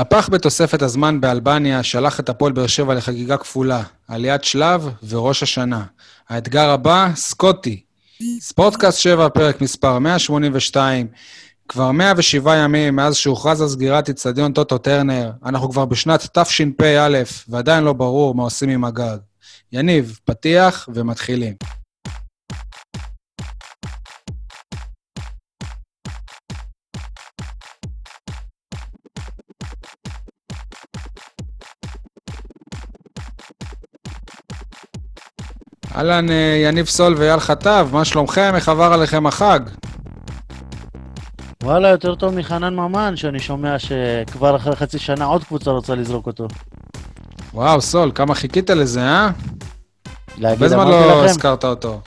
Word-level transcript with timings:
מהפך 0.00 0.28
בתוספת 0.32 0.82
הזמן 0.82 1.20
באלבניה 1.20 1.82
שלח 1.82 2.20
את 2.20 2.28
הפועל 2.28 2.52
באר 2.52 2.66
שבע 2.66 2.94
לחגיגה 2.94 3.36
כפולה, 3.36 3.82
עליית 4.08 4.44
שלב 4.44 4.88
וראש 5.08 5.42
השנה. 5.42 5.84
האתגר 6.28 6.70
הבא, 6.70 7.08
סקוטי. 7.14 7.82
ספורטקאסט 8.40 8.98
7, 8.98 9.28
פרק 9.28 9.60
מספר 9.60 9.98
182. 9.98 11.06
כבר 11.68 11.90
107 11.90 12.56
ימים 12.56 12.96
מאז 12.96 13.16
שהוכרז 13.16 13.62
על 13.62 13.68
סגירת 13.68 14.08
אצטדיון 14.08 14.52
טוטו 14.52 14.78
טרנר, 14.78 15.30
אנחנו 15.44 15.70
כבר 15.70 15.84
בשנת 15.84 16.38
תשפ"א, 16.38 17.22
ועדיין 17.48 17.84
לא 17.84 17.92
ברור 17.92 18.34
מה 18.34 18.42
עושים 18.42 18.68
עם 18.68 18.84
הגג. 18.84 19.18
יניב, 19.72 20.18
פתיח 20.24 20.88
ומתחילים. 20.94 21.54
אהלן, 35.96 36.30
אה, 36.30 36.62
יניב 36.64 36.86
סול 36.86 37.14
ואייל 37.18 37.40
חטב, 37.40 37.88
מה 37.92 38.04
שלומכם? 38.04 38.52
איך 38.54 38.68
עבר 38.68 38.92
עליכם 38.92 39.26
החג? 39.26 39.60
וואלה, 41.62 41.88
יותר 41.88 42.14
טוב 42.14 42.34
מחנן 42.34 42.74
ממן, 42.74 43.16
שאני 43.16 43.40
שומע 43.40 43.76
שכבר 43.78 44.56
אחרי 44.56 44.76
חצי 44.76 44.98
שנה 44.98 45.24
עוד 45.24 45.44
קבוצה 45.44 45.70
רוצה 45.70 45.94
לזרוק 45.94 46.26
אותו. 46.26 46.48
וואו, 47.54 47.80
סול, 47.80 48.12
כמה 48.14 48.34
חיכית 48.34 48.70
לזה, 48.70 49.00
אה? 49.00 49.30
להגיד, 50.38 50.62
הרבה 50.62 50.68
זמן 50.68 50.80
אמרתי 50.80 51.08
לא 51.08 51.18
לכם, 51.18 51.30
הזכרת 51.30 51.64
אותו. 51.64 52.00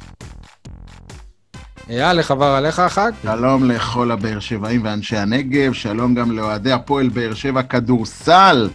אייל, 1.90 2.18
איך 2.18 2.32
עבר 2.32 2.46
עליך 2.46 2.80
החג? 2.80 3.12
שלום 3.24 3.72
לכל 3.72 4.12
הבאר 4.12 4.40
שבעים 4.40 4.82
ואנשי 4.84 5.18
הנגב, 5.18 5.74
שלום 5.74 6.16
גם 6.16 6.32
לאוהדי 6.32 6.72
הפועל 6.72 7.10
באר 7.10 7.34
שבע 7.34 7.64
כדורסל. 7.64 8.70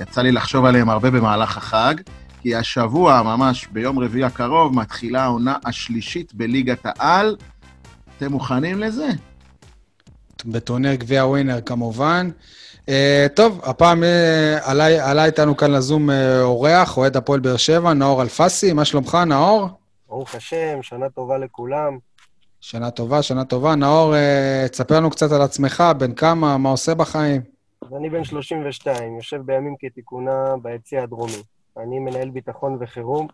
יצא 0.00 0.22
לי 0.22 0.32
לחשוב 0.32 0.64
עליהם 0.64 0.90
הרבה 0.90 1.10
במהלך 1.10 1.56
החג, 1.56 1.94
כי 2.42 2.54
השבוע, 2.54 3.22
ממש 3.22 3.66
ביום 3.66 3.98
רביעי 3.98 4.24
הקרוב, 4.24 4.74
מתחילה 4.74 5.22
העונה 5.22 5.56
השלישית 5.64 6.34
בליגת 6.34 6.80
העל. 6.84 7.36
אתם 8.16 8.32
מוכנים 8.32 8.80
לזה? 8.80 9.08
בטורניר 10.46 10.94
גביע 10.94 11.26
ווינר 11.26 11.60
כמובן. 11.60 12.30
Uh, 12.86 13.28
טוב, 13.34 13.60
הפעם 13.64 14.02
uh, 14.02 14.06
עלה, 14.70 15.10
עלה 15.10 15.24
איתנו 15.24 15.56
כאן 15.56 15.70
לזום 15.70 16.10
uh, 16.10 16.12
אורח, 16.42 16.96
אוהד 16.96 17.16
הפועל 17.16 17.40
באר 17.40 17.56
שבע, 17.56 17.94
נאור 17.94 18.22
אלפסי, 18.22 18.72
מה 18.72 18.84
שלומך, 18.84 19.14
נאור? 19.26 19.68
ברוך 20.08 20.34
השם, 20.34 20.82
שנה 20.82 21.08
טובה 21.08 21.38
לכולם. 21.38 21.98
שנה 22.60 22.90
טובה, 22.90 23.22
שנה 23.22 23.44
טובה. 23.44 23.74
נאור, 23.74 24.14
uh, 24.14 24.68
תספר 24.68 24.96
לנו 24.96 25.10
קצת 25.10 25.32
על 25.32 25.42
עצמך, 25.42 25.84
בן 25.98 26.14
כמה, 26.14 26.58
מה 26.58 26.68
עושה 26.68 26.94
בחיים? 26.94 27.40
אז 27.82 27.88
אני 27.96 28.10
בן 28.10 28.24
32, 28.24 29.16
יושב 29.16 29.40
בימים 29.44 29.74
כתיקונה 29.78 30.54
ביציע 30.62 31.02
הדרומי. 31.02 31.42
אני 31.78 31.98
מנהל 31.98 32.30
ביטחון 32.30 32.78
וחירום, 32.80 33.28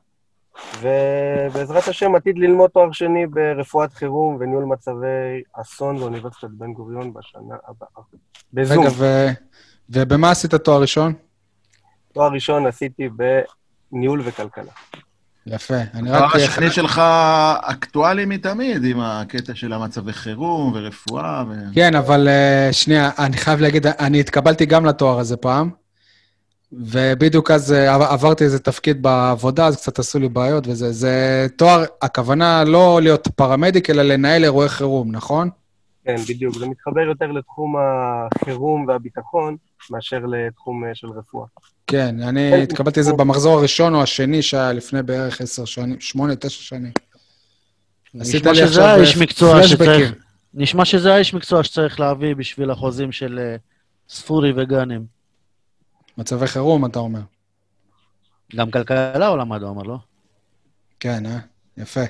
ובעזרת 0.81 1.89
השם 1.89 2.15
עתיד 2.15 2.39
ללמוד 2.39 2.71
תואר 2.71 2.93
שני 2.93 3.27
ברפואת 3.27 3.93
חירום 3.93 4.37
וניהול 4.41 4.65
מצבי 4.65 5.43
אסון 5.53 5.99
באוניברסיטת 5.99 6.49
בן 6.51 6.73
גוריון 6.73 7.13
בשנה 7.15 7.55
הבאה. 7.69 8.05
בזום. 8.53 8.85
רגע, 8.85 8.91
ו... 8.97 9.27
ובמה 9.89 10.31
עשית 10.31 10.55
תואר 10.55 10.81
ראשון? 10.81 11.13
תואר 12.13 12.33
ראשון 12.33 12.67
עשיתי 12.67 13.09
בניהול 13.09 14.21
וכלכלה. 14.25 14.73
יפה. 15.47 15.75
אני 15.95 16.11
הדבר 16.11 16.25
רק... 16.25 16.35
השני 16.35 16.71
שלך 16.71 17.03
אקטואלי 17.63 18.25
מתמיד, 18.25 18.85
עם 18.85 19.01
הקטע 19.01 19.55
של 19.55 19.73
המצבי 19.73 20.13
חירום 20.13 20.73
ורפואה. 20.75 21.45
ו... 21.49 21.53
כן, 21.75 21.95
אבל 21.95 22.29
uh, 22.29 22.73
שנייה, 22.73 23.11
אני 23.19 23.37
חייב 23.37 23.61
להגיד, 23.61 23.87
אני 23.87 24.21
התקבלתי 24.21 24.67
גם 24.67 24.87
לתואר 24.87 25.19
הזה 25.19 25.37
פעם, 25.37 25.71
ובדיוק 26.79 27.51
אז 27.51 27.73
uh, 27.73 27.77
עברתי 27.89 28.45
איזה 28.45 28.59
תפקיד 28.59 29.03
בעבודה, 29.03 29.67
אז 29.67 29.77
קצת 29.77 29.99
עשו 29.99 30.19
לי 30.19 30.29
בעיות 30.29 30.67
וזה. 30.67 30.93
זה 30.93 31.47
תואר, 31.57 31.85
הכוונה 32.03 32.65
לא 32.65 32.99
להיות 33.03 33.29
פרמדיק, 33.29 33.91
אלא 33.91 34.03
לנהל 34.03 34.45
אירועי 34.45 34.69
חירום, 34.69 35.13
נכון? 35.13 35.51
כן, 36.05 36.17
בדיוק. 36.29 36.59
זה 36.59 36.67
מתחבר 36.67 37.01
יותר 37.01 37.27
לתחום 37.27 37.75
החירום 37.77 38.87
והביטחון 38.89 39.57
מאשר 39.91 40.19
לתחום 40.27 40.85
אה, 40.85 40.95
של 40.95 41.09
רפואה. 41.09 41.47
כן, 41.87 42.23
אני 42.23 42.63
התקבלתי 42.63 43.01
לזה 43.01 43.13
במחזור 43.13 43.59
הראשון 43.59 43.95
או 43.95 44.03
השני, 44.03 44.43
שהיה 44.43 44.73
לפני 44.73 45.03
בערך 45.03 45.41
עשר 45.41 45.65
שנים, 45.65 46.01
שמונה, 46.01 46.37
תשע 46.37 46.63
שנים. 46.63 46.93
עשית 48.21 48.47
לי 48.47 48.55
שזה 48.55 48.65
עכשיו, 48.65 48.85
אה, 48.85 48.97
פלשבקים. 48.97 49.65
שצריך... 49.65 50.15
נשמע 50.55 50.85
שזה 50.85 51.15
האיש 51.15 51.35
מקצוע 51.35 51.65
שצריך 51.65 52.01
להביא 52.01 52.35
בשביל 52.35 52.71
החוזים 52.71 53.13
של 53.13 53.39
אה, 53.39 53.57
ספורי 54.09 54.53
וגאנם. 54.57 55.14
מצבי 56.19 56.47
חירום, 56.47 56.87
אתה 56.87 56.99
אומר. 56.99 57.21
גם 58.57 58.71
כלכלה 58.71 59.27
הוא 59.27 59.43
אמר, 59.43 59.83
לא? 59.83 59.97
כן, 61.01 61.27
אה? 61.27 61.39
יפה. 61.77 62.01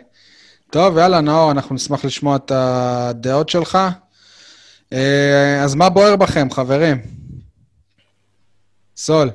טוב, 0.71 0.99
יאללה, 0.99 1.21
נאור, 1.21 1.51
אנחנו 1.51 1.75
נשמח 1.75 2.05
לשמוע 2.05 2.37
את 2.37 2.51
הדעות 2.51 3.49
שלך. 3.49 3.79
אה, 4.93 5.63
אז 5.65 5.75
מה 5.75 5.89
בוער 5.89 6.17
בכם, 6.17 6.51
חברים? 6.51 7.03
סול. 8.97 9.31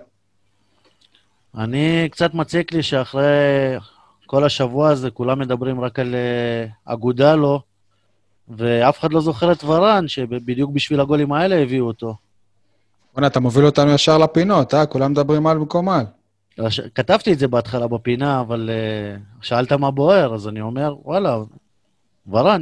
אני, 1.57 2.09
קצת 2.12 2.34
מציק 2.34 2.72
לי 2.72 2.84
שאחרי 2.84 3.78
כל 4.25 4.44
השבוע 4.44 4.90
הזה 4.90 5.12
כולם 5.12 5.40
מדברים 5.40 5.81
רק 5.81 6.00
על 6.00 6.16
אה, 6.16 6.94
אגודלו, 6.94 7.62
ואף 8.47 9.00
אחד 9.00 9.13
לא 9.13 9.22
זוכר 9.22 9.51
את 9.51 9.63
ורן, 9.63 10.07
שבדיוק 10.07 10.72
בשביל 10.72 11.00
הגולים 11.00 11.34
האלה 11.34 11.56
הביאו 11.56 11.88
אותו. 11.88 12.16
בוא'נה, 13.19 13.28
אתה 13.28 13.40
מוביל 13.40 13.66
אותנו 13.66 13.91
ישר 13.91 14.18
לפינות, 14.18 14.74
אה? 14.74 14.85
כולם 14.85 15.12
מדברים 15.12 15.47
על 15.47 15.57
במקום 15.57 15.90
על. 15.90 16.06
הש- 16.59 16.80
כתבתי 16.96 17.34
את 17.34 17.40
זה 17.40 17.47
בהתחלה 17.47 17.88
בפינה, 17.88 18.41
אבל 18.41 18.69
uh, 18.69 19.46
שאלת 19.46 19.72
מה 19.74 19.91
בוער, 19.91 20.35
אז 20.35 20.47
אני 20.47 20.62
אומר, 20.62 20.96
וואלה, 21.03 21.38
ורן. 22.31 22.62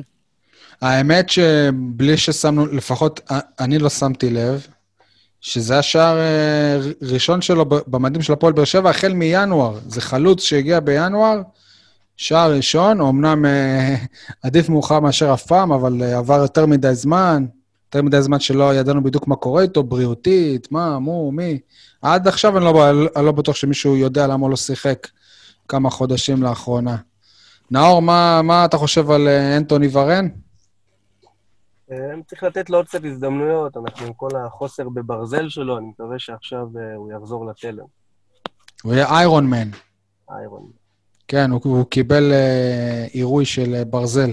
האמת 0.82 1.30
שבלי 1.30 2.18
ששמנו, 2.18 2.66
לפחות 2.66 3.32
אני 3.60 3.80
לא 3.80 3.90
שמתי 3.90 4.30
לב, 4.30 4.68
שזה 5.42 5.80
השער 5.80 6.18
אה, 6.18 6.80
ראשון 7.02 7.42
שלו 7.42 7.66
במדים 7.66 8.22
של 8.22 8.34
הפועל 8.34 8.54
באר 8.54 8.66
שבע 8.66 8.90
החל 8.90 9.14
מינואר. 9.14 9.80
זה 9.88 10.02
חלוץ 10.02 10.44
שהגיע 10.44 10.80
בינואר, 10.80 11.42
שער 12.18 12.54
ראשון, 12.54 13.02
אמנם 13.02 13.46
אה, 13.46 13.96
עדיף 14.44 14.70
מאוחר 14.70 15.00
מאשר 15.00 15.34
אף 15.34 15.46
פעם, 15.46 15.72
אבל 15.72 16.04
עבר 16.04 16.40
יותר 16.42 16.66
מדי 16.66 16.96
זמן, 16.96 17.46
יותר 17.88 18.02
מדי 18.02 18.22
זמן 18.22 18.40
שלא 18.40 18.76
ידענו 18.76 19.04
בדיוק 19.04 19.28
מה 19.28 19.36
קורה 19.36 19.62
איתו, 19.62 19.84
בריאותית, 19.84 20.72
מה, 20.72 21.00
מו, 21.00 21.32
מי. 21.32 21.60
עד 22.02 22.28
עכשיו 22.28 22.58
אני 22.58 22.66
לא, 22.66 22.90
אני 23.16 23.26
לא 23.26 23.32
בטוח 23.32 23.56
שמישהו 23.56 23.98
יודע 23.98 24.28
למה 24.28 24.44
הוא 24.44 24.50
לא 24.50 24.56
שיחק 24.56 25.08
כמה 25.68 25.90
חודשים 25.90 26.44
לאחרונה. 26.44 26.98
נאור, 27.72 28.02
מה, 28.02 28.42
מה 28.42 28.66
אתה 28.66 28.78
חושב 28.78 29.12
על 29.12 29.28
אה, 29.28 29.58
אנטוני 29.58 29.88
ורן? 29.92 30.28
אה, 31.92 31.98
צריך 32.28 32.44
לתת 32.44 32.70
לו 32.70 32.78
עוד 32.78 32.86
קצת 32.88 33.06
הזדמנויות, 33.06 33.78
אנחנו 33.78 34.06
עם 34.06 34.14
כל 34.14 34.30
החוסר 34.46 34.90
בברזל 34.90 35.50
שלו, 35.50 35.78
אני 35.78 35.86
מקווה 35.88 36.20
שעכשיו 36.20 36.68
אה, 36.80 36.96
הוא 36.96 37.12
יחזור 37.12 37.46
לתלם, 37.46 37.86
הוא 38.84 38.94
יהיה 38.94 39.10
איירון 39.10 39.48
מן. 39.48 39.70
איירון. 40.30 40.72
כן, 41.28 41.52
הוא, 41.52 41.62
הוא 41.64 41.86
קיבל 41.86 42.34
עירוי 43.12 43.46
של 43.46 43.84
ברזל. 43.84 44.32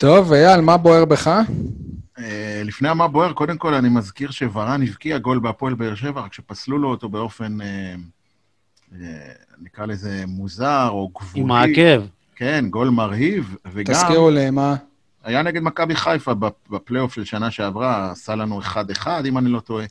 טוב, 0.00 0.32
אייל, 0.32 0.60
מה 0.60 0.76
בוער 0.76 1.04
בך? 1.04 1.28
אה, 2.18 2.62
לפני 2.64 2.88
המה 2.88 3.08
בוער, 3.08 3.32
קודם 3.32 3.56
כל 3.58 3.74
אני 3.74 3.88
מזכיר 3.88 4.30
שוורן 4.30 4.82
הבקיע 4.82 5.18
גול 5.18 5.38
בהפועל 5.38 5.74
באר 5.74 5.94
שבע, 5.94 6.20
רק 6.20 6.32
שפסלו 6.32 6.78
לו 6.78 6.88
אותו 6.90 7.08
באופן, 7.08 7.60
אה, 7.60 7.66
אה, 9.00 9.06
נקרא 9.62 9.86
לזה 9.86 10.24
מוזר 10.26 10.88
או 10.90 11.08
גבולי. 11.08 11.40
עם 11.42 11.50
העקב. 11.50 12.02
כן, 12.36 12.64
גול 12.70 12.88
מרהיב, 12.88 13.56
וגם 13.72 13.94
תזכירו 13.94 14.30
לי, 14.30 14.50
מה? 14.50 14.74
היה 15.24 15.42
נגד 15.42 15.62
מכבי 15.62 15.94
חיפה 15.96 16.32
בפ- 16.34 16.70
בפלייאוף 16.70 17.14
של 17.14 17.24
שנה 17.24 17.50
שעברה, 17.50 18.10
עשה 18.10 18.34
לנו 18.34 18.60
1-1, 18.62 19.06
אם 19.28 19.38
אני 19.38 19.48
לא 19.48 19.60
טועה. 19.60 19.86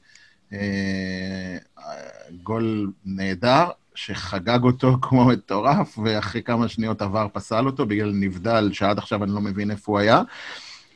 גול 2.43 2.91
נהדר, 3.05 3.65
שחגג 4.05 4.63
אותו 4.63 4.97
כמו 5.01 5.25
מטורף, 5.25 5.99
ואחרי 6.03 6.41
כמה 6.41 6.67
שניות 6.67 7.01
עבר 7.01 7.27
פסל 7.33 7.65
אותו 7.65 7.85
בגלל 7.85 8.11
נבדל, 8.13 8.69
שעד 8.73 8.97
עכשיו 8.97 9.23
אני 9.23 9.31
לא 9.31 9.41
מבין 9.41 9.71
איפה 9.71 9.91
הוא 9.91 9.99
היה. 9.99 10.21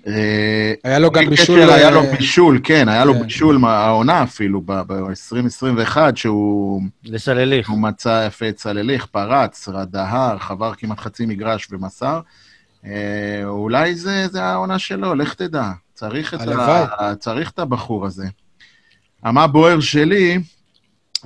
אה, 0.08 0.74
היה 0.84 1.00
לו 1.00 1.12
גם 1.12 1.30
בישול... 1.30 1.60
היה 1.60 1.86
אה, 1.86 1.92
לו 1.92 2.02
בישול, 2.18 2.60
כן, 2.64 2.90
היה 2.90 3.06
לו 3.06 3.14
כן. 3.14 3.24
בישול 3.24 3.58
מהעונה 3.58 4.24
אפילו, 4.24 4.62
ב-2021, 4.66 5.98
שהוא 6.16 6.82
לסלליך. 7.04 7.70
הוא 7.70 7.80
מצא 7.80 8.26
יפה 8.28 8.50
את 8.50 8.60
סלליך, 8.60 9.06
פרץ, 9.06 9.70
דהר, 9.70 10.38
חבר 10.38 10.74
כמעט 10.74 11.00
חצי 11.00 11.26
מגרש 11.26 11.68
ומסר. 11.72 12.20
אה, 12.86 13.42
אולי 13.46 13.96
זה, 13.96 14.28
זה 14.28 14.44
העונה 14.44 14.80
שלו, 14.80 15.16
לך 15.16 15.34
תדע. 15.34 15.72
צריך 15.94 16.34
את. 16.34 16.48
ה, 16.48 17.16
צריך 17.16 17.52
את 17.52 17.60
הבחור 17.60 18.06
הזה. 18.06 18.28
המה 19.24 19.48
בוער 19.48 19.80
שלי, 19.80 20.40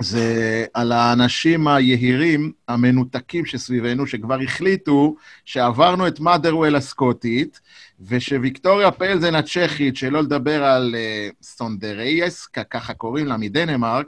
זה 0.00 0.64
על 0.74 0.92
האנשים 0.92 1.68
היהירים, 1.68 2.52
המנותקים 2.68 3.46
שסביבנו, 3.46 4.06
שכבר 4.06 4.40
החליטו 4.40 5.16
שעברנו 5.44 6.06
את 6.06 6.20
מאדרוול 6.20 6.76
הסקוטית, 6.76 7.60
ושוויקטוריה 8.00 8.90
פלזן 8.90 9.34
הצ'כית, 9.34 9.96
שלא 9.96 10.22
לדבר 10.22 10.64
על 10.64 10.94
uh, 10.94 11.34
סונדרייס, 11.42 12.46
ככה 12.46 12.94
קוראים 12.94 13.26
לה, 13.26 13.36
מדנמרק, 13.36 14.06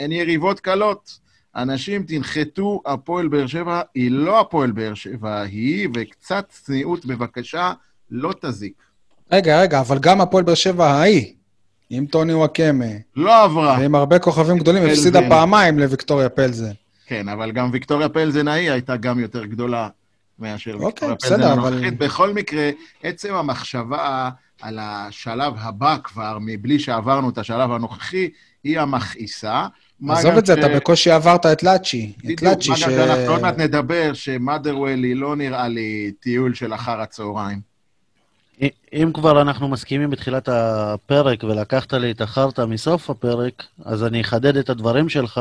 הן 0.00 0.12
יריבות 0.12 0.60
קלות. 0.60 1.18
אנשים 1.56 2.02
תנחתו, 2.02 2.82
הפועל 2.86 3.28
באר 3.28 3.46
שבע 3.46 3.82
היא 3.94 4.10
לא 4.10 4.40
הפועל 4.40 4.70
באר 4.70 4.94
שבע, 4.94 5.40
היא, 5.40 5.88
וקצת 5.94 6.46
צניעות 6.48 7.06
בבקשה, 7.06 7.72
לא 8.10 8.34
תזיק. 8.40 8.82
רגע, 9.32 9.60
רגע, 9.60 9.80
אבל 9.80 9.98
גם 9.98 10.20
הפועל 10.20 10.44
באר 10.44 10.54
שבע 10.54 10.86
ההיא, 10.86 11.34
עם 11.90 12.06
טוני 12.06 12.34
וואקמה, 12.34 12.84
לא 13.16 13.44
עברה. 13.44 13.76
ועם 13.80 13.94
הרבה 13.94 14.18
כוכבים 14.18 14.58
גדולים. 14.58 14.82
הפסידה 14.86 15.20
פעמיים 15.28 15.78
לוויקטוריה 15.78 16.28
פלזן. 16.28 16.70
כן, 17.06 17.28
אבל 17.28 17.52
גם 17.52 17.68
ויקטוריה 17.72 18.08
פלזן 18.08 18.48
ההיא 18.48 18.70
הייתה 18.70 18.96
גם 18.96 19.18
יותר 19.20 19.44
גדולה 19.44 19.88
מאשר 20.38 20.72
אוקיי, 20.74 20.86
ויקטוריה 20.86 21.14
בסדר, 21.14 21.36
פלזן 21.36 21.58
אבל- 21.58 21.68
הנוכחית. 21.72 21.98
בכל 21.98 22.32
מקרה, 22.34 22.70
עצם 23.02 23.34
המחשבה 23.34 24.30
על 24.62 24.78
השלב 24.82 25.52
הבא 25.58 25.96
כבר, 26.04 26.38
מבלי 26.40 26.78
שעברנו 26.78 27.30
את 27.30 27.38
השלב 27.38 27.72
הנוכחי, 27.72 28.28
היא 28.64 28.80
המכעיסה. 28.80 29.66
עזוב 30.08 30.32
את 30.38 30.46
זה, 30.46 30.54
ש- 30.54 30.58
אתה 30.58 30.68
בקושי 30.68 31.10
עברת 31.10 31.46
את 31.46 31.62
לאצ'י. 31.62 32.12
את 32.18 32.24
בדיוק, 32.24 32.42
לאצ'י 32.42 32.76
ש... 32.76 32.82
גם 32.82 32.90
שאנחנו 32.90 33.32
עוד 33.32 33.42
מעט 33.42 33.58
נדבר, 33.58 34.10
שמאדרוול 34.14 35.04
היא 35.04 35.16
לא 35.16 35.36
נראה 35.36 35.68
לי 35.68 36.12
טיול 36.20 36.54
של 36.54 36.74
אחר 36.74 37.00
הצהריים. 37.00 37.69
אם 38.92 39.10
כבר 39.14 39.42
אנחנו 39.42 39.68
מסכימים 39.68 40.10
בתחילת 40.10 40.48
הפרק 40.52 41.44
ולקחת 41.44 41.92
לי 41.92 42.10
את 42.10 42.20
החרטא 42.20 42.64
מסוף 42.64 43.10
הפרק, 43.10 43.62
אז 43.84 44.04
אני 44.04 44.20
אחדד 44.20 44.56
את 44.56 44.70
הדברים 44.70 45.08
שלך, 45.08 45.40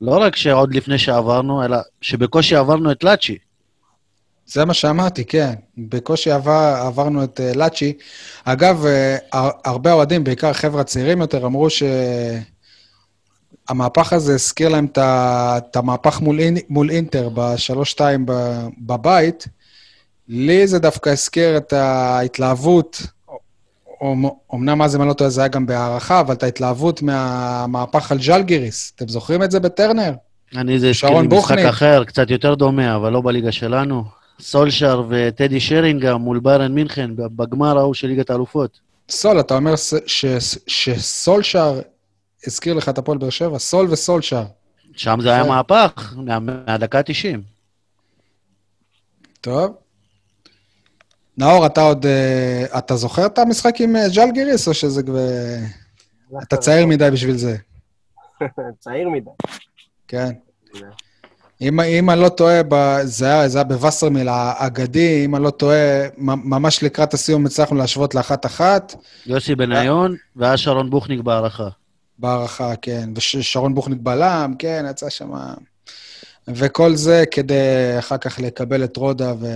לא 0.00 0.18
רק 0.18 0.36
שעוד 0.36 0.74
לפני 0.74 0.98
שעברנו, 0.98 1.64
אלא 1.64 1.78
שבקושי 2.00 2.56
עברנו 2.56 2.92
את 2.92 3.04
לאצ'י. 3.04 3.38
זה 4.46 4.64
מה 4.64 4.74
שאמרתי, 4.74 5.24
כן. 5.24 5.54
בקושי 5.78 6.30
עבר, 6.30 6.74
עברנו 6.86 7.24
את 7.24 7.40
uh, 7.40 7.56
לאצ'י. 7.56 7.92
אגב, 8.44 8.84
uh, 8.84 8.88
הר- 9.32 9.50
הרבה 9.64 9.92
אוהדים, 9.92 10.24
בעיקר 10.24 10.52
חבר'ה 10.52 10.84
צעירים 10.84 11.20
יותר, 11.20 11.46
אמרו 11.46 11.68
שהמהפך 13.68 14.12
הזה 14.12 14.34
הזכיר 14.34 14.68
להם 14.68 14.86
את 14.96 15.76
המהפך 15.76 16.20
מול, 16.20 16.40
אינ, 16.40 16.56
מול 16.68 16.90
אינטר 16.90 17.28
בשלוש-שתיים 17.34 18.26
בבית. 18.78 19.48
לי 20.28 20.66
זה 20.66 20.78
דווקא 20.78 21.10
הזכיר 21.10 21.56
את 21.56 21.72
ההתלהבות, 21.72 23.02
אמנם 24.54 24.82
אז, 24.82 24.96
אם 24.96 25.00
אני 25.00 25.08
לא 25.08 25.14
טועה, 25.14 25.30
זה 25.30 25.40
היה 25.40 25.48
גם 25.48 25.66
בהערכה, 25.66 26.20
אבל 26.20 26.34
את 26.34 26.42
ההתלהבות 26.42 27.02
מהמהפך 27.02 28.12
על 28.12 28.22
ז'לגיריס. 28.22 28.92
אתם 28.96 29.08
זוכרים 29.08 29.42
את 29.42 29.50
זה 29.50 29.60
בטרנר? 29.60 30.12
אני 30.56 30.78
זה 30.80 30.88
הזכיר 30.88 31.10
לי 31.10 31.26
משחק. 31.26 31.58
אחר, 31.58 32.04
קצת 32.04 32.30
יותר 32.30 32.54
דומה, 32.54 32.96
אבל 32.96 33.12
לא 33.12 33.20
בליגה 33.20 33.52
שלנו. 33.52 34.04
סולשר 34.40 35.04
וטדי 35.08 35.60
שרינגה 35.60 36.16
מול 36.16 36.38
ביירן 36.40 36.72
מינכן 36.74 37.10
בגמר 37.16 37.78
ההוא 37.78 37.94
של 37.94 38.08
ליגת 38.08 38.30
האלופות. 38.30 38.80
סול, 39.08 39.40
אתה 39.40 39.54
אומר 39.56 39.74
שסולשר 40.66 41.80
הזכיר 42.46 42.74
לך 42.74 42.88
את 42.88 42.98
הפועל 42.98 43.18
באר 43.18 43.30
שבע? 43.30 43.58
סול 43.58 43.86
וסולשר. 43.90 44.42
שם 44.96 45.18
זה 45.22 45.32
היה. 45.32 45.44
מהפך, 45.44 46.14
מה- 46.16 46.38
מהדקה 46.38 46.98
ה-90. 46.98 47.38
טוב. 49.40 49.74
נאור, 51.38 51.66
אתה 51.66 51.80
עוד... 51.80 52.06
אה, 52.06 52.78
אתה 52.78 52.96
זוכר 52.96 53.26
את 53.26 53.38
המשחק 53.38 53.80
עם 53.80 53.96
אה, 53.96 54.08
ז'לגיריס, 54.08 54.68
או 54.68 54.74
שזה 54.74 55.02
כבר... 55.02 55.28
אתה 56.42 56.56
צעיר 56.56 56.86
מדי 56.86 57.10
בשביל 57.12 57.36
זה? 57.36 57.56
צעיר 58.80 59.08
מדי. 59.08 59.30
כן. 60.08 60.30
אם, 61.60 61.80
אם 61.80 62.10
אני 62.10 62.20
לא 62.20 62.28
טועה, 62.28 62.60
זה, 63.04 63.26
היה, 63.26 63.48
זה 63.48 63.58
היה 63.58 63.64
בווסרמיל 63.64 64.28
האגדי, 64.28 65.24
אם 65.24 65.36
אני 65.36 65.44
לא 65.44 65.50
טועה, 65.50 66.08
ממש 66.18 66.82
לקראת 66.82 67.14
הסיום 67.14 67.46
הצלחנו 67.46 67.76
להשוות 67.76 68.14
לאחת-אחת, 68.14 68.94
יוסי 69.26 69.54
בניון 69.54 70.16
ואז 70.36 70.58
שרון 70.58 70.90
בוכניק 70.90 71.20
בהערכה. 71.20 71.68
בהערכה, 72.18 72.76
כן. 72.82 73.10
ושרון 73.16 73.74
בוכניק 73.74 73.98
בלם, 74.02 74.54
כן, 74.58 74.86
יצא 74.90 75.10
שם... 75.10 75.30
וכל 76.48 76.94
זה 76.94 77.24
כדי 77.30 77.98
אחר 77.98 78.18
כך 78.18 78.40
לקבל 78.40 78.84
את 78.84 78.96
רודה, 78.96 79.32
ו... 79.40 79.46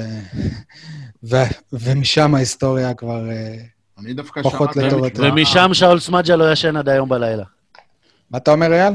ו... 1.31 1.37
ומשם 1.73 2.35
ההיסטוריה 2.35 2.95
כבר... 2.95 3.31
אה, 3.31 3.57
אני 3.99 4.15
דווקא 4.15 4.43
פחות. 4.43 4.77
לטובתו. 4.77 5.23
ומשם 5.23 5.71
שאול 5.73 6.01
סמדג'ה 6.01 6.37
לא 6.37 6.53
ישן 6.53 6.77
עד 6.77 6.89
היום 6.89 7.09
בלילה. 7.09 7.45
מה 8.31 8.39
אתה 8.39 8.53
אומר, 8.53 8.73
אייל? 8.73 8.95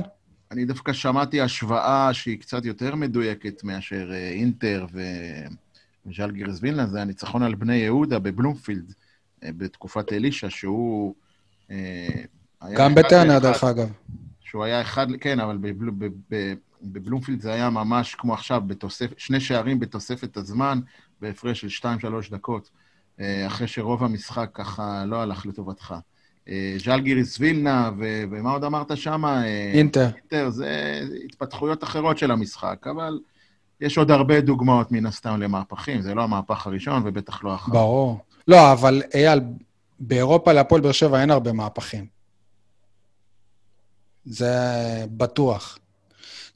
אני 0.51 0.66
דווקא 0.66 0.94
שמעתי 0.94 1.42
השוואה 1.42 2.13
שהיא 2.13 2.39
קצת 2.39 2.66
יותר 2.66 2.95
מדויקת 2.95 3.63
מאשר 3.63 4.12
אה, 4.12 4.30
אינטר 4.30 4.86
ו... 4.94 5.01
וז'לגירס 6.06 6.57
וילנה, 6.62 6.88
זה 6.88 7.01
הניצחון 7.01 7.44
על 7.44 7.56
בני 7.56 7.75
יהודה 7.75 8.19
בבלומפילד, 8.19 8.94
אה, 9.44 9.50
בתקופת 9.57 10.13
אלישע, 10.13 10.50
שהוא... 10.50 11.13
גם 12.74 12.95
בטרנר. 12.95 13.39
דרך 13.39 13.63
אגב. 13.63 13.89
שהוא 14.51 14.63
היה 14.63 14.81
אחד, 14.81 15.07
כן, 15.22 15.39
אבל 15.39 15.57
בבל, 15.57 15.89
ב, 15.89 16.06
ב, 16.30 16.54
בבלומפילד 16.83 17.42
זה 17.42 17.54
היה 17.54 17.69
ממש 17.69 18.16
כמו 18.16 18.33
עכשיו, 18.33 18.62
בתוספ, 18.68 19.07
שני 19.18 19.39
שערים 19.39 19.80
בתוספת 19.80 20.38
הזמן, 20.38 20.80
בהפרש 21.21 21.65
של 21.65 21.88
2-3 22.27 22.31
דקות, 22.31 22.69
אה, 23.19 23.47
אחרי 23.47 23.68
שרוב 23.68 24.03
המשחק 24.03 24.50
ככה 24.53 25.03
לא 25.06 25.21
הלך 25.21 25.45
לטובתך. 25.45 25.95
אה, 26.50 26.75
ז'לגיריס 26.83 27.39
וילנה, 27.39 27.91
ו, 28.00 28.23
ומה 28.31 28.51
עוד 28.51 28.63
אמרת 28.63 28.97
שם? 28.97 29.25
אה, 29.25 29.71
אינטר. 29.73 30.09
אינטר, 30.18 30.50
זה 30.50 31.01
התפתחויות 31.25 31.83
אחרות 31.83 32.18
של 32.18 32.31
המשחק, 32.31 32.88
אבל 32.91 33.19
יש 33.81 33.97
עוד 33.97 34.12
הרבה 34.12 34.41
דוגמאות 34.41 34.91
מן 34.91 35.06
הסתם 35.06 35.41
למהפכים, 35.41 36.01
זה 36.01 36.13
לא 36.13 36.23
המהפך 36.23 36.68
הראשון 36.68 37.01
ובטח 37.06 37.44
לא 37.44 37.51
האחרון. 37.51 37.77
ברור. 37.77 38.19
לא, 38.47 38.71
אבל 38.71 39.01
אייל, 39.13 39.39
באירופה 40.00 40.53
להפועל 40.53 40.81
באר 40.81 40.91
שבע 40.91 41.21
אין 41.21 41.31
הרבה 41.31 41.51
מהפכים. 41.53 42.06
זה 44.25 44.56
בטוח. 45.09 45.77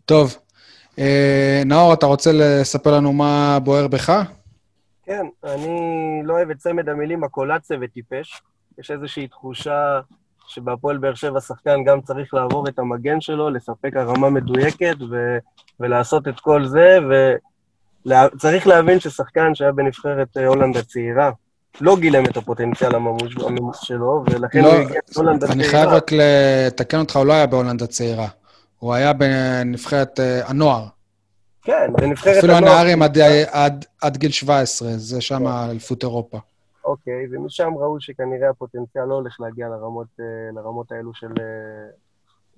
טוב, 0.05 0.37
אה, 0.99 1.61
נאור, 1.65 1.93
אתה 1.93 2.05
רוצה 2.05 2.31
לספר 2.33 2.95
לנו 2.95 3.13
מה 3.13 3.59
בוער 3.59 3.87
בך? 3.87 4.23
כן, 5.05 5.25
אני 5.43 6.21
לא 6.23 6.33
אוהב 6.33 6.49
את 6.49 6.57
צמד 6.57 6.89
המילים 6.89 7.23
הקולציה 7.23 7.77
וטיפש. 7.81 8.41
יש 8.79 8.91
איזושהי 8.91 9.27
תחושה 9.27 9.99
שבהפועל 10.47 10.97
באר 10.97 11.13
שבע 11.13 11.41
שחקן 11.41 11.83
גם 11.83 12.01
צריך 12.01 12.33
לעבור 12.33 12.67
את 12.67 12.79
המגן 12.79 13.21
שלו, 13.21 13.49
לספק 13.49 13.95
הרמה 13.95 14.29
מדויקת 14.29 14.95
ו- 15.11 15.37
ולעשות 15.79 16.27
את 16.27 16.39
כל 16.39 16.65
זה, 16.65 16.97
וצריך 18.05 18.67
להבין 18.67 18.99
ששחקן 18.99 19.55
שהיה 19.55 19.71
בנבחרת 19.71 20.37
אה, 20.37 20.47
הולנד 20.47 20.77
הצעירה, 20.77 21.31
לא 21.81 21.97
גילם 21.99 22.25
את 22.25 22.37
הפוטנציאל 22.37 22.95
הממוש 22.95 23.35
הממוש 23.37 23.77
שלו, 23.81 24.23
ולכן 24.29 24.61
לא, 24.61 24.73
הוא 24.73 24.81
הגיע 24.81 24.99
להולנד 25.15 25.43
הצעירה. 25.43 25.53
אני 25.53 25.63
חייב 25.63 25.89
רק 25.89 26.11
לתקן 26.11 26.99
אותך, 26.99 27.15
הוא 27.15 27.25
לא 27.25 27.33
היה 27.33 27.47
בהולנד 27.47 27.81
הצעירה. 27.81 28.27
הוא 28.79 28.93
היה 28.93 29.13
בנבחרת 29.13 30.19
אה, 30.19 30.49
הנוער. 30.49 30.85
כן, 31.65 31.93
בנבחרת 31.93 32.37
אפילו 32.37 32.53
הנוער. 32.53 32.73
הנערים 32.73 33.01
עד, 33.01 33.17
עד, 33.51 33.85
עד 34.01 34.17
גיל 34.17 34.31
17, 34.31 34.89
זה 34.89 35.21
שם 35.21 35.47
אליפות 35.47 36.03
אירופה. 36.03 36.37
אוקיי, 36.85 37.27
ומשם 37.31 37.71
ראו 37.77 38.01
שכנראה 38.01 38.49
הפוטנציאל 38.49 39.03
לא 39.03 39.13
הולך 39.13 39.37
להגיע 39.39 39.67
לרמות, 39.67 40.07
אה, 40.19 40.25
לרמות 40.55 40.91
האלו 40.91 41.13
של 41.13 41.27
אה, 41.39 41.45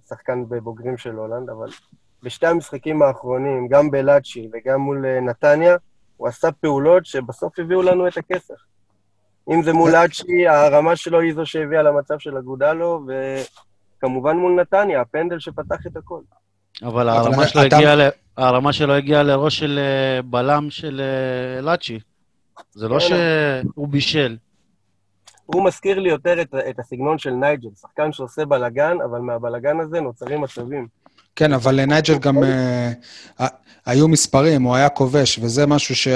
שחקן 0.09 0.43
בבוגרים 0.49 0.97
של 0.97 1.15
הולנד, 1.15 1.49
אבל 1.49 1.67
בשתי 2.23 2.47
המשחקים 2.47 3.01
האחרונים, 3.01 3.67
גם 3.67 3.91
בלאצ'י 3.91 4.49
וגם 4.53 4.79
מול 4.79 5.05
אה, 5.05 5.19
נתניה, 5.19 5.75
הוא 6.17 6.27
עשה 6.27 6.51
פעולות 6.51 7.05
שבסוף 7.05 7.59
הביאו 7.59 7.81
לנו 7.81 8.07
את 8.07 8.17
הכסף. 8.17 8.55
אם 9.49 9.63
זה 9.63 9.73
מול 9.73 9.91
לאצ'י, 9.91 10.47
הרמה 10.47 10.95
שלו 10.95 11.19
היא 11.19 11.33
זו 11.33 11.45
שהביאה 11.45 11.81
למצב 11.83 12.19
של 12.19 12.37
אגודלו, 12.37 13.05
וכמובן 13.97 14.37
מול 14.37 14.61
נתניה, 14.61 15.01
הפנדל 15.01 15.39
שפתח 15.39 15.87
את 15.87 15.97
הכל. 15.97 16.21
אבל 16.83 17.09
הרמה 17.09 17.47
שלו 17.47 17.61
הגיעה 17.61 17.95
ל- 17.95 18.09
הרמה 18.37 18.73
שלו 18.73 18.93
הגיעה 18.93 19.23
לראש 19.23 19.59
של 19.59 19.79
אה, 19.79 20.21
בלם 20.21 20.69
של 20.69 21.01
אה, 21.01 21.61
לאצ'י. 21.61 21.99
זה 22.71 22.87
לא 22.87 22.99
כן. 22.99 23.05
שהוא 23.05 23.87
בישל. 23.87 24.37
הוא 25.45 25.65
מזכיר 25.65 25.99
לי 25.99 26.09
יותר 26.09 26.41
את, 26.41 26.55
את 26.69 26.79
הסגנון 26.79 27.17
של 27.17 27.31
נייג'ל, 27.31 27.69
שחקן 27.81 28.11
שעושה 28.11 28.45
בלאגן, 28.45 28.97
אבל 29.05 29.19
מהבלאגן 29.19 29.79
הזה 29.79 30.01
נוצרים 30.01 30.41
מצבים. 30.41 30.87
כן, 31.35 31.53
אבל 31.53 31.75
לנייג'ל 31.75 32.17
גם 32.17 32.43
אה, 32.43 32.91
ה- 33.39 33.55
היו 33.85 34.07
מספרים, 34.07 34.63
הוא 34.63 34.75
היה 34.75 34.89
כובש, 34.89 35.39
וזה 35.39 35.65
משהו 35.65 35.95
ש... 35.95 36.07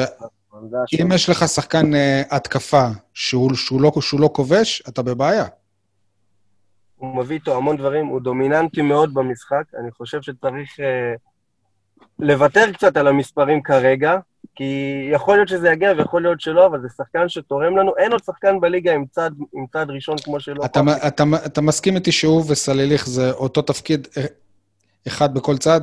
אם 1.02 1.12
יש 1.16 1.30
לך 1.30 1.48
שחקן 1.48 1.96
אה, 1.96 2.22
התקפה 2.32 2.88
שהוא, 3.14 3.54
שהוא, 3.54 3.82
לא, 3.82 3.92
שהוא 4.02 4.20
לא 4.20 4.30
כובש, 4.34 4.84
אתה 4.90 5.02
בבעיה. 5.02 5.46
הוא 6.96 7.16
מביא 7.16 7.36
איתו 7.36 7.58
המון 7.58 7.78
דברים, 7.78 8.06
הוא 8.06 8.22
דומיננטי 8.22 8.82
מאוד 8.82 9.14
במשחק. 9.14 9.64
אני 9.80 9.92
חושב 9.92 10.22
שצריך 10.22 10.80
אה, 10.80 11.14
לוותר 12.22 12.72
קצת 12.74 12.98
על 12.98 13.08
המספרים 13.08 13.62
כרגע, 13.62 14.18
כי 14.56 14.74
יכול 15.12 15.36
להיות 15.36 15.48
שזה 15.48 15.70
יגיע 15.70 15.94
ויכול 15.98 16.22
להיות 16.22 16.42
שלא, 16.42 16.66
אבל 16.66 16.82
זה 16.82 16.88
שחקן 16.98 17.30
שתורם 17.30 17.78
לנו. 17.78 17.92
אין 17.98 18.12
עוד 18.12 18.24
שחקן 18.24 18.60
בליגה 18.60 18.94
עם 18.94 19.06
צד, 19.12 19.32
עם 19.54 19.66
צד 19.74 19.86
ראשון 19.90 20.18
כמו 20.18 20.40
שלו. 20.40 20.66
אתה, 20.66 20.82
אתה, 21.08 21.24
אתה 21.46 21.62
מסכים 21.62 21.96
איתי 21.96 22.12
שהוא 22.12 22.44
וסליליך 22.48 23.08
זה 23.08 23.32
אותו 23.32 23.62
תפקיד, 23.62 24.08
אה, 24.18 24.24
אחד 25.08 25.34
בכל 25.34 25.58
צד? 25.58 25.82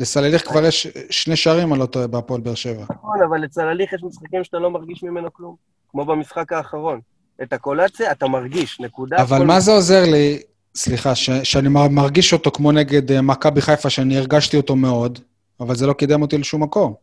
לסלליך 0.00 0.48
כבר 0.48 0.64
יש 0.64 0.86
שני 1.10 1.36
שערים, 1.36 1.72
אני 1.72 1.80
לא 1.80 1.86
טועה, 1.86 2.06
בהפועל 2.06 2.40
באר 2.40 2.54
שבע. 2.54 2.84
נכון, 2.90 3.22
אבל 3.28 3.38
לצלליך 3.38 3.92
יש 3.92 4.02
משחקים 4.02 4.44
שאתה 4.44 4.58
לא 4.58 4.70
מרגיש 4.70 5.02
ממנו 5.02 5.32
כלום. 5.32 5.56
כמו 5.90 6.04
במשחק 6.04 6.52
האחרון. 6.52 7.00
את 7.42 7.52
הקולציה 7.52 8.12
אתה 8.12 8.28
מרגיש, 8.28 8.80
נקודה. 8.80 9.16
אבל 9.22 9.44
מה 9.44 9.60
זה 9.60 9.72
עוזר 9.72 10.02
לי, 10.04 10.42
סליחה, 10.74 11.14
ש, 11.14 11.30
שאני 11.30 11.68
מר- 11.68 11.88
מרגיש 11.88 12.32
אותו 12.32 12.50
כמו 12.50 12.72
נגד 12.72 13.12
אה, 13.12 13.22
מכבי 13.22 13.60
חיפה, 13.60 13.90
שאני 13.90 14.18
הרגשתי 14.18 14.56
אותו 14.56 14.76
מאוד, 14.76 15.18
אבל 15.60 15.74
זה 15.74 15.86
לא 15.86 15.92
קידם 15.92 16.22
אותי 16.22 16.38
לשום 16.38 16.62
מקום. 16.62 16.94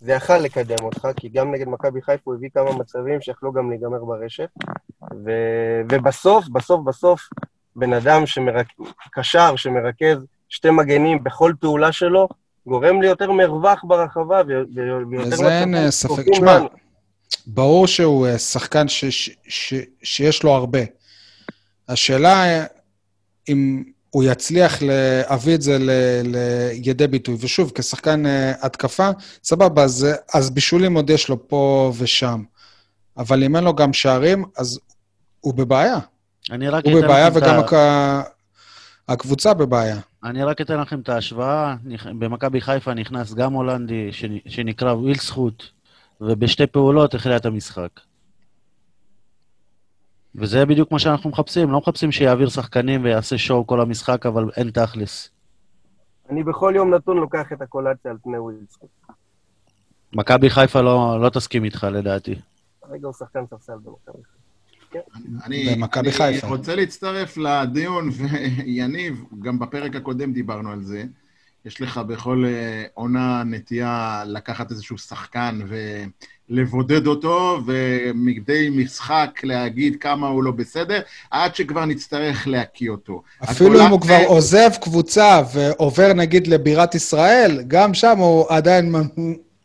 זה 0.00 0.12
יכל 0.12 0.38
לקדם 0.38 0.84
אותך, 0.84 1.08
כי 1.16 1.28
גם 1.28 1.54
נגד 1.54 1.68
מכבי 1.68 2.02
חיפה 2.02 2.22
הוא 2.24 2.34
הביא 2.34 2.48
כמה 2.54 2.72
מצבים 2.72 3.20
שיכלו 3.20 3.52
גם 3.52 3.70
להיגמר 3.70 4.04
ברשת. 4.04 4.48
ו... 5.24 5.30
ובסוף, 5.92 6.48
בסוף, 6.48 6.80
בסוף, 6.84 7.20
בן 7.76 7.92
אדם 7.92 8.26
שמרק... 8.26 8.66
קשר 9.12 9.56
שמרכז 9.56 10.26
שתי 10.48 10.70
מגנים 10.70 11.24
בכל 11.24 11.52
פעולה 11.60 11.92
שלו, 11.92 12.28
גורם 12.66 13.02
לי 13.02 13.08
יותר 13.08 13.32
מרווח 13.32 13.84
ברחבה. 13.84 14.42
ויותר 14.46 15.34
לזה 15.34 15.60
אין 15.60 15.74
אה, 15.74 15.90
ספק. 15.90 16.24
תשמע. 16.32 16.58
ברור 17.46 17.86
שהוא 17.86 18.26
אה, 18.26 18.38
שחקן 18.38 18.88
ש, 18.88 19.04
ש, 19.04 19.30
ש, 19.48 19.74
שיש 20.02 20.42
לו 20.42 20.50
הרבה. 20.50 20.80
השאלה 21.88 22.44
אה, 22.44 22.64
אם 23.48 23.82
הוא 24.10 24.24
יצליח 24.24 24.78
להביא 24.82 25.54
את 25.54 25.62
זה 25.62 25.78
ל- 25.78 25.90
לידי 26.24 27.06
ביטוי. 27.06 27.36
ושוב, 27.40 27.72
כשחקן 27.74 28.26
אה, 28.26 28.52
התקפה, 28.62 29.10
סבבה, 29.44 29.82
אז, 29.84 30.06
אז 30.34 30.50
בישולים 30.50 30.94
עוד 30.94 31.10
יש 31.10 31.28
לו 31.28 31.48
פה 31.48 31.92
ושם. 31.98 32.42
אבל 33.16 33.44
אם 33.44 33.56
אין 33.56 33.64
לו 33.64 33.74
גם 33.74 33.92
שערים, 33.92 34.44
אז 34.56 34.80
הוא 35.40 35.54
בבעיה. 35.54 35.98
אני 36.50 36.68
רק 36.68 36.84
הוא 36.84 37.00
בבעיה 37.02 37.28
לכם 37.28 37.38
את 37.38 37.42
וגם 37.42 37.54
ה- 37.54 37.58
הק- 37.60 38.30
הקבוצה 39.08 39.54
בבעיה. 39.54 39.96
אני 40.24 40.44
רק 40.44 40.60
אתן 40.60 40.80
לכם 40.80 41.00
את 41.00 41.08
ההשוואה. 41.08 41.74
במכבי 42.18 42.60
חיפה 42.60 42.94
נכנס 42.94 43.34
גם 43.34 43.52
הולנדי 43.52 44.08
שנ- 44.12 44.50
שנקרא 44.50 44.92
ווילסחוט, 44.92 45.62
ובשתי 46.20 46.66
פעולות 46.66 47.14
הכריע 47.14 47.36
את 47.36 47.46
המשחק. 47.46 47.88
וזה 50.34 50.66
בדיוק 50.66 50.92
מה 50.92 50.98
שאנחנו 50.98 51.30
מחפשים, 51.30 51.70
לא 51.70 51.78
מחפשים 51.78 52.12
שיעביר 52.12 52.48
שחקנים 52.48 53.04
ויעשה 53.04 53.38
שואו 53.38 53.66
כל 53.66 53.80
המשחק, 53.80 54.26
אבל 54.26 54.50
אין 54.56 54.70
תכלס. 54.70 55.30
אני 56.30 56.42
בכל 56.42 56.72
יום 56.76 56.94
נתון 56.94 57.16
לוקח 57.16 57.52
את 57.52 57.62
הקולציה 57.62 58.10
על 58.10 58.16
פני 58.22 58.38
ווילסקוט. 58.38 58.90
מכבי 60.12 60.50
חיפה 60.50 60.80
לא, 60.80 61.18
לא 61.20 61.28
תסכים 61.28 61.64
איתך 61.64 61.86
לדעתי. 61.92 62.34
כרגע 62.88 63.06
הוא 63.06 63.14
שחקן 63.14 63.46
ספסל 63.46 63.72
במכבי 63.72 64.22
חיפה. 64.22 64.40
אני, 65.46 65.74
במכבי 65.74 66.08
אני 66.08 66.12
חיפה. 66.12 66.46
רוצה 66.46 66.76
להצטרף 66.76 67.36
לדיון, 67.36 68.08
ויניב, 68.16 69.24
גם 69.42 69.58
בפרק 69.58 69.96
הקודם 69.96 70.32
דיברנו 70.32 70.72
על 70.72 70.82
זה. 70.82 71.04
יש 71.64 71.80
לך 71.80 71.98
בכל 71.98 72.44
אה, 72.46 72.84
עונה 72.94 73.42
נטייה 73.44 74.22
לקחת 74.26 74.70
איזשהו 74.70 74.98
שחקן 74.98 75.58
ולבודד 76.50 77.06
אותו, 77.06 77.60
ומדי 77.66 78.70
משחק 78.70 79.40
להגיד 79.42 79.96
כמה 80.00 80.28
הוא 80.28 80.42
לא 80.44 80.50
בסדר, 80.50 81.00
עד 81.30 81.54
שכבר 81.54 81.84
נצטרך 81.84 82.48
להקיא 82.48 82.90
אותו. 82.90 83.22
אפילו 83.44 83.86
אם 83.86 83.90
הוא 83.90 84.00
כבר 84.00 84.20
עוזב 84.26 84.70
קבוצה 84.80 85.40
ועובר 85.54 86.12
נגיד 86.12 86.46
לבירת 86.46 86.94
ישראל, 86.94 87.62
גם 87.68 87.94
שם 87.94 88.18
הוא 88.18 88.46
עדיין 88.48 88.94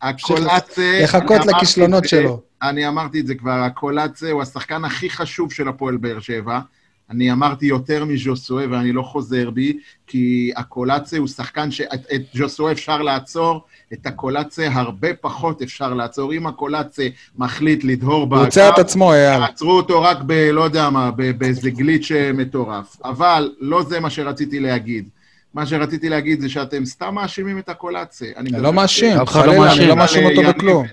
הקולצה... 0.01 0.99
לחכות 1.03 1.45
לכישלונות 1.45 2.03
זה- 2.03 2.09
שלו. 2.09 2.41
אני 2.61 2.87
אמרתי 2.87 3.19
את 3.19 3.27
זה 3.27 3.35
כבר, 3.35 3.51
הקולצה 3.51 4.31
הוא 4.31 4.41
השחקן 4.41 4.85
הכי 4.85 5.09
חשוב 5.09 5.51
של 5.53 5.67
הפועל 5.67 5.97
באר 5.97 6.19
שבע. 6.19 6.59
אני 7.09 7.31
אמרתי 7.31 7.65
יותר 7.65 8.05
מז'וסואה, 8.05 8.65
ואני 8.71 8.91
לא 8.91 9.01
חוזר 9.01 9.49
בי, 9.49 9.77
כי 10.07 10.51
הקולצה 10.55 11.17
הוא 11.17 11.27
שחקן 11.27 11.71
שאת 11.71 12.05
את 12.15 12.21
ז'וסואה 12.33 12.71
אפשר 12.71 13.01
לעצור, 13.01 13.61
את 13.93 14.05
הקולצה 14.05 14.67
הרבה 14.71 15.13
פחות 15.13 15.61
אפשר 15.61 15.93
לעצור. 15.93 16.33
אם 16.33 16.47
הקולצה 16.47 17.07
מחליט 17.37 17.83
לדהור 17.83 18.13
הוא 18.13 18.27
באגף, 18.27 18.45
עוצר 18.45 18.69
את 18.69 18.79
עצמו, 18.79 19.13
אייל. 19.13 19.43
עצרו 19.43 19.71
אותו 19.71 20.01
רק 20.01 20.17
ב... 20.25 20.31
לא 20.31 20.61
יודע 20.61 20.89
מה, 20.89 21.11
באיזה 21.37 21.69
גליץ' 21.69 22.11
אה, 22.11 22.31
מטורף. 22.33 22.97
אבל 23.03 23.51
לא 23.59 23.83
זה 23.83 23.99
מה 23.99 24.09
שרציתי 24.09 24.59
להגיד. 24.59 25.09
מה 25.53 25.65
שרציתי 25.65 26.09
להגיד 26.09 26.39
זה 26.41 26.49
שאתם 26.49 26.85
סתם 26.85 27.15
מאשימים 27.15 27.59
את 27.59 27.69
הקולצה. 27.69 28.25
אני 28.37 28.49
לא 28.51 28.73
מאשים, 28.73 29.17
לא 29.17 29.25
חלילה, 29.25 29.73
אני. 29.73 29.87
לא 29.87 29.95
מאשים 29.95 30.25
אותו 30.25 30.41
יניב 30.41 30.55
בכלום. 30.55 30.85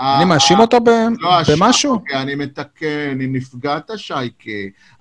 אני 0.00 0.24
מאשים 0.24 0.58
אותו 0.60 0.76
לא, 1.20 1.42
במשהו? 1.48 1.92
אוקיי, 1.92 2.22
אני 2.22 2.34
מתקן, 2.34 3.20
אם 3.24 3.36
נפגעת, 3.36 3.90
שייקה. 3.96 4.50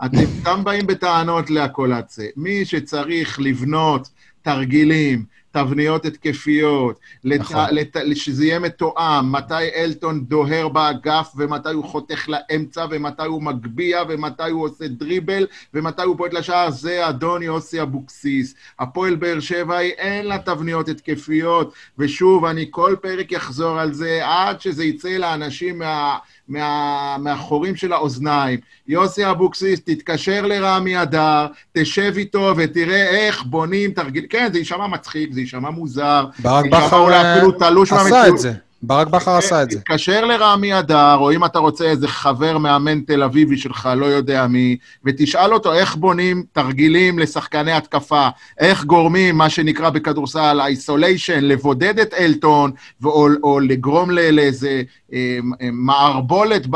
אתם 0.06 0.26
סתם 0.42 0.64
באים 0.64 0.88
בטענות 0.88 1.50
להקולצה. 1.50 2.24
מי 2.38 2.66
שצריך 2.66 3.40
לבנות 3.40 4.10
תרגילים, 4.42 5.26
תבניות 5.52 6.06
התקפיות, 6.06 7.00
לת... 7.24 7.40
נכון. 7.40 7.66
לת... 7.72 7.98
שזה 8.14 8.46
יהיה 8.46 8.60
מתואם, 8.60 9.32
מתי 9.32 9.70
אלטון 9.76 10.26
דוהר 10.26 10.68
באגף, 10.68 11.32
ומתי 11.38 11.70
הוא 11.70 11.86
חותך 11.86 12.30
לאמצע, 12.30 12.86
ומתי 12.90 13.26
הוא 13.26 13.44
מגביה, 13.44 14.04
ומתי 14.10 14.50
הוא 14.50 14.66
עושה 14.66 14.88
דריבל, 14.88 15.48
ומתי 15.74 16.02
הוא 16.02 16.18
פועט 16.18 16.34
לשער, 16.34 16.70
זה 16.70 17.10
אדון 17.10 17.44
יוסי 17.44 17.82
אבוקסיס. 17.82 18.56
הפועל 18.80 19.16
באר 19.16 19.40
שבע 19.40 19.78
היא 19.78 19.92
אין 19.92 20.28
לה 20.28 20.38
תבניות 20.38 20.90
התקפיות, 20.90 21.74
ושוב, 21.98 22.46
אני 22.46 22.68
כל 22.70 22.96
פרק 23.02 23.34
אחזור 23.34 23.80
על 23.80 23.94
זה, 23.94 24.22
עד 24.24 24.62
שזה 24.62 24.84
יצא 24.84 25.10
לאנשים 25.10 25.80
מה, 25.80 26.18
מה, 26.50 27.16
מהחורים 27.20 27.76
של 27.76 27.94
האוזניים. 27.94 28.60
יוסי 28.88 29.30
אבוקסיס, 29.32 29.80
תתקשר 29.80 30.46
לרמי 30.46 31.02
אדר, 31.02 31.48
תשב 31.74 32.14
איתו 32.18 32.54
ותראה 32.58 33.10
איך 33.10 33.44
בונים 33.44 33.92
תרגיל... 33.92 34.26
כן, 34.30 34.50
זה 34.54 34.60
יישמע 34.60 34.88
מצחיק, 34.88 35.34
זה 35.34 35.40
יישמע 35.40 35.70
מוזר. 35.70 36.26
ברק 36.40 36.66
בכר 36.66 36.98
אולי 37.00 37.16
אה, 37.16 37.38
אפילו 37.38 37.52
תלוש 37.52 37.94
עשה 37.94 38.04
מהמציאות. 38.04 38.36
את 38.36 38.40
זה. 38.40 38.54
ברק 38.82 39.08
בכר 39.08 39.38
עשה 39.38 39.64
את 39.64 39.72
זה. 39.72 39.80
תתקשר 39.80 40.26
לרמי 40.26 40.80
אדר, 40.80 41.16
או 41.16 41.32
אם 41.32 41.46
אתה 41.46 41.60
רוצה 41.60 41.86
איזה 41.86 42.08
חבר 42.08 42.58
מאמן 42.58 43.02
תל 43.02 43.24
אביבי 43.24 43.58
שלך, 43.58 43.90
לא 43.96 44.06
יודע 44.06 44.48
מי, 44.48 44.78
ותשאל 45.06 45.54
אותו 45.54 45.74
איך 45.74 45.96
בונים 45.96 46.44
תרגילים 46.54 47.20
לשחקני 47.20 47.72
התקפה, 47.72 48.28
איך 48.60 48.86
גורמים, 48.86 49.38
מה 49.38 49.50
שנקרא 49.50 49.90
בכדורסל, 49.90 50.62
איסוליישן, 50.68 51.44
לבודד 51.44 52.00
את 52.00 52.14
אלטון, 52.14 52.72
או, 53.04 53.28
או 53.44 53.60
לגרום 53.60 54.12
לאיזה 54.12 54.82
אה, 55.14 55.38
אה, 55.62 55.70
מערבולת, 55.72 56.68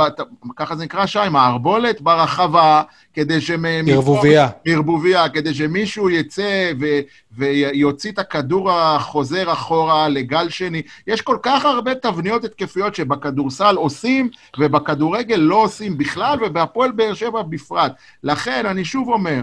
ככה 0.56 0.76
זה 0.76 0.84
נקרא, 0.84 1.06
שי, 1.06 1.20
מערבולת 1.32 2.02
ברחבה, 2.02 2.82
כדי 3.14 3.42
שמ... 3.42 3.66
ערבוביה. 3.88 4.48
ערבוביה, 4.66 5.30
כדי 5.30 5.54
שמישהו 5.54 6.10
יצא 6.10 6.72
ו- 6.80 7.00
ויוציא 7.38 8.12
את 8.12 8.20
הכדור 8.20 8.72
החוזר 8.72 9.54
אחורה 9.54 10.10
לגל 10.10 10.50
שני. 10.50 10.82
יש 11.08 11.22
כל 11.22 11.38
כך 11.44 11.66
הרבה 11.66 11.93
תבניות 11.96 12.44
התקפיות 12.44 12.96
שבכדורסל 12.96 13.76
עושים, 13.76 14.30
ובכדורגל 14.60 15.36
לא 15.36 15.56
עושים 15.56 15.98
בכלל, 15.98 16.38
ובהפועל 16.46 16.92
באר 16.92 17.14
שבע 17.14 17.42
בפרט. 17.42 17.92
לכן, 18.24 18.66
אני 18.66 18.86
שוב 18.86 19.10
אומר, 19.10 19.42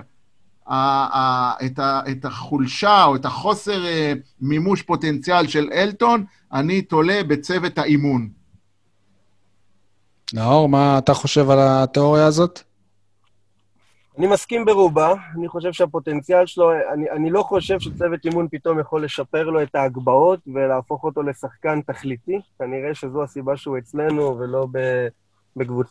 את 0.69 1.81
את 2.11 2.25
החולשה 2.25 3.05
או 3.05 3.17
את 3.17 3.25
החוסר 3.25 3.87
אה, 3.87 4.13
מימוש 4.41 4.83
פוטנציאל 4.83 5.47
של 5.47 5.69
אלטון, 5.73 6.25
אני 6.53 6.83
תולה 6.83 7.21
בצוות 7.27 7.79
האימון. 7.79 8.29
נאור, 10.33 10.69
מה 10.69 10.99
אתה 10.99 11.15
חושב 11.15 11.51
על 11.51 11.59
התיאוריה 11.61 12.27
הזאת? 12.27 12.63
אני 14.21 14.29
מסכים 14.29 14.65
ברובה, 14.65 15.15
אני 15.37 15.49
חושב 15.49 15.73
שהפוטנציאל 15.73 16.47
שלו, 16.47 16.73
אני, 16.95 17.11
אני 17.11 17.31
לא 17.31 17.43
חושב 17.43 17.81
שצוות 17.81 18.25
אימון 18.25 18.49
פתאום 18.51 18.81
יכול 18.81 19.05
לשפר 19.05 19.51
לו 19.51 19.63
את 19.63 19.75
ההגבהות 19.75 20.41
ולהפוך 20.55 21.05
אותו 21.05 21.23
לשחקן 21.23 21.81
תכליתי. 21.81 22.39
כנראה 22.59 22.95
שזו 22.95 23.23
הסיבה 23.23 23.57
שהוא 23.57 23.79
אצלנו 23.79 24.39
ולא 24.39 24.67
בקבוצ, 25.57 25.87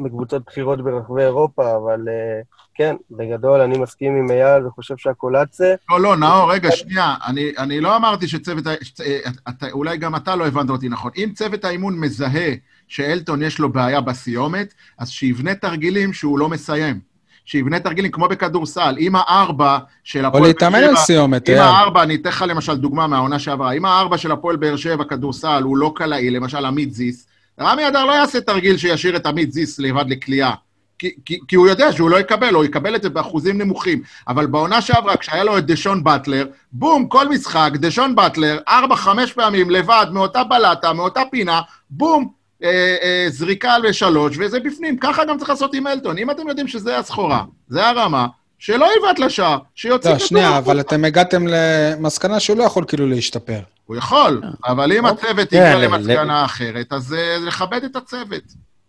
בקבוצות 0.00 0.42
בחירות 0.46 0.84
ברחבי 0.84 1.22
אירופה, 1.22 1.76
אבל 1.76 2.00
uh, 2.08 2.46
כן, 2.74 2.96
בגדול 3.10 3.60
אני 3.60 3.78
מסכים 3.78 4.16
עם 4.16 4.30
אייל 4.30 4.66
וחושב 4.66 4.96
שהקולצה... 4.96 5.74
לא, 5.90 6.00
לא, 6.00 6.16
נאור, 6.16 6.52
רגע, 6.52 6.70
שנייה. 6.72 7.14
אני, 7.26 7.52
אני 7.58 7.80
לא 7.80 7.96
אמרתי 7.96 8.28
שצוות... 8.28 8.64
שצ- 8.82 9.00
אה, 9.00 9.18
אתה, 9.48 9.66
אולי 9.72 9.96
גם 9.96 10.16
אתה 10.16 10.36
לא 10.36 10.46
הבנת 10.46 10.70
אותי 10.70 10.88
נכון. 10.88 11.10
אם 11.16 11.30
צוות 11.34 11.64
האימון 11.64 12.00
מזהה 12.00 12.50
שאלטון 12.88 13.42
יש 13.42 13.58
לו 13.58 13.72
בעיה 13.72 14.00
בסיומת, 14.00 14.74
אז 14.98 15.10
שיבנה 15.10 15.54
תרגילים 15.54 16.12
שהוא 16.12 16.38
לא 16.38 16.48
מסיים. 16.48 17.07
שיבנה 17.48 17.80
תרגילים 17.80 18.10
כמו 18.10 18.28
בכדורסל. 18.28 18.96
אם 19.00 19.16
הארבע 19.16 19.78
של 20.04 20.24
או 20.24 20.28
הפועל 20.28 20.42
להתאמן 20.42 20.78
על 20.78 20.96
סיומת, 20.96 21.48
אם. 21.48 21.54
הארבע, 21.54 22.02
אני 22.02 22.14
אתן 22.14 22.28
לך 22.28 22.44
למשל 22.48 22.76
דוגמה 22.76 23.06
מהעונה 23.06 23.38
שעברה, 23.38 23.72
אם 23.72 23.84
הארבע 23.84 24.18
של 24.18 24.32
הפועל 24.32 24.56
באר 24.56 24.76
שבע 24.76 25.04
כדורסל 25.04 25.62
הוא 25.62 25.76
לא 25.76 25.92
קלעי, 25.94 26.30
למשל 26.30 26.64
עמית 26.64 26.94
זיס, 26.94 27.26
רמי 27.60 27.88
אדר 27.88 28.04
לא 28.04 28.12
יעשה 28.12 28.40
תרגיל 28.40 28.76
שישאיר 28.76 29.16
את 29.16 29.26
עמית 29.26 29.52
זיס 29.52 29.78
לבד 29.78 30.04
לקליעה. 30.08 30.54
כי, 30.98 31.10
כי, 31.24 31.38
כי 31.48 31.56
הוא 31.56 31.68
יודע 31.68 31.92
שהוא 31.92 32.10
לא 32.10 32.20
יקבל, 32.20 32.54
או 32.54 32.64
יקבל 32.64 32.96
את 32.96 33.02
זה 33.02 33.08
באחוזים 33.08 33.58
נמוכים. 33.58 34.02
אבל 34.28 34.46
בעונה 34.46 34.80
שעברה, 34.80 35.16
כשהיה 35.16 35.44
לו 35.44 35.58
את 35.58 35.66
דשון 35.66 36.04
באטלר, 36.04 36.46
בום, 36.72 37.08
כל 37.08 37.28
משחק, 37.28 37.70
דשון 37.74 38.14
באטלר, 38.14 38.58
ארבע, 38.68 38.96
חמש 38.96 39.32
פעמים 39.32 39.70
לבד, 39.70 40.06
מאותה 40.12 40.44
בלטה, 40.44 40.92
מאותה 40.92 41.20
פינה, 41.30 41.60
בום, 41.90 42.28
אה, 42.62 42.96
אה, 43.02 43.26
זריקה 43.28 43.78
לשלוש, 43.78 44.36
וזה 44.40 44.60
בפנים. 44.60 44.96
ככה 44.98 45.24
גם 45.24 45.38
צריך 45.38 45.50
לעשות 45.50 45.74
עם 45.74 45.86
אלטון. 45.86 46.18
אם 46.18 46.30
אתם 46.30 46.48
יודעים 46.48 46.68
שזה 46.68 46.98
הסחורה, 46.98 47.44
זה 47.68 47.86
הרמה, 47.88 48.26
שלא 48.58 48.86
יבעט 48.98 49.18
לשער, 49.18 49.58
שיוציא 49.74 50.10
לא, 50.10 50.16
כדור. 50.16 50.26
שנייה, 50.28 50.48
החוצה. 50.48 50.58
אבל 50.70 50.80
אתם 50.80 51.04
הגעתם 51.04 51.44
למסקנה 51.46 52.40
שהוא 52.40 52.58
לא 52.58 52.64
יכול 52.64 52.84
כאילו 52.88 53.06
להשתפר. 53.06 53.60
הוא 53.86 53.96
יכול, 53.96 54.42
אבל 54.66 54.92
אם 54.92 55.06
אוקיי. 55.06 55.30
הצוות 55.30 55.50
כן, 55.50 55.56
הגיע 55.56 55.78
ל- 55.78 55.84
למסקנה 55.84 56.44
אחרת, 56.44 56.92
אז 56.92 57.14
אה, 57.14 57.36
לכבד 57.46 57.84
את 57.84 57.96
הצוות. 57.96 58.42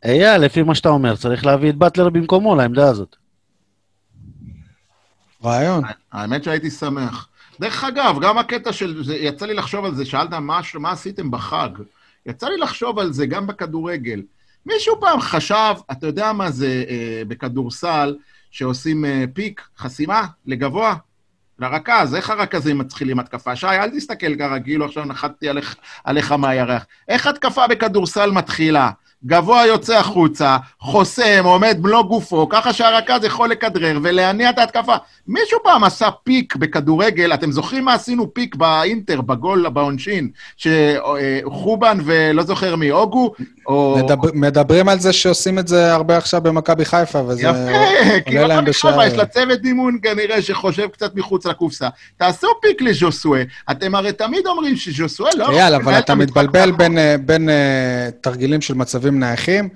אייל, 0.06 0.42
לפי 0.42 0.64
מה 0.64 0.76
שאתה 0.76 0.90
אומר, 0.90 1.16
צריך 1.16 1.46
להביא 1.46 1.70
את 1.70 1.76
באטלר 1.76 2.10
במקומו 2.10 2.56
לעמדה 2.56 2.90
הזאת. 2.90 3.16
רעיון. 5.44 5.84
האמת 6.12 6.44
שהייתי 6.44 6.70
שמח. 6.70 7.28
דרך 7.60 7.84
אגב, 7.84 8.16
גם 8.22 8.38
הקטע 8.38 8.74
של... 8.74 9.04
יצא 9.20 9.46
לי 9.46 9.54
לחשוב 9.54 9.86
על 9.86 9.96
זה, 9.96 10.06
שאלת 10.06 10.34
מה 10.34 10.92
עשיתם 10.92 11.32
בחג. 11.32 11.70
יצא 12.30 12.48
לי 12.48 12.58
לחשוב 12.58 13.00
על 13.00 13.14
זה 13.14 13.26
גם 13.26 13.48
בכדורגל. 13.48 14.22
מישהו 14.66 15.00
פעם 15.00 15.22
חשב, 15.22 15.74
אתה 15.92 16.08
יודע 16.08 16.34
מה 16.34 16.52
זה 16.52 16.84
אה, 16.90 17.22
בכדורסל, 17.28 18.16
שעושים 18.52 19.06
אה, 19.06 19.26
פיק, 19.34 19.62
חסימה, 19.78 20.26
לגבוה? 20.46 20.96
לרכז, 21.60 22.16
איך 22.16 22.30
הרכזים 22.30 22.78
מתחילים 22.78 23.20
התקפה? 23.20 23.56
שי, 23.56 23.68
אל 23.68 23.90
תסתכל 23.90 24.36
ככה, 24.36 24.60
כאילו 24.60 24.86
עכשיו 24.86 25.06
נחתתי 25.06 25.50
עליך, 25.50 25.76
עליך 26.04 26.32
מהירח. 26.32 26.86
איך 27.08 27.28
התקפה 27.28 27.68
בכדורסל 27.68 28.32
מתחילה? 28.32 28.92
גבוה 29.26 29.66
יוצא 29.66 29.98
החוצה, 29.98 30.58
חוסם, 30.80 31.42
עומד 31.44 31.78
מלוא 31.82 32.04
גופו, 32.04 32.50
ככה 32.50 32.74
שהרכז 32.74 33.24
יכול 33.24 33.50
לכדרר 33.50 34.00
ולהניע 34.04 34.50
את 34.50 34.58
ההתקפה. 34.58 34.96
מישהו 35.30 35.60
פעם 35.64 35.84
עשה 35.84 36.08
פיק 36.24 36.56
בכדורגל, 36.56 37.34
אתם 37.34 37.52
זוכרים 37.52 37.86
מה 37.86 37.94
עשינו 37.94 38.34
פיק 38.34 38.56
באינטר, 38.56 39.22
בגול, 39.22 39.70
בעונשין, 39.70 40.30
שחובן 40.58 41.98
ולא 42.06 42.44
זוכר 42.44 42.76
מי, 42.76 42.92
אוגו, 42.92 43.34
או... 43.68 43.98
מדבר- 44.04 44.30
מדברים 44.34 44.90
על 44.90 45.00
זה 45.00 45.14
שעושים 45.14 45.60
את 45.60 45.68
זה 45.68 45.94
הרבה 45.94 46.18
עכשיו 46.18 46.42
במכבי 46.42 46.86
חיפה, 46.86 47.22
וזה... 47.28 47.42
יפה, 47.42 48.20
כי 48.26 48.38
עולה 48.38 48.48
להם 48.48 48.58
מכבי 48.58 48.70
בשער. 48.70 48.92
חיפה 48.92 49.06
יש 49.06 49.14
לה 49.14 49.26
צוות 49.26 49.60
אימון 49.66 49.98
כנראה 50.04 50.42
שחושב 50.42 50.88
קצת 50.88 51.16
מחוץ 51.16 51.46
לקופסה. 51.46 51.90
תעשו 52.18 52.48
פיק 52.62 52.82
לז'וסואה. 52.82 53.44
אתם 53.72 53.96
הרי 53.96 54.12
תמיד 54.12 54.48
אומרים 54.48 54.76
שז'וסואה 54.76 55.32
לא... 55.36 55.46
אייל, 55.46 55.56
מנהל 55.56 55.76
אבל 55.76 55.98
את 56.00 56.04
אתה 56.04 56.16
מתבלבל. 56.16 56.72
בין, 56.72 56.98
אה, 56.98 57.16
בין 57.26 57.50
אה, 57.50 58.10
תרגילים 58.22 58.62
של 58.62 58.74
מצבים 58.74 59.20
נייחים 59.20 59.70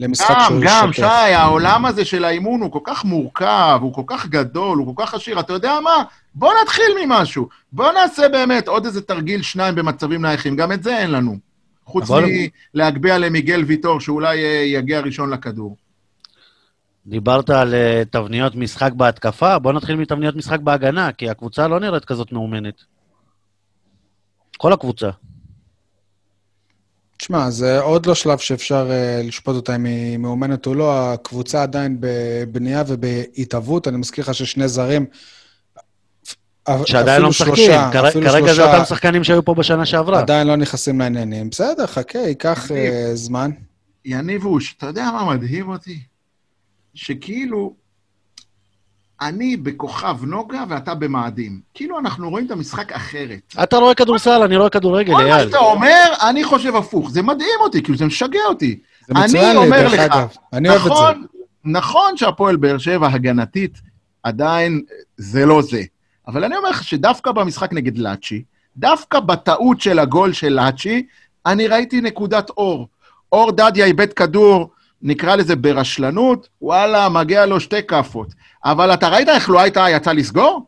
למשחק 0.00 0.34
גם, 0.38 0.44
שהוא 0.48 0.60
גם. 0.64 0.92
שי, 0.92 1.02
העולם 1.34 1.86
הזה 1.86 2.04
של 2.04 2.24
האימון 2.24 2.60
הוא 2.60 2.72
כל 2.72 2.78
כך 2.84 3.04
מורכב, 3.04 3.78
הוא 3.82 3.94
כל 3.94 4.02
כך 4.06 4.26
גדול, 4.26 4.78
הוא 4.78 4.96
כל 4.96 5.06
כך 5.06 5.14
עשיר. 5.14 5.40
אתה 5.40 5.52
יודע 5.52 5.80
מה? 5.84 5.90
בוא 6.34 6.52
נתחיל 6.62 6.84
ממשהו. 7.04 7.48
בוא 7.72 7.92
נעשה 7.92 8.28
באמת 8.28 8.68
עוד 8.68 8.84
איזה 8.86 9.02
תרגיל 9.02 9.42
שניים 9.42 9.74
במצבים 9.74 10.22
נייחים. 10.22 10.56
גם 10.56 10.72
את 10.72 10.82
זה 10.82 10.98
אין 10.98 11.10
לנו. 11.10 11.38
חוץ 11.84 12.10
אבל- 12.10 12.24
מלהגביה 12.74 13.18
למיגל 13.18 13.64
ויטור, 13.66 14.00
שאולי 14.00 14.44
אה, 14.44 14.62
יגיע 14.66 15.00
ראשון 15.00 15.30
לכדור. 15.30 15.76
דיברת 17.06 17.50
על 17.50 17.74
אה, 17.74 18.02
תבניות 18.10 18.54
משחק 18.54 18.92
בהתקפה, 18.92 19.58
בוא 19.58 19.72
נתחיל 19.72 19.96
מתבניות 19.96 20.36
משחק 20.36 20.60
בהגנה, 20.60 21.12
כי 21.12 21.30
הקבוצה 21.30 21.68
לא 21.68 21.80
נראית 21.80 22.04
כזאת 22.04 22.32
מאומנת. 22.32 22.82
כל 24.56 24.72
הקבוצה. 24.72 25.10
תשמע, 27.18 27.50
זה 27.50 27.80
עוד 27.80 28.06
לא 28.06 28.14
שלב 28.14 28.38
שאפשר 28.38 28.88
אה, 28.90 29.20
לשפוט 29.24 29.56
אותה 29.56 29.76
אם 29.76 29.84
היא 29.84 30.16
מאומנת 30.18 30.66
או 30.66 30.74
לא. 30.74 31.12
הקבוצה 31.12 31.62
עדיין 31.62 31.96
בבנייה 32.00 32.84
ובהתהוות. 32.86 33.88
אני 33.88 33.96
מזכיר 33.96 34.24
לך 34.24 34.34
ששני 34.34 34.68
זרים... 34.68 35.06
שעדיין 36.84 37.22
לא 37.22 37.28
אפילו 37.28 37.28
משחקים. 37.28 37.54
שלושה, 37.54 37.90
כר- 37.92 38.10
כרגע 38.10 38.54
זה 38.54 38.72
אותם 38.72 38.84
שחקנים 38.84 39.24
שהיו 39.24 39.44
פה 39.44 39.54
בשנה 39.54 39.86
שעברה. 39.86 40.18
עדיין 40.18 40.46
לא 40.46 40.56
נכנסים 40.56 41.00
לעניינים. 41.00 41.50
בסדר, 41.50 41.86
חכה, 41.86 42.18
ייקח. 42.18 42.72
אה, 42.72 43.10
זמן. 43.14 43.50
יניבוש, 44.04 44.74
אתה 44.78 44.86
יודע 44.86 45.10
מה 45.12 45.34
מדהים 45.34 45.68
אותי? 45.68 46.00
שכאילו, 46.94 47.74
אני 49.20 49.56
בכוכב 49.56 50.24
נוגה 50.24 50.64
ואתה 50.68 50.94
במאדים. 50.94 51.60
כאילו 51.74 51.98
אנחנו 51.98 52.30
רואים 52.30 52.46
את 52.46 52.50
המשחק 52.50 52.92
אחרת. 52.92 53.54
אתה 53.62 53.76
רואה 53.76 53.94
כדורסל, 53.94 54.42
אני 54.42 54.56
רואה 54.56 54.70
כדורגל, 54.70 55.12
כל 55.16 55.22
מה 55.22 55.36
אייל. 55.36 55.46
שאתה 55.46 55.58
אומר, 55.58 56.12
אני 56.28 56.44
חושב 56.44 56.76
הפוך. 56.76 57.10
זה 57.10 57.22
מדהים 57.22 57.60
אותי, 57.60 57.82
כאילו 57.82 57.98
זה 57.98 58.04
משגע 58.04 58.40
אותי. 58.48 58.78
זה 59.08 59.14
אני 59.16 59.24
מצוין 59.24 59.70
דרך 59.70 59.92
לך, 59.92 60.00
אגב. 60.00 60.28
אני 60.52 60.68
אוהב 60.68 60.80
את 60.80 60.84
זה. 60.84 60.90
נכון, 60.90 61.26
נכון 61.64 62.16
שהפועל 62.16 62.56
באר 62.56 62.78
שבע 62.78 63.08
הגנתית, 63.08 63.78
עדיין 64.22 64.82
זה 65.16 65.46
לא 65.46 65.62
זה. 65.62 65.82
אבל 66.28 66.44
אני 66.44 66.56
אומר 66.56 66.70
לך 66.70 66.84
שדווקא 66.84 67.32
במשחק 67.32 67.72
נגד 67.72 67.98
לאצ'י, 67.98 68.42
דווקא 68.76 69.20
בטעות 69.20 69.80
של 69.80 69.98
הגול 69.98 70.32
של 70.32 70.48
לאצ'י, 70.48 71.06
אני 71.46 71.66
ראיתי 71.66 72.00
נקודת 72.00 72.50
אור. 72.50 72.88
אור 73.32 73.52
דדיה 73.52 73.86
איבד 73.86 74.12
כדור, 74.12 74.70
נקרא 75.02 75.36
לזה 75.36 75.56
ברשלנות, 75.56 76.48
וואלה, 76.62 77.08
מגיע 77.08 77.46
לו 77.46 77.60
שתי 77.60 77.86
כאפות. 77.88 78.28
אבל 78.70 78.94
אתה 78.94 79.08
ראית 79.08 79.28
איך 79.28 79.50
לא 79.50 79.60
הייתה 79.60 79.86
יצא 79.90 80.12
לסגור? 80.12 80.66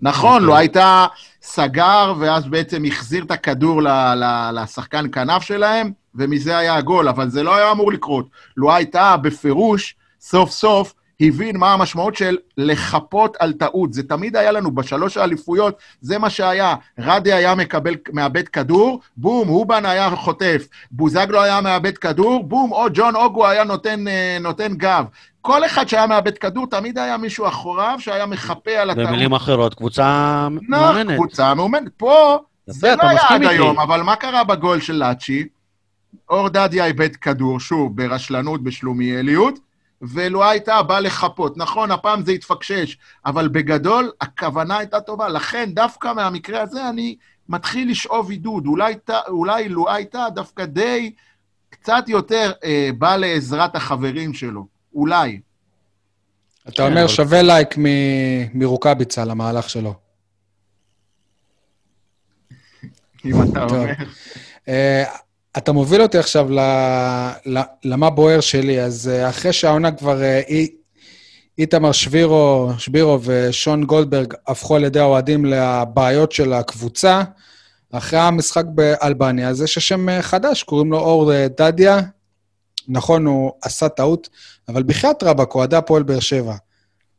נכון, 0.00 0.42
לא 0.42 0.56
הייתה 0.56 1.06
סגר, 1.42 2.14
ואז 2.18 2.46
בעצם 2.46 2.84
החזיר 2.84 3.24
את 3.24 3.30
הכדור 3.30 3.82
ל- 3.82 3.88
ל- 4.14 4.50
לשחקן 4.54 5.10
כנף 5.12 5.42
שלהם, 5.42 5.92
ומזה 6.14 6.56
היה 6.56 6.74
הגול, 6.74 7.08
אבל 7.08 7.30
זה 7.30 7.42
לא 7.42 7.56
היה 7.56 7.70
אמור 7.70 7.92
לקרות. 7.92 8.26
לו 8.56 8.72
הייתה 8.72 9.16
בפירוש, 9.16 9.94
סוף 10.20 10.50
סוף, 10.50 10.94
הבין 11.20 11.56
מה 11.56 11.72
המשמעות 11.72 12.16
של 12.16 12.36
לחפות 12.56 13.36
על 13.40 13.52
טעות. 13.52 13.92
זה 13.92 14.02
תמיד 14.02 14.36
היה 14.36 14.52
לנו 14.52 14.70
בשלוש 14.70 15.16
האליפויות, 15.16 15.78
זה 16.00 16.18
מה 16.18 16.30
שהיה. 16.30 16.74
רדי 16.98 17.32
היה 17.32 17.54
מקבל, 17.54 17.94
מאבד 18.12 18.48
כדור, 18.48 19.00
בום, 19.16 19.48
אובן 19.48 19.86
היה 19.86 20.10
חוטף. 20.10 20.68
בוזגלו 20.90 21.42
היה 21.42 21.60
מאבד 21.60 21.98
כדור, 21.98 22.44
בום, 22.44 22.72
או 22.72 22.86
ג'ון 22.94 23.16
אוגו 23.16 23.46
היה 23.46 23.64
נותן, 23.64 24.08
אה, 24.08 24.38
נותן 24.40 24.74
גב. 24.74 25.04
כל 25.42 25.64
אחד 25.64 25.88
שהיה 25.88 26.06
מאבד 26.06 26.38
כדור, 26.38 26.66
תמיד 26.66 26.98
היה 26.98 27.16
מישהו 27.16 27.48
אחריו 27.48 27.96
שהיה 27.98 28.26
מחפה 28.26 28.70
על 28.70 28.90
הטעות. 28.90 29.08
במילים 29.08 29.32
אחרות, 29.32 29.74
קבוצה 29.74 30.48
נכון, 30.50 30.94
מאומנת. 30.94 31.16
קבוצה 31.16 31.54
מאומנת. 31.54 31.92
פה 31.96 32.38
זה 32.66 32.94
לא 32.96 33.08
היה 33.08 33.20
עד. 33.28 33.42
היום, 33.42 33.80
אבל 33.80 34.02
מה 34.02 34.16
קרה 34.16 34.44
בגול 34.44 34.80
של 34.80 34.92
לאצ'י? 34.92 35.48
אור 36.30 36.48
דדיה 36.48 36.86
איבד 36.86 37.16
כדור, 37.16 37.60
שוב, 37.60 37.96
ברשלנות, 37.96 38.62
בשלומיאליות, 38.62 39.58
ולו 40.02 40.44
הייתה 40.44 40.82
בא 40.82 40.98
לחפות. 40.98 41.56
נכון, 41.56 41.90
הפעם 41.90 42.22
זה 42.22 42.32
התפקשש, 42.32 42.96
אבל 43.26 43.48
בגדול, 43.48 44.10
הכוונה 44.20 44.78
הייתה 44.78 45.00
טובה. 45.00 45.28
לכן, 45.28 45.70
דווקא 45.74 46.12
מהמקרה 46.12 46.60
הזה, 46.60 46.88
אני 46.88 47.16
מתחיל 47.48 47.90
לשאוב 47.90 48.30
עידוד. 48.30 48.66
אולי, 48.66 48.94
אולי 49.28 49.68
לו 49.68 49.90
הייתה 49.90 50.26
דווקא 50.34 50.64
די 50.64 51.12
קצת 51.70 52.04
יותר 52.08 52.52
אה, 52.64 52.90
בא 52.98 53.16
לעזרת 53.16 53.76
החברים 53.76 54.34
שלו. 54.34 54.71
אולי. 54.94 55.40
אתה 56.62 56.72
כן, 56.76 56.82
אומר 56.82 57.00
אבל- 57.00 57.08
שווה 57.08 57.42
לייק 57.42 57.78
מ- 57.78 58.58
מרוקאביצה 58.58 59.24
למהלך 59.24 59.70
שלו. 59.70 59.94
אם 63.24 63.42
אתה. 63.52 63.62
אומר. 63.64 63.92
אה, 64.68 65.04
אתה 65.56 65.72
מוביל 65.72 66.02
אותי 66.02 66.18
עכשיו 66.18 66.50
ל, 66.52 66.58
ל, 67.46 67.58
למה 67.84 68.10
בוער 68.10 68.40
שלי, 68.40 68.80
אז 68.82 69.08
אה, 69.08 69.28
אחרי 69.28 69.52
שהעונה 69.52 69.92
כבר 69.92 70.22
אה, 70.22 70.40
אי- 70.48 70.74
איתמר 71.58 71.92
שבירו, 71.92 72.70
שבירו 72.78 73.18
ושון 73.22 73.84
גולדברג 73.84 74.34
הפכו 74.46 74.76
על 74.76 74.84
ידי 74.84 75.00
האוהדים 75.00 75.44
לבעיות 75.44 76.32
של 76.32 76.52
הקבוצה, 76.52 77.22
אחרי 77.92 78.18
המשחק 78.18 78.64
באלבניה, 78.74 79.48
אז 79.48 79.62
יש 79.62 79.74
שם 79.78 80.08
אה, 80.08 80.22
חדש, 80.22 80.62
קוראים 80.62 80.92
לו 80.92 80.98
אור 80.98 81.30
דדיה. 81.58 82.00
נכון, 82.88 83.26
הוא 83.26 83.52
עשה 83.62 83.88
טעות, 83.88 84.28
אבל 84.72 84.82
בחייאת 84.82 85.22
רבאק, 85.22 85.54
אוהדי 85.54 85.76
הפועל 85.76 86.02
באר 86.02 86.20
שבע. 86.20 86.54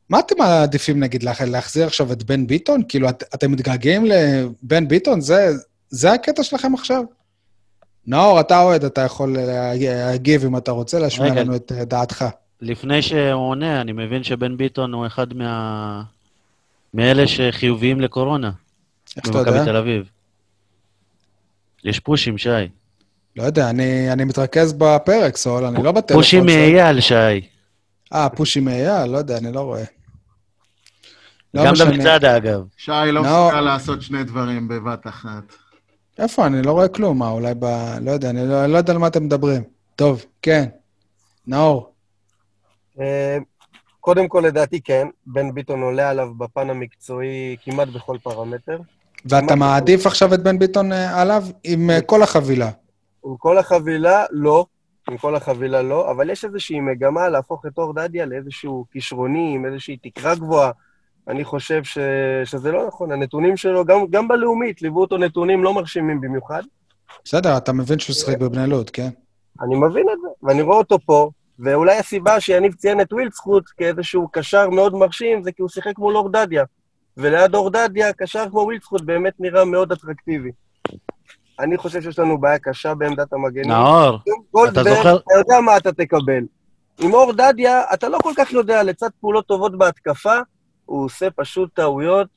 מה 0.09 0.19
אתם 0.19 0.35
מעדיפים, 0.39 0.99
נגיד, 0.99 1.23
לה- 1.23 1.33
להחזיר 1.47 1.87
עכשיו 1.87 2.11
את 2.11 2.23
בן 2.23 2.47
ביטון? 2.47 2.81
כאילו, 2.89 3.09
את, 3.09 3.23
אתם 3.35 3.51
מתגעגעים 3.51 4.05
לבן 4.05 4.87
ביטון? 4.87 5.21
זה, 5.21 5.49
זה 5.89 6.11
הקטע 6.13 6.43
שלכם 6.43 6.73
עכשיו? 6.73 7.03
נאור, 8.07 8.39
אתה 8.39 8.61
אוהד, 8.61 8.83
אתה 8.85 9.01
יכול 9.01 9.33
לה- 9.35 9.73
להגיב 9.75 10.45
אם 10.45 10.57
אתה 10.57 10.71
רוצה, 10.71 10.99
להשמיע 10.99 11.31
רגע. 11.31 11.43
לנו 11.43 11.55
את 11.55 11.71
אה, 11.71 11.85
דעתך. 11.85 12.25
לפני 12.61 13.01
שהוא 13.01 13.49
עונה, 13.49 13.81
אני 13.81 13.91
מבין 13.91 14.23
שבן 14.23 14.57
ביטון 14.57 14.93
הוא 14.93 15.07
אחד 15.07 15.33
מה... 15.33 16.03
מאלה 16.93 17.27
שחיוביים 17.27 18.01
לקורונה 18.01 18.51
איך 19.17 19.25
אתה 19.29 19.37
במכבי 19.37 19.51
יודע? 19.57 19.65
תל 19.65 19.75
אביב. 19.77 20.09
יש 21.83 21.99
פושים, 21.99 22.37
שי. 22.37 22.49
לא 23.35 23.43
יודע, 23.43 23.69
אני, 23.69 24.11
אני 24.11 24.23
מתרכז 24.23 24.73
בפרק, 24.73 25.37
סול, 25.37 25.65
אני 25.65 25.83
לא 25.83 25.91
בטלפון. 25.91 26.23
פושים 26.23 26.43
שלי. 26.49 26.55
מאייל, 26.55 26.99
שי. 26.99 27.13
אה, 28.13 28.29
פושים 28.29 28.65
מאייל? 28.65 29.05
לא 29.05 29.17
יודע, 29.17 29.37
אני 29.37 29.51
לא 29.51 29.59
רואה. 29.59 29.83
לא 31.53 31.65
גם 31.65 31.73
משנה. 31.73 31.91
דוד 31.91 32.01
זאדה, 32.01 32.37
אגב. 32.37 32.61
שי 32.77 32.91
לא 32.91 33.21
נאור. 33.21 33.47
מסוגל 33.47 33.61
לעשות 33.61 34.01
שני 34.01 34.23
דברים 34.23 34.67
בבת 34.67 35.07
אחת. 35.07 35.43
איפה? 36.19 36.45
אני 36.45 36.61
לא 36.61 36.71
רואה 36.71 36.87
כלום. 36.87 37.19
מה, 37.19 37.29
אולי 37.29 37.53
ב... 37.59 37.65
לא 38.01 38.11
יודע, 38.11 38.29
אני 38.29 38.47
לא, 38.47 38.63
אני 38.63 38.73
לא 38.73 38.77
יודע 38.77 38.93
על 38.93 38.99
מה 38.99 39.07
אתם 39.07 39.25
מדברים. 39.25 39.63
טוב, 39.95 40.25
כן. 40.41 40.65
נאור. 41.47 41.93
אה, 42.99 43.37
קודם 43.99 44.27
כל, 44.27 44.43
לדעתי 44.47 44.81
כן, 44.81 45.07
בן 45.25 45.53
ביטון 45.53 45.81
עולה 45.81 46.09
עליו 46.09 46.33
בפן 46.37 46.69
המקצועי 46.69 47.55
כמעט 47.63 47.87
בכל 47.87 48.17
פרמטר. 48.23 48.79
ואתה 49.25 49.55
מעדיף 49.55 50.05
עכשיו 50.05 50.33
את 50.33 50.43
בן 50.43 50.59
ביטון 50.59 50.91
אה, 50.91 51.21
עליו 51.21 51.43
עם 51.63 51.89
אה, 51.89 52.01
כל 52.01 52.23
החבילה. 52.23 52.69
עם 53.25 53.37
כל 53.37 53.57
החבילה, 53.57 54.25
לא. 54.31 54.65
עם 55.09 55.17
כל 55.17 55.35
החבילה 55.35 55.81
לא, 55.81 56.11
אבל 56.11 56.29
יש 56.29 56.45
איזושהי 56.45 56.79
מגמה 56.79 57.29
להפוך 57.29 57.65
את 57.65 57.77
אור 57.77 57.93
דדיה 57.93 58.25
לאיזשהו 58.25 58.85
כישרוני, 58.91 59.55
עם 59.55 59.65
איזושהי 59.65 59.97
תקרה 59.97 60.35
גבוהה. 60.35 60.71
אני 61.27 61.43
חושב 61.43 61.83
ש... 61.83 61.97
שזה 62.45 62.71
לא 62.71 62.87
נכון. 62.87 63.11
הנתונים 63.11 63.57
שלו, 63.57 63.85
גם, 63.85 63.97
גם 64.09 64.27
בלאומית, 64.27 64.81
ליוו 64.81 65.01
אותו 65.01 65.17
נתונים 65.17 65.63
לא 65.63 65.73
מרשימים 65.73 66.21
במיוחד. 66.21 66.61
בסדר, 67.25 67.57
אתה 67.57 67.73
מבין 67.73 67.99
שהוא 67.99 68.13
שיחק 68.13 68.37
בבני 68.37 68.67
לוד, 68.67 68.89
כן? 68.89 69.09
אני 69.61 69.75
מבין 69.75 70.05
את 70.13 70.17
זה, 70.21 70.27
ואני 70.43 70.61
רואה 70.61 70.77
אותו 70.77 70.99
פה, 71.05 71.29
ואולי 71.59 71.97
הסיבה 71.97 72.39
שיניב 72.39 72.73
ציין 72.73 73.01
את 73.01 73.13
ווילדסקוט 73.13 73.63
כאיזשהו 73.77 74.27
קשר 74.31 74.69
מאוד 74.69 74.93
מרשים, 74.95 75.43
זה 75.43 75.51
כי 75.51 75.61
הוא 75.61 75.69
שיחק 75.69 75.97
מול 75.97 76.17
אורדדיה. 76.17 76.63
וליד 77.17 77.55
אורדדיה, 77.55 78.13
קשר 78.13 78.49
כמו 78.49 78.59
ווילדסקוט 78.59 79.01
באמת 79.01 79.33
נראה 79.39 79.65
מאוד 79.65 79.91
אטרקטיבי. 79.91 80.51
אני 81.59 81.77
חושב 81.77 82.01
שיש 82.01 82.19
לנו 82.19 82.37
בעיה 82.37 82.59
קשה 82.59 82.93
בעמדת 82.95 83.33
המגנים. 83.33 83.71
נאור, 83.71 84.17
גולדברג, 84.53 84.87
זוכר- 84.95 85.17
אתה 85.17 85.33
יודע 85.37 85.61
מה 85.61 85.77
אתה 85.77 85.91
תקבל. 85.91 86.43
עם 86.99 87.13
אור 87.13 87.33
דדיה, 87.33 87.81
אתה 87.93 88.09
לא 88.09 88.17
כל 88.23 88.31
כך 88.37 88.51
יודע, 88.51 88.83
לצד 88.83 89.07
פעולות 89.21 89.47
טובות 89.47 89.77
בהתקפה, 89.77 90.33
הוא 90.85 91.05
עושה 91.05 91.27
פשוט 91.35 91.69
טעויות 91.73 92.27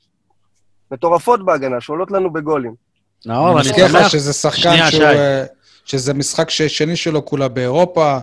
מטורפות 0.91 1.45
בהגנה, 1.45 1.81
שעולות 1.81 2.11
לנו 2.11 2.33
בגולים. 2.33 2.73
נאור, 3.25 3.47
אני 3.47 3.59
אני 3.59 3.59
מזכיר 3.69 3.85
לך 3.85 3.91
שמח... 3.91 4.07
שזה 4.07 4.33
שחקן 4.33 4.77
שהוא... 4.91 5.03
אה, 5.03 5.45
שזה 5.85 6.13
משחק 6.13 6.49
שני 6.49 6.95
שלו 6.95 7.25
כולה 7.25 7.47
באירופה, 7.47 8.17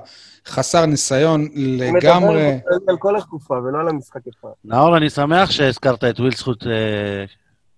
חסר 0.46 0.86
ניסיון 0.86 1.40
אני 1.56 1.76
לגמרי. 1.76 2.52
מדבר 2.52 2.58
בכללי 2.58 2.84
על 2.88 2.96
כל 2.98 3.16
התקופה, 3.16 3.54
ולא 3.54 3.80
על 3.80 3.88
המשחק 3.88 4.20
אחד. 4.40 4.48
נאור, 4.64 4.96
אני 4.96 5.10
שמח 5.10 5.50
שהזכרת 5.50 6.04
את 6.04 6.20
ווילסקוט 6.20 6.66
אה, 6.66 7.24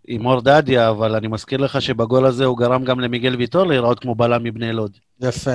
עם 0.07 0.27
אור 0.27 0.41
דדיה, 0.41 0.91
אבל 0.91 1.15
אני 1.15 1.29
מזכיר 1.29 1.59
לך 1.59 1.83
שבגול 1.83 2.27
הזה 2.27 2.45
הוא 2.45 2.59
גרם 2.59 2.85
גם 2.85 3.01
למיגל 3.01 3.37
ויטור 3.37 3.67
להיראות 3.67 4.01
כמו 4.01 4.15
בלם 4.15 4.45
מבני 4.45 4.73
לוד. 4.73 4.97
יפה. 5.21 5.51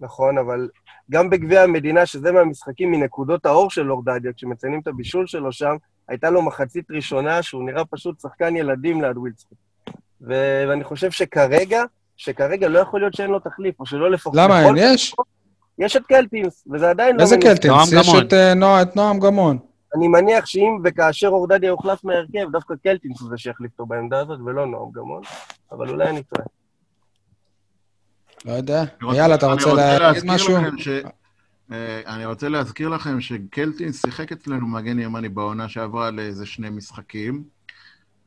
נכון, 0.00 0.38
אבל 0.38 0.68
גם 1.10 1.30
בגביע 1.30 1.62
המדינה, 1.62 2.06
שזה 2.06 2.32
מהמשחקים 2.32 2.90
מנקודות 2.90 3.46
האור 3.46 3.70
של 3.70 3.92
אור 3.92 4.02
דדיה, 4.04 4.32
כשמציינים 4.32 4.80
את 4.80 4.86
הבישול 4.86 5.26
שלו 5.26 5.52
שם, 5.52 5.76
הייתה 6.08 6.30
לו 6.30 6.42
מחצית 6.42 6.84
ראשונה 6.90 7.42
שהוא 7.42 7.64
נראה 7.64 7.84
פשוט 7.84 8.20
שחקן 8.20 8.56
ילדים 8.56 9.02
ליד 9.02 9.16
ווילדסקוט. 9.18 9.58
ו- 10.20 10.64
ואני 10.68 10.84
חושב 10.84 11.10
שכרגע, 11.10 11.82
שכרגע 12.16 12.68
לא 12.68 12.78
יכול 12.78 13.00
להיות 13.00 13.14
שאין 13.14 13.30
לו 13.30 13.38
תחליף, 13.38 13.80
או 13.80 13.86
שלא 13.86 14.10
לפחות... 14.10 14.34
למה 14.36 14.66
אין? 14.66 14.74
יש? 14.78 15.14
יש 15.78 15.96
את 15.96 16.06
קלטינס, 16.06 16.64
וזה 16.72 16.90
עדיין 16.90 17.16
לא... 17.16 17.22
איזה. 17.22 17.36
קלטינס? 17.42 17.92
יש. 17.92 18.08
את 18.26 18.32
אה, 18.32 18.54
נוע- 18.54 18.82
את 18.82 18.96
נועם 18.96 19.20
גמון. 19.20 19.58
אני 19.94 20.08
מניח 20.08 20.46
שאם 20.46 20.78
וכאשר 20.84 21.28
אורדדיה 21.28 21.68
יוחלף 21.68 22.04
מההרכב, 22.04 22.50
דווקא 22.52 22.74
קלטינס 22.82 23.20
הוא 23.20 23.28
זה 23.28 23.38
שיחליף 23.38 23.72
אותו 23.72 23.86
בעמדה 23.86 24.20
הזאת, 24.20 24.40
ולא 24.46 24.66
נועם 24.66 24.90
גמון, 24.92 25.22
אבל 25.72 25.88
אולי 25.88 26.10
אני 26.10 26.22
טועה. 26.22 26.46
לא 28.44 28.52
יודע. 28.52 28.84
יאללה, 29.02 29.34
אתה 29.34 29.46
אני 29.46 29.54
רוצה 29.54 29.74
להגיד 29.74 30.02
להזכיר 30.02 30.34
משהו? 30.34 30.56
אה, 31.72 32.00
אני 32.06 32.26
רוצה 32.26 32.48
להזכיר 32.48 32.88
לכם 32.88 33.20
שקלטין 33.20 33.92
שיחק 33.92 34.32
אצלנו 34.32 34.66
מגן 34.66 34.98
ימני 34.98 35.28
בעונה 35.28 35.68
שעברה 35.68 36.10
לאיזה 36.10 36.46
שני 36.46 36.70
משחקים. 36.70 37.44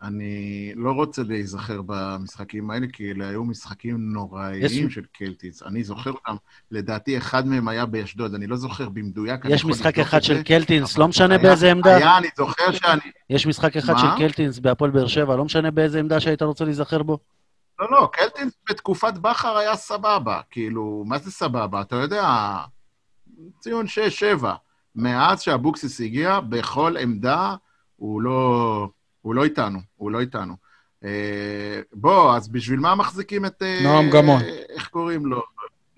אני 0.01 0.71
לא 0.75 0.91
רוצה 0.91 1.23
להיזכר 1.23 1.81
במשחקים 1.85 2.71
האלה, 2.71 2.87
כי 2.93 3.11
אלה 3.11 3.27
היו 3.27 3.43
משחקים 3.43 4.13
נוראיים 4.13 4.65
יש- 4.65 4.93
של 4.93 5.01
קלטיס. 5.13 5.63
אני 5.63 5.83
זוכר 5.83 6.11
אותם, 6.11 6.35
לדעתי 6.71 7.17
אחד 7.17 7.47
מהם 7.47 7.67
היה 7.67 7.85
באשדוד, 7.85 8.33
אני 8.33 8.47
לא 8.47 8.55
זוכר 8.55 8.89
במדויק. 8.89 9.41
יש 9.49 9.65
משחק 9.65 9.99
אחד 9.99 10.23
של. 10.23 10.43
קלטינס, 10.43 10.97
לא 10.97 11.07
משנה 11.07 11.33
היה- 11.35 11.43
באיזה 11.43 11.71
עמדה. 11.71 11.95
היה, 11.97 12.17
אני 12.17 12.27
זוכר 12.37 12.71
שאני... 12.71 13.01
יש 13.29 13.47
משחק 13.47 13.77
אחד 13.77 13.93
מה? 13.93 13.99
של 13.99 14.07
קלטינס 14.17 14.59
בהפועל 14.59 14.91
באר 14.91 15.07
שבע, 15.07 15.35
לא 15.35 15.45
משנה 15.45 15.71
באיזה 15.71 15.99
עמדה 15.99 16.19
שהיית 16.19 16.41
רוצה 16.41 16.65
להיזכר 16.65 17.03
בו. 17.03 17.17
לא, 17.79 17.91
לא, 17.91 18.09
קלטינס 18.13 18.53
בתקופת 18.69 19.13
בכר 19.21 19.57
היה 19.57 19.75
סבבה. 19.75 20.41
כאילו, 20.51 21.03
מה 21.07 21.17
זה 21.17 21.31
סבבה? 21.31 21.81
אתה 21.81 21.95
יודע, 21.95 22.55
ציון 23.59 23.85
6-7. 24.41 24.45
מאז 24.95 25.41
שאבוקסיס 25.41 26.01
הגיע, 26.01 26.39
בכל 26.39 26.95
עמדה 26.99 27.55
הוא 27.95 28.21
לא, 28.21 28.89
הוא 29.27 29.35
לא 29.35 29.43
איתנו, 29.43 29.79
הוא 29.97 30.11
לא 30.11 30.19
איתנו. 30.19 30.53
אה, 31.05 31.09
בוא, 31.93 32.35
אז 32.35 32.47
בשביל 32.47 32.79
מה 32.79 32.95
מחזיקים 32.95 33.45
את... 33.45 33.61
אה, 33.61 33.79
נועם 33.83 34.09
גמון. 34.09 34.41
איך 34.75 34.87
קוראים 34.87 35.25
לו? 35.25 35.41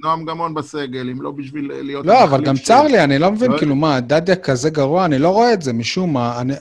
נועם 0.03 0.25
גמון 0.25 0.53
בסגל, 0.53 1.09
אם 1.09 1.21
לא 1.21 1.31
בשביל 1.31 1.71
להיות... 1.83 2.05
לא, 2.05 2.23
אבל 2.23 2.43
גם 2.45 2.57
צר 2.57 2.83
לי, 2.83 3.03
אני 3.03 3.19
לא 3.19 3.31
מבין, 3.31 3.51
לא- 3.51 3.57
כאילו, 3.57 3.75
מה, 3.75 3.99
דדיה 3.99 4.35
כזה 4.35 4.69
גרוע? 4.69 5.05
אני 5.05 5.19
לא 5.19 5.29
רואה 5.29 5.53
את 5.53 5.61
זה, 5.61 5.73
משום 5.73 6.13
מה. 6.13 6.41
אני- 6.41 6.53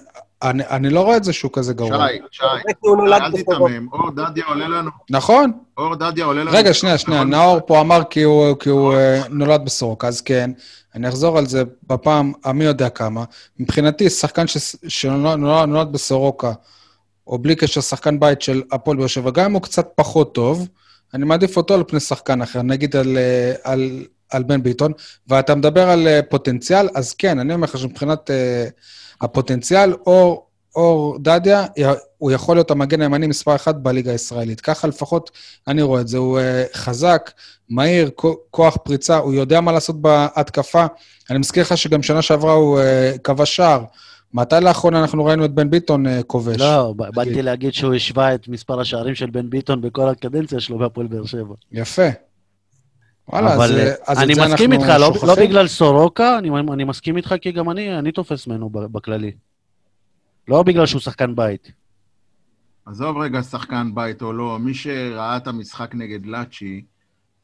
אני 0.43 0.63
אני 0.71 0.91
לא 0.91 1.01
רואה 1.01 1.17
את 1.17 1.25
זה 1.25 1.33
שהוא 1.33 1.51
כזה 1.55 1.75
גרוע. 1.75 2.09
שי, 2.09 2.19
שי, 2.31 2.43
אל. 2.45 3.31
תיתמם, 3.33 3.89
אור 3.93 4.11
דדיה 4.11 4.45
עולה 4.49 4.69
לנו, 4.69 4.91
נכון? 5.11 5.53
אור 5.79 5.95
דדיה 5.95 6.25
עולה 6.25 6.41
לנו... 6.41 6.51
רגע, 6.53 6.75
שנייה, 6.75 6.99
שנייה, 6.99 7.21
בכל 7.21 7.31
נאור. 7.31 7.61
פה 7.67 7.81
אמר 7.81 8.05
כי 8.11 8.23
הוא, 8.23 8.55
כי 8.61 8.69
הוא 8.69 8.95
אה, 8.95 9.21
נולד 9.31 9.65
בסורוקה, 9.65 10.09
אז 10.09 10.21
כן, 10.21 10.51
אני 10.99 11.09
אחזור 11.09 11.39
על 11.39 11.47
זה 11.47 11.63
בפעם 11.87 12.33
המי 12.45 12.65
יודע 12.65 12.89
כמה. 12.89 13.25
מבחינתי, 13.59 14.11
שחקן 14.11 14.47
ש- 14.47 14.77
שנולד 14.89 15.69
נולד 15.69 15.93
בסורוקה, 15.93 16.53
או 17.27 17.39
בלי 17.39 17.57
קשר 17.57 17.81
שחקן 17.81 18.21
בית 18.21 18.43
של 18.43 18.63
הפועל 18.73 18.97
באר 18.97 19.07
שבע, 19.07 19.31
גם 19.31 19.45
אם 19.45 19.53
הוא 19.53 19.63
קצת 19.63 19.89
פחות 19.95 20.35
טוב, 20.35 20.69
אני 21.15 21.25
מעדיף 21.25 21.57
אותו 21.57 21.75
על 21.75 21.85
פני 21.89 22.01
שחקן 22.01 22.43
אחר, 22.43 22.63
נגיד 22.63 22.97
על, 22.97 23.19
אה, 23.19 23.53
על, 23.73 24.07
על 24.31 24.43
בן 24.43 24.63
ביטון, 24.63 24.93
ואתה 25.29 25.55
מדבר 25.55 25.91
על 25.91 26.09
אה, 26.09 26.21
פוטנציאל, 26.23 26.89
אז 26.95 27.15
כן, 27.15 27.39
אני 27.39 27.55
אומר 27.55 27.65
לך 27.65 27.79
שמבחינת 27.79 28.31
אה, 28.31 28.69
הפוטנציאל, 29.21 29.93
אור, 30.07 30.48
אור 30.79 31.19
דדיה, 31.21 31.67
הוא 32.19 32.31
יכול 32.31 32.57
להיות 32.57 32.71
המגן 32.71 33.01
הימני 33.01 33.27
מספר 33.27 33.55
אחת 33.55 33.75
בליגה 33.75 34.13
הישראלית. 34.13 34.61
ככה 34.61 34.89
לפחות 34.89 35.31
אני 35.69 35.83
רואה 35.83 36.01
את 36.01 36.09
זה. 36.09 36.19
הוא 36.19 36.39
אה, 36.39 36.65
חזק, 36.75 37.31
מהיר, 37.71 38.11
כוח 38.51 38.77
פריצה, 38.85 39.17
הוא 39.17 39.35
יודע 39.35 39.61
מה 39.61 39.73
לעשות 39.73 40.03
בהתקפה. 40.03 40.87
אני 41.31 41.39
מזכיר 41.39 41.63
לך 41.63 41.79
שגם 41.79 42.03
שנה 42.03 42.23
שעברה 42.23 42.53
הוא 42.53 42.81
אה, 42.81 43.13
כבש 43.25 43.57
שער. 43.57 43.85
מתי 44.35 44.57
לאחרונה 44.63 45.01
אנחנו 45.01 45.25
ראינו 45.25 45.45
את 45.45 45.51
בן 45.51 45.71
ביטון 45.71 46.07
אה, 46.07 46.23
כובש? 46.23 46.61
לא, 46.61 46.95
ב- 46.97 47.15
באתי 47.15 47.43
להגיד 47.43 47.73
שהוא 47.75 47.95
השווה 47.95 48.35
את 48.35 48.49
מספר 48.49 48.81
השערים 48.81 49.15
של 49.15 49.31
בן 49.31 49.51
ביטון 49.51 49.81
בכל 49.81 50.09
הקדנציה 50.09 50.61
שלו 50.61 50.79
בהפועל 50.79 51.07
באר 51.07 51.27
שבע. 51.27 51.55
יפה. 51.73 52.09
וואלה, 53.29 53.49
אז, 53.53 53.57
אבל 53.57 53.79
אה, 53.81 53.93
אז 54.07 54.19
את 54.19 54.23
אני 54.25 54.35
זה 54.35 54.41
מסכים 54.47 54.73
אנחנו 54.73 54.85
איתך, 54.85 55.01
לא- 55.01 55.09
לא 55.09 55.15
שוכחים? 55.15 55.49
בגלל 55.49 55.69
סורוקה, 55.69 56.39
אני 56.39 56.51
אני 56.73 56.85
מסכים 56.85 57.17
איתך 57.17 57.35
כי 57.41 57.53
גם 57.53 57.71
אני 57.71 57.99
אני 57.99 58.13
תופס 58.13 58.47
ממנו 58.47 58.71
בכללי. 58.71 59.33
לא 60.49 60.63
בגלל 60.63 60.87
שהוא 60.87 61.01
שחקן 61.01 61.37
בית. 61.37 61.73
עזוב 62.87 63.17
רגע 63.17 63.43
שחקן 63.43 63.95
בית 63.95 64.23
או 64.23 64.33
לא, 64.33 64.59
מי 64.59 64.75
שראה 64.75 65.37
את 65.37 65.47
המשחק 65.47 65.95
נגד 65.95 66.27
לאצ'י, 66.27 66.85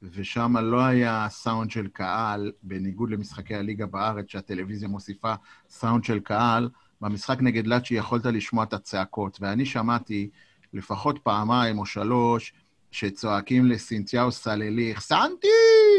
ושם 0.03 0.57
לא 0.57 0.85
היה 0.85 1.27
סאונד 1.31 1.71
של 1.71 1.87
קהל, 1.93 2.53
בניגוד 2.63 3.11
למשחקי 3.11 3.55
הליגה 3.55 3.87
בארץ, 3.87 4.25
שהטלוויזיה 4.29 4.89
מוסיפה 4.89 5.35
סאונד 5.69 6.05
של 6.05 6.21
קהל, 6.21 6.69
במשחק 7.01 7.39
נגד 7.41 7.67
לאצ'י 7.67 7.95
יכולת 7.95 8.27
לשמוע 8.27 8.65
את 8.65 8.73
הצעקות. 8.73 9.39
ואני 9.41 9.67
שמעתי 9.67 10.31
לפחות 10.73 11.19
פעמיים 11.19 11.79
או 11.79 11.87
שלוש 11.87 12.53
שצועקים 12.91 13.67
לסינתיהו 13.67 14.33
סלליך, 14.33 15.01
סנטי, 15.01 15.49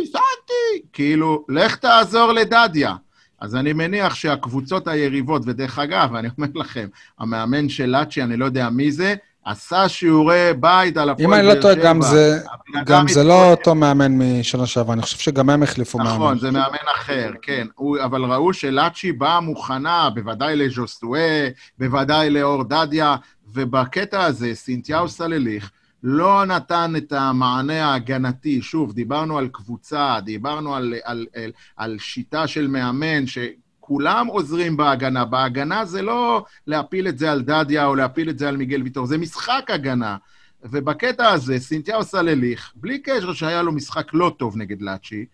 סנטי! 0.06 0.88
כאילו, 0.94 1.46
לך 1.50 1.76
תעזור 1.76 2.32
לדדיה. 2.32 2.96
אז 3.46 3.56
אני 3.56 3.74
מניח 3.74 4.16
שהקבוצות 4.16 4.88
היריבות, 4.88 5.42
ודרך 5.46 5.80
אגב, 5.80 6.16
אני 6.16 6.28
אומר 6.38 6.48
לכם, 6.56 6.88
המאמן 7.20 7.70
של 7.70 7.86
לאצ'י, 7.86 8.24
אני 8.24 8.38
לא 8.38 8.46
יודע 8.46 8.70
מי 8.70 8.92
זה, 8.92 9.16
עשה 9.46 9.90
שיעורי 9.90 10.52
בית 10.60 10.98
על 10.98 11.10
הפועל 11.10 11.28
אם 11.28 11.34
אני 11.34 11.44
באר 11.44 11.56
לא 11.56 11.62
טועה, 11.62 11.74
שבע. 11.74 11.84
גם 11.84 12.02
זה, 12.02 12.40
גם 12.86 13.08
זה 13.08 13.24
לא 13.24 13.52
אותו 13.52 13.76
מאמן 13.76 14.12
משנה 14.12 14.66
שעברה, 14.66 14.94
אני 14.94 15.02
חושב 15.02 15.18
שגם 15.18 15.50
הם 15.50 15.64
החליפו 15.64 15.98
מאמן. 15.98 16.10
נכון, 16.10 16.40
זה 16.40 16.52
מאמן 16.52 16.78
אחר, 16.96 17.32
כן. 17.42 17.68
הוא, 17.76 17.98
אבל 18.04 18.24
ראו 18.24 18.54
שלאצ'י 18.54 19.12
באה 19.12 19.40
מוכנה, 19.40 20.10
בוודאי 20.10 20.56
לג'וסטואה, 20.56 21.50
בוודאי 21.80 22.30
לאור 22.30 22.64
דדיה, 22.64 23.16
ובקטע 23.54 24.24
הזה, 24.24 24.52
סינתיהו 24.54 25.10
סלליך 25.10 25.72
לא 26.08 26.46
נתן 26.46 26.94
את 26.98 27.12
המענה 27.12 27.86
ההגנתי. 27.86 28.62
שוב, 28.62 28.94
דיברנו 28.94 29.38
על 29.38 29.48
קבוצה, 29.48 30.20
דיברנו 30.24 30.76
על, 30.76 30.94
על, 31.04 31.28
על, 31.36 31.52
על 31.78 31.98
שיטה 32.00 32.48
של 32.48 32.68
מאמן, 32.68 33.24
שכולם 33.28 34.28
עוזרים 34.28 34.78
בהגנה. 34.78 35.26
בהגנה 35.26 35.86
זה 35.86 36.02
לא 36.02 36.46
להפיל 36.68 37.08
את 37.08 37.18
זה 37.18 37.32
על 37.32 37.42
דדיה 37.42 37.86
או 37.86 37.96
להפיל 37.96 38.30
את 38.30 38.40
זה 38.40 38.50
על 38.50 38.58
מיגל 38.58 38.84
ויטור, 38.84 39.06
זה 39.06 39.18
משחק 39.18 39.66
הגנה. 39.68 40.18
ובקטע 40.64 41.30
הזה, 41.30 41.60
סינתיהו 41.60 42.04
סלליך, 42.04 42.74
בלי 42.76 43.00
קשר 43.00 43.34
שהיה 43.34 43.62
לו 43.62 43.72
משחק 43.72 44.14
לא 44.14 44.36
טוב 44.38 44.58
נגד 44.58 44.82
לאצ'י, 44.82 45.26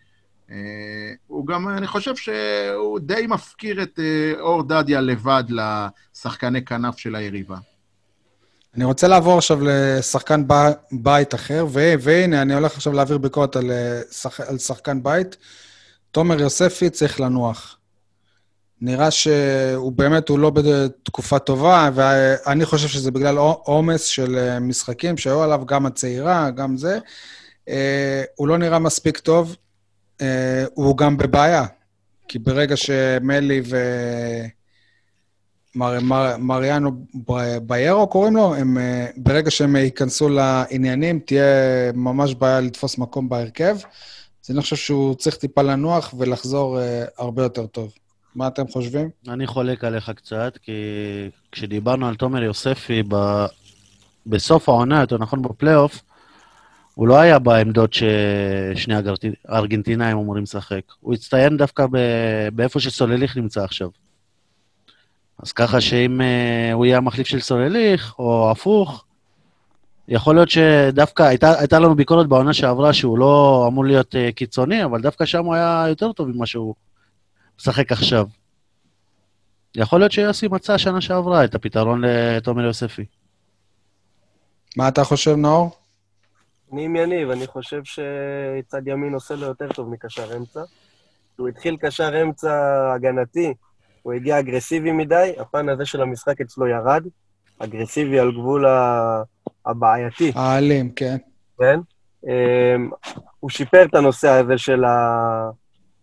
אה, 0.51 0.55
הוא 1.27 1.47
גם, 1.47 1.69
אני 1.69 1.87
חושב 1.87 2.15
שהוא 2.15 2.99
די 2.99 3.27
מפקיר 3.27 3.83
את 3.83 3.99
אה, 3.99 4.39
אור 4.39 4.63
דדיה 4.63 5.01
לבד 5.01 5.43
לשחקני 5.49 6.65
כנף 6.65 6.97
של 6.97 7.15
היריבה. 7.15 7.57
אני 8.75 8.85
רוצה 8.85 9.07
לעבור 9.07 9.37
עכשיו 9.37 9.59
לשחקן 9.61 10.43
בית 10.91 11.35
אחר, 11.35 11.65
והנה, 11.99 12.41
אני 12.41 12.53
הולך 12.53 12.75
עכשיו 12.75 12.93
להעביר 12.93 13.17
ביקורת 13.17 13.55
על, 13.55 13.71
אה, 13.71 14.01
שח- 14.11 14.39
על 14.39 14.57
שחקן 14.57 15.03
בית. 15.03 15.37
תומר 16.11 16.41
יוספי 16.41 16.89
צריך 16.89 17.19
לנוח. 17.19 17.77
נראה 18.81 19.11
שהוא 19.11 19.91
באמת, 19.91 20.29
הוא 20.29 20.39
לא 20.39 20.49
בתקופה 20.49 21.39
טובה, 21.39 21.89
ואני 21.93 22.65
חושב 22.65 22.87
שזה 22.87 23.11
בגלל 23.11 23.37
עומס 23.37 24.03
של 24.05 24.37
אה, 24.37 24.59
משחקים 24.59 25.17
שהיו 25.17 25.43
עליו, 25.43 25.65
גם 25.65 25.85
הצעירה, 25.85 26.49
גם 26.49 26.77
זה. 26.77 26.99
אה, 27.69 28.23
הוא 28.35 28.47
לא 28.47 28.57
נראה 28.57 28.79
מספיק 28.79 29.17
טוב, 29.17 29.55
הוא 30.73 30.97
גם 30.97 31.17
בבעיה, 31.17 31.65
כי 32.27 32.39
ברגע 32.39 32.77
שמלי 32.77 33.61
ו... 33.69 33.77
מר, 35.75 35.99
מר, 36.01 36.37
מריאנו 36.39 36.91
ביירו 37.63 38.07
קוראים 38.07 38.35
לו, 38.35 38.55
הם, 38.55 38.77
אה, 38.77 39.07
ברגע 39.17 39.51
שהם 39.51 39.75
ייכנסו 39.75 40.29
לעניינים, 40.29 41.19
תהיה 41.19 41.43
ממש 41.93 42.33
בעיה 42.33 42.61
לתפוס 42.61 42.97
מקום 42.97 43.29
בהרכב. 43.29 43.75
אז 44.45 44.51
אני 44.51 44.61
חושב 44.61 44.75
שהוא 44.75 45.15
צריך 45.15 45.35
טיפה 45.35 45.61
לנוח 45.61 46.13
ולחזור 46.17 46.79
אה, 46.79 47.05
הרבה 47.17 47.43
יותר 47.43 47.65
טוב. 47.65 47.93
מה 48.35 48.47
אתם 48.47 48.67
חושבים? 48.67 49.09
אני 49.27 49.47
חולק 49.47 49.83
עליך 49.83 50.11
קצת, 50.15 50.57
כי 50.61 50.71
כשדיברנו 51.51 52.07
על 52.07 52.15
תומר 52.15 52.43
יוספי 52.43 53.03
ב... 53.07 53.45
בסוף 54.25 54.69
העונה, 54.69 55.01
יותר 55.01 55.17
נכון 55.17 55.41
בפלייאוף, 55.41 56.01
הוא 56.95 57.07
לא 57.07 57.19
היה 57.19 57.39
בעמדות 57.39 57.93
ששני 57.93 58.95
הארגנטינאים 59.47 60.17
אמורים 60.17 60.43
לשחק. 60.43 60.81
הוא 60.99 61.13
הצטיין 61.13 61.57
דווקא 61.57 61.85
ב... 61.91 61.97
באיפה 62.53 62.79
שסולליך 62.79 63.37
נמצא 63.37 63.63
עכשיו. 63.63 63.89
אז 65.41 65.51
ככה 65.51 65.81
שאם 65.81 66.21
אה, 66.21 66.73
הוא 66.73 66.85
יהיה 66.85 66.97
המחליף 66.97 67.27
של 67.27 67.39
סולליך, 67.39 68.19
או 68.19 68.51
הפוך, 68.51 69.05
יכול 70.07 70.35
להיות 70.35 70.49
שדווקא 70.49 71.23
הייתה, 71.23 71.59
הייתה 71.59 71.79
לנו 71.79 71.95
ביקורת 71.95 72.27
בעונה 72.27 72.53
שעברה 72.53 72.93
שהוא 72.93 73.17
לא 73.17 73.65
אמור 73.67 73.85
להיות 73.85 74.15
אה, 74.15 74.31
קיצוני, 74.31 74.85
אבל 74.85 75.01
דווקא 75.01 75.25
שם 75.25 75.45
הוא 75.45 75.53
היה 75.53 75.85
יותר 75.89 76.11
טוב 76.11 76.27
ממה 76.27 76.45
שהוא 76.45 76.75
משחק 77.59 77.91
עכשיו. 77.91 78.27
יכול 79.75 79.99
להיות 79.99 80.11
שיוסי 80.11 80.47
מצא 80.47 80.77
שנה 80.77 81.01
שעברה 81.01 81.45
את 81.45 81.55
הפתרון 81.55 82.01
לתומר 82.05 82.63
יוספי. 82.63 83.05
מה 84.77 84.87
אתה 84.87 85.03
חושב, 85.03 85.35
נאור? 85.35 85.71
אני 86.73 86.85
עם 86.85 86.95
יניב, 86.95 87.29
אני 87.29 87.47
חושב 87.47 87.81
שצד 87.83 88.87
ימין 88.87 89.13
עושה 89.13 89.35
לו 89.35 89.45
יותר 89.45 89.67
טוב 89.73 89.89
מקשר 89.89 90.37
אמצע. 90.37 90.61
הוא 91.37 91.47
התחיל 91.47 91.77
קשר 91.77 92.21
אמצע 92.21 92.51
הגנתי, 92.95 93.53
הוא 94.01 94.13
הגיע 94.13 94.39
אגרסיבי 94.39 94.91
מדי, 94.91 95.33
הפן 95.39 95.69
הזה 95.69 95.85
של 95.85 96.01
המשחק 96.01 96.41
אצלו 96.41 96.67
ירד, 96.67 97.03
אגרסיבי 97.59 98.19
על 98.19 98.31
גבול 98.31 98.65
ה- 98.65 99.21
הבעייתי, 99.65 100.31
האלים, 100.35 100.91
כן. 100.91 101.17
כן? 101.59 101.79
אמ, 102.27 102.89
הוא 103.39 103.49
שיפר 103.49 103.83
את 103.83 103.95
הנושא 103.95 104.29
הזה 104.29 104.57
של 104.57 104.83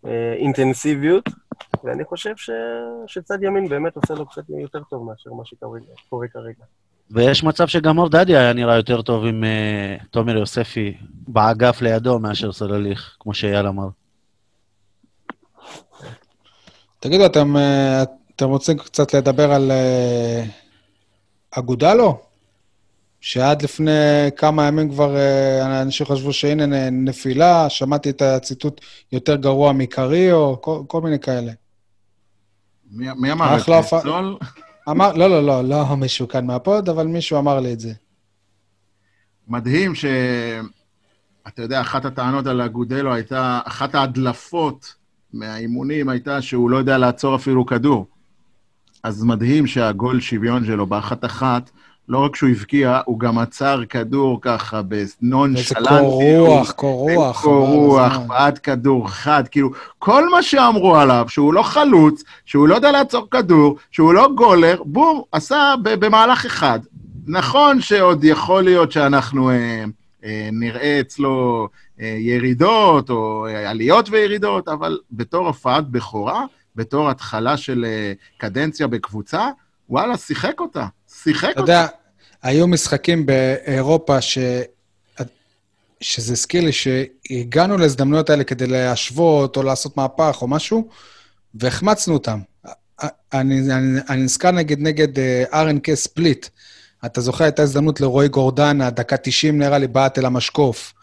האינטנסיביות, 0.03 1.29
ואני 1.83 2.03
חושב 2.03 2.33
ש... 2.37 2.49
שצד 3.07 3.43
ימין 3.43 3.69
באמת 3.69 3.95
עושה 3.95 4.13
לו 4.13 4.25
קצת 4.25 4.41
יותר 4.61 4.83
טוב 4.89 5.05
מאשר 5.05 5.33
מה 5.33 5.43
שקורה 5.45 6.27
כרגע. 6.27 6.63
ויש 7.11 7.43
מצב 7.43 7.67
שגם 7.67 7.97
אור 7.97 8.09
דדיה 8.09 8.39
היה 8.39 8.53
נראה 8.53 8.75
יותר 8.75 9.01
טוב 9.01 9.25
עם 9.25 9.43
uh, 9.43 10.05
תומר 10.05 10.37
יוספי 10.37 10.97
באגף 11.27 11.81
לידו 11.81 12.19
מאשר 12.19 12.51
סולליך, 12.51 13.17
כמו 13.19 13.33
שאייל 13.33 13.67
אמר. 13.67 13.87
תגידו, 16.99 17.25
אתם, 17.25 17.57
אה, 17.57 18.03
אתם 18.35 18.45
רוצים 18.45 18.77
קצת 18.77 19.13
לדבר 19.13 19.51
על 19.51 19.71
אה, 19.71 20.43
אגודלו? 21.51 22.21
שעד 23.21 23.61
לפני 23.61 24.29
כמה 24.35 24.67
ימים 24.67 24.89
כבר 24.91 25.15
אה, 25.15 25.81
אנשים 25.81 26.05
חשבו 26.05 26.33
שהנה 26.33 26.89
נפילה, 26.89 27.69
שמעתי 27.69 28.09
את 28.09 28.21
הציטוט 28.21 28.81
יותר 29.11 29.35
גרוע 29.35 29.73
מקריו, 29.73 30.61
כל, 30.61 30.81
כל 30.87 31.01
מיני 31.01 31.19
כאלה. 31.19 31.51
מי 32.91 33.07
מי 33.17 33.31
אמר 33.31 33.55
את 33.55 33.61
אחלה 33.61 33.81
זה? 33.81 33.87
סול? 33.87 34.37
אמר, 34.89 35.13
לא, 35.13 35.29
לא, 35.29 35.43
לא, 35.43 35.63
לא 35.63 35.95
מישהו 35.95 36.27
כאן 36.27 36.45
מהפוד, 36.45 36.89
אבל 36.89 37.07
מישהו 37.07 37.39
אמר 37.39 37.59
לי 37.59 37.73
את 37.73 37.79
זה. 37.79 37.93
מדהים 39.47 39.95
ש... 39.95 40.05
אתה 41.47 41.61
יודע, 41.61 41.81
אחת 41.81 42.05
הטענות 42.05 42.47
על 42.47 42.61
אגודלו 42.61 43.13
הייתה, 43.13 43.59
אחת 43.65 43.95
ההדלפות 43.95 44.95
מהאימונים 45.33 46.09
הייתה 46.09 46.41
שהוא 46.41 46.69
לא 46.69 46.77
יודע 46.77 46.97
לעצור 46.97 47.35
אפילו 47.35 47.65
כדור. 47.65 48.07
אז 49.03 49.23
מדהים 49.23 49.67
שהגול 49.67 50.19
שוויון 50.19 50.65
שלו 50.65 50.87
באחת-אחת, 50.87 51.69
לא 52.09 52.17
רק 52.17 52.35
שהוא 52.35 52.49
הבקיע, 52.49 52.99
הוא 53.05 53.19
גם 53.19 53.37
עצר 53.37 53.81
כדור 53.89 54.39
ככה 54.41 54.81
איזה 54.91 55.13
בנונשלנטיות. 55.21 55.89
קור 55.89 56.47
רוח, 56.47 56.71
קור 56.71 57.11
רוח. 57.11 57.41
קור 57.41 57.67
רוח. 57.67 58.17
בעט 58.27 58.59
כדור 58.63 59.09
חד, 59.09 59.43
כאילו, 59.51 59.69
כל 59.99 60.29
מה 60.29 60.41
שאמרו 60.41 60.95
עליו, 60.95 61.25
שהוא 61.27 61.53
לא 61.53 61.61
חלוץ, 61.61 62.23
שהוא 62.45 62.67
לא 62.67 62.75
יודע 62.75 62.91
לעצור 62.91 63.27
כדור, 63.31 63.77
שהוא 63.91 64.13
לא 64.13 64.29
גולר, 64.35 64.81
בום, 64.85 65.21
עשה 65.31 65.75
במהלך 65.83 66.45
אחד. 66.45 66.79
נכון 67.27 67.81
שעוד 67.81 68.23
יכול 68.23 68.63
להיות 68.63 68.91
שאנחנו 68.91 69.49
אה, 69.49 69.83
אה, 70.23 70.49
נראה 70.51 70.99
אצלו 70.99 71.67
ירידות, 71.99 73.09
או 73.09 73.45
עליות 73.65 74.09
וירידות, 74.09 74.67
אבל 74.67 74.99
בתור 75.11 75.47
הופעת 75.47 75.87
בכורה, 75.87 76.45
בתור 76.75 77.09
התחלה 77.09 77.57
של 77.57 77.85
אה, 77.85 78.13
קדנציה 78.37 78.87
בקבוצה, 78.87 79.49
וואלה, 79.89 80.17
שיחק 80.17 80.59
אותה. 80.59 80.85
שיחק 81.23 81.49
אתה 81.51 81.59
אותה. 81.59 81.71
יודע, 81.71 81.87
היו 82.43 82.67
משחקים 82.67 83.25
באירופה 83.25 84.21
ש... 84.21 84.37
שזה 86.01 86.33
הזכיר 86.33 86.63
לי 86.63 86.71
שהגענו 86.71 87.77
להזדמנויות 87.77 88.29
האלה 88.29 88.43
כדי 88.43 88.67
להשוות 88.67 89.57
או 89.57 89.63
לעשות 89.63 89.97
מהפך 89.97 90.37
או 90.41 90.47
משהו, 90.47 90.89
והחמצנו 91.53 92.13
אותם. 92.13 92.39
אני, 93.33 93.73
אני, 93.73 93.99
אני 94.09 94.23
נזכר 94.23 94.51
נגד 94.51 94.79
נגד 94.79 95.19
RNK 95.51 95.95
ספליט. 95.95 96.47
אתה 97.05 97.21
זוכר, 97.21 97.43
הייתה 97.43 97.61
הזדמנות 97.61 98.01
לרועי 98.01 98.27
גורדנה, 98.27 98.89
דקה 98.89 99.17
90 99.17 99.59
נראה 99.59 99.77
לי, 99.77 99.87
בעט 99.87 100.19
אל 100.19 100.25
המשקוף. 100.25 100.93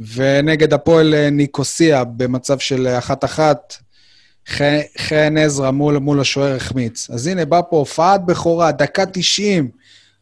ונגד 0.00 0.72
הפועל 0.72 1.14
אה, 1.14 1.30
ניקוסיה, 1.30 2.04
במצב 2.04 2.58
של 2.58 2.86
אחת-אחת, 2.86 3.74
חן 4.98 5.36
עזרא 5.38 5.70
מול, 5.70 5.98
מול 5.98 6.20
השוער 6.20 6.56
החמיץ. 6.56 7.10
אז 7.10 7.26
הנה, 7.26 7.44
בא 7.44 7.60
פה 7.70 7.76
הופעת 7.76 8.26
בכורה, 8.26 8.72
דקה 8.72 9.06
90, 9.06 9.70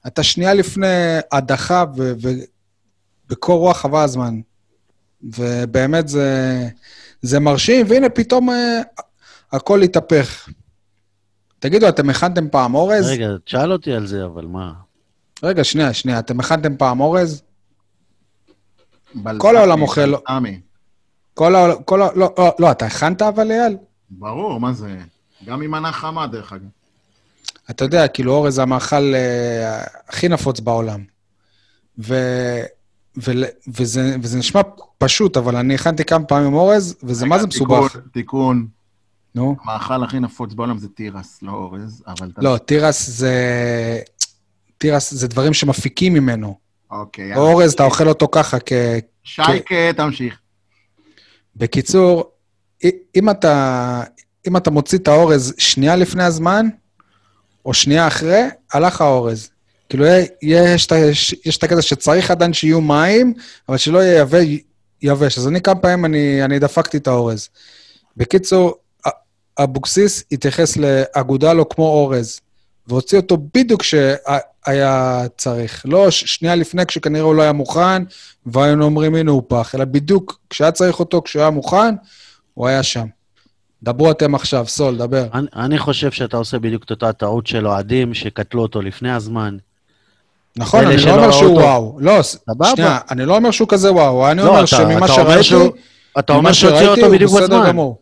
אתה 0.07 0.23
שנייה 0.23 0.55
לפני 0.55 1.19
הדחה, 1.33 1.85
ובקור 1.97 3.61
רוח 3.61 3.77
חבל 3.77 4.05
הזמן. 4.05 4.41
ובאמת 5.23 6.09
זה, 6.09 6.69
זה 7.23 7.41
מרשים, 7.41 7.87
והנה 7.89 8.09
פתאום 8.09 8.51
אה, 8.51 8.81
הכל 9.53 9.83
התהפך. 9.83 10.49
תגידו, 11.59 11.89
אתם 11.89 12.11
הכנתם 12.11 12.49
פעם 12.49 12.75
אורז? 12.75 13.07
רגע, 13.07 13.29
תשאל 13.45 13.73
אותי 13.73 13.93
על 13.93 14.07
זה, 14.07 14.25
אבל 14.25 14.47
מה? 14.47 14.73
רגע, 15.43 15.65
שנייה, 15.65 15.93
שנייה. 15.93 16.19
אתם 16.19 16.41
הכנתם 16.41 16.77
פעם 16.77 17.01
אורז? 17.01 17.43
כל 19.39 19.57
העולם 19.57 19.83
אוכל- 19.83 20.15
בלסמי. 20.29 20.61
כל 21.35 21.55
ה... 21.55 21.67
כל. 21.85 21.97
לא, 21.97 22.09
לא, 22.17 22.55
לא, 22.59 22.71
אתה 22.71 22.87
הכנת 22.87 23.23
אבל, 23.23 23.51
אייל? 23.51 23.77
ברור, 24.11 24.61
מה 24.61 24.73
זה? 24.73 24.99
גם 25.45 25.63
עם 25.63 25.71
מנה 25.71 25.93
חמה, 25.93 26.27
דרך 26.27 26.53
אגב. 26.53 26.63
אתה 27.71 27.85
יודע, 27.85 28.09
כאילו, 28.09 28.33
אורז 28.33 28.55
זה 28.55 28.63
המאכל 28.63 29.15
אה, 29.15 29.85
הכי 30.09 30.29
נפוץ 30.29 30.61
בעולם. 30.61 31.05
ו... 31.99 32.15
ו... 33.25 33.31
וזה, 33.69 34.17
וזה 34.23 34.39
נשמע 34.39 34.61
פשוט, 34.99 35.37
אבל 35.37 35.57
אני 35.57 35.75
הכנתי 35.75 36.05
כמה 36.05 36.25
פעמים 36.25 36.55
אורז, 36.55 36.97
וזה 37.03 37.27
מה 37.27 37.39
זה 37.39 37.47
מסובך. 37.47 37.93
תיקון, 37.93 38.09
תיקון. 38.13 38.67
נו. 39.35 39.57
המאכל 39.63 40.05
הכי 40.05 40.21
נפוץ 40.21 40.55
בעולם 40.55 40.79
זה 40.79 40.89
תירס, 40.89 41.39
לא 41.43 41.53
אורז, 41.53 42.03
אבל... 42.07 42.31
לא, 42.39 42.59
תירס 42.59 43.09
זה... 43.09 43.35
תירס 44.79 45.15
זה 45.15 45.29
דברים 45.29 45.55
שמפיקים 45.55 46.15
ממנו. 46.15 46.59
אוקיי. 46.91 47.37
אורז, 47.37 47.73
אתה 47.73 47.85
אוכל 47.85 48.09
אותו 48.09 48.29
ככה, 48.33 48.57
כ... 48.67 48.73
שייקה, 49.25 49.75
תמשיך. 49.97 50.39
בקיצור, 51.57 52.31
אם 53.17 53.31
אתה, 53.31 54.03
אם 54.49 54.57
אתה 54.57 54.71
מוציא 54.71 54.99
את 54.99 55.09
האורז 55.09 55.55
שנייה 55.59 55.97
לפני 55.97 56.25
הזמן, 56.25 56.67
או 57.65 57.75
שנייה 57.75 58.07
אחרי, 58.07 58.43
הלך 58.73 59.01
האורז. 59.01 59.51
כאילו, 59.89 60.05
יש, 60.43 60.87
את 60.87 60.93
ה- 60.93 60.99
יש 61.45 61.57
את 61.59 61.63
הקטע 61.65 61.83
שצריך 61.83 62.31
עדיין 62.31 62.53
שיהיו 62.53 62.81
מים, 62.81 63.35
אבל 63.69 63.77
שלא 63.77 63.99
יהיה 63.99 64.21
יבש, 64.21 64.47
יבש. 65.03 65.39
אז 65.39 65.49
אני 65.49 65.61
כמה 65.61 65.75
פעמים, 65.75 66.05
אני, 66.05 66.45
אני 66.45 66.59
דפקתי 66.59 66.97
את 66.97 67.07
האורז. 67.07 67.49
בקיצור, 68.17 68.75
אבוקסיס 69.59 70.25
התייחס 70.33 70.77
לאגודה 70.77 71.53
לו 71.53 71.69
כמו 71.69 71.85
אורז, 71.85 72.41
והוציא 72.87 73.19
אותו 73.19 73.37
בדיוק 73.55 73.83
כשהיה 74.69 75.23
צריך. 75.37 75.83
לא 75.89 76.11
ש- 76.11 76.25
שנייה 76.35 76.55
לפני, 76.55 76.87
כשכנראה 76.87 77.25
הוא 77.25 77.35
לא 77.35 77.43
היה 77.43 77.53
מוכן, 77.53 78.03
והיינו 78.47 78.85
אומרים, 78.85 79.15
הנה 79.15 79.31
הוא 79.31 79.43
פח, 79.49 79.75
אלא 79.75 79.85
בדיוק 79.85 80.39
כשהיה 80.51 80.73
צריך 80.73 81.01
אותו, 81.01 81.23
כשהוא 81.23 81.43
היה 81.43 81.51
מוכן, 81.51 81.95
הוא 82.55 82.69
היה 82.69 82.83
שם. 82.83 83.07
דברו 83.83 84.11
אתם 84.11 84.35
עכשיו, 84.35 84.67
סול, 84.67 84.97
דבר. 84.97 85.27
אני, 85.35 85.47
אני 85.57 85.79
חושב 85.79 86.11
שאתה 86.11 86.37
עושה 86.37 86.59
בדיוק 86.59 86.85
את 86.85 86.91
אותה 86.91 87.13
טעות 87.13 87.47
של 87.47 87.67
אוהדים 87.67 88.15
שקטלו 88.15 88.63
אותו 88.63 88.83
לפני 88.83 89.13
הזמן. 89.13 89.57
נכון, 90.57 90.87
אני 90.87 90.97
לא 90.97 91.11
אומר 91.15 91.31
שהוא 91.33 91.51
אותו. 91.51 91.61
וואו. 91.61 91.97
לא, 92.01 92.23
סבבה. 92.23 92.71
שנייה, 92.77 92.99
אני 93.11 93.25
לא 93.25 93.37
אומר 93.37 93.51
שהוא 93.51 93.69
כזה 93.69 93.93
וואו, 93.93 94.31
אני 94.31 94.39
לא, 94.43 94.49
אומר 94.49 94.59
אתה- 94.59 94.67
שממה 94.67 95.07
אתה 95.07 95.15
שראיתי, 95.15 95.43
שהוא- 95.45 95.71
אתה 96.19 96.33
אומר 96.33 96.53
שהוציאו 96.53 96.79
שראיתי, 96.81 96.91
אותו 97.01 97.07
הוא 97.07 97.15
בדיוק 97.15 97.33
בסדר 97.33 97.45
בזמן. 97.47 97.69
גמור. 97.69 97.99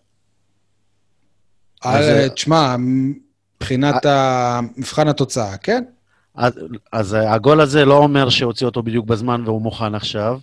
אז, 1.85 2.05
אה, 2.05 2.23
אה, 2.23 2.29
תשמע, 2.29 2.77
מבחינת 2.79 4.07
ה- 4.07 4.61
מבחן 4.77 5.09
התוצאה, 5.09 5.57
כן? 5.57 5.85
אז, 6.37 6.53
אז 6.93 7.17
הגול 7.29 7.61
הזה 7.61 7.85
לא 7.85 7.97
אומר 7.97 8.29
שהוציאו 8.29 8.69
אותו 8.69 8.83
בדיוק 8.83 9.07
בזמן 9.07 9.43
והוא 9.45 9.63
מוכן 9.63 9.95
עכשיו, 9.95 10.39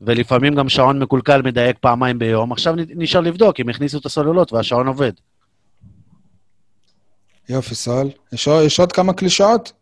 ולפעמים 0.00 0.54
גם 0.54 0.68
שעון 0.68 0.98
מקולקל 0.98 1.42
מדייק 1.42 1.76
פעמיים 1.80 2.18
ביום. 2.18 2.52
עכשיו 2.52 2.74
נשאר 2.76 3.20
לבדוק 3.20 3.60
אם 3.60 3.68
הכניסו 3.68 3.98
את 3.98 4.06
הסוללות 4.06 4.52
והשעון 4.52 4.86
עובד. 4.86 5.12
יופי, 7.48 7.74
סול. 7.74 8.08
יש 8.32 8.46
יש 8.46 8.80
עוד 8.80 8.92
כמה 8.92 9.12
קלישאות? 9.12 9.72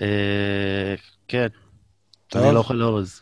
אה, 0.00 0.94
כן, 1.28 1.46
טוב. 2.28 2.42
אני 2.42 2.54
לא 2.54 2.58
אוכל 2.58 2.82
אורז. 2.82 3.20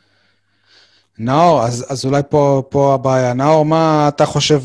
נאור, 1.18 1.62
אז, 1.62 1.86
אז 1.88 2.04
אולי 2.04 2.22
פה, 2.28 2.62
פה 2.68 2.94
הבעיה. 2.94 3.34
נאור, 3.34 3.64
מה 3.64 4.08
אתה 4.08 4.26
חושב, 4.26 4.62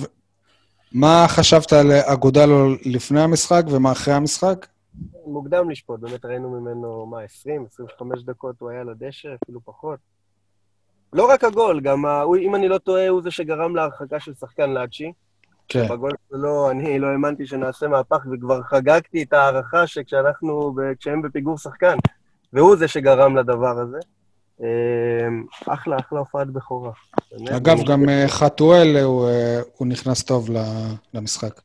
מה 0.92 1.26
חשבת 1.28 1.74
על 1.74 1.92
אגודלו 1.92 2.76
לפני 2.86 3.22
המשחק 3.22 3.64
ומה 3.70 3.92
אחרי 3.92 4.14
המשחק? 4.14 4.66
מוקדם 5.30 5.70
לשפוט, 5.70 6.00
באמת 6.00 6.26
ראינו 6.26 6.50
ממנו, 6.50 7.06
מה, 7.06 7.22
20, 7.22 7.66
25 7.72 8.24
דקות 8.24 8.56
הוא 8.60 8.70
היה 8.70 8.82
על 8.82 8.90
הדשא, 8.90 9.30
אפילו 9.44 9.60
פחות. 9.66 10.00
לא 11.14 11.30
רק 11.30 11.44
הגול, 11.44 11.82
גם, 11.82 12.06
ה... 12.06 12.22
הוא, 12.22 12.38
אם 12.38 12.56
אני 12.56 12.68
לא 12.68 12.78
טועה, 12.78 13.08
הוא 13.08 13.22
זה 13.22 13.32
שגרם 13.32 13.76
להרחקה 13.76 14.20
של 14.20 14.34
שחקן 14.34 14.70
לאצ'י. 14.70 15.12
כן. 15.68 15.88
בגול 15.90 16.12
שלו, 16.30 16.72
אני 16.72 17.00
לא 17.00 17.08
האמנתי 17.08 17.48
שנעשה 17.48 17.88
מהפך, 17.88 18.26
וכבר 18.32 18.64
חגגתי 18.64 19.24
את 19.24 19.34
ההערכה 19.34 19.88
שכשאנחנו, 19.88 20.76
כשהם 21.00 21.22
בפיגור 21.22 21.58
שחקן, 21.58 21.98
והוא 22.54 22.76
זה 22.76 22.88
שגרם 22.88 23.38
לדבר 23.38 23.80
הזה. 23.80 24.00
אמ, 24.60 25.46
אחלה, 25.68 25.98
אחלה 26.00 26.20
הופעת 26.20 26.48
בכורה. 26.48 26.92
אגב, 27.50 27.78
גם 27.88 28.10
אה, 28.10 28.28
חתואל, 28.28 28.98
הוא, 29.04 29.30
אה, 29.30 29.62
הוא 29.78 29.88
נכנס 29.88 30.24
טוב 30.24 30.50
למשחק. 31.14 31.62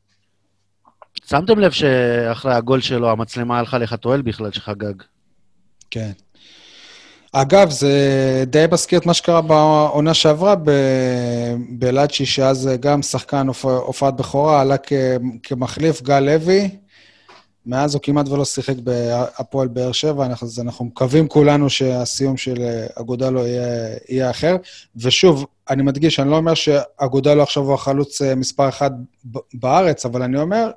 שמתם 1.27 1.59
לב 1.59 1.71
שאחרי 1.71 2.55
הגול 2.55 2.81
שלו 2.81 3.11
המצלמה 3.11 3.59
הלכה 3.59 3.79
לחתואל 3.79 4.23
בכלל 4.23 4.53
שחגג. 4.53 4.95
כן. 5.91 6.11
אגב, 7.33 7.71
זה 7.71 7.91
די 8.47 8.65
מזכיר 8.73 8.99
את 8.99 9.07
מה 9.07 9.15
שקרה 9.15 9.41
בעונה 9.43 10.15
שעברה 10.15 10.55
בלאצ'י, 11.69 12.27
שאז 12.27 12.71
גם 12.81 13.03
שחקן 13.03 13.47
הופ- 13.49 13.65
הופעת 13.65 14.17
בכורה, 14.17 14.61
עלה 14.61 14.77
כ- 14.79 14.93
כמחליף, 15.43 16.03
גל 16.03 16.21
לוי. 16.21 16.71
מאז 17.67 17.95
הוא 17.95 18.03
כמעט 18.03 18.29
ולא 18.29 18.45
שיחק 18.45 18.75
בהפועל 18.77 19.69
באר 19.69 19.93
שבע, 19.93 20.27
אנחנו- 20.27 20.47
אז 20.47 20.61
אנחנו 20.61 20.85
מקווים 20.85 21.29
כולנו 21.29 21.71
שהסיום 21.71 22.37
של 22.37 22.55
אגודלו 23.01 23.47
יהיה, 23.47 23.67
יהיה 24.09 24.31
אחר. 24.31 24.57
ושוב, 24.97 25.47
אני 25.71 25.83
מדגיש, 25.83 26.21
אני 26.21 26.31
לא 26.31 26.37
אומר 26.37 26.55
שאגודלו 26.55 27.43
עכשיו 27.43 27.63
הוא 27.63 27.75
החלוץ 27.75 28.23
אה, 28.23 28.35
מספר 28.35 28.69
אחת 28.69 28.93
בארץ, 29.55 30.07
אבל 30.07 30.23
אני 30.23 30.37
אומר 30.41 30.71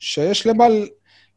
שיש 0.00 0.46
למה, 0.46 0.64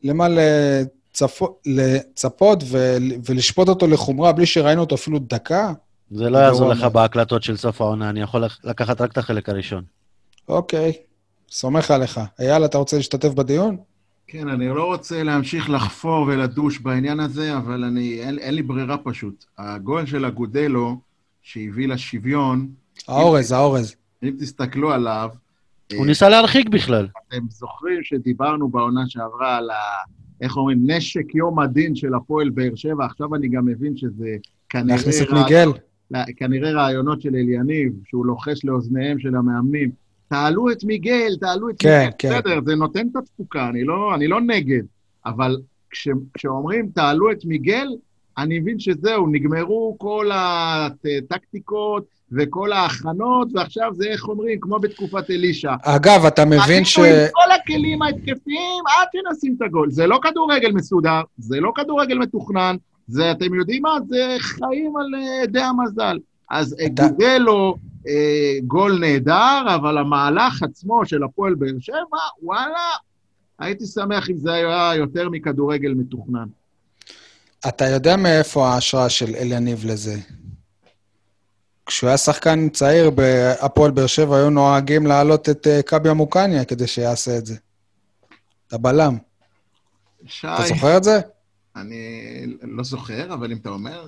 למה 0.04 0.28
לצפו, 0.30 1.58
לצפות 1.66 2.64
ו, 2.66 2.98
ולשפוט 3.26 3.70
אותו 3.70 3.88
לחומרה 3.88 4.32
בלי 4.32 4.46
שראינו 4.46 4.82
אותו 4.82 4.96
אפילו 4.96 5.20
דקה. 5.20 5.74
זה 6.12 6.30
לא 6.30 6.38
יעזור 6.38 6.70
לך. 6.70 6.84
בהקלטות 6.84 7.44
של 7.44 7.58
סוף 7.58 7.82
העונה, 7.82 8.10
אני 8.10 8.22
יכול 8.22 8.46
לק- 8.46 8.58
לקחת 8.66 9.02
רק 9.02 9.12
את 9.12 9.18
החלק 9.18 9.50
הראשון. 9.50 9.84
אוקיי, 10.48 10.94
סומך 11.52 11.92
עליך. 11.92 12.20
אייל, 12.40 12.66
אתה 12.66 12.78
רוצה 12.78 12.98
להשתתף 12.98 13.30
בדיון? 13.30 13.78
כן, 14.28 14.48
אני 14.48 14.68
לא 14.68 14.84
רוצה 14.86 15.24
להמשיך 15.24 15.70
לחפור 15.70 16.26
ולדוש 16.28 16.80
בעניין 16.80 17.20
הזה, 17.20 17.58
אבל 17.58 17.84
אני, 17.84 18.20
אין, 18.22 18.40
אין 18.40 18.54
לי 18.56 18.62
ברירה 18.62 18.98
פשוט. 18.98 19.46
הגול 19.58 20.06
של 20.06 20.26
אגודלו, 20.26 21.00
שהביא 21.42 21.88
לשוויון, 21.88 22.68
האורז, 23.08 23.52
האורז. 23.52 23.96
אם 24.24 24.36
תסתכלו 24.40 24.92
עליו, 24.92 25.30
הוא 25.98 26.06
ניסה 26.06 26.30
להרחיק 26.30 26.70
בכלל. 26.70 27.08
אתם 27.28 27.46
זוכרים 27.50 28.04
שדיברנו 28.04 28.70
בעונה 28.70 29.02
שעברה 29.08 29.58
על 29.58 29.70
ה... 29.70 29.76
איך 30.42 30.58
אומרים? 30.58 30.80
נשק 30.84 31.36
יום 31.36 31.60
הדין 31.60 31.96
של 31.96 32.14
הפועל 32.14 32.50
באר 32.50 32.76
שבע, 32.76 33.06
עכשיו 33.06 33.36
אני 33.36 33.48
גם 33.48 33.66
מבין 33.66 33.98
שזה 33.98 34.36
כנראה... 34.70 34.96
להכניס 34.98 35.22
את 35.22 35.28
רע- 35.28 35.44
מיגל? 35.44 35.70
לא, 36.12 36.20
כנראה 36.38 36.72
רעיונות 36.72 37.22
של 37.22 37.36
אליניב, 37.36 37.94
שהוא 38.06 38.26
לוחש 38.26 38.66
לאוזניהם 38.66 39.20
של 39.20 39.36
המאמנים. 39.36 39.92
תעלו 40.28 40.72
את 40.72 40.84
מיגל, 40.84 41.36
תעלו 41.40 41.70
את 41.70 41.76
כן, 41.80 42.00
מיגל. 42.00 42.12
כן. 42.18 42.30
בסדר, 42.30 42.60
זה 42.66 42.76
נותן 42.76 43.08
את 43.12 43.16
התפוקה, 43.16 43.70
אני 43.70 43.84
לא, 43.84 44.16
אני 44.16 44.28
לא 44.28 44.42
נגד. 44.42 44.84
אבל 45.26 45.58
כש, 45.90 46.08
כשאומרים 46.34 46.90
תעלו 46.94 47.32
את 47.32 47.46
מיגל, 47.46 47.88
אני 48.38 48.60
מבין 48.60 48.80
שזהו, 48.80 49.28
נגמרו 49.32 49.96
כל 50.00 50.30
הטקטיקות 50.34 52.19
וכל 52.32 52.72
ההכנות, 52.72 53.48
ועכשיו 53.54 53.92
זה, 53.94 54.06
איך 54.06 54.28
אומרים, 54.28 54.60
כמו 54.62 54.80
בתקופת 54.80 55.30
אלישע. 55.30 55.74
אגב, 55.82 56.26
אתה 56.26 56.46
מבין 56.46 56.86
ש... 56.86 56.98
עלינו 57.00 57.16
עם 57.22 57.28
כל 57.34 57.52
הכלים 57.62 58.02
ההתקפיים 58.02 58.84
עד 58.88 59.08
שנשים 59.14 59.56
את 59.58 59.62
הגול. 59.62 59.92
זה 59.92 60.08
לא 60.08 60.20
כדורגל 60.24 60.72
מסודר, 60.72 61.22
זה 61.38 61.60
לא 61.60 61.72
כדורגל 61.76 62.18
מתוכנן, 62.18 62.76
זה, 63.08 63.32
אתם 63.32 63.54
יודעים 63.54 63.82
מה? 63.82 63.98
זה 64.10 64.36
חיים 64.40 64.94
על 64.98 65.16
אה, 65.16 65.44
אדי 65.44 65.62
המזל. 65.62 66.18
אז 66.52 66.76
אתה- 66.86 67.08
גודלו, 67.08 67.76
אה, 68.08 68.14
גול 68.68 69.00
נהדר, 69.00 69.76
אבל 69.76 69.98
המהלך 69.98 70.64
עצמו 70.64 71.06
של 71.06 71.24
הפועל 71.24 71.56
באר 71.56 71.80
שבע, 71.80 71.98
וואלה, 72.44 72.88
הייתי 73.60 73.86
שמח 73.86 74.30
אם 74.30 74.38
זה 74.38 74.54
היה 74.54 74.92
יותר 74.96 75.30
מכדורגל 75.30 75.94
מתוכנן. 75.94 76.46
אתה 77.68 77.86
יודע 77.86 78.18
מאיפה 78.18 78.68
ההשראה 78.68 79.10
של 79.10 79.36
אליניב 79.36 79.86
לזה? 79.86 80.16
כשהוא 81.90 82.08
היה 82.08 82.18
שחקן 82.18 82.70
צעיר 82.70 83.10
בהפועל 83.10 83.92
באר 83.92 84.08
שבע, 84.08 84.38
היו 84.38 84.50
נוהגים 84.50 85.06
להעלות 85.08 85.50
את 85.50 85.68
אה, 85.68 85.82
קאבי 85.82 86.10
אמוקניה 86.10 86.66
כדי 86.66 86.88
שיעשה 86.88 87.38
את 87.38 87.46
זה. 87.46 87.56
את 88.68 88.74
הבלם. 88.74 89.18
שי, 90.26 90.48
אתה 90.48 90.64
זוכר 90.68 90.98
את 90.98 91.04
זה? 91.04 91.20
אני 91.76 91.96
לא 92.62 92.84
זוכר, 92.84 93.34
אבל 93.34 93.52
אם 93.52 93.58
אתה 93.58 93.70
אומר... 93.70 94.08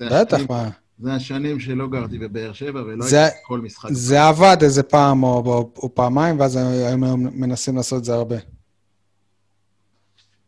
בטח, 0.00 0.34
השנים- 0.36 0.46
מה. 0.50 0.68
זה 0.98 1.14
השנים 1.14 1.60
שלא 1.60 1.88
גרתי 1.88 2.18
בבאר 2.18 2.52
שבע 2.52 2.82
ולא 2.82 3.06
זה- 3.06 3.22
הייתי 3.24 3.36
כל 3.44 3.60
משחק. 3.60 3.88
זה 3.92 4.22
עבד 4.28 4.56
איזה 4.62 4.82
פעם 4.82 5.22
או, 5.22 5.28
או, 5.46 5.70
או 5.76 5.94
פעמיים, 5.94 6.40
ואז 6.40 6.56
היינו 6.56 7.16
מנסים 7.16 7.76
לעשות 7.76 7.98
את 7.98 8.04
זה 8.04 8.14
הרבה. 8.14 8.36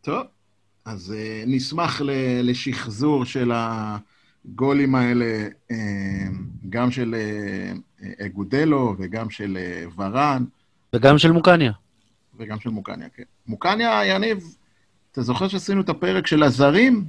טוב, 0.01 0.23
אז 0.85 1.13
uh, 1.15 1.47
נשמח 1.47 2.01
לשחזור 2.43 3.25
של 3.25 3.51
הגולים 4.45 4.95
האלה, 4.95 5.47
uh, 5.71 5.73
גם 6.69 6.91
של 6.91 7.15
uh, 8.01 8.05
אגודלו 8.25 8.95
וגם 8.99 9.29
של 9.29 9.57
ורן 9.97 10.43
וגם 10.93 11.17
של 11.17 11.31
מוקניה. 11.31 11.71
וגם 12.37 12.59
של 12.59 12.69
מוקניה, 12.69 13.07
כן. 13.15 13.23
מוקניה, 13.47 14.05
יניב, 14.05 14.55
אתה 15.11 15.21
זוכר 15.21 15.47
שעשינו 15.47 15.81
את 15.81 15.89
הפרק 15.89 16.27
של 16.27 16.43
הזרים? 16.43 17.05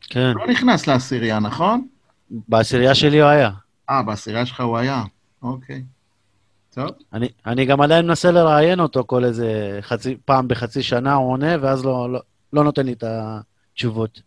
כן. 0.00 0.32
לא 0.34 0.46
נכנס 0.46 0.86
לעשירייה, 0.86 1.38
נכון? 1.38 1.86
בעשירייה 2.30 2.94
שלי 2.94 3.20
הוא 3.20 3.28
היה. 3.28 3.50
אה, 3.90 4.02
בעשירייה 4.02 4.46
שלך 4.46 4.60
הוא 4.60 4.78
היה. 4.78 5.04
אוקיי. 5.42 5.82
טוב, 6.74 6.88
אני, 7.12 7.28
אני 7.46 7.64
גם 7.64 7.80
עדיין 7.80 8.06
מנסה 8.06 8.30
לראיין 8.30 8.80
אותו 8.80 9.04
כל 9.06 9.24
איזה 9.24 9.78
חצי, 9.80 10.16
פעם 10.24 10.48
בחצי 10.48 10.82
שנה 10.82 11.14
הוא 11.14 11.32
עונה, 11.32 11.54
ואז 11.60 11.84
לא, 11.84 12.12
לא, 12.12 12.20
לא 12.52 12.64
נותן 12.64 12.86
לי 12.86 12.92
את 12.92 13.04
התשובות. 13.06 14.20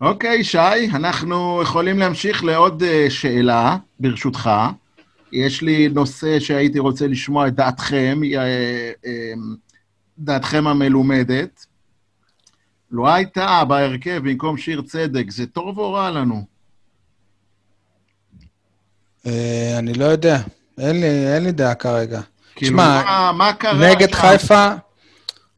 אוקיי, 0.00 0.44
שי, 0.44 0.90
אנחנו 0.94 1.62
יכולים 1.62 1.98
להמשיך 1.98 2.44
לעוד 2.44 2.82
uh, 2.82 3.10
שאלה, 3.10 3.76
ברשותך. 4.00 4.50
יש 5.32 5.62
לי 5.62 5.88
נושא 5.88 6.40
שהייתי 6.40 6.78
רוצה 6.78 7.06
לשמוע 7.06 7.48
את 7.48 7.54
דעתכם, 7.54 8.20
uh, 8.22 8.36
uh, 9.04 9.08
דעתכם 10.18 10.66
המלומדת. 10.66 11.66
לו 12.90 13.08
הייתה 13.08 13.64
בהרכב 13.68 14.20
במקום 14.24 14.56
שיר 14.56 14.82
צדק, 14.82 15.30
זה 15.30 15.46
טוב 15.46 15.78
או 15.78 15.92
רע 15.92 16.10
לנו? 16.10 16.44
אה, 19.26 19.78
אני 19.78 19.94
לא 19.94 20.04
יודע. 20.04 20.38
אין 20.78 21.00
לי, 21.00 21.34
אין 21.34 21.44
לי 21.44 21.52
דעה 21.52 21.74
כרגע. 21.74 22.20
כאילו, 22.54 22.72
תשמע, 22.72 23.02
מה, 23.04 23.32
מה 23.32 23.52
קרה 23.52 23.90
נגד 23.90 24.10
שם? 24.10 24.16
חיפה 24.16 24.68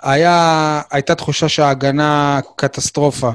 היה, 0.02 0.80
הייתה 0.90 1.14
תחושה 1.14 1.48
שההגנה 1.48 2.40
קטסטרופה. 2.56 3.30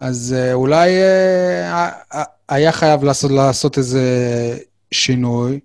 אז 0.00 0.34
אה, 0.38 0.52
אולי 0.52 0.90
אה, 1.02 1.92
היה 2.48 2.72
חייב 2.72 3.04
לעשות, 3.04 3.30
לעשות 3.30 3.78
איזה 3.78 4.02
שינוי, 4.90 5.60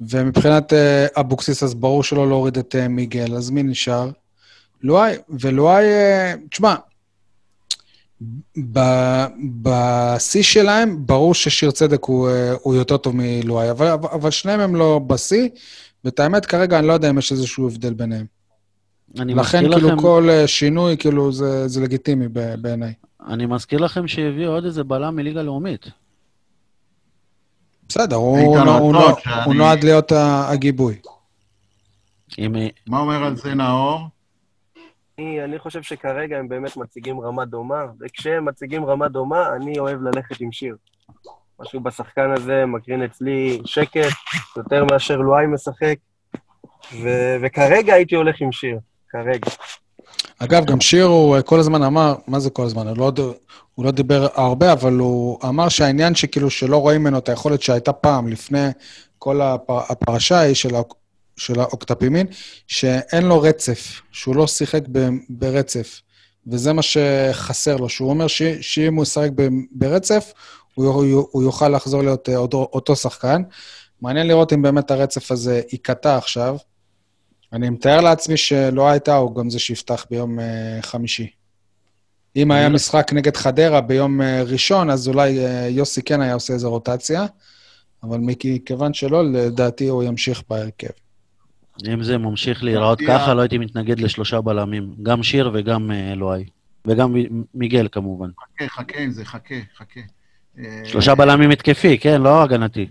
ומבחינת 0.00 0.72
אה, 0.72 1.06
אבוקסיס, 1.16 1.62
אז 1.62 1.74
ברור 1.74 2.02
שלא 2.02 2.28
להוריד 2.28 2.58
את 2.58 2.74
מיגל, 2.88 3.36
אז 3.36 3.50
מי 3.50 3.62
נשאר? 3.62 4.10
לואי, 4.82 5.16
ולואי, 5.28 5.84
תשמע, 6.50 6.74
בשיא 9.62 10.42
שלהם, 10.42 11.06
ברור 11.06 11.34
ששיר 11.34 11.70
צדק 11.70 12.04
הוא, 12.04 12.28
הוא 12.62 12.74
יותר 12.74 12.96
טוב 12.96 13.14
מלואי, 13.16 13.70
אבל, 13.70 13.86
אבל- 13.86 14.30
שניהם 14.30 14.60
הם 14.60 14.76
לא 14.76 15.00
בשיא, 15.06 15.48
ואת 16.04 16.20
האמת, 16.20 16.46
כרגע 16.46 16.78
אני 16.78 16.86
לא 16.86 16.92
יודע 16.92 17.10
אם 17.10 17.18
יש 17.18 17.32
איזשהו 17.32 17.66
הבדל 17.66 17.94
ביניהם. 17.94 18.26
אני 19.18 19.34
לכן, 19.34 19.58
כאילו, 19.58 19.88
לכם, 19.88 20.00
כל 20.00 20.28
שינוי, 20.46 20.96
כאילו, 20.96 21.32
זה, 21.32 21.68
זה 21.68 21.80
לגיטימי 21.80 22.28
בעיניי. 22.60 22.92
אני 23.26 23.46
מזכיר 23.46 23.78
לכם 23.80 24.08
שהביאו 24.08 24.52
עוד 24.52 24.64
איזה 24.64 24.84
בלם 24.84 25.16
מליגה 25.16 25.42
לאומית. 25.42 25.86
בסדר, 27.88 28.16
הוא, 28.16 28.38
איתן 28.38 28.68
הוא, 28.68 28.76
הוא, 28.78 28.90
רצון, 28.96 29.10
הוא, 29.10 29.20
שאני- 29.20 29.44
הוא 29.44 29.54
נועד 29.54 29.84
להיות 29.84 30.12
הגיבוי. 30.48 31.00
מה 32.86 32.98
אומר 33.00 33.24
על 33.24 33.36
זה 33.36 33.54
נאור? 33.54 34.00
אני, 35.18 35.44
אני 35.44 35.58
חושב 35.58 35.82
שכרגע 35.82 36.38
הם 36.38 36.48
באמת 36.48 36.76
מציגים 36.76 37.20
רמה 37.20 37.44
דומה, 37.44 37.82
וכשהם 38.00 38.44
מציגים 38.44 38.84
רמה 38.84 39.08
דומה, 39.08 39.48
אני 39.56 39.78
אוהב 39.78 40.02
ללכת 40.02 40.40
עם 40.40 40.52
שיר. 40.52 40.76
משהו 41.60 41.80
בשחקן 41.80 42.30
הזה 42.36 42.66
מקרין 42.66 43.02
אצלי 43.02 43.60
שקט, 43.64 43.98
יותר 44.56 44.84
מאשר 44.90 45.16
לואי 45.16 45.46
משחק. 45.46 45.96
ו- 47.02 47.36
וכרגע 47.42 47.94
הייתי 47.94 48.14
הולך 48.14 48.36
עם 48.40 48.52
שיר, 48.52 48.78
כרגע. 49.08 49.50
אגב, 50.38 50.64
גם 50.64 50.80
שיר 50.80 51.04
הוא 51.04 51.36
אה, 51.36 51.42
כל 51.42 51.60
הזמן 51.60 51.82
אמר, 51.82 52.14
מה 52.26 52.40
זה 52.40 52.50
כל 52.50 52.64
הזמן? 52.64 52.88
הוא 52.88 52.96
לא, 52.98 53.12
הוא 53.74 53.84
לא 53.84 53.90
דיבר 53.90 54.26
הרבה, 54.34 54.72
אבל 54.72 54.92
הוא 54.92 55.38
אמר 55.44 55.68
שהעניין 55.68 56.14
שכאילו 56.14 56.50
שלא 56.50 56.76
רואים 56.76 57.00
ממנו 57.00 57.18
את 57.18 57.28
היכולת 57.28 57.62
שהייתה 57.62 57.92
פעם, 57.92 58.28
לפני 58.28 58.68
כל 59.18 59.40
הפר, 59.40 59.80
הפרשה 59.88 60.38
ההיא 60.38 60.54
של, 60.54 60.70
של 61.36 61.60
האוקטפימין, 61.60 62.26
שאין 62.66 63.24
לו 63.24 63.40
רצף, 63.40 64.00
שהוא 64.12 64.36
לא 64.36 64.46
שיחק 64.46 64.82
ב, 64.92 65.08
ברצף. 65.28 66.00
וזה 66.46 66.72
מה 66.72 66.82
שחסר 66.82 67.76
לו, 67.76 67.88
שהוא 67.88 68.10
אומר 68.10 68.26
ש, 68.26 68.42
שאם 68.42 68.94
הוא 68.94 69.02
ישחק 69.02 69.30
ברצף, 69.70 70.32
הוא, 70.74 70.86
הוא, 70.86 71.28
הוא 71.30 71.42
יוכל 71.42 71.68
לחזור 71.68 72.02
להיות 72.02 72.28
אה, 72.28 72.36
אותו, 72.36 72.70
אותו 72.72 72.96
שחקן. 72.96 73.42
מעניין 74.02 74.26
לראות 74.26 74.52
אם 74.52 74.62
באמת 74.62 74.90
הרצף 74.90 75.32
הזה 75.32 75.60
ייקטע 75.72 76.16
עכשיו. 76.16 76.56
אני 77.52 77.70
מתאר 77.70 78.00
לעצמי 78.00 78.36
שלא 78.36 78.88
הייתה, 78.88 79.16
הוא 79.16 79.36
גם 79.36 79.50
זה 79.50 79.58
שיפתח 79.58 80.06
ביום 80.10 80.40
אה, 80.40 80.78
חמישי. 80.82 81.30
אם 82.36 82.50
היה 82.50 82.66
אני- 82.66 82.74
משחק 82.74 83.12
נגד 83.12 83.36
חדרה 83.36 83.80
ביום 83.80 84.22
אה, 84.22 84.42
ראשון, 84.42 84.90
אז 84.90 85.08
אולי 85.08 85.46
אה, 85.46 85.68
יוסי 85.68 86.02
כן 86.02 86.20
היה 86.20 86.34
עושה 86.34 86.52
איזו 86.52 86.70
רוטציה, 86.70 87.26
אבל 88.02 88.18
מכיוון 88.20 88.94
שלא, 88.94 89.24
לדעתי 89.32 89.88
הוא 89.88 90.02
ימשיך 90.02 90.42
בהרכב. 90.50 90.88
אם 91.92 92.02
זה 92.02 92.18
ממשיך 92.18 92.64
להיראות 92.64 93.00
לדעתי 93.00 93.18
ככה, 93.20 93.34
לא 93.34 93.40
הייתי 93.40 93.58
מתנגד 93.58 94.00
לשלושה 94.00 94.40
בלמים. 94.40 94.94
גם 95.02 95.22
שיר 95.22 95.50
וגם 95.54 95.90
אלוהי. 95.90 96.44
וגם 96.86 97.14
מיגל 97.54 97.88
כמובן. 97.92 98.28
חכה, 98.56 98.68
חכה 98.68 98.98
עם 98.98 99.10
זה, 99.10 99.24
חכה, 99.24 99.54
חכה. 99.78 100.00
שלושה 100.84 101.14
בלמים 101.14 101.50
התקפי, 101.50 101.98
כן, 101.98 102.22
לא 102.22 102.42
הגנתי. 102.42 102.86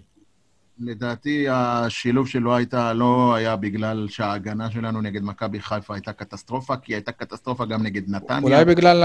לדעתי 0.80 1.46
השילוב 1.50 2.28
שלו 2.28 2.56
הייתה, 2.56 2.94
לא 2.94 3.36
היה 3.36 3.56
בגלל 3.56 4.08
שההגנה 4.10 4.72
שלנו 4.72 5.02
נגד 5.02 5.24
מכבי 5.24 5.60
חיפה 5.60 5.94
הייתה 5.94 6.14
קטסטרופה, 6.14 6.76
כי 6.78 6.94
הייתה 6.94 7.12
קטסטרופה 7.12 7.66
גם 7.66 7.84
נגד 7.84 8.10
נתניה. 8.10 8.40
אולי 8.44 8.66
בגלל 8.66 9.04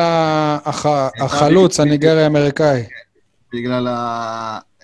הח- 0.65 1.11
החלוץ 1.21 1.81
הניגרי-אמריקאי. 1.81 2.83
בגלל 3.53 3.89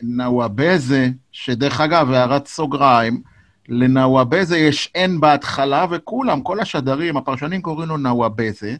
הנאוואבזה, 0.02 1.08
שדרך 1.32 1.80
אגב, 1.80 2.10
הערת 2.10 2.46
סוגריים, 2.46 3.22
לנאוואבזה 3.68 4.58
יש 4.58 4.92
N 4.96 5.20
בהתחלה, 5.20 5.86
וכולם, 5.90 6.40
כל 6.40 6.60
השדרים, 6.60 7.16
הפרשנים 7.16 7.62
קוראים 7.62 7.88
לו 7.88 7.96
נאוואבזה, 7.96 8.76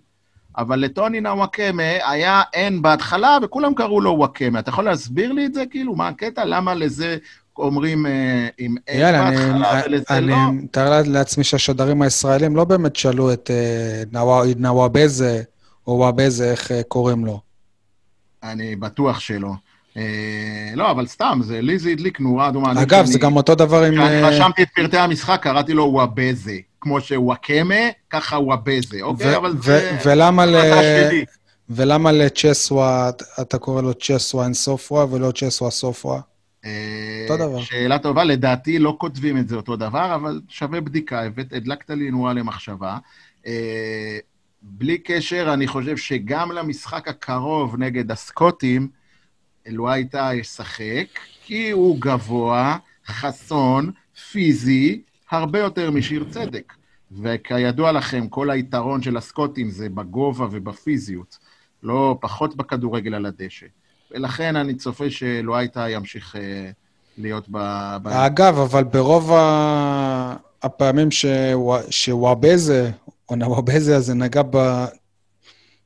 אבל 0.58 0.78
לטוני 0.80 1.20
נאוואקמה 1.20 1.82
היה 1.82 2.42
N 2.54 2.80
בהתחלה, 2.80 3.38
וכולם 3.42 3.74
קראו 3.74 4.00
לו 4.00 4.10
וואקמה. 4.10 4.58
אתה 4.58 4.70
יכול 4.70 4.84
להסביר 4.84 5.32
לי 5.32 5.46
את 5.46 5.54
זה? 5.54 5.64
כאילו, 5.70 5.94
מה 5.96 6.08
הקטע? 6.08 6.44
למה 6.44 6.74
לזה 6.74 7.16
אומרים 7.58 8.06
אה, 8.06 8.48
עם 8.58 8.76
N 8.90 8.92
יאללה, 8.96 9.28
אני- 9.28 9.36
ולזה 9.86 10.04
אני 10.10 10.26
לא? 10.26 10.36
מתאר 10.52 11.02
לעצמי 11.06 11.44
שהשדרים 11.44 12.02
הישראלים 12.02 12.56
לא 12.56 12.64
באמת 12.64 12.96
שאלו 12.96 13.32
את 13.32 13.50
אה, 13.50 14.02
נאוואבזה, 14.58 15.42
או 15.86 15.92
וואבזה, 15.92 16.50
איך 16.50 16.72
אה, 16.72 16.82
קוראים 16.88 17.24
לו. 17.26 17.40
אני 18.42 18.76
בטוח 18.76 19.20
שלא. 19.20 19.50
אה, 19.96 20.02
לא, 20.74 20.90
אבל 20.90 21.06
סתם, 21.06 21.40
זה, 21.42 21.60
לי 21.60 21.78
זה 21.78 21.90
הדליק 21.90 22.20
נורה 22.20 22.48
אדומה. 22.48 22.82
אגב, 22.82 23.04
זה 23.04 23.18
גם 23.18 23.36
אותו 23.36 23.54
דבר 23.54 23.84
עם... 23.84 23.94
כשאני 23.94 24.22
אה, 24.22 24.28
רשמתי 24.28 24.62
את 24.62 24.68
פרטי 24.74 24.96
המשחק, 24.98 25.40
קראתי 25.42 25.72
לו 25.72 25.84
וואבזה. 25.84 26.56
כמו 26.80 27.00
שוואקמה, 27.00 27.74
ככה 28.10 28.36
וואבזה, 28.38 28.98
אוקיי? 29.02 29.36
אבל 29.36 29.56
זה... 29.62 29.98
ולמה 30.04 30.46
ל-. 30.46 30.56
ולמה 31.70 32.12
לצ'סווה 32.12 33.10
אתה 33.40 33.58
קורא 33.58 33.82
לו 33.82 33.94
צ'סווה 33.94 34.44
אין 34.44 34.54
סופווה 34.54 35.06
ולא 35.10 35.32
צ'סווה 35.34 35.70
סופווה? 35.70 36.20
אה, 36.68 37.26
אותו 37.30 37.48
דבר. 37.48 37.60
שאלה 37.60 37.98
טובה, 37.98 38.24
לדעתי 38.24 38.78
לא 38.78 38.96
כותבים 39.00 39.38
את 39.38 39.48
זה 39.48 39.56
אותו 39.56 39.76
דבר, 39.76 40.14
אבל 40.14 40.40
שווה 40.48 40.80
בדיקה, 40.80 41.22
הדלקת 41.52 41.90
לי 41.90 42.10
נורה 42.10 42.32
למחשבה. 42.32 42.98
אה, 43.46 44.18
בלי 44.62 44.98
קשר, 44.98 45.50
אני 45.54 45.66
חושב 45.66 45.96
שגם 45.96 46.52
למשחק 46.52 47.08
הקרוב 47.08 47.76
נגד 47.76 48.10
הסקוטים, 48.10 48.88
אלוהי 49.66 50.04
טאה 50.04 50.34
ישחק, 50.34 51.06
כי 51.44 51.70
הוא 51.70 52.00
גבוה, 52.00 52.76
חסון, 53.06 53.90
פיזי, 54.30 55.02
הרבה 55.30 55.58
יותר 55.58 55.90
משיר 55.90 56.24
צדק. 56.30 56.72
וכידוע 57.22 57.92
לכם, 57.92 58.28
כל 58.28 58.50
היתרון 58.50 59.02
של 59.02 59.16
הסקוטים 59.16 59.70
זה 59.70 59.88
בגובה 59.88 60.46
ובפיזיות, 60.50 61.38
לא 61.82 62.18
פחות 62.20 62.56
בכדורגל 62.56 63.14
על 63.14 63.26
הדשא. 63.26 63.66
ולכן 64.10 64.56
אני 64.56 64.74
צופה 64.74 65.10
שאלוהי 65.10 65.68
טאה 65.68 65.90
ימשיך 65.90 66.36
אה, 66.36 66.70
להיות 67.18 67.44
ב... 67.50 67.58
ב... 68.02 68.08
אגב, 68.08 68.58
אבל 68.58 68.84
ברוב 68.84 69.32
ה- 69.32 70.36
הפעמים 70.62 71.08
שווא- 71.10 71.90
שוואבזה, 71.90 72.90
או 73.28 73.36
נוואבזה 73.36 73.96
הזה 73.96 74.14
נגע 74.14 74.42
ב- 74.50 74.84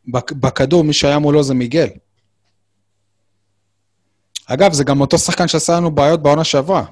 בכ- 0.09 0.33
בכדור, 0.33 0.85
מי 0.85 0.93
שהיה 0.93 1.19
מולו 1.19 1.43
זה 1.43 1.55
מיגל. 1.55 1.89
אגב, 4.47 4.73
זה 4.73 4.85
גם 4.85 5.01
אותו 5.01 5.19
שחקן 5.19 5.49
שעשה 5.49 5.77
לנו 5.77 5.91
בעיות 5.91 6.23
בעונה 6.23 6.45
שעברה. 6.45 6.85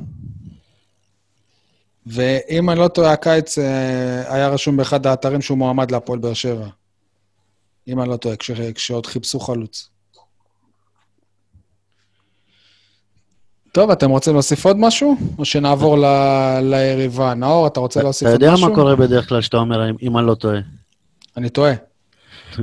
ואם 2.06 2.70
אני 2.70 2.78
לא 2.80 2.88
טועה, 2.88 3.12
הקיץ 3.12 3.58
אה, 3.58 4.34
היה 4.34 4.48
רשום 4.48 4.76
באחד 4.76 5.06
האתרים 5.06 5.42
שהוא 5.42 5.58
מועמד 5.58 5.90
להפועל 5.90 6.18
באר 6.18 6.34
שבע. 6.34 6.68
אם 7.88 8.00
אני 8.00 8.08
לא 8.08 8.16
טועה, 8.16 8.36
כש- 8.36 8.50
כשעוד 8.74 9.06
חיפשו 9.06 9.40
חלוץ. 9.40 9.89
טוב, 13.72 13.90
אתם 13.90 14.10
רוצים 14.10 14.32
להוסיף 14.32 14.64
עוד 14.66 14.76
משהו? 14.76 15.16
או 15.38 15.44
שנעבור 15.44 15.98
ל- 15.98 16.60
ליריבה? 16.62 17.34
נאור, 17.34 17.66
אתה 17.66 17.80
רוצה 17.80 18.02
להוסיף 18.02 18.22
אתה 18.28 18.32
עוד 18.32 18.42
יודע 18.42 18.54
משהו? 18.54 18.68
מה 18.68 18.74
קורה 18.74 18.96
בדרך 18.96 19.28
כלל 19.28 19.40
שאתה 19.40 19.56
אומר, 19.56 19.90
אם- 19.90 19.96
אם 20.02 20.18
אני 20.18 20.26
לא 20.26 20.34
טועה. 20.34 20.58
אני 21.36 21.48
טועה. 21.50 21.72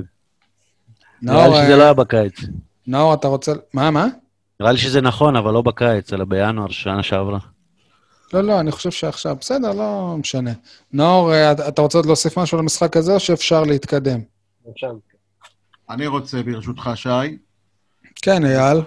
נראה 1.22 1.43
לי 1.47 1.49
נאור, 1.49 1.55
שזה 1.55 1.72
אה, 1.74 1.78
לא 1.78 1.84
היה 1.84 1.93
בקיץ. 1.93 2.34
נאור, 2.88 3.14
אתה 3.14 3.28
רוצה... 3.28 3.51
מה, 3.74 3.91
מה? 3.91 4.08
נראה 4.60 4.72
לי 4.72 4.78
שזה 4.78 5.01
נכון, 5.01 5.36
אבל 5.36 5.53
לא 5.53 5.62
בקיץ, 5.62 6.14
אלא 6.14 6.26
בינואר, 6.26 6.68
שנה 6.70 7.03
שעברה. 7.03 7.39
לא, 8.34 8.41
לא, 8.41 8.60
אני 8.60 8.72
חושב 8.72 8.91
שעכשיו. 8.91 9.36
בסדר, 9.39 9.72
לא 9.74 10.16
משנה. 10.20 10.51
נאור, 10.93 11.34
אה, 11.34 11.51
אתה- 11.51 11.68
אתה 11.68 11.82
רוצה 11.82 11.97
עוד 11.97 12.05
להוסיף 12.05 12.38
משהו 12.38 12.58
למשחק 12.58 12.97
הזה, 12.97 13.14
או 13.14 13.20
שאפשר 13.20 13.64
להתקדם? 13.64 14.20
אפשר. 14.74 14.91
אני 15.89 16.08
רוצה, 16.08 16.43
ברשותך, 16.43 16.89
שי, 16.95 17.10
כן, 18.22 18.45
אייל. 18.45 18.78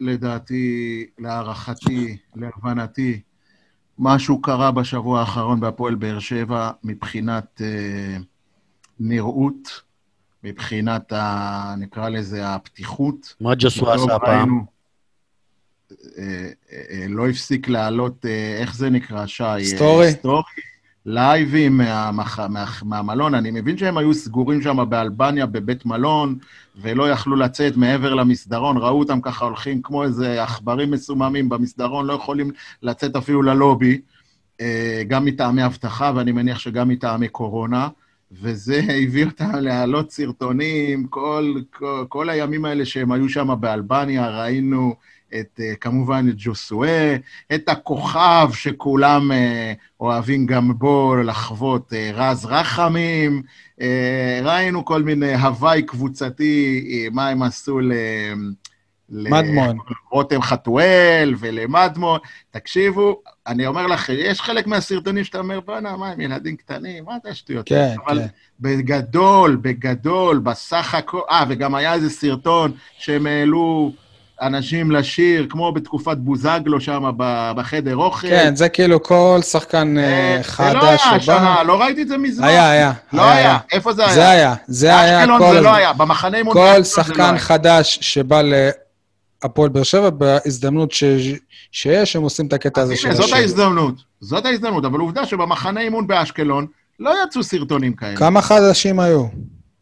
לדעתי, 0.00 1.06
להערכתי, 1.18 2.16
להבנתי, 2.36 3.20
משהו 3.98 4.42
קרה 4.42 4.70
בשבוע 4.70 5.20
האחרון 5.20 5.60
בהפועל 5.60 5.94
באר 5.94 6.18
שבע 6.18 6.70
מבחינת 6.84 7.62
אה, 7.64 8.16
נראות, 9.00 9.80
מבחינת, 10.44 11.12
ה, 11.12 11.74
נקרא 11.78 12.08
לזה, 12.08 12.48
הפתיחות. 12.48 13.34
מה 13.40 13.54
ג'וסווה 13.58 13.92
פתאום 13.92 14.08
עשה 14.08 14.16
הפעם? 14.16 14.60
אה, 16.18 16.48
אה, 16.72 16.82
אה, 16.90 17.06
לא 17.08 17.28
הפסיק 17.28 17.68
לעלות, 17.68 18.26
אה, 18.26 18.56
איך 18.60 18.76
זה 18.76 18.90
נקרא, 18.90 19.26
שי? 19.26 19.44
story. 19.64 20.12
story. 20.12 20.42
לייבים 21.06 21.76
מהמח... 21.76 22.40
מה... 22.40 22.64
מהמלון. 22.82 23.34
אני 23.34 23.50
מבין 23.50 23.78
שהם 23.78 23.98
היו 23.98 24.14
סגורים 24.14 24.62
שם 24.62 24.78
באלבניה 24.88 25.46
בבית 25.46 25.86
מלון, 25.86 26.38
ולא 26.76 27.10
יכלו 27.10 27.36
לצאת 27.36 27.76
מעבר 27.76 28.14
למסדרון. 28.14 28.76
ראו 28.76 28.98
אותם 28.98 29.20
ככה 29.20 29.44
הולכים 29.44 29.82
כמו 29.82 30.04
איזה 30.04 30.42
עכברים 30.42 30.90
מסוממים 30.90 31.48
במסדרון, 31.48 32.06
לא 32.06 32.12
יכולים 32.12 32.50
לצאת 32.82 33.16
אפילו 33.16 33.42
ללובי, 33.42 34.00
אה, 34.60 35.02
גם 35.08 35.24
מטעמי 35.24 35.66
אבטחה, 35.66 36.12
ואני 36.14 36.32
מניח 36.32 36.58
שגם 36.58 36.88
מטעמי 36.88 37.28
קורונה. 37.28 37.88
וזה 38.32 38.80
הביא 39.02 39.24
אותם 39.24 39.54
להעלות 39.54 40.10
סרטונים, 40.10 41.06
כל, 41.06 41.54
כל, 41.70 42.04
כל 42.08 42.28
הימים 42.28 42.64
האלה 42.64 42.84
שהם 42.84 43.12
היו 43.12 43.28
שם 43.28 43.48
באלבניה, 43.60 44.28
ראינו 44.28 44.94
את, 45.40 45.60
אה, 45.60 45.74
כמובן 45.80 46.26
את 46.28 46.34
ג'וסואה, 46.36 47.16
את 47.54 47.68
הכוכב 47.68 48.50
שכולם 48.52 49.32
אה, 49.32 49.72
אוהבים 50.00 50.46
גם 50.46 50.78
בו 50.78 51.16
לחוות, 51.16 51.92
אה, 51.92 52.10
רז 52.14 52.44
רחמים, 52.44 53.42
ראינו 54.42 54.84
כל 54.84 55.02
מיני 55.02 55.34
הוואי 55.34 55.82
קבוצתי, 55.82 57.08
מה 57.12 57.28
הם 57.28 57.42
עשו 57.42 57.80
ל... 57.80 57.92
מדמון. 59.12 59.76
רותם 60.10 60.42
חתואל 60.42 61.34
ולמדמון. 61.38 62.18
תקשיבו, 62.50 63.22
אני 63.46 63.66
אומר 63.66 63.86
לכם, 63.86 64.12
יש 64.16 64.40
חלק 64.40 64.66
מהסרטונים 64.66 65.24
שאתה 65.24 65.38
אומר, 65.38 65.60
בואנה, 65.60 65.96
מה, 65.96 66.10
הם 66.10 66.20
ילדים 66.20 66.56
קטנים? 66.56 67.04
מה 67.04 67.16
זה 67.24 67.30
השטויות? 67.30 67.68
כן, 67.68 67.76
האלה?" 67.76 67.94
אבל 68.06 68.18
כן. 68.18 68.26
בגדול, 68.60 69.56
בגדול, 69.56 70.38
בסך 70.38 70.94
הכל... 70.94 71.20
אה, 71.30 71.44
וגם 71.48 71.74
היה 71.74 71.94
איזה 71.94 72.10
סרטון 72.10 72.72
שהם 72.98 73.26
העלו 73.26 73.92
אנשים 74.42 74.90
לשיר, 74.90 75.46
כמו 75.50 75.72
בתקופת 75.72 76.16
בוזגלו 76.16 76.80
שם 76.80 77.10
בחדר 77.56 77.96
אוכל. 77.96 78.28
כן, 78.28 78.56
זה 78.56 78.68
כאילו 78.68 79.02
כל 79.02 79.38
שחקן 79.42 79.98
אה, 79.98 80.04
אה, 80.04 80.36
זה 80.36 80.42
חדש 80.42 80.74
לא 80.74 80.88
היה 80.88 80.98
שבא... 80.98 81.14
השנה, 81.16 81.62
לא 81.62 81.82
ראיתי 81.82 82.02
את 82.02 82.08
זה 82.08 82.18
מזמן. 82.18 82.44
היה, 82.44 82.70
היה. 82.70 82.92
לא 83.12 83.22
היה. 83.22 83.58
איפה 83.72 83.92
זה 83.92 84.04
היה? 84.04 84.14
זה 84.14 84.28
היה, 84.28 84.54
זה 84.66 84.98
היה 84.98 85.18
באשקלון 85.18 85.40
כל... 85.40 85.54
זה 85.54 85.60
לא 85.60 85.74
היה, 85.74 85.92
במחנה 85.92 86.38
אימון 86.38 86.52
כל 86.52 86.74
לא 86.78 86.84
שחקן. 86.84 87.38
חדש 87.38 87.98
שבא 88.00 88.42
הפועל 89.42 89.68
באר 89.68 89.82
שבע, 89.82 90.10
בהזדמנות 90.10 90.92
ש... 90.92 91.04
שיש, 91.72 92.16
הם 92.16 92.22
עושים 92.22 92.46
את 92.46 92.52
הקטע 92.52 92.80
הזה 92.80 92.96
של 92.96 93.06
הנה, 93.06 93.16
זאת 93.16 93.24
השיר. 93.24 93.36
ההזדמנות. 93.36 93.94
זאת 94.20 94.46
ההזדמנות, 94.46 94.84
אבל 94.84 95.00
עובדה 95.00 95.26
שבמחנה 95.26 95.80
אימון 95.80 96.06
באשקלון 96.06 96.66
לא 97.00 97.14
יצאו 97.24 97.42
סרטונים 97.42 97.92
כאלה. 97.92 98.16
כמה 98.16 98.42
חדשים 98.42 99.00
היו? 99.00 99.26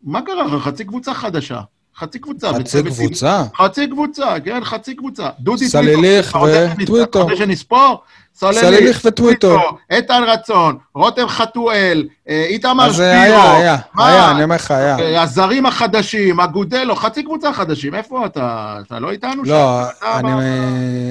מה 0.03 0.23
קרה? 0.23 0.61
חצי 0.61 0.85
קבוצה 0.85 1.15
חדשה. 1.15 1.61
חצי 1.99 2.19
קבוצה. 2.19 2.53
חצי 2.53 2.83
קבוצה? 2.83 3.45
חצי 3.57 3.87
קבוצה, 3.87 4.41
כן, 4.45 4.65
חצי 4.65 4.95
קבוצה. 4.95 5.29
דודי 5.41 5.69
שנספור? 5.69 6.45
וטוויטו. 6.79 7.03
אתה 7.03 7.19
רוצה 7.19 7.37
שנספור? 7.37 8.03
סליליך 8.35 9.01
וטוויטו. 9.05 9.59
איתן 9.91 10.23
רצון, 10.27 10.77
רותם 10.95 11.29
חתואל, 11.29 12.09
אה, 12.29 12.45
איתמר 12.49 12.87
אז 12.87 12.95
שפירו. 12.95 13.11
היה, 13.11 13.57
היה, 13.57 13.77
מה? 13.95 14.09
היה, 14.09 14.31
אני 14.31 14.45
אומר 14.45 14.55
לך, 14.55 14.71
היה. 14.71 14.99
אה, 14.99 15.23
הזרים 15.23 15.67
החדשים, 15.67 16.41
אגודלו, 16.41 16.97
חצי 16.97 17.23
קבוצה 17.23 17.53
חדשים. 17.53 17.95
איפה 17.95 18.27
אתה? 18.27 18.77
אתה 18.87 18.99
לא 18.99 19.11
איתנו? 19.11 19.43
לא, 19.45 19.83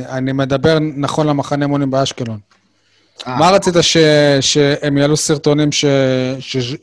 אני, 0.09 0.31
מדבר 0.31 0.77
נכון 0.79 1.27
למחנה 1.27 1.65
אימונים 1.65 1.91
באשקלון. 1.91 2.39
אה, 3.27 3.37
מה 3.37 3.49
רצית, 3.49 3.73
ש, 3.81 3.97
שהם 4.41 4.97
יעלו 4.97 5.17
סרטונים 5.17 5.69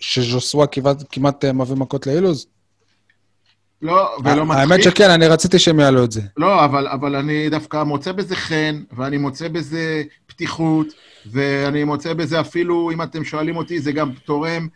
שז'וסווה 0.00 0.66
כמעט, 1.12 1.44
אה, 1.44 1.52
מביא 1.52 1.76
מכות 1.76 2.06
לאילוז? 2.06 2.46
לא, 3.82 4.16
ולא 4.24 4.46
מצחיק. 4.46 4.60
האמת 4.60 4.82
שכן, 4.82 5.10
אני 5.10 5.26
רציתי 5.26 5.58
שהם 5.58 5.80
יעלו 5.80 6.04
את 6.04 6.12
זה. 6.12 6.20
לא, 6.36 6.64
אבל, 6.64 6.88
אבל 6.88 7.16
אני 7.16 7.50
דווקא 7.50 7.82
מוצא 7.82 8.12
בזה 8.12 8.36
חן, 8.36 8.82
ואני 8.96 9.16
מוצא 9.16 9.48
בזה 9.48 10.02
פתיחות, 10.26 10.86
ואני 11.32 11.84
מוצא 11.84 12.14
בזה 12.14 12.40
אפילו, 12.40 12.90
אם 12.90 13.02
אתם 13.02 13.24
שואלים 13.24 13.56
אותי, 13.56 13.80
זה 13.80 13.92
גם 13.92 14.10
תורם 14.24 14.68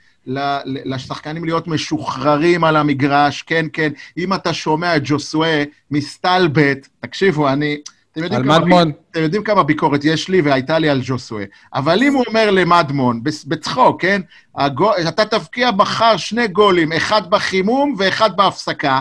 לשחקנים 0.85 1.45
להיות 1.45 1.69
משוחררים 1.69 2.65
על 2.65 2.77
המגרש. 2.77 3.43
כן, 3.43 3.67
כן, 3.73 3.93
אם 4.19 4.35
אתה 4.35 4.53
שומע 4.53 4.97
את 4.97 5.03
ג'וסואה 5.05 5.65
מסתלבט, 5.91 6.89
תקשיבו, 7.01 7.49
אני... 7.49 7.77
אתם 8.13 8.23
יודעים, 8.23 8.43
כמה, 8.45 8.59
מדמון? 8.59 8.93
אתם 9.11 9.21
יודעים 9.23 9.43
כמה 9.45 9.63
ביקורת 9.63 10.01
יש 10.05 10.29
לי 10.29 10.41
והייתה 10.41 10.79
לי 10.79 10.89
על 10.89 11.01
ג'וסואה. 11.05 11.45
אבל 11.75 12.03
אם 12.03 12.15
הוא 12.15 12.25
אומר 12.29 12.51
למדמון, 12.51 13.21
בצ- 13.25 13.45
בצחוק, 13.49 14.03
כן? 14.03 14.21
הגול, 14.57 14.93
אתה 15.09 15.25
תבקיע 15.25 15.71
מחר 15.71 16.17
שני 16.17 16.49
גולים, 16.49 16.93
אחד 16.93 17.31
בחימום 17.31 17.95
ואחד 17.99 18.37
בהפסקה. 18.37 19.01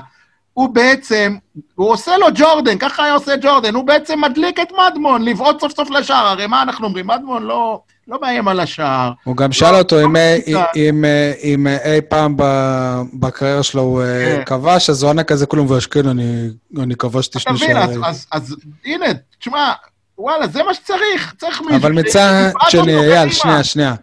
הוא 0.60 0.70
בעצם, 0.70 1.36
הוא 1.76 1.91
עושה 1.91 2.18
לו 2.18 2.28
ג'ורדן, 2.36 2.78
ככה 2.78 3.03
היה 3.03 3.14
עושה 3.14 3.36
ג'ורדן, 3.41 3.76
הוא 3.76 3.84
בעצם 3.84 4.22
מדליק 4.22 4.60
את 4.60 4.68
מדמון, 4.72 5.26
לבעוט 5.26 5.62
סוף 5.62 5.76
סוף 5.76 5.89
לשער. 5.89 6.28
הרי 6.28 6.47
מה 6.47 6.62
אנחנו 6.62 6.88
אומרים? 6.88 7.07
מדמון 7.07 7.43
לא, 7.43 7.82
לא 8.07 8.18
מאיים 8.22 8.47
על 8.47 8.60
השער. 8.60 9.12
הוא 9.24 9.38
גם 9.38 9.51
שאל 9.51 9.76
אותו 9.76 10.05
אם, 10.05 10.16
אה, 10.16 10.38
לא, 10.47 10.62
אם, 10.76 11.05
אה, 11.05 11.34
אם 11.43 11.68
אה, 11.68 11.93
אי 11.93 12.01
פעם 12.01 12.36
בקריירה 13.14 13.64
שלו 13.64 13.82
הוא 13.82 14.01
כן. 14.03 14.41
כבש, 14.45 14.89
אז 14.89 15.03
הוא 15.03 15.10
ענה 15.10 15.24
כזה 15.24 15.45
כלום, 15.45 15.72
והשכן, 15.72 16.07
אני, 16.07 16.49
אני 16.80 16.95
כבשתי 16.95 17.38
אתה 17.38 17.57
שני 17.57 17.68
מבין, 17.68 17.78
אז, 17.78 17.89
שערים. 17.89 18.03
אז, 18.03 18.26
אז 18.32 18.55
הנה, 18.86 19.05
תשמע, 19.39 19.72
וואלה, 20.18 20.47
זה 20.47 20.64
מה 20.64 20.74
שצריך, 20.74 21.34
צריך 21.38 21.62
מישהו... 21.62 21.76
אבל 21.76 21.91
מצד 21.91 22.51
שני, 22.70 22.95
אייל. 22.95 23.32
שנייה, 23.32 23.64
שנייה. 23.64 23.95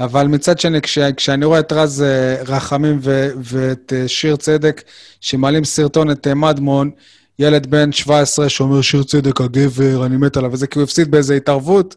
אבל 0.00 0.26
מצד 0.26 0.60
שני, 0.60 0.80
כש, 0.80 0.98
כשאני 0.98 1.44
רואה 1.44 1.60
את 1.60 1.72
רז 1.72 2.02
אה, 2.02 2.42
רחמים 2.42 2.98
ו, 3.02 3.30
ואת 3.36 3.92
אה, 3.96 4.08
שיר 4.08 4.36
צדק, 4.36 4.82
שמעלים 5.20 5.64
סרטון 5.64 6.10
את 6.10 6.26
אה, 6.26 6.34
מדמון, 6.34 6.90
ילד 7.38 7.66
בן 7.66 7.92
17 7.92 8.48
שאומר 8.48 8.80
שיר 8.80 9.02
צדק 9.02 9.40
הגבר, 9.40 10.06
אני 10.06 10.16
מת 10.16 10.36
עליו, 10.36 10.52
וזה 10.52 10.66
כי 10.66 10.78
הוא 10.78 10.84
הפסיד 10.84 11.10
באיזו 11.10 11.34
התערבות, 11.34 11.96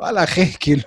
וואלה, 0.00 0.24
אחי, 0.24 0.52
כאילו, 0.60 0.82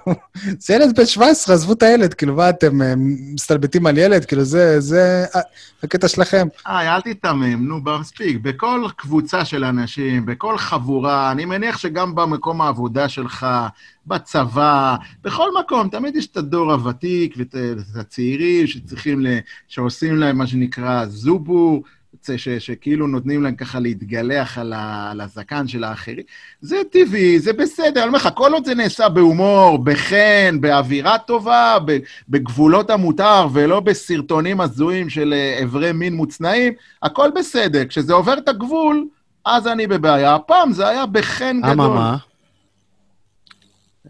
זה 0.60 0.74
ילד 0.74 0.96
בן 0.96 1.06
17, 1.06 1.56
עזבו 1.56 1.74
את 1.74 1.84
הילד, 1.84 2.14
כאילו, 2.14 2.36
מה, 2.36 2.50
אתם 2.50 2.82
אה, 2.82 2.94
מסתלבטים 3.34 3.86
על 3.86 3.98
ילד? 3.98 4.26
כאילו, 4.26 4.44
זה, 4.44 4.80
זה 4.80 5.26
אה, 5.36 5.42
הקטע 5.84 6.08
שלכם. 6.08 6.48
איי, 6.68 6.90
אל 6.90 7.02
תיתמם, 7.02 7.68
נו, 7.68 7.80
מספיק. 8.00 8.38
בכל 8.42 8.86
קבוצה 8.96 9.46
של 9.46 9.64
אנשים, 9.64 10.26
בכל 10.26 10.58
חבורה, 10.58 11.32
אני 11.32 11.46
מניח 11.46 11.78
שגם 11.78 12.16
במקום 12.16 12.62
העבודה 12.62 13.10
שלך, 13.10 13.48
בצבא, 14.08 14.96
בכל 15.24 15.50
מקום, 15.60 15.90
תמיד 15.90 16.16
יש 16.16 16.28
את 16.28 16.38
הדור 16.38 16.72
הוותיק 16.72 17.34
ואת 17.38 17.56
את 17.56 17.96
הצעירים 17.96 18.68
שצריכים, 18.68 19.22
ל, 19.22 19.28
שעושים 19.68 20.18
להם 20.18 20.38
מה 20.38 20.48
שנקרא 20.48 21.06
זובור, 21.06 21.84
ש, 22.26 22.32
ש, 22.32 22.50
שכאילו 22.50 23.08
נותנים 23.08 23.44
להם 23.44 23.56
ככה 23.56 23.80
להתגלח 23.80 24.58
על, 24.58 24.74
ה, 24.74 25.12
על 25.12 25.22
הזקן 25.22 25.68
של 25.68 25.84
האחרים. 25.84 26.24
זה 26.62 26.82
טבעי, 26.92 27.40
זה 27.40 27.54
בסדר, 27.54 28.00
אני 28.02 28.08
אומר 28.08 28.18
לך, 28.18 28.30
כל 28.36 28.54
עוד 28.54 28.66
זה 28.66 28.76
נעשה 28.76 29.10
בהומור, 29.10 29.78
בחן, 29.78 30.62
באווירה 30.62 31.18
טובה, 31.18 31.78
בגבולות 32.30 32.90
המותר, 32.90 33.48
ולא 33.54 33.80
בסרטונים 33.80 34.62
הזויים 34.62 35.10
של 35.10 35.34
אה, 35.34 35.58
איברי 35.60 35.92
מין 35.92 36.14
מוצנעים, 36.14 36.74
הכל 37.04 37.30
בסדר. 37.36 37.86
כשזה 37.86 38.14
עובר 38.14 38.38
את 38.38 38.50
הגבול, 38.50 39.08
אז 39.46 39.68
אני 39.68 39.88
בבעיה. 39.88 40.36
הפעם 40.36 40.74
זה 40.74 40.88
היה 40.88 41.06
בחן 41.06 41.62
גדול. 41.62 41.72
אממה, 41.72 42.18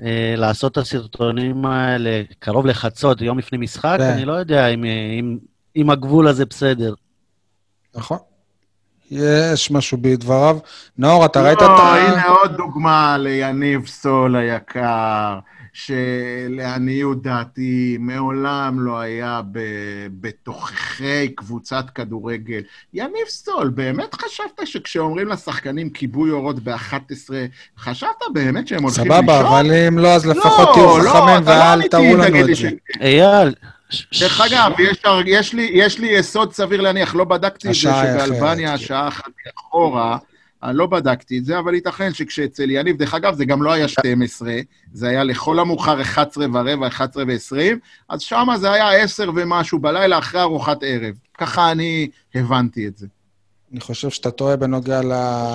אה, 0.01 0.33
לעשות 0.37 0.71
את 0.71 0.77
הסרטונים 0.77 1.65
האלה 1.65 2.21
קרוב 2.39 2.65
לחצות, 2.65 3.21
יום 3.21 3.39
לפני 3.39 3.57
משחק, 3.57 3.95
כן. 3.99 4.03
אני 4.03 4.25
לא 4.25 4.33
יודע 4.33 4.67
אם, 4.67 4.83
אם, 5.19 5.37
אם 5.75 5.89
הגבול 5.89 6.27
הזה 6.27 6.45
בסדר. 6.45 6.93
נכון. 7.95 8.17
יש 9.11 9.71
משהו 9.71 9.97
בדבריו. 10.01 10.57
נאור, 10.97 11.25
אתה 11.25 11.41
ראית 11.41 11.57
את 11.57 11.61
לא, 11.61 11.81
ה... 11.81 11.95
הנה 11.95 12.27
עוד 12.27 12.57
דוגמה 12.57 13.17
ליניב 13.17 13.87
סול 13.87 14.35
היקר, 14.35 15.39
שלעניות 15.73 17.21
דעתי 17.21 17.97
מעולם 17.99 18.79
לא 18.79 18.99
היה 18.99 19.41
ב... 19.51 19.59
בתוככי 20.21 21.29
קבוצת 21.29 21.85
כדורגל. 21.95 22.61
יניב 22.93 23.27
סול, 23.27 23.69
באמת 23.69 24.13
חשבת 24.15 24.61
שכשאומרים 24.65 25.27
לשחקנים 25.27 25.89
כיבוי 25.89 26.31
אורות 26.31 26.59
ב-11, 26.63 27.29
חשבת 27.79 28.09
באמת 28.33 28.67
שהם 28.67 28.83
הולכים 28.83 29.03
לישון? 29.03 29.17
סבבה, 29.17 29.39
אבל 29.39 29.71
אם 29.87 29.99
לא, 29.99 30.07
אז 30.07 30.25
לפחות 30.25 30.67
לא, 30.67 30.73
תהיו 30.73 30.97
לא, 30.97 31.09
חכמים 31.09 31.43
לא 31.43 31.49
ואל 31.49 31.87
תראו 31.87 32.17
לנו 32.17 32.39
את 32.39 32.55
זה. 32.55 32.69
אייל, 33.01 33.53
דרך 34.19 34.41
אגב, 34.41 34.71
יש, 34.79 35.01
יש, 35.25 35.53
לי, 35.53 35.69
יש 35.73 35.99
לי 35.99 36.07
יסוד 36.07 36.53
סביר 36.53 36.81
להניח, 36.81 37.15
לא 37.15 37.23
בדקתי 37.23 37.67
את 37.67 37.73
זה, 37.73 37.79
שבאלבניה 37.79 38.67
כן. 38.67 38.73
השעה 38.73 39.07
אחת 39.07 39.31
אחורה, 39.57 40.17
אני 40.63 40.77
לא 40.77 40.87
בדקתי 40.87 41.37
את 41.37 41.45
זה, 41.45 41.59
אבל 41.59 41.73
ייתכן 41.73 42.13
שכשאצל 42.13 42.71
יניב, 42.71 42.97
דרך 42.97 43.13
אגב, 43.13 43.35
זה 43.35 43.45
גם 43.45 43.63
לא 43.63 43.71
היה 43.71 43.87
12, 43.87 44.53
זה 44.93 45.07
היה 45.07 45.23
לכל 45.23 45.59
המאוחר 45.59 46.01
11 46.01 46.45
ורבע, 46.53 46.87
11 46.87 47.23
ו-20, 47.27 47.55
אז 48.09 48.21
שם 48.21 48.47
זה 48.57 48.71
היה 48.71 49.03
10 49.03 49.29
ומשהו 49.35 49.79
בלילה 49.79 50.17
אחרי 50.17 50.41
ארוחת 50.41 50.77
ערב. 50.81 51.15
ככה 51.37 51.71
אני 51.71 52.09
הבנתי 52.35 52.87
את 52.87 52.97
זה. 52.97 53.07
אני 53.71 53.79
חושב 53.79 54.09
שאתה 54.09 54.31
טועה 54.31 54.55
בנוגע 54.55 55.01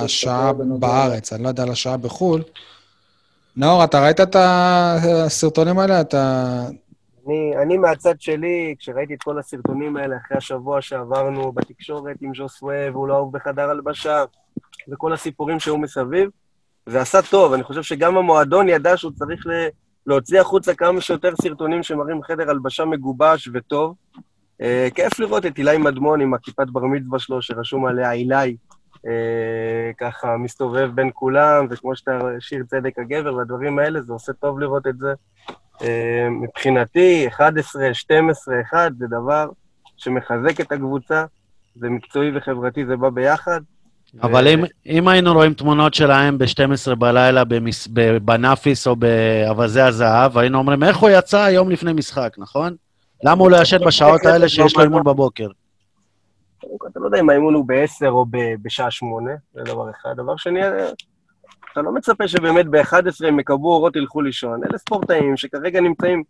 לשעה 0.04 0.52
בארץ, 0.52 1.32
אני 1.32 1.42
לא 1.42 1.48
יודע 1.48 1.62
על 1.62 1.70
השעה 1.70 1.96
בחו"ל. 1.96 2.42
נאור, 3.56 3.84
אתה 3.84 4.04
ראית 4.04 4.20
את 4.20 4.36
הסרטונים 4.38 5.78
האלה? 5.78 6.00
אתה... 6.00 6.64
אני, 7.26 7.56
אני 7.62 7.78
מהצד 7.78 8.20
שלי, 8.20 8.74
כשראיתי 8.78 9.14
את 9.14 9.22
כל 9.22 9.38
הסרטונים 9.38 9.96
האלה 9.96 10.16
אחרי 10.16 10.38
השבוע 10.38 10.80
שעברנו 10.80 11.52
בתקשורת 11.52 12.16
עם 12.20 12.34
ז'וסווה, 12.34 12.90
והוא 12.92 13.08
לא 13.08 13.14
אהוב 13.14 13.32
בחדר 13.32 13.70
הלבשה, 13.70 14.24
וכל 14.92 15.12
הסיפורים 15.12 15.60
שהיו 15.60 15.78
מסביב, 15.78 16.30
זה 16.86 17.00
עשה 17.00 17.22
טוב. 17.22 17.52
אני 17.52 17.62
חושב 17.62 17.82
שגם 17.82 18.16
המועדון 18.16 18.68
ידע 18.68 18.96
שהוא 18.96 19.12
צריך 19.12 19.46
ל- 19.46 19.68
להוציא 20.06 20.40
החוצה 20.40 20.74
כמה 20.74 21.00
שיותר 21.00 21.36
סרטונים 21.42 21.82
שמראים 21.82 22.22
חדר 22.22 22.50
הלבשה 22.50 22.84
מגובש 22.84 23.48
וטוב. 23.54 23.94
אה, 24.60 24.88
כיף 24.94 25.18
לראות 25.18 25.46
את 25.46 25.58
אילי 25.58 25.78
מדמון 25.78 26.20
עם 26.20 26.34
הכיפת 26.34 26.66
בר 26.72 26.84
מצווה 26.84 27.18
שלו, 27.18 27.42
שרשום 27.42 27.86
עליה 27.86 28.12
אילי, 28.12 28.56
אה, 29.06 29.90
ככה 29.98 30.36
מסתובב 30.36 30.90
בין 30.94 31.10
כולם, 31.14 31.66
וכמו 31.70 31.96
שאתה 31.96 32.18
שיר 32.40 32.64
צדק 32.66 32.98
הגבר 32.98 33.34
והדברים 33.34 33.78
האלה, 33.78 34.02
זה 34.02 34.12
עושה 34.12 34.32
טוב 34.32 34.58
לראות 34.58 34.86
את 34.86 34.98
זה. 34.98 35.12
אה, 35.82 36.28
מבחינתי, 36.30 37.28
11, 37.28 37.94
12, 37.94 38.54
1 38.70 38.92
זה 38.98 39.06
דבר 39.06 39.48
שמחזק 39.96 40.60
את 40.60 40.72
הקבוצה, 40.72 41.24
זה 41.76 41.88
מקצועי 41.88 42.36
וחברתי, 42.36 42.86
זה 42.86 42.96
בא 42.96 43.10
ביחד. 43.10 43.60
אבל 44.22 44.44
ו- 44.44 44.48
אם, 44.48 44.64
אם 44.86 45.08
היינו 45.08 45.32
רואים 45.32 45.54
תמונות 45.54 45.94
שלהם 45.94 46.38
ב-12 46.38 46.94
בלילה 46.94 47.44
במס... 47.44 47.88
בנאפיס 48.22 48.86
או 48.86 48.96
באווזי 48.96 49.80
הזהב, 49.80 50.38
היינו 50.38 50.58
אומרים, 50.58 50.82
איך 50.82 50.96
הוא 50.96 51.10
יצא 51.10 51.48
יום 51.52 51.70
לפני 51.70 51.92
משחק, 51.92 52.34
נכון? 52.38 52.76
למה 53.24 53.42
הוא 53.42 53.50
לא 53.50 53.56
ישן 53.56 53.84
בשעות 53.86 54.26
האלה 54.26 54.48
שיש 54.48 54.76
לו 54.76 54.82
אימון 54.82 55.04
בבוקר? 55.04 55.48
אתה 56.90 57.00
לא 57.00 57.06
יודע 57.06 57.20
אם 57.20 57.30
האימון 57.30 57.54
הוא 57.54 57.64
ב-10 57.68 58.06
או 58.06 58.26
בשעה 58.62 58.90
8, 58.90 59.30
זה 59.54 59.62
דבר 59.62 59.90
אחד. 59.90 60.10
דבר 60.16 60.36
שני, 60.36 60.60
אתה 61.76 61.84
לא 61.84 61.92
מצפה 61.94 62.28
שבאמת 62.28 62.66
ב-11 62.66 63.26
הם 63.28 63.40
יקבלו 63.40 63.68
אורות, 63.68 63.96
ילכו 63.96 64.22
לישון. 64.22 64.60
אלה 64.64 64.78
ספורטאים 64.78 65.36
שכרגע 65.36 65.80
נמצאים 65.80 66.22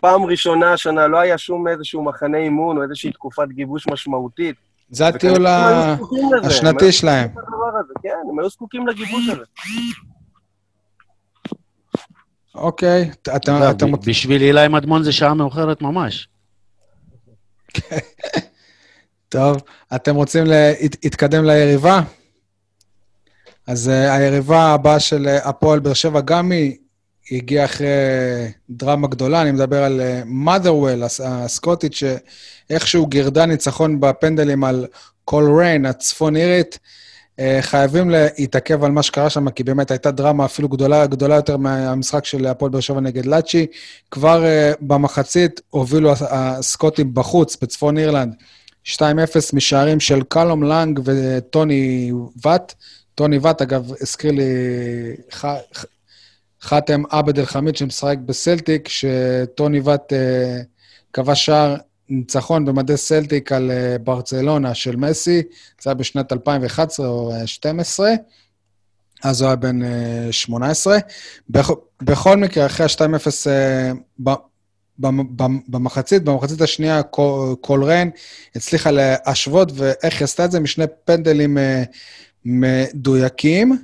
פעם 0.00 0.24
ראשונה 0.24 0.72
השנה, 0.72 1.06
לא 1.06 1.18
היה 1.18 1.38
שום 1.38 1.68
איזשהו 1.68 2.04
מחנה 2.04 2.38
אימון 2.38 2.76
או 2.78 2.82
איזושהי 2.82 3.12
תקופת 3.12 3.48
גיבוש 3.48 3.86
משמעותית. 3.88 4.56
זה 4.90 5.08
הטיול 5.08 5.46
השנתי 6.44 6.92
שלהם. 6.92 7.28
כן, 8.02 8.08
הם 8.30 8.38
היו 8.38 8.48
זקוקים 8.48 8.86
לגיבוש 8.86 9.28
הזה. 9.28 9.44
אוקיי, 12.54 13.10
אתה- 13.36 13.72
לא, 13.90 13.96
בשביל 14.06 14.42
אילי 14.42 14.68
מדמון 14.68 15.02
זה 15.02 15.12
שעה 15.12 15.34
מאוחרת 15.34 15.82
ממש. 15.82 16.28
טוב, 19.28 19.56
אתם 19.94 20.14
רוצים 20.14 20.44
להתקדם 20.46 21.44
ליריבה? 21.44 22.00
אז 23.70 23.88
uh, 23.88 24.12
היריבה 24.12 24.62
הבאה 24.62 25.00
של 25.00 25.26
uh, 25.26 25.48
הפועל 25.48 25.78
באר 25.78 25.92
שבע 25.92 26.20
גם 26.20 26.52
היא 26.52 26.76
הגיעה 27.32 27.64
אחרי 27.64 27.86
דרמה 28.70 29.08
גדולה, 29.08 29.42
אני 29.42 29.52
מדבר 29.52 29.82
על 29.82 30.00
uh, 30.00 31.24
הסקוטית, 31.24 31.92
שאיכשהו 31.94 33.06
גירדה 33.06 33.46
ניצחון 33.46 34.00
בפנדלים 34.00 34.64
על 34.64 34.86
קול 35.24 35.58
ריין, 35.58 35.86
הצפון 35.86 36.36
אירית. 36.36 36.78
חייבים 37.60 38.10
להתעכב 38.10 38.84
על 38.84 38.90
מה 38.90 39.02
שקרה 39.02 39.30
שם, 39.30 39.50
כי 39.50 39.64
באמת 39.64 39.90
הייתה 39.90 40.10
דרמה 40.10 40.44
אפילו 40.44 40.68
גדולה, 40.68 41.06
גדולה 41.06 41.34
יותר 41.34 41.56
מהמשחק 41.56 42.24
של 42.24 42.46
הפועל 42.46 42.70
באר 42.70 42.80
שבע 42.80 43.00
נגד 43.00 43.26
לאצ'י. 43.26 43.66
כבר 44.10 44.42
uh, 44.42 44.76
במחצית 44.80 45.60
הובילו 45.70 46.12
הסקוטים 46.20 47.14
בחוץ, 47.14 47.56
בצפון 47.62 47.98
אירלנד, 47.98 48.34
2-0 48.86 49.00
משערים 49.52 50.00
של 50.00 50.22
קלום 50.28 50.62
לנג 50.62 51.00
וטוני 51.04 52.12
ואט. 52.44 52.74
טוני 53.20 53.38
ואט, 53.38 53.62
אגב, 53.62 53.92
הזכיר 54.00 54.32
לי 54.32 54.44
ח... 55.32 55.44
חאתם 56.62 57.02
עבד 57.10 57.38
אל-חמיד 57.38 57.76
שמשחק 57.76 58.16
בסלטיק, 58.26 58.88
שטוני 58.88 59.80
ואט 59.80 60.12
uh, 60.12 60.16
כבש 61.12 61.46
שער 61.46 61.76
ניצחון 62.08 62.64
במדי 62.64 62.96
סלטיק 62.96 63.52
על 63.52 63.70
uh, 63.70 64.02
ברצלונה 64.02 64.74
של 64.74 64.96
מסי, 64.96 65.42
זה 65.82 65.90
היה 65.90 65.94
בשנת 65.94 66.32
2011 66.32 67.08
או 67.08 67.32
2012, 67.32 68.10
אז 69.24 69.40
הוא 69.40 69.48
היה 69.48 69.56
בן 69.56 69.82
uh, 69.82 70.32
18. 70.32 70.98
בכ... 71.50 71.70
בכל 72.02 72.36
מקרה, 72.36 72.66
אחרי 72.66 72.86
ה-2-0 72.86 73.26
uh, 74.26 74.30
במחצית, 75.68 76.24
במחצית 76.24 76.60
השנייה 76.60 77.02
קולריין 77.60 78.10
הצליחה 78.56 78.90
להשוות, 78.90 79.72
ואיך 79.74 80.14
היא 80.14 80.24
עשתה 80.24 80.44
את 80.44 80.50
זה? 80.50 80.60
משני 80.60 80.84
פנדלים 81.04 81.58
uh, 81.58 81.60
מדויקים, 82.44 83.78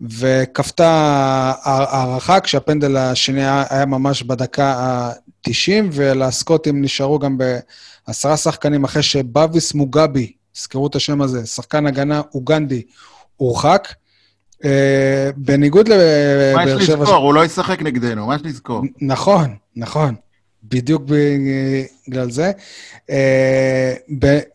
וכפתה 0.00 0.90
הערכה 1.62 2.40
כשהפנדל 2.40 2.96
השני 2.96 3.44
היה 3.44 3.86
ממש 3.86 4.22
בדקה 4.22 4.72
ה-90, 4.72 5.84
ולסקוטים 5.92 6.82
נשארו 6.82 7.18
גם 7.18 7.38
בעשרה 7.38 8.36
שחקנים 8.36 8.84
אחרי 8.84 9.02
שבאביס 9.02 9.74
מוגבי, 9.74 10.32
זכרו 10.54 10.86
את 10.86 10.94
השם 10.94 11.22
הזה, 11.22 11.46
שחקן 11.46 11.86
הגנה 11.86 12.20
אוגנדי, 12.34 12.82
הורחק. 13.36 13.88
אה, 14.64 15.30
בניגוד 15.36 15.88
לבאר 15.88 16.54
שבע... 16.54 16.64
מה 16.64 16.82
יש 16.82 16.88
לזכור? 16.88 17.14
הוא 17.14 17.34
לא 17.34 17.44
ישחק 17.44 17.82
נגדנו, 17.82 18.26
מה 18.26 18.34
יש 18.34 18.42
לזכור? 18.44 18.82
נכון, 19.00 19.56
נכון. 19.76 20.14
בדיוק 20.64 21.02
בגלל 22.08 22.30
זה. 22.30 22.52
אה, 23.10 23.94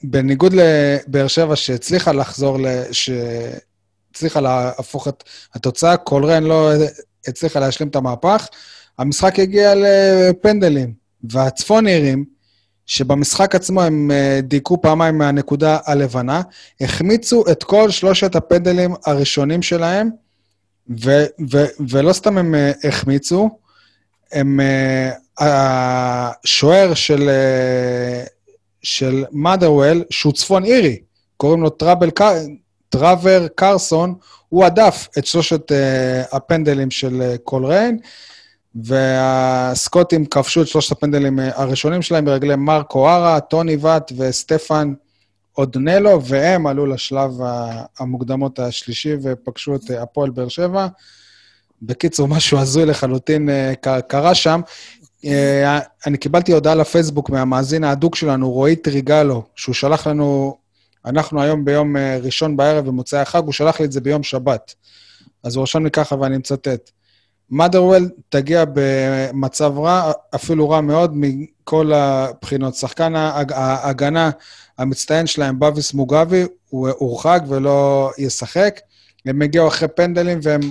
בניגוד 0.04 0.54
לבאר 0.54 1.28
שבע 1.28 1.56
שהצליחה 1.56 2.12
לחזור, 2.12 2.58
שהצליחה 2.92 4.42
להפוך 4.42 5.08
את 5.08 5.24
התוצאה, 5.54 5.98
קולרן 5.98 6.44
לא 6.44 6.72
הצליחה 7.28 7.60
להשלים 7.60 7.90
את 7.90 7.96
המהפך. 7.96 8.48
המשחק 8.98 9.40
הגיע 9.40 9.74
לפנדלים, 9.76 10.94
והצפונירים, 11.24 12.26
שבמשחק 12.86 13.56
עצמו 13.56 13.82
הם 13.82 14.12
אה, 14.12 14.40
דייקו 14.44 14.82
פעמיים 14.82 15.18
מהנקודה 15.18 15.78
הלבנה, 15.86 16.42
החמיצו 16.82 17.44
את 17.52 17.64
כל 17.64 17.90
שלושת 17.90 18.36
הפנדלים 18.36 18.94
הראשונים 19.06 19.62
שלהם, 19.62 20.10
ו- 21.04 21.26
ו- 21.52 21.66
ולא 21.90 22.14
סתם 22.14 22.38
הם 22.38 22.56
אה, 22.56 22.72
החמיצו, 22.84 23.50
הם 24.32 24.60
השוער 25.40 26.94
של, 26.94 27.30
אה, 27.30 28.24
של 28.82 29.26
מאדרוול, 29.32 30.04
שהוא 30.10 30.34
צפון 30.34 30.66
אירי, 30.66 31.00
קוראים 31.38 31.62
לו 31.62 31.70
טראבל, 31.70 32.10
טרבור 32.90 33.48
קרסון, 33.56 34.16
הוא 34.50 34.66
הדף 34.66 35.08
את 35.18 35.26
שלושת 35.26 35.72
אה, 35.72 36.36
הפנדלים 36.36 36.92
של 36.92 37.22
אה, 37.22 37.38
קולריין, 37.38 38.00
והסקוטים 38.76 40.26
כבשו 40.26 40.62
את 40.62 40.68
שלושת 40.68 40.92
הפנדלים 40.92 41.40
הראשונים 41.40 42.02
שלהם 42.02 42.26
ברגלי 42.26 42.56
מארק 42.56 43.10
או'הרה, 43.10 43.40
טוני 43.40 43.78
ואט 43.82 44.12
וסטפן 44.18 44.94
אודנלו, 45.58 46.24
והם 46.26 46.68
עלו 46.68 46.86
לשלב 46.86 47.32
המוקדמות 48.00 48.60
השלישי 48.60 49.14
ופגשו 49.24 49.76
את 49.76 49.82
הפועל 49.90 50.30
באר 50.30 50.48
שבע. 50.48 50.88
בקיצור, 51.82 52.28
משהו 52.28 52.58
הזוי 52.58 52.86
לחלוטין 52.86 53.50
קרה 54.08 54.36
שם. 54.36 54.62
אה, 55.26 55.80
אני 56.06 56.18
קיבלתי 56.18 56.54
הודעה 56.54 56.76
לפייסבוק 56.76 57.30
מהמאזין 57.30 57.84
ההדוק 57.84 58.16
שלנו, 58.16 58.52
רועי 58.52 58.76
טריגלו, 58.76 59.44
שהוא 59.56 59.76
שלח 59.76 60.08
לנו, 60.08 60.58
אנחנו 61.06 61.42
היום 61.42 61.66
ביום 61.66 61.98
אה, 61.98 62.18
ראשון 62.22 62.58
בערב 62.58 62.86
במוצאי 62.86 63.20
החג, 63.20 63.44
הוא 63.44 63.54
שלח 63.54 63.80
לי 63.80 63.86
את 63.86 63.92
זה 63.92 64.02
ביום 64.02 64.24
שבת. 64.24 64.76
אז 65.44 65.56
הוא 65.56 65.64
רשם 65.64 65.84
לי 65.84 65.92
ככה, 65.92 66.16
ואני 66.16 66.38
מצטט. 66.38 66.92
מאדרוול 67.50 68.10
תגיע 68.30 68.66
במצב 68.74 69.78
רע, 69.78 70.12
אפילו 70.36 70.70
רע 70.70 70.82
מאוד, 70.82 71.12
מכל 71.16 71.94
הבחינות. 71.94 72.76
שחקן 72.76 73.16
ההגנה 73.16 74.30
המצטיין 74.78 75.28
שלהם, 75.28 75.60
בביס 75.60 75.94
מוגבי, 75.94 76.44
הוא 76.70 76.90
הורחק 76.90 77.42
ולא 77.48 78.12
ישחק. 78.18 78.80
הם 79.26 79.42
הגיעו 79.42 79.68
אחרי 79.68 79.88
פנדלים 79.88 80.40
והם 80.44 80.62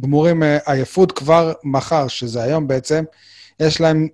גמורים 0.00 0.42
אה, 0.42 0.58
עייפות 0.66 1.12
כבר 1.12 1.52
מחר, 1.64 2.08
שזה 2.08 2.42
היום 2.42 2.68
בעצם. 2.68 3.04
יש 3.60 3.80
להם 3.80 4.08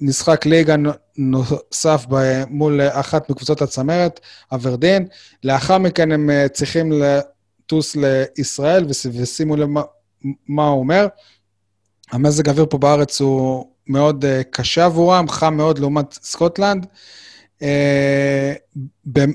משחק 0.00 0.46
ליגה 0.46 0.74
נוסף 1.16 2.06
מול 2.48 2.80
אחת 2.82 3.30
מקבוצות 3.30 3.62
הצמרת, 3.62 4.20
אברדין. 4.54 5.06
לאחר 5.44 5.78
מכן 5.78 6.12
הם 6.12 6.30
אה, 6.30 6.48
צריכים 6.48 6.92
לטוס 6.92 7.96
לישראל, 7.96 8.86
ושימו 9.14 9.56
לב 9.56 9.68
מה, 10.48 10.68
הוא 10.68 10.78
אומר. 10.78 11.06
המזג 12.10 12.48
האוויר 12.48 12.66
פה 12.70 12.78
בארץ 12.78 13.20
הוא 13.20 13.66
מאוד 13.86 14.24
קשה 14.50 14.84
עבורם, 14.84 15.28
חם 15.28 15.54
מאוד 15.54 15.78
לעומת 15.78 16.12
סקוטלנד. 16.12 16.86
Uh, 17.62 17.64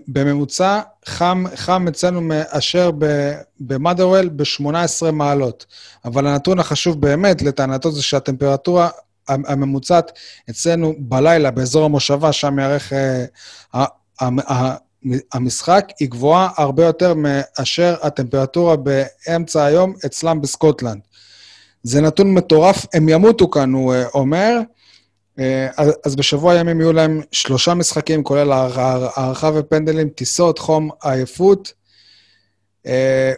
בממוצע, 0.07 0.81
חם, 1.05 1.43
חם 1.55 1.87
אצלנו 1.87 2.21
מאשר 2.21 2.91
במאדרוול 3.59 4.29
ב-18 4.29 5.11
מעלות. 5.11 5.65
אבל 6.05 6.27
הנתון 6.27 6.59
החשוב 6.59 7.01
באמת, 7.01 7.41
לטענתו, 7.41 7.91
זה 7.91 8.03
שהטמפרטורה 8.03 8.89
הממוצעת 9.27 10.11
אצלנו 10.49 10.93
בלילה, 10.99 11.51
באזור 11.51 11.85
המושבה, 11.85 12.31
שם 12.31 12.59
יארך 12.59 12.93
uh, 13.73 14.27
המשחק, 15.33 15.87
היא 15.99 16.09
גבוהה 16.09 16.49
הרבה 16.57 16.85
יותר 16.85 17.13
מאשר 17.13 17.95
הטמפרטורה 18.01 18.75
באמצע 18.75 19.65
היום 19.65 19.93
אצלם 20.05 20.41
בסקוטלנד. 20.41 21.01
זה 21.83 22.01
נתון 22.01 22.33
מטורף, 22.33 22.85
הם 22.93 23.09
ימותו 23.09 23.49
כאן, 23.49 23.73
הוא 23.73 23.93
אה, 23.93 24.13
אומר. 24.13 24.59
אה, 25.39 25.41
אז 26.05 26.15
בשבוע 26.15 26.55
ימים 26.55 26.81
יהיו 26.81 26.93
להם 26.93 27.21
שלושה 27.31 27.73
משחקים, 27.73 28.23
כולל 28.23 28.51
הארכה 28.51 29.51
ופנדלים, 29.55 30.09
טיסות, 30.09 30.59
חום, 30.59 30.89
עייפות. 31.03 31.73
אה, 32.85 32.89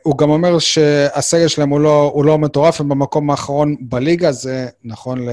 הוא 0.03 0.17
גם 0.17 0.29
אומר 0.29 0.59
שהסגל 0.59 1.47
שלהם 1.47 1.69
הוא 1.69 1.79
לא, 1.79 2.11
הוא 2.13 2.25
לא 2.25 2.37
מטורף, 2.37 2.81
הם 2.81 2.89
במקום 2.89 3.31
האחרון 3.31 3.75
בליגה, 3.79 4.31
זה 4.31 4.67
נכון 4.83 5.27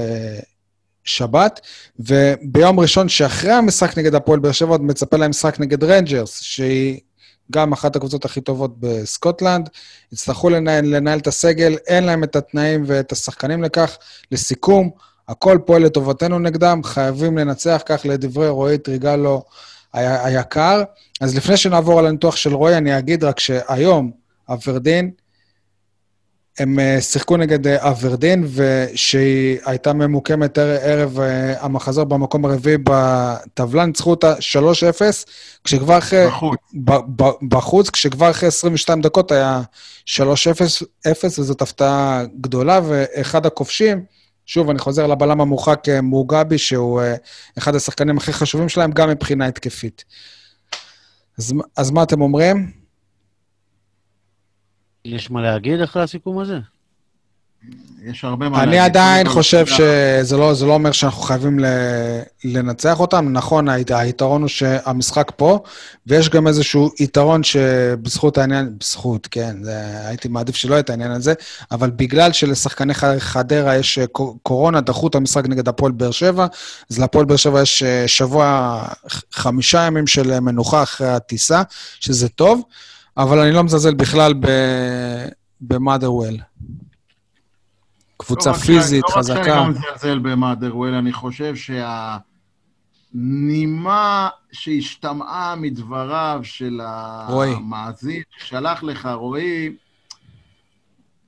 לשבת. 1.05 1.61
וביום 1.99 2.79
ראשון 2.79 3.09
שאחרי 3.09 3.51
המשחק 3.51 3.97
נגד 3.97 4.15
הפועל 4.15 4.39
באר 4.39 4.51
שבע, 4.51 4.69
עוד 4.69 4.83
מצפה 4.83 5.17
להם 5.17 5.29
משחק 5.29 5.59
נגד 5.59 5.83
רנג'רס, 5.83 6.41
שהיא 6.41 6.99
גם 7.51 7.73
אחת 7.73 7.95
הקבוצות 7.95 8.25
הכי 8.25 8.41
טובות 8.41 8.79
בסקוטלנד. 8.79 9.69
יצטרכו 10.13 10.49
לנהל, 10.49 10.85
לנהל 10.85 11.19
את 11.19 11.27
הסגל, 11.27 11.77
אין 11.87 12.03
להם 12.03 12.23
את 12.23 12.35
התנאים 12.35 12.83
ואת 12.87 13.11
השחקנים 13.11 13.63
לכך. 13.63 13.97
לסיכום, 14.31 14.89
הכל 15.27 15.57
פועל 15.65 15.83
לטובתנו 15.83 16.39
נגדם, 16.39 16.81
חייבים 16.83 17.37
לנצח, 17.37 17.81
כך 17.85 18.01
לדברי 18.05 18.49
רועי 18.49 18.77
טריגלו 18.77 19.43
היקר. 19.93 20.83
אז 21.21 21.35
לפני 21.35 21.57
שנעבור 21.57 21.99
על 21.99 22.05
הניתוח 22.05 22.35
של 22.35 22.53
רועי, 22.53 22.77
אני 22.77 22.97
אגיד 22.97 23.23
רק 23.23 23.39
שהיום, 23.39 24.11
אברדין, 24.49 25.11
הם 26.59 26.79
אה, 26.79 27.01
שיחקו 27.01 27.37
נגד 27.37 27.67
אה, 27.67 27.89
אברדין, 27.89 28.47
ושהיא 28.53 29.57
הייתה 29.65 29.93
ממוקמת 29.93 30.57
ערב 30.57 31.19
אה, 31.19 31.65
המחזור 31.65 32.03
במקום 32.03 32.45
הרביעי 32.45 32.77
בטבלה, 32.83 33.85
ניצחו 33.85 34.09
אותה 34.09 34.33
3-0, 34.33 34.37
כשכבר 35.63 35.97
אחרי... 35.97 36.25
בחוץ. 36.27 36.59
בחוץ, 37.49 37.89
כשכבר 37.89 38.29
אחרי 38.29 38.47
22 38.47 39.01
דקות 39.01 39.31
היה 39.31 39.61
3-0, 40.05 40.17
וזאת 41.25 41.61
הפתעה 41.61 42.23
גדולה, 42.41 42.79
ואחד 42.87 43.45
הכובשים, 43.45 44.03
שוב, 44.45 44.69
אני 44.69 44.79
חוזר 44.79 45.07
לבלם 45.07 45.41
המורחק 45.41 45.83
מוגבי, 46.03 46.57
שהוא 46.57 47.01
אחד 47.57 47.75
השחקנים 47.75 48.17
הכי 48.17 48.33
חשובים 48.33 48.69
שלהם, 48.69 48.91
גם 48.91 49.09
מבחינה 49.09 49.45
התקפית. 49.45 50.05
אז, 51.37 51.53
אז 51.77 51.91
מה 51.91 52.03
אתם 52.03 52.21
אומרים? 52.21 52.71
יש 55.05 55.31
מה 55.31 55.41
להגיד 55.41 55.81
אחרי 55.81 56.03
הסיכום 56.03 56.39
הזה? 56.39 56.59
יש 58.05 58.23
הרבה 58.23 58.49
מה 58.49 58.57
להגיד. 58.57 58.69
אני 58.69 58.79
עדיין 58.79 59.29
חושב. 59.29 59.65
שזה 59.65 60.37
לא, 60.37 60.53
זה 60.53 60.65
לא 60.65 60.73
אומר 60.73 60.91
שאנחנו 60.91 61.21
חייבים 61.21 61.59
לנצח 62.43 62.99
אותם. 62.99 63.29
נכון, 63.31 63.67
היתרון 63.69 64.41
הוא 64.41 64.49
שהמשחק 64.49 65.31
פה, 65.35 65.59
ויש 66.07 66.29
גם 66.29 66.47
איזשהו 66.47 66.89
יתרון 66.99 67.43
שבזכות 67.43 68.37
העניין, 68.37 68.75
בזכות, 68.79 69.27
כן, 69.31 69.55
זה, 69.61 70.07
הייתי 70.07 70.27
מעדיף 70.27 70.55
שלא 70.55 70.73
יהיה 70.73 70.79
את 70.79 70.89
העניין 70.89 71.11
הזה, 71.11 71.33
אבל 71.71 71.89
בגלל 71.89 72.31
שלשחקני 72.31 72.93
חדרה 73.19 73.75
יש 73.75 73.99
אה, 73.99 74.07
קו- 74.07 74.37
קורונה, 74.43 74.81
דחו 74.81 75.07
את 75.07 75.15
המשחק 75.15 75.47
נגד 75.47 75.67
הפועל 75.67 75.91
באר 75.91 76.11
שבע, 76.11 76.47
אז 76.91 76.99
להפועל 76.99 77.25
באר 77.25 77.37
שבע 77.37 77.61
יש 77.61 77.83
אה, 77.83 78.07
שבוע, 78.07 78.79
חמישה 79.31 79.81
ימים 79.81 80.07
של 80.07 80.31
אה, 80.31 80.39
מנוחה 80.39 80.83
אחרי 80.83 81.07
הטיסה, 81.07 81.61
שזה 81.99 82.29
טוב, 82.29 82.61
אבל 83.17 83.39
אני 83.39 83.51
לא 83.51 83.63
מזלזל 83.63 83.93
בכלל 83.93 84.33
במאדרוול. 85.61 86.37
קבוצה 88.25 88.49
לא 88.49 88.55
רק 88.55 88.61
ש- 88.61 88.65
פיזית, 88.65 89.03
לא 89.09 89.15
רק 89.19 89.23
שאני 89.25 89.39
חזקה. 89.39 89.55
לא 89.55 89.67
מזלזל 89.67 90.19
במאדרוול, 90.19 90.93
אני 90.93 91.13
חושב 91.13 91.53
שהנימה 93.13 94.29
שהשתמעה 94.51 95.55
מדבריו 95.55 96.39
של 96.43 96.81
רועי. 97.29 97.53
המאזין 97.53 98.21
ששלח 98.37 98.83
לך, 98.83 99.05
רועי, 99.13 99.75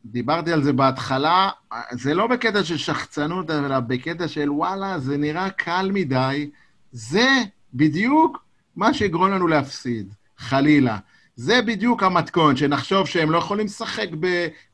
דיברתי 0.05 0.51
על 0.51 0.63
זה 0.63 0.73
בהתחלה, 0.73 1.49
זה 1.91 2.13
לא 2.13 2.27
בקטע 2.27 2.63
של 2.63 2.77
שחצנות, 2.77 3.49
אלא 3.51 3.79
בקטע 3.79 4.27
של 4.27 4.51
וואלה, 4.51 4.99
זה 4.99 5.17
נראה 5.17 5.49
קל 5.49 5.89
מדי. 5.93 6.49
זה 6.91 7.27
בדיוק 7.73 8.45
מה 8.75 8.93
שיגרום 8.93 9.31
לנו 9.31 9.47
להפסיד, 9.47 10.13
חלילה. 10.37 10.97
זה 11.37 11.61
בדיוק 11.61 12.03
המתכון, 12.03 12.55
שנחשוב 12.55 13.07
שהם 13.07 13.31
לא 13.31 13.37
יכולים 13.37 13.65
לשחק 13.65 14.07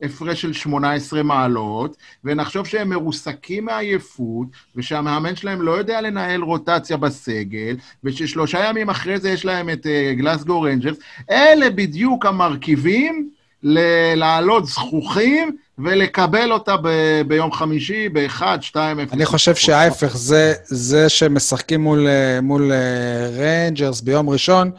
בהפרש 0.00 0.42
של 0.42 0.52
18 0.52 1.22
מעלות, 1.22 1.96
ונחשוב 2.24 2.66
שהם 2.66 2.88
מרוסקים 2.88 3.64
מעייפות, 3.64 4.46
ושהמאמן 4.76 5.36
שלהם 5.36 5.62
לא 5.62 5.72
יודע 5.72 6.00
לנהל 6.00 6.42
רוטציה 6.42 6.96
בסגל, 6.96 7.76
וששלושה 8.04 8.64
ימים 8.68 8.90
אחרי 8.90 9.18
זה 9.18 9.30
יש 9.30 9.44
להם 9.44 9.70
את 9.70 9.86
אה, 9.86 10.14
גלסגו 10.18 10.62
רנג'רס. 10.62 10.96
אלה 11.30 11.70
בדיוק 11.70 12.26
המרכיבים 12.26 13.30
ל- 13.62 14.14
לעלות 14.14 14.66
זחוחים 14.66 15.56
ולקבל 15.78 16.52
אותה 16.52 16.76
ב- 16.82 17.22
ביום 17.26 17.52
חמישי 17.52 18.08
ב-1, 18.08 18.42
2, 18.60 19.00
0. 19.00 19.12
אני 19.12 19.26
חושב 19.26 19.54
שההפך, 19.54 20.16
זה, 20.16 20.54
זה 20.64 21.08
שמשחקים 21.08 21.80
מול, 21.80 22.06
אה, 22.06 22.40
מול 22.40 22.72
אה, 22.72 23.28
ריינג'רס 23.38 24.00
ביום 24.00 24.30
ראשון, 24.30 24.70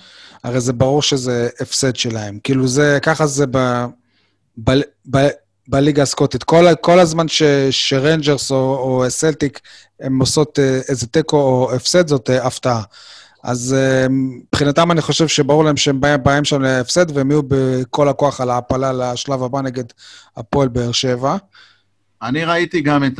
הרי 0.43 0.61
זה 0.61 0.73
ברור 0.73 1.01
שזה 1.01 1.49
הפסד 1.59 1.95
שלהם. 1.95 2.39
כאילו 2.43 2.67
זה, 2.67 2.99
ככה 3.01 3.27
זה 3.27 3.45
ב, 3.51 3.85
ב, 4.57 4.71
ב, 5.11 5.27
בליגה 5.67 6.03
הסקוטית. 6.03 6.43
כל, 6.43 6.65
כל 6.81 6.99
הזמן 6.99 7.27
ש, 7.27 7.43
שריינג'רס 7.71 8.51
או, 8.51 8.55
או 8.55 9.05
סלטיק 9.09 9.59
הם 9.99 10.19
עושות 10.19 10.59
אה, 10.59 10.79
איזה 10.89 11.07
תיקו 11.07 11.37
או 11.37 11.73
הפסד, 11.75 12.07
זאת 12.07 12.29
אה, 12.29 12.47
הפתעה. 12.47 12.81
אז 13.43 13.75
אה, 13.77 14.07
מבחינתם 14.09 14.91
אני 14.91 15.01
חושב 15.01 15.27
שברור 15.27 15.63
להם 15.63 15.77
שהם 15.77 16.01
באים 16.23 16.45
שם 16.45 16.61
להפסד, 16.61 17.17
והם 17.17 17.31
יהיו 17.31 17.41
בכל 17.47 18.09
הכוח 18.09 18.41
על 18.41 18.49
ההעפלה 18.49 18.93
לשלב 18.93 19.43
הבא 19.43 19.61
נגד 19.61 19.83
הפועל 20.37 20.67
באר 20.67 20.91
שבע. 20.91 21.37
אני 22.21 22.45
ראיתי 22.45 22.81
גם 22.81 23.03
את 23.03 23.19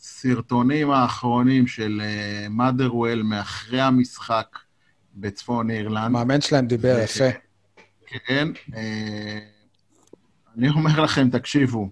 הסרטונים 0.00 0.90
האחרונים 0.90 1.66
של 1.66 2.02
מאדרוול 2.50 3.22
מאחרי 3.22 3.80
המשחק 3.80 4.46
בצפון 5.20 5.70
אירלנד. 5.70 6.04
המאמן 6.06 6.40
שלהם 6.40 6.66
דיבר 6.66 6.98
יפה. 7.04 7.24
כן. 8.06 8.48
אה, 8.76 9.38
אני 10.58 10.68
אומר 10.68 11.00
לכם, 11.00 11.30
תקשיבו, 11.30 11.90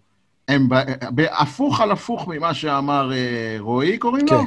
הם 0.48 0.68
ב- 0.68 0.74
ב- 1.14 1.26
הפוך 1.30 1.80
על 1.80 1.92
הפוך 1.92 2.28
ממה 2.28 2.54
שאמר 2.54 3.12
אה, 3.12 3.56
רועי, 3.58 3.98
קוראים 3.98 4.26
לו? 4.30 4.38
כן. 4.40 4.46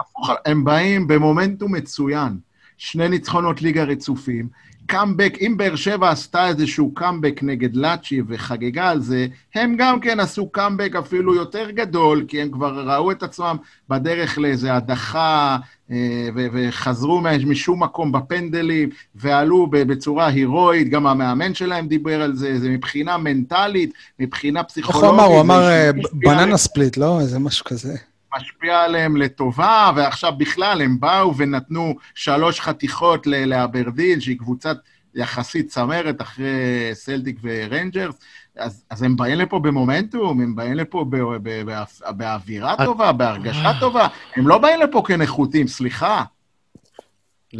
הפוך. 0.00 0.30
הם 0.46 0.64
באים 0.64 1.06
במומנטום 1.06 1.74
מצוין. 1.74 2.38
שני 2.76 3.08
ניצחונות 3.08 3.62
ליגה 3.62 3.84
רצופים. 3.84 4.48
קאמבק, 4.92 5.34
אם 5.40 5.54
באר 5.56 5.76
שבע 5.76 6.10
עשתה 6.10 6.48
איזשהו 6.48 6.94
קאמבק 6.94 7.40
נגד 7.42 7.76
לאצ'י 7.76 8.22
וחגגה 8.28 8.90
על 8.90 9.00
זה, 9.00 9.26
הם 9.54 9.74
גם 9.78 10.00
כן 10.00 10.20
עשו 10.20 10.48
קאמבק 10.48 10.96
אפילו 10.96 11.34
יותר 11.34 11.70
גדול, 11.70 12.24
כי 12.28 12.42
הם 12.42 12.50
כבר 12.50 12.90
ראו 12.90 13.10
את 13.10 13.22
עצמם 13.22 13.56
בדרך 13.88 14.38
לאיזו 14.38 14.68
הדחה, 14.68 15.56
אה, 15.90 16.28
ו- 16.34 16.46
וחזרו 16.52 17.20
משום 17.46 17.82
מקום 17.82 18.12
בפנדלים, 18.12 18.88
ועלו 19.14 19.66
בצורה 19.70 20.26
הירואית, 20.26 20.88
גם 20.88 21.06
המאמן 21.06 21.54
שלהם 21.54 21.86
דיבר 21.86 22.22
על 22.22 22.36
זה, 22.36 22.58
זה 22.58 22.68
מבחינה 22.68 23.18
מנטלית, 23.18 23.92
מבחינה 24.20 24.60
איך 24.60 24.68
פסיכולוגית. 24.68 25.10
הוא 25.10 25.10
אמר? 25.10 25.24
הוא 25.24 25.40
אמר 25.40 25.68
אה. 25.68 25.90
בננה 26.12 26.56
ספליט, 26.56 26.96
לא? 26.96 27.20
איזה 27.20 27.38
משהו 27.38 27.64
כזה. 27.64 28.11
משפיע 28.36 28.80
עליהם 28.80 29.16
לטובה, 29.16 29.90
ועכשיו 29.96 30.32
בכלל 30.38 30.82
הם 30.82 31.00
באו 31.00 31.36
ונתנו 31.36 31.94
שלוש 32.14 32.60
חתיכות 32.60 33.26
לאברדין, 33.26 34.20
שהיא 34.20 34.38
קבוצת 34.38 34.76
יחסית 35.14 35.68
צמרת 35.68 36.22
אחרי 36.22 36.90
סלטיק 36.92 37.38
ורנג'רס, 37.42 38.18
אז, 38.56 38.84
אז 38.90 39.02
הם 39.02 39.16
באים 39.16 39.38
לפה 39.38 39.58
במומנטום, 39.58 40.40
הם 40.40 40.56
באים 40.56 40.74
לפה 40.74 41.04
ב, 41.10 41.16
ב, 41.42 41.62
ב, 41.70 41.82
באווירה 42.10 42.74
טובה, 42.84 43.12
בהרגשה 43.12 43.72
טובה, 43.80 44.08
הם 44.36 44.48
לא 44.48 44.58
באים 44.58 44.80
לפה 44.80 45.02
כנחותים, 45.06 45.66
סליחה. 45.66 46.24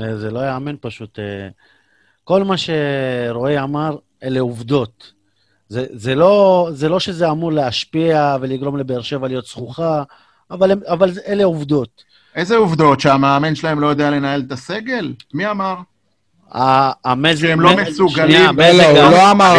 אה, 0.00 0.16
זה 0.16 0.30
לא 0.30 0.40
יאמן 0.40 0.74
פשוט. 0.80 1.18
אה, 1.18 1.48
כל 2.24 2.42
מה 2.44 2.54
שרועי 2.56 3.60
אמר, 3.60 3.96
אלה 4.22 4.40
עובדות. 4.40 5.12
זה, 5.68 5.86
זה, 5.90 6.14
לא, 6.14 6.68
זה 6.72 6.88
לא 6.88 7.00
שזה 7.00 7.30
אמור 7.30 7.52
להשפיע 7.52 8.36
ולגרום 8.40 8.76
לבאר 8.76 9.02
שבע 9.02 9.28
להיות 9.28 9.44
זכוכה, 9.44 10.02
אבל, 10.52 10.70
הם, 10.70 10.80
אבל 10.88 11.12
זה- 11.12 11.20
אלה 11.26 11.44
עובדות. 11.44 12.02
איזה 12.36 12.56
עובדות, 12.56 13.00
שהמאמן 13.00 13.54
שלהם 13.54 13.80
לא 13.80 13.86
יודע 13.86 14.10
לנהל 14.10 14.42
את 14.46 14.52
הסגל? 14.52 15.12
מי 15.34 15.50
אמר? 15.50 15.74
המזג... 17.04 17.40
שהם 17.46 17.60
לא 17.60 17.70
מסוגלים. 17.76 18.30
שנייה, 18.30 18.52
לא, 18.72 18.92
לא, 18.92 19.02
הוא 19.02 19.10
לא 19.10 19.30
אמר- 19.30 19.54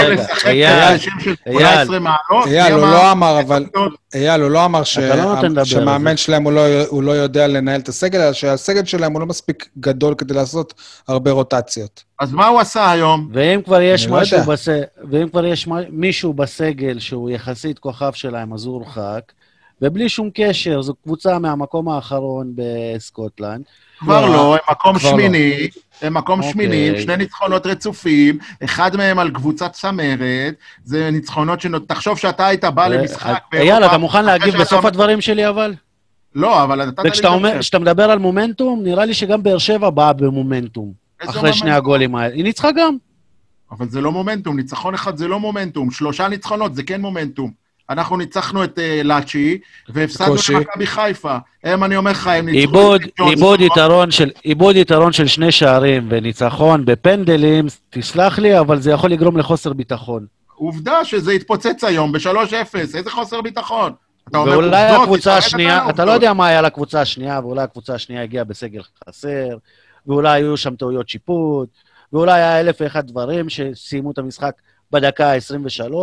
אייל, 0.45 0.73
באנשים 0.75 1.13
של 1.19 1.35
18 1.45 1.99
מעלות? 1.99 2.45
מי 2.45 2.61
אייל, 2.61 2.73
הוא? 2.73 2.81
לא 2.81 3.11
אמר, 3.11 3.39
אבל... 3.39 3.63
עובדות. 3.75 3.99
אייל, 4.15 4.41
הוא 4.41 4.49
לא 4.49 4.65
אמר 4.65 4.79
לא 4.79 5.65
שמאמן. 5.65 6.17
שלהם 6.17 6.43
הוא 6.43 6.51
לא, 6.51 6.63
לא 7.03 7.11
יודע 7.11 7.47
לנהל 7.47 7.79
את 7.79 7.89
הסגל, 7.89 8.19
אלא 8.21 8.33
שהסגל 8.33 8.85
שלהם 8.85 9.13
הוא 9.13 9.19
לא 9.19 9.25
מספיק 9.25 9.69
גדול 9.79 10.15
כדי 10.15 10.33
לעשות 10.33 10.73
הרבה 11.07 11.31
רוטציות. 11.31 12.03
אז 12.19 12.31
מה 12.33 12.47
הוא 12.47 12.59
עשה 12.59 12.91
היום? 12.91 13.29
ואם 13.33 13.61
כבר 13.65 13.81
יש 13.81 14.07
לא 14.07 14.17
משהו. 14.21 14.43
בס... 14.43 14.67
ואם 15.11 15.29
כבר 15.29 15.45
יש 15.45 15.67
מישהו 15.89 16.33
בסגל 16.33 16.99
שהוא 16.99 17.29
יחסית 17.29 17.79
כוכב 17.79 18.11
שלהם, 18.13 18.53
אז 18.53 18.65
הוא 18.65 18.73
הורחק, 18.73 19.21
ובלי 19.81 20.09
שום 20.09 20.29
קשר, 20.33 20.81
זו 20.81 20.93
קבוצה 21.03 21.39
מהמקום 21.39 21.89
האחרון 21.89 22.53
בסקוטלנד. 22.55 23.63
כבר 23.99 24.25
לא, 24.25 24.33
לא, 24.33 24.53
הם 24.53 24.59
מקום 24.71 24.93
לא. 24.93 24.99
שמיני, 24.99 25.67
הם 26.01 26.13
מקום 26.13 26.39
אוקיי. 26.39 26.51
שמיני, 26.51 26.89
עם 26.89 26.99
שני 26.99 27.17
ניצחונות 27.17 27.65
רצופים, 27.65 28.37
אחד 28.63 28.95
מהם 28.97 29.19
על 29.19 29.31
קבוצת 29.31 29.71
צמרת, 29.71 30.53
זה 30.83 31.11
ניצחונות 31.11 31.61
ש... 31.61 31.67
תחשוב 31.87 32.17
שאתה 32.17 32.47
היית 32.47 32.65
בא 32.65 32.87
למשחק 32.87 33.25
אה, 33.25 33.35
באירופה, 33.51 33.71
אייל, 33.73 33.85
אתה 33.85 33.97
מוכן 33.97 34.25
להגיב 34.25 34.55
בסוף 34.57 34.85
הדברים 34.85 35.21
שלי, 35.21 35.49
אבל? 35.49 35.73
לא, 36.35 36.63
אבל 36.63 36.85
נתת 36.85 37.03
לי 37.03 37.09
וכשאתה 37.57 37.79
מדבר 37.79 38.11
על 38.11 38.19
מומנטום, 38.19 38.83
נראה 38.83 39.05
לי 39.05 39.13
שגם 39.13 39.43
באר 39.43 39.57
שבע 39.57 39.89
באה 39.89 40.13
במומנטום. 40.13 40.93
אחרי 41.19 41.53
שני? 41.53 41.71
הגולים 41.71 42.15
האלה. 42.15 42.33
היא 42.35 42.43
ניצחה 42.43 42.71
גם. 42.71 42.97
אבל 43.71 43.89
זה 43.89 44.01
לא 44.01 44.11
מומנטום, 44.11 44.55
ניצחון 44.55 44.93
אחד 44.93 45.17
זה 45.17 45.27
לא 45.27 45.39
מומנטום, 45.39 45.91
שלושה 45.91 46.27
ניצחונות 46.27 46.75
זה 46.75 46.83
כן 46.83 47.01
מומנטום. 47.01 47.62
אנחנו 47.89 48.17
ניצחנו 48.17 48.63
את 48.63 48.77
uh, 48.77 49.03
לאצ'י, 49.03 49.57
והפסדנו 49.89 50.33
בקושי. 50.33 50.53
למכבי 50.53 50.87
חיפה. 50.87 51.37
הם, 51.63 51.83
אני 51.83 51.97
אומר 51.97 52.11
לך, 52.11 52.27
הם 52.27 52.49
ניצחו... 52.49 52.95
איבוד, 53.25 53.55
את 54.75 54.81
יתרון 54.81 55.11
של, 55.11 55.27
שני 55.27 55.51
שערים 55.51 56.07
וניצחון 56.09 56.85
בפנדלים, 56.85 57.65
תסלח 57.89 58.39
לי, 58.39 58.59
אבל 58.59 58.79
זה 58.79 58.91
יכול 58.91 59.11
לגרום 59.11 59.37
לחוסר 59.37 59.73
ביטחון. 59.73 60.25
עובדה 60.55 61.05
שזה 61.05 61.31
התפוצץ 61.31 61.83
היום 61.83 62.11
ב-3-0, 62.11 62.77
איזה 62.77 63.11
חוסר 63.11 63.41
ביטחון. 63.41 63.93
אתה 64.29 64.37
אומר 64.37 64.51
ואולי 64.51 64.83
עובדות, 64.83 65.01
הקבוצה 65.01 65.37
השנייה, 65.37 65.89
אתה. 65.89 66.05
לא 66.05 66.11
יודע 66.11 66.33
מה 66.33 66.47
היה 66.47 66.61
לקבוצה 66.61 67.01
השנייה, 67.01 67.39
ואולי 67.43 67.61
הקבוצה 67.61 67.93
השנייה 67.93 68.23
הגיעה 68.23 68.43
בסגל 68.43 68.81
חסר, 69.07 69.57
ואולי 70.07 70.29
היו 70.29 70.57
שם 70.57 70.75
טעויות 70.75 71.09
שיפוט, 71.09 71.69
ואולי 72.13 72.33
היה 72.33 72.59
אלף 72.59 72.77
ואחד 72.81 73.07
דברים 73.07 73.49
שסיימו 73.49 74.11
את 74.11 74.17
המשחק 74.17 74.51
בדקה 74.91 75.33
ה-23 75.33 75.93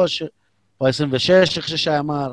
או 0.80 0.86
ה-26, 0.86 1.12
איך 1.56 1.68
ששי 1.68 1.98
אמר. 1.98 2.32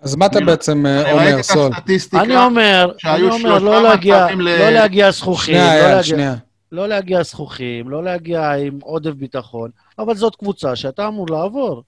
אז 0.00 0.14
מה 0.16 0.26
אתה 0.26 0.40
בעצם 0.40 0.86
אה, 0.86 1.12
אומר, 1.12 1.38
את 1.38 1.44
סול? 1.44 1.72
אני 2.14 2.36
אומר, 2.36 2.92
אני 3.04 3.22
אומר, 3.30 3.58
לא 3.58 3.82
להגיע, 3.82 4.26
לא 4.36 4.70
להגיע 4.70 5.10
זחוחים, 5.10 5.54
לא 5.54 5.60
אייל, 5.60 5.82
להגיע- 5.88 6.02
שנייה. 6.02 6.34
לא 6.72 6.88
להגיע 6.88 7.22
זחוחים, 7.22 7.88
לא 7.90 8.04
להגיע 8.04 8.50
עם 8.52 8.78
עודף 8.82 9.10
ביטחון, 9.10 9.70
אבל 9.98 10.14
זאת 10.16 10.36
קבוצה 10.36 10.76
שאתה 10.76 11.08
אמור 11.08 11.26
לעבור. 11.30 11.82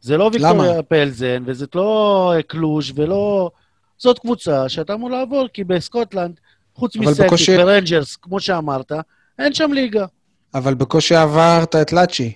זה 0.00 0.16
לא 0.16 0.30
ויקטוריה 0.32 0.82
פלזן, 0.82 1.42
וזאת 1.46 1.74
לא 1.74 2.34
קלוז' 2.46 2.92
ולא... 2.94 3.50
זאת 3.98 4.18
קבוצה 4.18 4.68
שאתה 4.68 4.94
אמור 4.94 5.10
לעבור, 5.10 5.46
כי 5.52 5.64
בסקוטלנד, 5.64 6.40
חוץ 6.74 6.96
אבל 6.96 7.04
מסלטיק 7.04 7.26
בקושי- 7.32 7.56
ורנג'רס, 7.58 8.16
כמו 8.16 8.40
שאמרת, 8.40 8.92
אין 9.38 9.54
שם 9.54 9.72
ליגה. 9.72 10.06
אבל 10.54 10.74
בקושי 10.74 11.14
עברת 11.16 11.76
את 11.76 11.92
לאצ'י. 11.92 12.32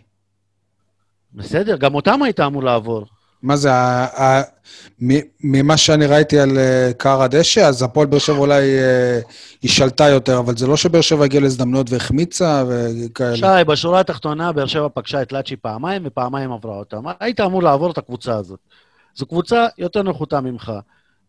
בסדר, 1.35 1.77
גם 1.77 1.95
אותם 1.95 2.23
היית 2.23 2.41
אמור 2.41 2.63
לעבור. 2.63 3.07
מה 3.43 3.57
זה, 3.57 3.73
ה- 3.73 4.23
ה- 4.23 4.43
מ- 5.03 5.21
ממה 5.41 5.77
שאני 5.77 6.07
ראיתי 6.07 6.39
על 6.41 6.59
אה, 6.59 6.91
קר 6.97 7.23
הדשא, 7.23 7.61
אז 7.61 7.83
הפועל 7.83 8.07
באר 8.07 8.19
שבע 8.19 8.37
אולי 8.39 8.79
אה, 8.79 9.21
היא 9.63 9.71
שלטה 9.71 10.09
יותר, 10.09 10.39
אבל 10.39 10.57
זה 10.57 10.67
לא 10.67 10.77
שבאר 10.77 11.01
שבע 11.01 11.25
הגיעה 11.25 11.43
להזדמנויות 11.43 11.91
והחמיצה 11.91 12.65
וכאלה. 12.69 13.37
שי, 13.37 13.65
בשורה 13.67 14.01
התחתונה, 14.01 14.53
באר 14.53 14.67
שבע 14.67 14.89
פגשה 14.95 15.23
את 15.23 15.33
לאצ'י 15.33 15.57
פעמיים, 15.57 16.03
ופעמיים 16.05 16.53
עברה 16.53 16.77
אותם. 16.77 17.03
היית 17.21 17.41
אמור 17.41 17.63
לעבור 17.63 17.91
את 17.91 17.99
הקבוצה 17.99 18.37
הזאת. 18.37 18.59
זו 19.15 19.27
קבוצה 19.27 19.67
יותר 19.79 20.03
נחותה 20.03 20.41
ממך. 20.41 20.73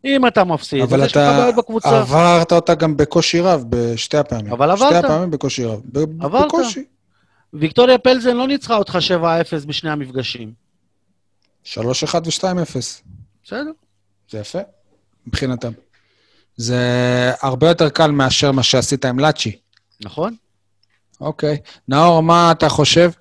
אם 0.06 0.28
אתה 0.28 0.43
מפסיד, 0.43 0.82
אבל 0.82 1.06
אתה. 1.06 1.47
עברת 1.84 2.52
אותה 2.54 2.76
גם 2.76 2.97
בקושי 2.97 3.39
רב 3.39 3.64
בשתי 3.70 4.18
הפעמים. 4.18 4.54
אבל 4.54 4.76
שתי 4.76 4.86
עברת. 4.86 5.06
הפעמים 5.06 5.32
בקושי 5.32 5.66
רב. 5.66 5.82
ב- 5.91 6.24
עברת. 6.24 6.45
בקושי. 6.45 6.84
ויקטוריה 7.54 7.97
פלזן 7.97 8.38
לא 8.38 8.47
ניצחה 8.47 8.78
אותך 8.78 8.97
7-0 9.22 9.68
בשני 9.68 9.89
המפגשים. 9.89 10.54
3-1 11.66 11.76
ו-2-0. 12.14 12.76
בסדר. 13.43 13.72
זה 14.30 14.38
יפה, 14.38 14.60
מבחינתם. 15.28 15.72
זה 16.58 16.80
הרבה 17.41 17.68
יותר 17.68 17.89
קל 17.89 18.12
מאשר 18.12 18.52
מה 18.52 18.64
שעשית 18.64 19.06
עם 19.06 19.20
לאצ'י. 19.20 19.60
נכון? 20.04 20.36
אוקיי. 21.22 21.58
נאור, 21.88 22.24
מה 22.24 22.52
אתה 22.52 22.70
חושב? 22.70 23.12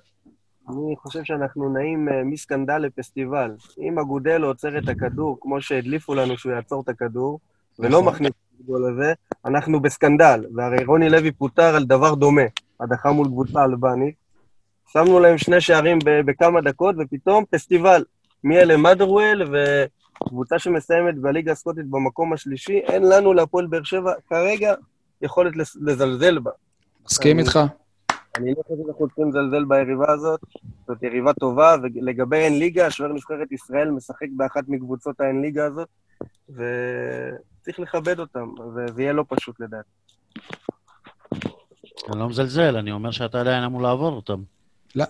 אני 0.69 0.95
חושב 0.97 1.23
שאנחנו 1.23 1.73
נעים 1.73 2.09
אה, 2.09 2.23
מסקנדל 2.23 2.77
לפסטיבל. 2.77 3.51
אם 3.79 3.99
אגודלו 3.99 4.47
עוצר 4.47 4.77
את 4.77 4.89
הכדור, 4.89 5.37
כמו 5.41 5.61
שהדליפו 5.61 6.15
לנו 6.15 6.37
שהוא 6.37 6.51
יעצור 6.51 6.81
את 6.81 6.89
הכדור, 6.89 7.39
ולא 7.79 7.89
נכון. 7.89 8.13
מכניס 8.13 8.29
את 8.31 8.61
הגול 8.63 8.93
הזה, 8.93 9.13
אנחנו 9.45 9.81
בסקנדל. 9.81 10.45
והרי 10.55 10.83
רוני 10.83 11.09
לוי 11.09 11.31
פוטר 11.31 11.75
על 11.75 11.83
דבר 11.83 12.15
דומה, 12.15 12.41
הדחה 12.79 13.11
מול 13.11 13.27
קבוצה 13.27 13.63
אלבנית. 13.63 14.20
שמנו 14.93 15.19
להם 15.19 15.37
שני 15.37 15.61
שערים 15.61 15.99
ב- 16.05 16.21
בכמה 16.25 16.61
דקות, 16.61 16.95
ופתאום 16.99 17.43
פסטיבל. 17.49 18.03
מאלה 18.43 18.77
מדרוול 18.77 19.43
וקבוצה 20.23 20.59
שמסיימת 20.59 21.17
בליגה 21.17 21.51
הסקוטית 21.51 21.85
במקום 21.89 22.33
השלישי, 22.33 22.77
אין 22.79 23.03
לנו 23.09 23.33
להפועל 23.33 23.67
באר 23.67 23.83
שבע 23.83 24.13
כרגע 24.29 24.73
יכולת 25.21 25.55
לס- 25.55 25.77
לזלזל 25.81 26.39
בה. 26.39 26.51
מסכים 27.05 27.39
איתך? 27.39 27.59
אני 28.37 28.49
לא 28.57 28.63
חושב 28.63 28.75
שאנחנו 28.85 29.07
צריכים 29.07 29.29
לזלזל 29.29 29.63
ביריבה 29.65 30.11
הזאת, 30.11 30.39
זאת 30.87 31.03
יריבה 31.03 31.33
טובה, 31.33 31.75
ולגבי 31.83 32.37
אין 32.37 32.59
ליגה, 32.59 32.91
שוער 32.91 33.13
נבחרת 33.13 33.51
ישראל 33.51 33.89
משחק 33.91 34.27
באחת 34.31 34.63
מקבוצות 34.67 35.21
האין 35.21 35.41
ליגה 35.41 35.65
הזאת, 35.65 35.87
וצריך 36.49 37.79
לכבד 37.79 38.19
אותם, 38.19 38.47
וזה 38.75 39.01
יהיה 39.01 39.13
לא 39.13 39.25
פשוט 39.29 39.59
לדעתי. 39.59 39.89
אני 42.11 42.19
לא 42.19 42.29
מזלזל, 42.29 42.77
אני 42.77 42.91
אומר 42.91 43.11
שאתה 43.11 43.39
עדיין 43.41 43.63
אמור 43.63 43.81
לעבור 43.81 44.13
אותם. 44.15 44.41
לא. 44.95 45.05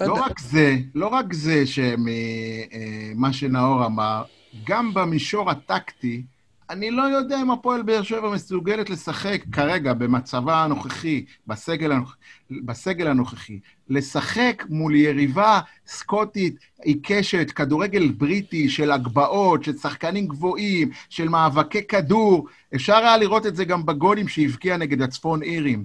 לא 0.00 0.14
רק 0.14 0.38
זה, 0.38 0.76
לא 0.94 1.06
רק 1.06 1.32
זה 1.32 1.64
שמה 1.66 3.32
שנאור 3.32 3.86
אמר, 3.86 4.22
גם 4.64 4.94
במישור 4.94 5.50
הטקטי, 5.50 6.22
אני 6.70 6.90
לא 6.90 7.02
יודע 7.02 7.42
אם 7.42 7.50
הפועל 7.50 7.82
באר 7.82 8.02
שבע 8.02 8.30
מסוגלת 8.30 8.90
לשחק 8.90 9.42
כרגע, 9.52 9.92
במצבה 9.92 10.64
הנוכחי, 10.64 11.24
בסגל, 11.46 11.92
הנוכ... 11.92 12.16
בסגל 12.50 13.06
הנוכחי, 13.06 13.58
לשחק 13.88 14.64
מול 14.68 14.94
יריבה 14.94 15.60
סקוטית 15.86 16.56
עיקשת, 16.82 17.50
כדורגל 17.50 18.12
בריטי 18.12 18.68
של 18.68 18.92
הגבהות, 18.92 19.64
של 19.64 19.76
שחקנים 19.76 20.26
גבוהים, 20.26 20.90
של 21.08 21.28
מאבקי 21.28 21.86
כדור. 21.86 22.46
אפשר 22.74 22.96
היה 22.96 23.16
לראות 23.16 23.46
את 23.46 23.56
זה 23.56 23.64
גם 23.64 23.86
בגולים 23.86 24.28
שהבקיע 24.28 24.76
נגד 24.76 25.02
הצפון 25.02 25.42
אירים. 25.42 25.84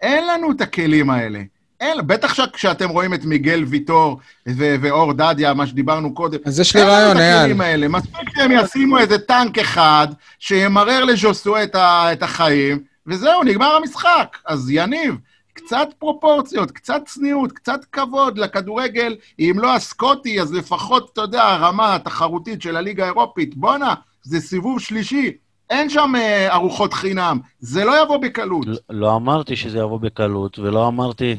אין 0.00 0.26
לנו 0.26 0.52
את 0.52 0.60
הכלים 0.60 1.10
האלה. 1.10 1.42
אין, 1.80 2.06
בטח 2.06 2.50
כשאתם 2.52 2.88
רואים 2.88 3.14
את 3.14 3.24
מיגל 3.24 3.64
ויטור 3.68 4.18
ו- 4.48 4.74
ואור 4.80 5.12
דדיה, 5.12 5.54
מה 5.54 5.66
שדיברנו 5.66 6.14
קודם. 6.14 6.38
אז 6.44 6.60
יש 6.60 6.76
לי 6.76 6.82
רעיון, 6.82 7.16
את 7.16 7.22
אייל. 7.22 7.38
הכלים 7.40 7.60
האלה. 7.60 7.88
מספיק 7.88 8.30
שהם 8.36 8.50
ישימו 8.52 8.98
איזה 8.98 9.18
טנק 9.18 9.58
אחד, 9.58 10.08
שימרר 10.38 11.04
לז'וסו 11.04 11.62
את, 11.62 11.74
ה- 11.74 12.12
את 12.12 12.22
החיים, 12.22 12.78
וזהו, 13.06 13.42
נגמר 13.44 13.76
המשחק. 13.76 14.36
אז 14.46 14.70
יניב, 14.70 15.14
קצת 15.52 15.88
פרופורציות, 15.98 16.70
קצת 16.70 17.02
צניעות, 17.06 17.52
קצת 17.52 17.80
כבוד 17.92 18.38
לכדורגל, 18.38 19.16
אם 19.38 19.52
לא 19.58 19.74
הסקוטי, 19.74 20.40
אז 20.40 20.52
לפחות, 20.54 21.10
אתה 21.12 21.20
יודע, 21.20 21.42
הרמה 21.44 21.94
התחרותית 21.94 22.62
של 22.62 22.76
הליגה 22.76 23.04
האירופית. 23.04 23.56
בואנה, 23.56 23.94
זה 24.22 24.40
סיבוב 24.40 24.80
שלישי. 24.80 25.32
אין 25.70 25.90
שם 25.90 26.12
אה, 26.16 26.54
ארוחות 26.54 26.92
חינם, 26.94 27.38
זה 27.60 27.84
לא 27.84 28.02
יבוא 28.02 28.16
בקלות. 28.16 28.66
לא- 28.66 28.76
לא 28.90 29.16
אמרתי 29.16 29.56
שזה 29.56 29.78
יבוא 29.78 30.00
בקלות, 30.00 30.58
ולא 30.58 30.88
אמרתי 30.88 31.36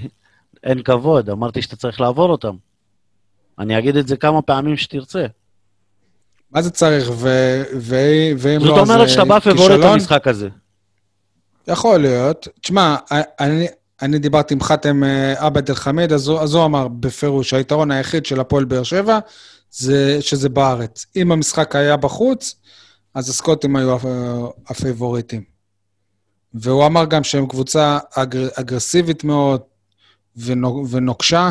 אין 0.63 0.83
כבוד, 0.83 1.29
אמרתי 1.29 1.61
שאתה 1.61 1.75
צריך 1.75 2.01
לעבור 2.01 2.29
אותם. 2.29 2.55
אני 3.59 3.77
אגיד 3.79 3.95
את 3.95 4.07
זה 4.07 4.17
כמה 4.17 4.41
פעמים 4.41 4.77
שתרצה. 4.77 5.25
מה 6.51 6.61
זה 6.61 6.69
צריך? 6.71 7.09
ו- 7.13 7.63
ו- 7.77 8.31
ואם 8.37 8.59
זאת 8.59 8.69
לא, 8.69 8.81
אז 8.81 8.89
אומרת 8.89 9.09
שאתה 9.09 9.25
בא 9.25 9.39
פבוריט 9.39 9.59
כישלון? 9.59 9.93
למשחק 9.93 10.27
הזה. 10.27 10.49
יכול 11.67 11.97
להיות. 11.97 12.47
תשמע, 12.61 12.95
אני, 13.39 13.67
אני 14.01 14.19
דיברתי 14.19 14.53
עם 14.53 14.61
חאתם 14.61 15.03
אה, 15.03 15.45
עבד 15.45 15.69
אל-חמיד, 15.69 16.13
אז, 16.13 16.31
אז 16.41 16.53
הוא 16.53 16.65
אמר 16.65 16.87
בפירוש, 16.87 17.53
היתרון 17.53 17.91
היחיד 17.91 18.25
של 18.25 18.39
הפועל 18.39 18.65
באר 18.65 18.83
שבע 18.83 19.19
זה 19.71 20.17
שזה 20.21 20.49
בארץ. 20.49 21.05
אם 21.15 21.31
המשחק 21.31 21.75
היה 21.75 21.97
בחוץ, 21.97 22.55
אז 23.13 23.29
הסקוטים 23.29 23.75
היו 23.75 23.95
הפ- 23.95 24.05
הפייבוריטים. 24.71 25.43
והוא 26.53 26.85
אמר 26.85 27.05
גם 27.05 27.23
שהם 27.23 27.47
קבוצה 27.47 27.97
אגר, 28.15 28.47
אגרסיבית 28.55 29.23
מאוד 29.23 29.61
ונוקשה. 30.89 31.49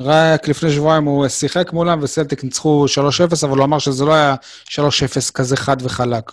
רק 0.00 0.48
לפני 0.48 0.70
שבועיים 0.70 1.04
הוא 1.04 1.28
שיחק 1.28 1.72
מולם 1.72 1.98
וסלטיק 2.02 2.44
ניצחו 2.44 2.86
3-0, 3.30 3.46
אבל 3.46 3.58
הוא 3.58 3.64
אמר 3.64 3.78
שזה 3.78 4.04
לא 4.04 4.14
היה 4.14 4.34
3-0 4.64 4.76
כזה 5.34 5.56
חד 5.56 5.76
וחלק. 5.80 6.32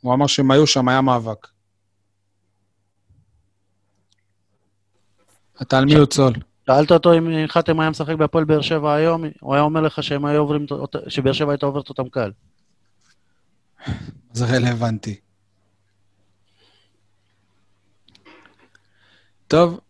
הוא 0.00 0.14
אמר 0.14 0.26
שהם 0.26 0.50
היו 0.50 0.66
שם, 0.66 0.88
היה 0.88 1.00
מאבק. 1.00 1.46
אתה 5.62 5.78
על 5.78 5.84
מיוט 5.84 6.12
סול. 6.12 6.32
שאלת 6.66 6.92
אותו 6.92 7.18
אם 7.18 7.46
חתם 7.48 7.80
היה 7.80 7.90
משחק 7.90 8.14
בהפועל 8.14 8.44
באר 8.44 8.60
שבע 8.60 8.94
היום, 8.94 9.24
הוא 9.40 9.54
היה 9.54 9.62
אומר 9.62 9.80
לך 9.80 10.02
שהם 10.02 10.24
היו 10.24 10.40
עוברים, 10.40 10.66
שבאר 11.08 11.32
שבע 11.32 11.52
הייתה 11.52 11.66
עוברת 11.66 11.88
אותם 11.88 12.08
קל. 12.08 12.30
זה 14.32 14.46
רלוונטי. 14.46 15.20
טוב, 19.48 19.80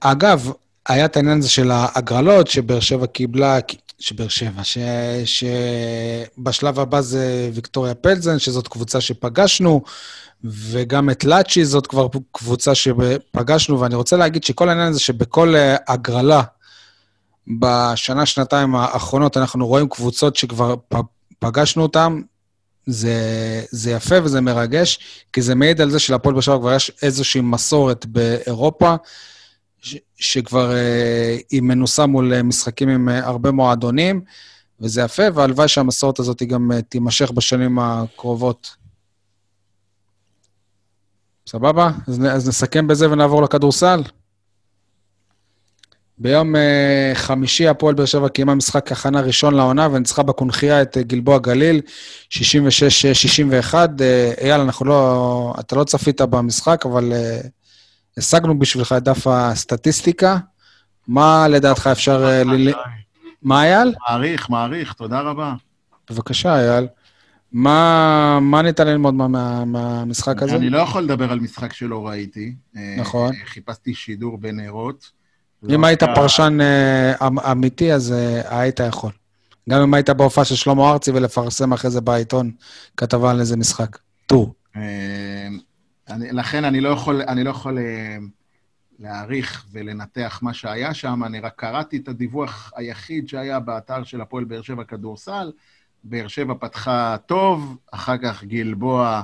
אגב, 0.00 0.52
היה 0.88 1.04
את 1.04 1.16
העניין 1.16 1.38
הזה 1.38 1.48
של 1.48 1.70
ההגרלות, 1.70 2.46
שבאר 2.46 2.80
שבע 2.80 3.06
קיבלה, 3.06 3.58
שבאר 3.98 4.28
שבע, 4.28 4.64
ש, 4.64 4.78
שבשלב 5.24 6.80
הבא 6.80 7.00
זה 7.00 7.50
ויקטוריה 7.54 7.94
פלזן, 7.94 8.38
שזאת 8.38 8.68
קבוצה 8.68 9.00
שפגשנו, 9.00 9.82
וגם 10.44 11.10
את 11.10 11.24
לאצ'י 11.24 11.64
זאת 11.64 11.86
כבר 11.86 12.08
קבוצה 12.32 12.74
שפגשנו, 12.74 13.80
ואני 13.80 13.94
רוצה 13.94 14.16
להגיד 14.16 14.44
שכל 14.44 14.68
העניין 14.68 14.88
הזה 14.88 15.00
שבכל 15.00 15.56
אה, 15.56 15.76
הגרלה 15.88 16.42
בשנה, 17.58 18.26
שנתיים 18.26 18.74
האחרונות 18.74 19.36
אנחנו 19.36 19.66
רואים 19.66 19.88
קבוצות 19.88 20.36
שכבר 20.36 20.74
פגשנו 21.38 21.82
אותן, 21.82 22.20
זה, 22.86 23.14
זה 23.70 23.90
יפה 23.90 24.14
וזה 24.22 24.40
מרגש, 24.40 24.98
כי 25.32 25.42
זה 25.42 25.54
מעיד 25.54 25.80
על 25.80 25.90
זה 25.90 25.98
שלפועל 25.98 26.34
באר 26.34 26.40
שבע 26.40 26.58
כבר 26.58 26.74
יש 26.74 26.92
איזושהי 27.02 27.40
מסורת 27.40 28.06
באירופה, 28.06 28.94
ש, 29.80 29.96
שכבר 30.16 30.72
אה, 30.72 31.36
היא 31.50 31.62
מנוסה 31.62 32.06
מול 32.06 32.34
אה, 32.34 32.42
משחקים 32.42 32.88
עם 32.88 33.08
אה, 33.08 33.26
הרבה 33.26 33.50
מועדונים, 33.50 34.20
וזה 34.80 35.02
יפה, 35.02 35.22
והלוואי 35.34 35.68
שהמסורת 35.68 36.18
הזאת 36.18 36.42
גם 36.42 36.72
אה, 36.72 36.82
תימשך 36.82 37.30
בשנים 37.30 37.78
הקרובות. 37.78 38.76
סבבה? 41.48 41.90
אז, 42.08 42.20
אז 42.30 42.48
נסכם 42.48 42.86
בזה 42.86 43.10
ונעבור 43.10 43.42
לכדורסל. 43.42 44.02
ביום 46.18 46.56
אה, 46.56 47.12
חמישי 47.14 47.68
הפועל 47.68 47.94
באר 47.94 48.04
שבע 48.04 48.28
קיימה 48.28 48.54
משחק 48.54 48.92
הכנה 48.92 49.20
ראשון 49.20 49.54
לעונה 49.54 49.88
וניצחה 49.92 50.22
בקונכייה 50.22 50.82
את 50.82 50.96
אה, 50.96 51.02
גלבוע 51.02 51.38
גליל, 51.38 51.80
66-61. 52.30 53.74
אה, 54.00 54.32
אייל, 54.40 54.60
אנחנו 54.60 54.86
לא... 54.86 55.54
אתה 55.60 55.76
לא 55.76 55.84
צפית 55.84 56.20
במשחק, 56.20 56.86
אבל 56.86 57.12
השגנו 58.16 58.58
בשבילך 58.58 58.94
את 58.96 59.02
דף 59.02 59.26
הסטטיסטיקה. 59.26 60.36
מה 61.08 61.48
לדעתך 61.48 61.86
אפשר... 61.92 62.42
ל... 62.44 62.72
מה, 63.42 63.64
אייל? 63.64 63.94
מעריך, 64.08 64.50
מעריך, 64.50 64.92
תודה 64.92 65.20
רבה. 65.20 65.54
בבקשה, 66.10 66.60
אייל. 66.60 66.86
מה, 67.52 68.38
מה 68.40 68.62
ניתן 68.62 68.86
ללמוד 68.86 69.14
מה, 69.14 69.28
מה, 69.28 69.64
מהמשחק 69.64 70.42
הזה? 70.42 70.56
אני 70.56 70.70
לא 70.70 70.78
יכול 70.78 71.02
לדבר 71.02 71.32
על 71.32 71.40
משחק 71.40 71.72
שלא 71.72 72.08
ראיתי. 72.08 72.54
נכון. 72.98 73.32
חיפשתי 73.44 73.94
שידור 73.94 74.38
בנרות. 74.38 75.23
אם 75.74 75.80
לא 75.80 75.86
היית 75.86 76.02
פרשן 76.02 76.58
אה, 76.60 77.26
אמ- 77.26 77.38
אמיתי, 77.38 77.92
אז 77.92 78.12
אה, 78.12 78.60
היית 78.60 78.80
יכול. 78.80 79.10
גם 79.70 79.82
אם 79.82 79.94
היית 79.94 80.10
בהופעה 80.10 80.44
של 80.44 80.54
שלמה 80.54 80.90
ארצי 80.90 81.10
ולפרסם 81.10 81.72
אחרי 81.72 81.90
זה 81.90 82.00
בעיתון 82.00 82.50
כתבה 82.96 83.30
על 83.30 83.40
איזה 83.40 83.56
משחק. 83.56 83.98
טור. 84.26 84.54
אה, 84.76 85.48
אני, 86.08 86.32
לכן 86.32 86.64
אני 86.64 86.80
לא 86.80 86.88
יכול, 86.88 87.22
אני 87.28 87.44
לא 87.44 87.50
יכול 87.50 87.78
להעריך 88.98 89.64
ולנתח 89.72 90.38
מה 90.42 90.54
שהיה 90.54 90.94
שם, 90.94 91.24
אני 91.24 91.40
רק 91.40 91.52
קראתי 91.56 91.96
את 91.96 92.08
הדיווח 92.08 92.72
היחיד 92.76 93.28
שהיה 93.28 93.60
באתר 93.60 94.04
של 94.04 94.20
הפועל 94.20 94.44
באר 94.44 94.62
שבע 94.62 94.84
כדורסל. 94.84 95.52
באר 96.04 96.28
שבע 96.28 96.54
פתחה 96.60 97.16
טוב, 97.26 97.76
אחר 97.92 98.16
כך 98.18 98.44
גלבוע 98.44 99.22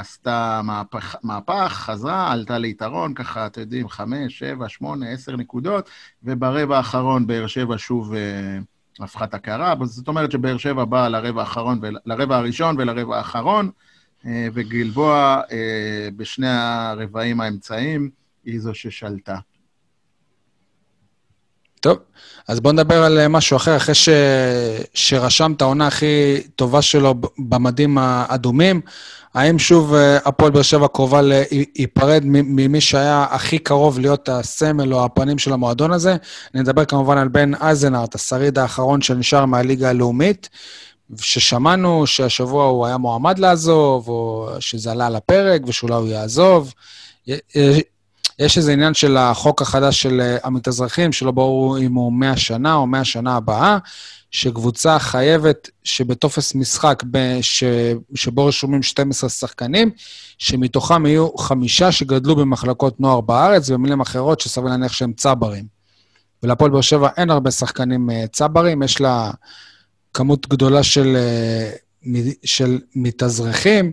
עשתה 0.00 0.60
מהפך, 0.64 1.16
מהפך, 1.22 1.72
חזרה, 1.72 2.32
עלתה 2.32 2.58
ליתרון, 2.58 3.14
ככה, 3.14 3.46
אתם 3.46 3.60
יודעים, 3.60 3.88
חמש, 3.88 4.38
שבע, 4.38 4.68
שמונה, 4.68 5.08
עשר 5.08 5.36
נקודות, 5.36 5.90
וברבע 6.22 6.76
האחרון 6.76 7.26
באר 7.26 7.46
שבע 7.46 7.74
שוב 7.78 8.14
אה, 8.14 8.58
הפכה 9.00 9.24
את 9.24 9.34
הקערה. 9.34 9.74
זאת 9.84 10.08
אומרת 10.08 10.32
שבאר 10.32 10.56
שבע 10.56 10.84
באה 10.84 11.08
לרבע 11.08 11.40
האחרון, 11.40 11.80
לרבע 12.06 12.36
הראשון 12.36 12.76
ולרבע 12.78 13.16
האחרון, 13.16 13.70
אה, 14.26 14.48
וגלבוע 14.54 15.40
אה, 15.52 16.08
בשני 16.16 16.48
הרבעים 16.50 17.40
האמצעיים 17.40 18.10
היא 18.44 18.60
זו 18.60 18.74
ששלטה. 18.74 19.38
טוב, 21.80 21.98
אז 22.48 22.60
בוא 22.60 22.72
נדבר 22.72 23.04
על 23.04 23.18
אה, 23.18 23.28
משהו 23.28 23.56
אחר, 23.56 23.76
אחרי 23.76 23.94
ש... 23.94 24.08
שרשם 24.94 25.52
את 25.56 25.62
העונה 25.62 25.86
הכי 25.86 26.40
טובה 26.56 26.82
שלו 26.82 27.14
במדים 27.38 27.98
האדומים, 27.98 28.80
האם 29.34 29.58
שוב 29.58 29.94
אה, 29.94 30.18
הפועל 30.24 30.50
באר 30.50 30.62
שבע 30.62 30.88
קרובה 30.88 31.20
להיפרד 31.22 32.22
ממי 32.24 32.80
שהיה 32.80 33.26
הכי 33.30 33.58
קרוב 33.58 33.98
להיות 33.98 34.28
הסמל 34.28 34.94
או 34.94 35.04
הפנים 35.04 35.38
של 35.38 35.52
המועדון 35.52 35.92
הזה? 35.92 36.16
אני 36.54 36.62
מדבר 36.62 36.84
כמובן 36.84 37.18
על 37.18 37.28
בן 37.28 37.54
אייזנארט, 37.54 38.14
השריד 38.14 38.58
האחרון 38.58 39.02
שנשאר 39.02 39.44
מהליגה 39.44 39.90
הלאומית, 39.90 40.48
ששמענו 41.20 42.06
שהשבוע 42.06 42.64
הוא 42.64 42.86
היה 42.86 42.96
מועמד 42.96 43.38
לעזוב, 43.38 44.08
או 44.08 44.48
שזה 44.60 44.90
עלה 44.90 45.06
על 45.06 45.16
הפרק 45.16 45.62
ושאולי 45.66 45.94
הוא 45.94 46.08
יעזוב. 46.08 46.72
יש 48.38 48.58
איזה 48.58 48.72
עניין 48.72 48.94
של 48.94 49.16
החוק 49.16 49.62
החדש 49.62 50.02
של 50.02 50.20
אה, 50.20 50.36
עמית 50.44 50.68
אזרחים, 50.68 51.12
שלא 51.12 51.30
ברור 51.30 51.78
אם 51.78 51.94
הוא 51.94 52.12
100 52.12 52.36
שנה 52.36 52.74
או 52.74 52.86
100 52.86 53.04
שנה 53.04 53.36
הבאה, 53.36 53.78
שקבוצה 54.30 54.98
חייבת 54.98 55.70
שבטופס 55.84 56.54
משחק 56.54 57.02
ש... 57.40 57.64
שבו 58.14 58.46
רשומים 58.46 58.82
12 58.82 59.30
שחקנים, 59.30 59.90
שמתוכם 60.38 61.06
יהיו 61.06 61.36
חמישה 61.36 61.92
שגדלו 61.92 62.36
במחלקות 62.36 63.00
נוער 63.00 63.20
בארץ, 63.20 63.70
במילים 63.70 64.00
אחרות 64.00 64.40
שסביר 64.40 64.68
להניח 64.68 64.92
שהם 64.92 65.12
צברים. 65.12 65.64
ולהפועל 66.42 66.70
באר 66.70 66.80
שבע 66.80 67.08
אין 67.16 67.30
הרבה 67.30 67.50
שחקנים 67.50 68.10
אה, 68.10 68.24
צברים, 68.32 68.82
יש 68.82 69.00
לה 69.00 69.30
כמות 70.14 70.48
גדולה 70.48 70.82
של, 70.82 71.16
אה, 71.16 71.70
של 72.44 72.78
מתאזרחים. 72.94 73.92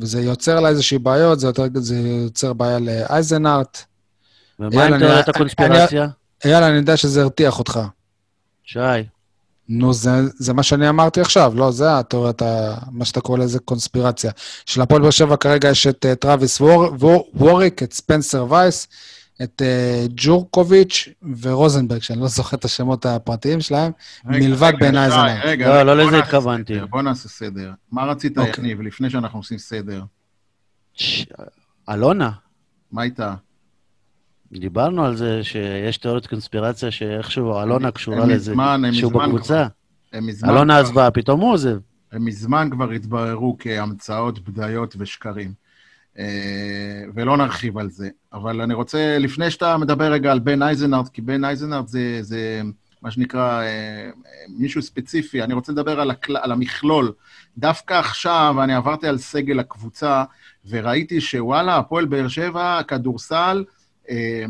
וזה 0.00 0.20
יוצר 0.20 0.60
לה 0.60 0.68
איזושהי 0.68 0.98
בעיות, 0.98 1.40
זה, 1.40 1.46
יותר, 1.46 1.64
זה 1.74 1.96
יוצר 1.96 2.52
בעיה 2.52 2.78
לאייזנארט. 2.78 3.78
ומה 4.60 4.84
עם 4.84 4.98
תיאוריית 4.98 5.28
הקונספירציה? 5.28 6.06
אייל, 6.44 6.64
אני 6.64 6.76
יודע 6.76 6.96
שזה 6.96 7.22
הרתיח 7.22 7.58
אותך. 7.58 7.80
שי. 8.64 8.78
נו, 9.68 9.94
זה, 9.94 10.10
זה 10.38 10.52
מה 10.52 10.62
שאני 10.62 10.88
אמרתי 10.88 11.20
עכשיו, 11.20 11.52
לא, 11.56 11.70
זה 11.70 11.98
התיאוריית, 11.98 12.42
מה 12.90 13.04
שאתה 13.04 13.20
קורא 13.20 13.38
לזה 13.38 13.58
קונספירציה. 13.58 14.30
של 14.66 14.80
הפועל 14.80 15.02
באר 15.02 15.10
שבע 15.10 15.36
כרגע 15.36 15.68
יש 15.68 15.86
את 15.86 16.06
uh, 16.12 16.14
טראביס 16.14 16.60
וור, 16.60 16.84
וור, 16.98 17.30
ווריק, 17.34 17.82
את 17.82 17.92
ספנסר 17.92 18.46
וייס, 18.48 18.88
את 19.42 19.62
uh, 19.62 20.12
ג'ורקוביץ' 20.14 21.08
ורוזנברג, 21.40 22.02
שאני 22.02 22.20
לא 22.20 22.28
זוכר 22.28 22.56
את 22.56 22.64
השמות 22.64 23.06
הפרטיים 23.06 23.60
שלהם, 23.60 23.92
רגע, 24.26 24.46
מלבד 24.46 24.72
בעיניי 24.80 25.10
זה 25.10 25.16
נע. 25.16 25.44
רגע, 25.44 25.84
לא, 25.84 25.94
לא 25.94 26.04
לזה 26.04 26.18
התכוונתי. 26.18 26.80
בוא 26.90 27.02
נעשה 27.02 27.28
סדר. 27.28 27.72
מה 27.92 28.04
רצית, 28.04 28.38
אוקיי. 28.38 28.64
יניב, 28.64 28.80
לפני 28.80 29.10
שאנחנו 29.10 29.38
עושים 29.38 29.58
סדר? 29.58 30.02
אלונה. 31.90 32.30
מה 32.92 33.02
איתה? 33.02 33.34
דיברנו 34.52 35.04
על 35.04 35.16
זה 35.16 35.44
שיש 35.44 35.96
תיאוריית 35.96 36.26
קונספירציה 36.26 36.90
שאיכשהו 36.90 37.62
אלונה 37.62 37.90
קשורה 37.90 38.26
לזה, 38.26 38.54
שהוא 38.92 39.12
בקבוצה. 39.12 39.66
אלונה 40.44 40.78
עזבה, 40.78 41.10
פתאום 41.10 41.40
הוא 41.40 41.52
עוזב. 41.52 41.78
הם 42.12 42.24
מזמן 42.24 42.68
כבר 42.70 42.90
התבררו 42.90 43.56
כהמצאות, 43.58 44.48
בדיות 44.48 44.96
ושקרים. 44.98 45.65
אה, 46.18 47.02
ולא 47.14 47.36
נרחיב 47.36 47.78
על 47.78 47.90
זה. 47.90 48.08
אבל 48.32 48.60
אני 48.60 48.74
רוצה, 48.74 49.18
לפני 49.18 49.50
שאתה 49.50 49.76
מדבר 49.76 50.12
רגע 50.12 50.32
על 50.32 50.38
בן 50.38 50.62
אייזנארט, 50.62 51.08
כי 51.08 51.22
בן 51.22 51.44
אייזנארט 51.44 51.88
זה, 51.88 52.18
זה 52.22 52.62
מה 53.02 53.10
שנקרא 53.10 53.62
אה, 53.62 54.10
מישהו 54.48 54.82
ספציפי, 54.82 55.42
אני 55.42 55.54
רוצה 55.54 55.72
לדבר 55.72 56.00
על, 56.00 56.10
הקל, 56.10 56.36
על 56.36 56.52
המכלול. 56.52 57.12
דווקא 57.58 57.94
עכשיו 57.94 58.56
אני 58.62 58.74
עברתי 58.74 59.06
על 59.06 59.18
סגל 59.18 59.60
הקבוצה, 59.60 60.24
וראיתי 60.68 61.20
שוואלה, 61.20 61.76
הפועל 61.76 62.04
באר 62.04 62.28
שבע, 62.28 62.82
כדורסל, 62.82 63.64
אה, 64.10 64.44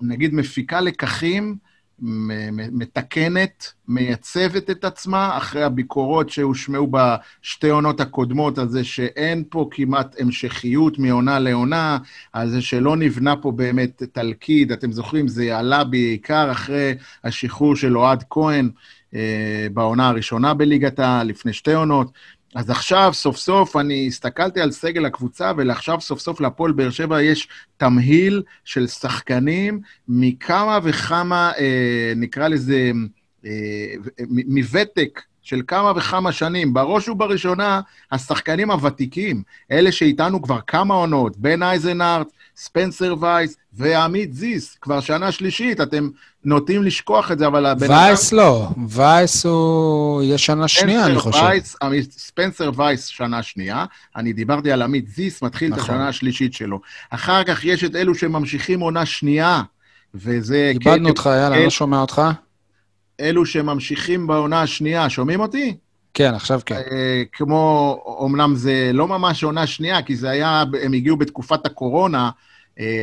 נגיד 0.00 0.34
מפיקה 0.34 0.80
לקחים 0.80 1.56
מתקנת, 1.98 3.72
מייצבת 3.88 4.70
את 4.70 4.84
עצמה, 4.84 5.36
אחרי 5.36 5.62
הביקורות 5.62 6.30
שהושמעו 6.30 6.88
בשתי 6.90 7.68
עונות 7.68 8.00
הקודמות, 8.00 8.58
על 8.58 8.68
זה 8.68 8.84
שאין 8.84 9.44
פה 9.50 9.68
כמעט 9.70 10.20
המשכיות 10.20 10.98
מעונה 10.98 11.38
לעונה, 11.38 11.98
על 12.32 12.50
זה 12.50 12.62
שלא 12.62 12.96
נבנה 12.96 13.36
פה 13.36 13.52
באמת 13.52 14.02
תלכיד. 14.12 14.72
אתם 14.72 14.92
זוכרים, 14.92 15.28
זה 15.28 15.58
עלה 15.58 15.84
בעיקר 15.84 16.50
אחרי 16.50 16.94
השחרור 17.24 17.76
של 17.76 17.98
אוהד 17.98 18.24
כהן 18.30 18.70
אה, 19.14 19.66
בעונה 19.72 20.08
הראשונה 20.08 20.54
בליגתה, 20.54 21.22
לפני 21.24 21.52
שתי 21.52 21.72
עונות. 21.72 22.12
אז 22.56 22.70
עכשיו, 22.70 23.10
סוף 23.14 23.36
סוף, 23.36 23.76
אני 23.76 24.06
הסתכלתי 24.06 24.60
על 24.60 24.70
סגל 24.70 25.06
הקבוצה, 25.06 25.52
ועכשיו 25.56 26.00
סוף 26.00 26.20
סוף 26.20 26.40
להפועל 26.40 26.72
באר 26.72 26.90
שבע 26.90 27.22
יש 27.22 27.48
תמהיל 27.76 28.42
של 28.64 28.86
שחקנים 28.86 29.80
מכמה 30.08 30.78
וכמה, 30.82 31.52
אה, 31.58 32.12
נקרא 32.16 32.48
לזה, 32.48 32.90
אה, 33.46 33.50
מוותק 34.28 35.22
של 35.42 35.62
כמה 35.66 35.92
וכמה 35.96 36.32
שנים. 36.32 36.74
בראש 36.74 37.08
ובראשונה, 37.08 37.80
השחקנים 38.12 38.70
הוותיקים, 38.70 39.42
אלה 39.70 39.92
שאיתנו 39.92 40.42
כבר 40.42 40.58
כמה 40.66 40.94
עונות, 40.94 41.36
בן 41.36 41.62
אייזנארט, 41.62 42.28
ספנסר 42.56 43.14
וייס 43.20 43.56
ועמית 43.72 44.34
זיס, 44.34 44.74
כבר 44.80 45.00
שנה 45.00 45.32
שלישית, 45.32 45.80
אתם 45.80 46.08
נוטים 46.46 46.82
לשכוח 46.82 47.32
את 47.32 47.38
זה, 47.38 47.46
אבל 47.46 47.66
הבן 47.66 47.86
אדם... 47.86 47.94
וייס 47.94 48.32
לא, 48.32 48.68
וייס 48.88 49.46
הוא... 49.46 50.22
יש 50.22 50.46
שנה 50.46 50.68
שנייה, 50.68 51.06
אני 51.06 51.18
חושב. 51.18 51.42
וייס, 51.42 51.76
ספנסר 52.10 52.70
וייס 52.76 53.06
שנה 53.06 53.42
שנייה, 53.42 53.84
אני 54.16 54.32
דיברתי 54.32 54.72
על 54.72 54.82
עמית 54.82 55.08
זיס, 55.08 55.42
מתחיל 55.42 55.68
נכון. 55.68 55.84
את 55.84 55.84
השנה 55.84 56.08
השלישית 56.08 56.54
שלו. 56.54 56.80
אחר 57.10 57.44
כך 57.44 57.64
יש 57.64 57.84
את 57.84 57.96
אלו 57.96 58.14
שממשיכים 58.14 58.80
עונה 58.80 59.06
שנייה, 59.06 59.62
וזה... 60.14 60.72
איבדנו 60.74 61.08
אותך, 61.08 61.30
יאללה, 61.32 61.56
אני 61.56 61.64
לא 61.64 61.70
שומע 61.70 62.00
אותך. 62.00 62.22
אלו 63.20 63.46
שממשיכים 63.46 64.26
בעונה 64.26 64.62
השנייה, 64.62 65.10
שומעים 65.10 65.40
אותי? 65.40 65.76
כן, 66.14 66.34
עכשיו 66.34 66.60
כן. 66.66 66.74
אה, 66.74 67.22
כמו, 67.32 67.98
אמנם 68.24 68.56
זה 68.56 68.90
לא 68.94 69.08
ממש 69.08 69.44
עונה 69.44 69.66
שנייה, 69.66 70.02
כי 70.02 70.16
זה 70.16 70.30
היה, 70.30 70.64
הם 70.82 70.92
הגיעו 70.92 71.16
בתקופת 71.16 71.66
הקורונה 71.66 72.24
אה, 72.24 72.30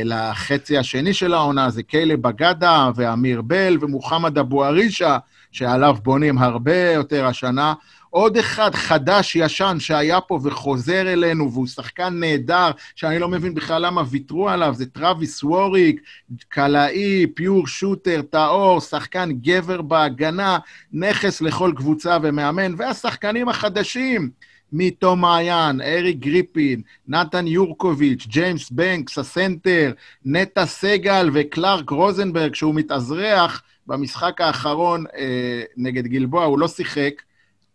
לחצי 0.04 0.78
השני 0.78 1.14
של 1.14 1.34
העונה, 1.34 1.70
זה 1.70 1.82
קיילה 1.82 2.16
בגדה 2.16 2.90
ואמיר 2.94 3.42
בל 3.42 3.78
ומוחמד 3.80 4.38
אבו 4.38 4.64
ערישה, 4.64 5.18
שעליו 5.52 5.96
בונים 6.02 6.38
הרבה 6.38 6.92
יותר 6.92 7.26
השנה. 7.26 7.74
עוד 8.10 8.36
אחד 8.36 8.74
חדש-ישן 8.74 9.76
שהיה 9.80 10.20
פה 10.20 10.38
וחוזר 10.42 11.12
אלינו, 11.12 11.52
והוא 11.52 11.66
שחקן 11.66 12.20
נהדר, 12.20 12.70
שאני 12.96 13.18
לא 13.18 13.28
מבין 13.28 13.54
בכלל 13.54 13.86
למה 13.86 14.02
ויתרו 14.10 14.48
עליו, 14.48 14.74
זה 14.74 14.86
טראביס 14.86 15.42
ווריק, 15.42 16.00
קלעי, 16.48 17.26
pure 17.34 17.66
shooter, 17.66 18.22
טהור, 18.30 18.80
שחקן 18.80 19.30
גבר 19.32 19.82
בהגנה, 19.82 20.58
נכס 20.92 21.40
לכל 21.40 21.72
קבוצה 21.76 22.18
ומאמן, 22.22 22.74
והשחקנים 22.76 23.48
החדשים, 23.48 24.30
מתום 24.76 25.20
מעיין, 25.20 25.80
אריק 25.80 26.18
גריפין, 26.18 26.80
נתן 27.08 27.46
יורקוביץ', 27.46 28.26
ג'יימס 28.26 28.70
בנקס, 28.70 29.18
הסנטר, 29.18 29.92
נטע 30.24 30.66
סגל 30.66 31.30
וקלארק 31.32 31.90
רוזנברג, 31.90 32.54
שהוא 32.54 32.74
מתאזרח 32.74 33.62
במשחק 33.86 34.40
האחרון 34.40 35.04
אה, 35.16 35.62
נגד 35.76 36.06
גלבוע, 36.06 36.44
הוא 36.44 36.58
לא 36.58 36.68
שיחק. 36.68 37.12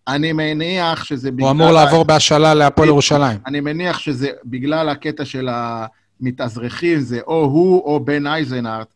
אני 0.07 0.33
מניח 0.33 1.03
שזה 1.03 1.31
בגלל... 1.31 1.45
הוא 1.45 1.51
אמור 1.51 1.71
לעבור 1.71 2.03
בהשאלה 2.03 2.53
להפועל 2.53 2.87
ירושלים. 2.87 3.39
אני 3.45 3.59
מניח 3.59 3.99
שזה 3.99 4.29
בגלל 4.45 4.89
הקטע 4.89 5.25
של 5.25 5.49
המתאזרחים, 5.51 6.99
זה 6.99 7.19
או 7.27 7.43
הוא 7.43 7.83
או 7.83 7.99
בן 7.99 8.27
אייזנארט. 8.27 8.87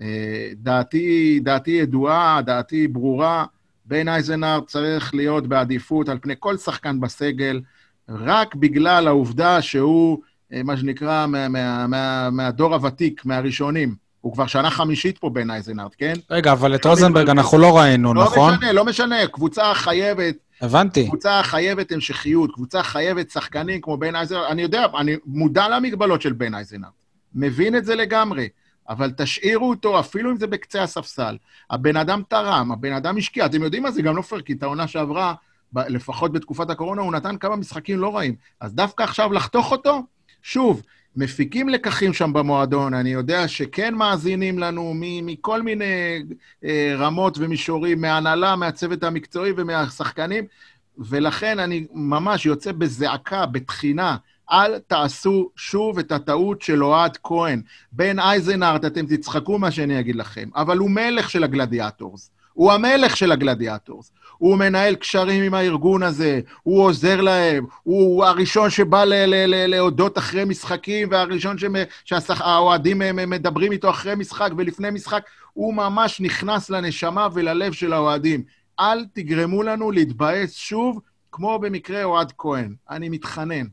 אה, 0.00 0.48
דעתי, 0.56 1.40
דעתי 1.42 1.70
ידועה, 1.70 2.40
דעתי 2.46 2.88
ברורה. 2.88 3.44
בן 3.86 4.08
אייזנארט 4.08 4.66
צריך 4.66 5.14
להיות 5.14 5.46
בעדיפות 5.46 6.08
על 6.08 6.18
פני 6.22 6.34
כל 6.38 6.56
שחקן 6.56 7.00
בסגל, 7.00 7.60
רק 8.08 8.54
בגלל 8.54 9.08
העובדה 9.08 9.62
שהוא, 9.62 10.18
אה, 10.52 10.62
מה 10.62 10.76
שנקרא, 10.76 11.26
מה, 11.26 11.48
מה, 11.48 11.86
מה, 11.86 12.30
מהדור 12.30 12.74
הוותיק, 12.74 13.24
מהראשונים. 13.24 13.94
הוא 14.20 14.32
כבר 14.32 14.46
שנה 14.46 14.70
חמישית 14.70 15.18
פה 15.18 15.30
בן 15.30 15.50
אייזנארט, 15.50 15.94
כן? 15.98 16.12
רגע, 16.30 16.52
אבל 16.52 16.74
את 16.74 16.86
רוזנברג 16.86 17.28
אנחנו 17.28 17.58
לא 17.58 17.78
ראינו, 17.78 18.14
לא 18.14 18.24
נכון? 18.24 18.50
לא 18.50 18.56
משנה, 18.56 18.72
לא 18.72 18.84
משנה. 18.84 19.26
קבוצה 19.26 19.74
חייבת... 19.74 20.34
הבנתי. 20.60 21.06
קבוצה 21.06 21.40
חייבת 21.42 21.92
המשכיות, 21.92 22.54
קבוצה 22.54 22.82
חייבת 22.82 23.30
שחקנים 23.30 23.80
כמו 23.80 23.96
בן 23.96 24.16
אייזנארט. 24.16 24.50
אני 24.50 24.62
יודע, 24.62 24.86
אני 24.98 25.16
מודע 25.26 25.68
למגבלות 25.68 26.22
של 26.22 26.32
בן 26.32 26.54
אייזנארט. 26.54 26.92
מבין 27.34 27.76
את 27.76 27.84
זה 27.84 27.94
לגמרי. 27.94 28.48
אבל 28.88 29.12
תשאירו 29.16 29.70
אותו, 29.70 30.00
אפילו 30.00 30.30
אם 30.30 30.36
זה 30.36 30.46
בקצה 30.46 30.82
הספסל. 30.82 31.36
הבן 31.70 31.96
אדם 31.96 32.22
תרם, 32.28 32.72
הבן 32.72 32.92
אדם 32.92 33.16
השקיע. 33.16 33.46
אתם 33.46 33.62
יודעים 33.62 33.82
מה? 33.82 33.90
זה 33.90 34.02
גם 34.02 34.16
לא 34.16 34.22
פייר, 34.22 34.40
כי 34.40 34.52
את 34.52 34.62
העונה 34.62 34.86
שעברה, 34.86 35.34
לפחות 35.76 36.32
בתקופת 36.32 36.70
הקורונה, 36.70 37.02
הוא 37.02 37.12
נתן 37.12 37.36
כמה 37.36 37.56
משחקים 37.56 37.98
לא 37.98 38.16
רעים. 38.16 38.34
אז 38.60 38.74
דווקא 38.74 39.02
עכשיו 39.02 39.32
לחתוך 39.32 39.72
אותו? 39.72 40.02
שוב, 40.42 40.82
מפיקים 41.16 41.68
לקחים 41.68 42.12
שם 42.12 42.32
במועדון, 42.32 42.94
אני 42.94 43.10
יודע 43.10 43.48
שכן 43.48 43.94
מאזינים 43.94 44.58
לנו 44.58 44.92
מכל 44.96 45.62
מיני 45.62 46.22
אה, 46.64 46.94
רמות 46.98 47.38
ומישורים, 47.38 48.00
מההנהלה, 48.00 48.56
מהצוות 48.56 49.02
המקצועי 49.02 49.52
ומהשחקנים, 49.56 50.44
ולכן 50.98 51.58
אני 51.58 51.86
ממש 51.92 52.46
יוצא 52.46 52.72
בזעקה, 52.72 53.46
בתחינה, 53.46 54.16
אל 54.52 54.78
תעשו 54.78 55.50
שוב 55.56 55.98
את 55.98 56.12
הטעות 56.12 56.62
של 56.62 56.84
אוהד 56.84 57.18
כהן. 57.22 57.62
בן 57.92 58.18
אייזנארט, 58.18 58.84
אתם 58.84 59.06
תצחקו 59.06 59.58
מה 59.58 59.70
שאני 59.70 60.00
אגיד 60.00 60.16
לכם, 60.16 60.48
אבל 60.56 60.78
הוא 60.78 60.90
מלך 60.90 61.30
של 61.30 61.44
הגלדיאטורס. 61.44 62.30
הוא 62.52 62.72
המלך 62.72 63.16
של 63.16 63.32
הגלדיאטורס. 63.32 64.12
הוא 64.38 64.56
מנהל 64.56 64.94
קשרים 64.94 65.42
עם 65.42 65.54
הארגון 65.54 66.02
הזה, 66.02 66.40
הוא 66.62 66.84
עוזר 66.84 67.20
להם, 67.20 67.66
הוא 67.82 68.24
הראשון 68.24 68.70
שבא 68.70 69.04
ל- 69.04 69.24
ל- 69.24 69.46
ל- 69.46 69.66
להודות 69.66 70.18
אחרי 70.18 70.44
משחקים, 70.44 71.08
והראשון 71.10 71.56
שהאוהדים 72.04 73.02
מדברים 73.26 73.72
איתו 73.72 73.90
אחרי 73.90 74.14
משחק 74.14 74.50
ולפני 74.56 74.90
משחק, 74.90 75.22
הוא 75.52 75.74
ממש 75.74 76.20
נכנס 76.20 76.70
לנשמה 76.70 77.28
וללב 77.32 77.72
של 77.72 77.92
האוהדים. 77.92 78.42
אל 78.80 79.04
תגרמו 79.12 79.62
לנו 79.62 79.90
להתבאס 79.90 80.54
שוב, 80.54 81.00
כמו 81.32 81.58
במקרה 81.58 82.04
אוהד 82.04 82.32
כהן. 82.38 82.74
אני 82.90 83.08
מתחנן. 83.08 83.64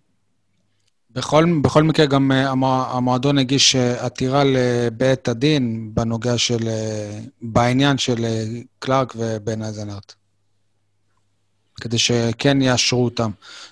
בכל, 1.11 1.45
בכל 1.61 1.83
מקרה, 1.83 2.05
גם 2.05 2.31
אה, 2.31 2.49
המוע- 2.49 2.87
המועדון 2.91 3.37
הגיש 3.37 3.75
אה, 3.75 4.05
עתירה 4.05 4.43
לבית 4.45 5.27
הדין 5.27 5.91
בנוגע 5.93 6.37
של... 6.37 6.67
אה, 6.67 7.19
בעניין 7.41 7.97
של 7.97 8.25
קלארק 8.79 9.13
ובן 9.15 9.61
אייזנארט. 9.63 10.13
כדי 11.81 11.97
שכן 11.97 12.61
יאשרו 12.61 13.05
אותם. 13.05 13.29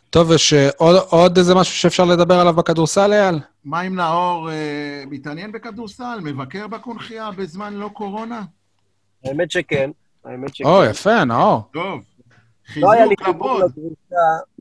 טוב, 0.10 0.32
יש 0.32 0.54
עוד, 0.78 0.96
עוד 1.10 1.38
איזה 1.38 1.56
משהו 1.56 1.76
שאפשר 1.76 2.06
לדבר 2.06 2.40
עליו 2.40 2.54
בכדורסל, 2.54 3.14
אייל? 3.14 3.40
מה 3.66 3.82
אם 3.82 3.96
נאור 3.96 4.50
אה, 4.52 5.04
מתעניין 5.10 5.52
בכדורסל, 5.52 6.20
מבקר 6.24 6.68
בקונכייה 6.68 7.32
בזמן 7.32 7.74
לא 7.74 7.90
קורונה? 7.94 8.42
האמת 9.26 9.52
שכן, 9.52 9.90
האמת 10.26 10.56
שכן. 10.56 10.68
או, 10.70 10.84
יפה, 10.84 11.24
נאור. 11.26 11.62
טוב. 11.74 12.02
לא 12.78 12.92
היה 12.92 13.06
לי 13.06 13.16
חיזוק 13.18 13.34
חיבור 13.34 13.58
רבות. 13.58 13.72
לקבוצה, 13.72 14.16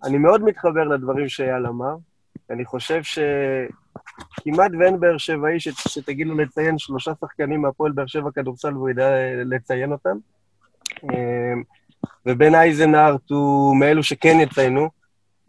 אני 0.05 0.19
מאוד 0.19 0.43
מתחבר 0.45 0.85
לדברים 0.85 1.29
שאייל 1.29 1.67
אמר. 1.67 1.95
אני 2.51 2.65
חושב 2.65 3.01
שכמעט 3.03 4.71
ואין 4.81 5.01
באר 5.01 5.19
שבעי 5.19 5.61
ש... 5.61 5.69
שתגיד 5.69 6.27
לו 6.27 6.37
לציין 6.37 6.79
שלושה 6.79 7.13
שחקנים 7.21 7.63
מהפועל 7.63 7.93
באר 7.93 8.07
שבע 8.07 8.31
כדורסל 8.35 8.77
והוא 8.77 8.91
ידע 8.91 9.11
לציין 9.45 9.93
אותם. 9.93 10.17
אמ, 11.03 11.63
ובן 12.27 12.55
אייזנארט 12.55 13.31
הוא 13.31 13.77
מאלו 13.77 14.03
שכן 14.03 14.37
יציינו, 14.41 14.89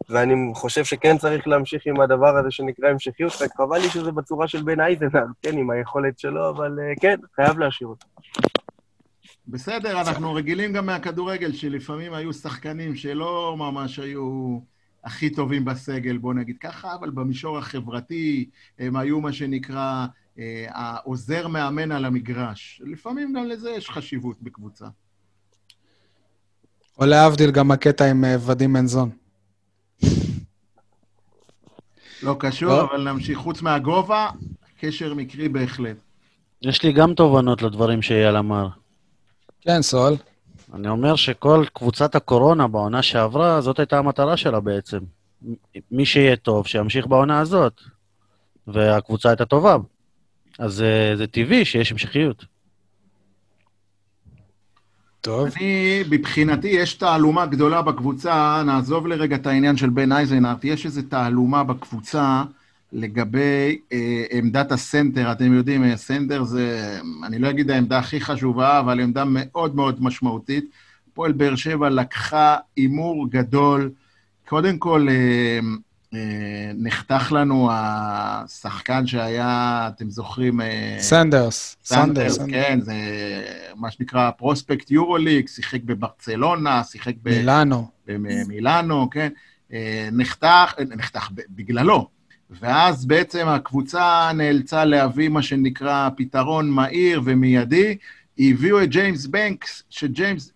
ואני 0.08 0.34
חושב 0.54 0.84
שכן 0.84 1.18
צריך 1.18 1.48
להמשיך 1.48 1.82
עם 1.86 2.00
הדבר 2.00 2.36
הזה 2.36 2.50
שנקרא 2.50 2.88
המשכיות, 2.88 3.32
רק 3.40 3.56
חבל 3.56 3.78
לי 3.78 3.88
שזה 3.88 4.12
בצורה 4.12 4.48
של 4.48 4.62
בן 4.62 4.80
אייזנארט, 4.80 5.28
כן, 5.42 5.58
עם 5.58 5.70
היכולת 5.70 6.18
שלו, 6.18 6.50
אבל 6.50 6.78
אה, 6.80 6.92
כן, 7.00 7.16
חייב 7.36 7.58
להשאיר 7.58 7.88
אותו. 7.88 8.06
בסדר, 9.48 10.00
אנחנו 10.00 10.34
רגילים 10.34 10.72
גם 10.72 10.86
מהכדורגל, 10.86 11.52
שלפעמים 11.52 12.14
היו 12.14 12.32
שחקנים 12.32 12.96
שלא 12.96 13.54
ממש 13.58 13.98
היו 13.98 14.58
הכי 15.08 15.30
טובים 15.30 15.64
בסגל, 15.64 16.18
בוא 16.18 16.34
נגיד 16.34 16.56
ככה, 16.60 16.94
אבל 16.94 17.10
במישור 17.10 17.58
החברתי 17.58 18.48
הם 18.78 18.96
היו 18.96 19.20
מה 19.20 19.32
שנקרא 19.32 20.06
אה, 20.38 20.66
העוזר 20.68 21.48
מאמן 21.48 21.92
על 21.92 22.04
המגרש. 22.04 22.82
לפעמים 22.84 23.32
גם 23.32 23.44
לזה 23.44 23.70
יש 23.70 23.90
חשיבות 23.90 24.36
בקבוצה. 24.42 24.86
או 26.98 27.06
להבדיל 27.06 27.50
גם 27.50 27.70
הקטע 27.70 28.10
עם 28.10 28.24
אה, 28.24 28.36
ודים 28.46 28.72
מנזון. 28.72 29.10
לא 32.22 32.36
קשור, 32.38 32.68
לא. 32.68 32.82
אבל 32.82 33.12
נמשיך. 33.12 33.38
חוץ 33.38 33.62
מהגובה, 33.62 34.30
קשר 34.80 35.14
מקרי 35.14 35.48
בהחלט. 35.48 35.96
יש 36.62 36.82
לי 36.82 36.92
גם 36.92 37.14
תובנות 37.14 37.62
לדברים 37.62 38.02
שאייל 38.02 38.36
אמר. 38.36 38.68
כן, 39.60 39.82
סול. 39.82 40.14
אני 40.74 40.88
אומר 40.88 41.16
שכל 41.16 41.64
קבוצת 41.72 42.14
הקורונה 42.14 42.68
בעונה 42.68 43.02
שעברה, 43.02 43.60
זאת 43.60 43.78
הייתה 43.78 43.98
המטרה 43.98 44.36
שלה 44.36 44.60
בעצם. 44.60 44.98
מי 45.90 46.06
שיהיה 46.06 46.36
טוב, 46.36 46.66
שימשיך 46.66 47.06
בעונה 47.06 47.40
הזאת. 47.40 47.80
והקבוצה 48.66 49.28
הייתה 49.28 49.44
טובה. 49.44 49.76
אז 50.58 50.82
אה, 50.82 51.16
זה 51.16 51.26
טבעי 51.26 51.64
שיש 51.64 51.92
המשכיות. 51.92 52.44
טוב. 55.20 55.48
אני, 55.56 56.02
מבחינתי, 56.10 56.68
יש 56.68 56.94
תעלומה 56.94 57.46
גדולה 57.46 57.82
בקבוצה, 57.82 58.62
נעזוב 58.66 59.06
לרגע 59.06 59.36
את 59.36 59.46
העניין 59.46 59.76
של 59.76 59.90
בן 59.90 60.12
אייזנארט, 60.12 60.64
יש 60.64 60.86
איזו 60.86 61.02
תעלומה 61.08 61.64
בקבוצה 61.64 62.42
לגבי 62.92 63.78
אה, 63.92 64.24
עמדת 64.30 64.72
הסנטר. 64.72 65.32
אתם 65.32 65.52
יודעים, 65.52 65.84
אה, 65.84 65.96
סנטר 65.96 66.44
זה, 66.44 66.98
אני 67.24 67.38
לא 67.38 67.50
אגיד 67.50 67.70
העמדה 67.70 67.98
הכי 67.98 68.20
חשובה, 68.20 68.80
אבל 68.80 69.00
עמדה 69.00 69.24
מאוד 69.26 69.76
מאוד 69.76 70.02
משמעותית. 70.02 70.70
הפועל 71.12 71.32
באר 71.32 71.56
שבע 71.56 71.88
לקחה 71.88 72.56
הימור 72.76 73.30
גדול. 73.30 73.90
קודם 74.48 74.78
כל, 74.78 75.06
אה, 75.10 75.58
אה, 76.14 76.72
נחתך 76.74 77.32
לנו 77.32 77.68
השחקן 77.72 79.06
שהיה, 79.06 79.90
אתם 79.94 80.10
זוכרים, 80.10 80.60
אה, 80.60 80.96
סנדרס. 81.00 81.76
סנדרס, 81.84 82.32
סנדרס. 82.32 82.50
כן, 82.50 82.78
זה 82.82 82.94
מה 83.76 83.90
שנקרא 83.90 84.30
prospect 84.30 84.90
יורוליג, 84.90 85.48
שיחק 85.48 85.82
בברצלונה, 85.84 86.84
שיחק 86.84 87.14
ב- 87.22 87.28
מילאנו. 87.28 87.88
במילאנו, 88.06 89.10
כן, 89.10 89.28
אה, 89.72 90.08
נחתך, 90.12 90.74
אה, 90.78 90.84
נחתך 90.96 91.28
בגללו. 91.50 92.17
ואז 92.50 93.06
בעצם 93.06 93.48
הקבוצה 93.48 94.30
נאלצה 94.34 94.84
להביא 94.84 95.28
מה 95.28 95.42
שנקרא 95.42 96.08
פתרון 96.16 96.70
מהיר 96.70 97.20
ומיידי. 97.24 97.96
הביאו 98.38 98.82
את 98.82 98.88
ג'יימס 98.88 99.26
בנקס, 99.26 99.82
שג'יימס, 99.90 100.52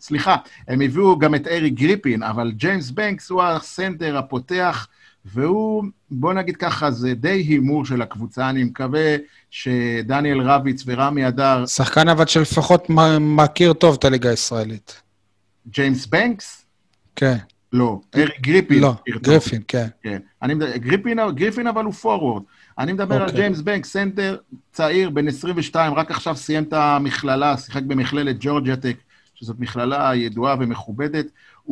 סליחה, 0.00 0.36
הם 0.68 0.80
הביאו 0.80 1.18
גם 1.18 1.34
את 1.34 1.46
אריק 1.46 1.74
גריפין, 1.74 2.22
אבל 2.22 2.52
ג'יימס 2.52 2.90
בנקס 2.90 3.30
הוא 3.30 3.42
הסנטר 3.42 4.16
הפותח, 4.16 4.88
והוא, 5.24 5.84
בוא 6.10 6.32
נגיד 6.32 6.56
ככה, 6.56 6.90
זה 6.90 7.14
די 7.14 7.28
הימור 7.28 7.84
של 7.84 8.02
הקבוצה. 8.02 8.50
אני 8.50 8.64
מקווה 8.64 9.16
שדניאל 9.50 10.40
רביץ 10.40 10.82
ורמי 10.86 11.28
אדר, 11.28 11.66
שחקן 11.66 12.08
אבל 12.08 12.26
שלפחות 12.26 12.86
מכיר 13.20 13.72
טוב 13.72 13.96
את 13.98 14.04
הליגה 14.04 14.30
הישראלית. 14.30 15.02
ג'יימס 15.68 16.06
בנקס? 16.06 16.66
כן. 17.16 17.36
לא, 17.72 18.00
אריק 18.16 18.40
גריפין. 18.40 18.78
לא. 18.78 18.94
גריפין, 19.08 19.62
כן. 19.68 19.86
כן. 20.02 20.18
אני 20.42 20.54
גריפין, 20.76 21.18
גריפין 21.34 21.66
אבל 21.66 21.84
הוא 21.84 21.92
פורוורד. 21.92 22.42
אני 22.78 22.92
מדבר 22.92 23.14
על 23.14 23.22
אוקיי. 23.22 23.36
ג'יימס 23.36 23.60
בנק, 23.60 23.84
סנטר 23.84 24.36
צעיר, 24.72 25.10
בן 25.10 25.28
22, 25.28 25.94
רק 25.94 26.10
עכשיו 26.10 26.36
סיים 26.36 26.62
את 26.62 26.72
המכללה, 26.72 27.56
שיחק 27.56 27.82
במכללת 27.82 28.36
ג'ורג'יה 28.40 28.76
טק, 28.76 28.96
שזאת 29.34 29.56
מכללה 29.58 30.14
ידועה 30.14 30.56
ומכובדת. 30.60 31.26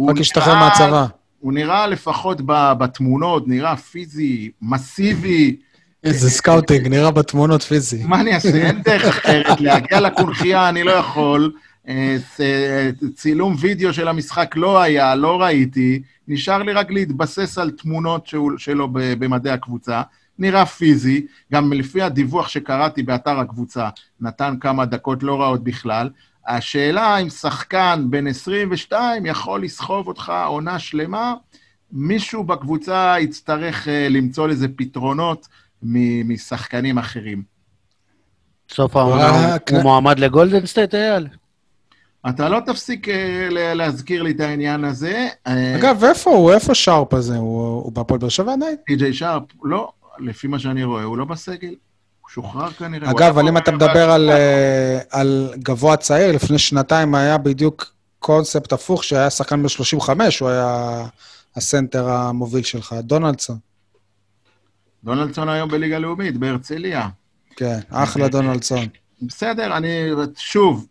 רק 0.09 0.19
השתחרר 0.21 0.55
מהצבא. 0.55 1.07
הוא 1.41 1.53
נראה 1.53 1.87
לפחות 1.87 2.41
בתמונות, 2.47 3.49
נראה 3.49 3.77
פיזי, 3.77 4.51
מסיבי. 4.62 5.57
איזה 6.05 6.31
סקאוטינג, 6.31 6.89
נראה 6.89 7.11
בתמונות 7.11 7.62
פיזי. 7.62 8.05
מה 8.05 8.21
אני 8.21 8.35
אעשה? 8.35 8.66
אין 8.66 8.83
דרך 8.83 9.05
אחרת. 9.05 9.61
להגיע 9.61 10.01
לקונכייה 10.01 10.69
אני 10.69 10.83
לא 10.83 10.91
יכול. 10.91 11.53
אה, 11.89 12.16
צילום 13.15 13.55
וידאו 13.59 13.93
של 13.94 14.09
המשחק 14.09 14.55
לא 14.56 14.81
היה, 14.81 15.15
לא 15.15 15.43
ראיתי. 15.43 16.02
נשאר 16.28 16.62
לי 16.62 16.73
רק 16.73 16.90
להתבסס 16.90 17.59
על 17.59 17.70
תמונות 17.70 18.27
שלו 18.56 18.89
ב- 18.89 18.98
במדי 19.19 19.51
הקבוצה. 19.51 20.02
נראה 20.39 20.66
פיזי, 20.66 21.27
גם 21.52 21.73
לפי 21.73 22.02
הדיווח 22.02 22.48
שקראתי 22.48 23.02
באתר 23.02 23.39
הקבוצה, 23.40 23.89
נתן 24.20 24.55
כמה 24.61 24.85
דקות 24.85 25.23
לא 25.23 25.40
רעות 25.40 25.65
בכלל. 25.65 26.11
השאלה 26.48 27.16
אם 27.19 27.28
שחקן 27.31 28.06
בן 28.11 28.27
22 28.27 29.27
יכול 29.27 29.62
לסחוב 29.65 30.09
אותך 30.09 30.32
עונה 30.47 30.78
שלמה, 30.78 31.35
מישהו 31.93 32.44
בקבוצה 32.44 33.15
יצטרך 33.20 33.89
אה, 33.89 34.09
למצוא 34.11 34.48
לזה 34.48 34.66
פתרונות 34.77 35.48
מ- 35.82 36.32
משחקנים 36.32 36.98
אחרים. 36.98 37.43
סוף 38.70 38.97
העונה 38.97 39.55
רק- 39.55 39.70
הוא 39.73 39.82
מועמד 39.82 40.19
לגולדן 40.19 40.66
סטייט, 40.66 40.94
אייל? 40.94 41.28
אתה 42.29 42.49
לא 42.49 42.61
תפסיק 42.67 43.09
אה, 43.09 43.49
להזכיר 43.75 44.23
לי 44.23 44.31
את 44.31 44.41
העניין 44.41 44.85
הזה. 44.85 45.29
אה, 45.47 45.77
אגב, 45.77 46.05
איפה 46.05 46.31
הוא? 46.31 46.53
איפה 46.53 46.75
שרפ 46.75 47.15
הזה? 47.15 47.37
הוא 47.37 47.93
בהפועל 47.93 48.21
באר 48.21 48.29
שבע 48.29 48.53
עדיין? 48.53 48.77
טי.ג'יי 48.87 49.13
שרפ, 49.13 49.43
לא, 49.65 49.93
לפי 50.19 50.47
מה 50.47 50.59
שאני 50.59 50.85
רואה, 50.85 51.03
הוא 51.03 51.19
לא 51.19 51.25
בסגל. 51.25 51.75
הוא 52.21 52.31
שוחרר 52.31 52.71
כנראה. 52.71 53.11
אגב, 53.11 53.39
אבל 53.39 53.49
אם 53.49 53.57
אתה 53.57 53.73
מדבר 53.73 54.11
אה, 54.31 54.99
על 55.11 55.53
גבוה 55.59 55.97
צעיר, 55.97 56.33
לפני 56.33 56.59
שנתיים 56.59 57.15
היה 57.15 57.39
בדיוק 57.39 57.95
קונספט 58.19 58.73
הפוך, 58.73 59.05
שהיה 59.05 59.31
שחקן 59.31 59.63
ב-35, 59.63 60.09
הוא 60.41 60.49
היה 60.49 61.07
הסנטר 61.57 62.09
המוביל 62.11 62.63
שלך, 62.63 62.95
דונלדסון. 63.01 63.59
דונלדסון 65.05 65.49
היום 65.49 65.71
בליגה 65.71 65.99
לאומית, 65.99 66.37
בהרצליה. 66.37 67.09
כן, 67.57 67.79
אחלה 67.91 68.29
דונלדסון. 68.29 68.87
בסדר, 69.23 69.77
אני, 69.77 70.11
שוב, 70.37 70.87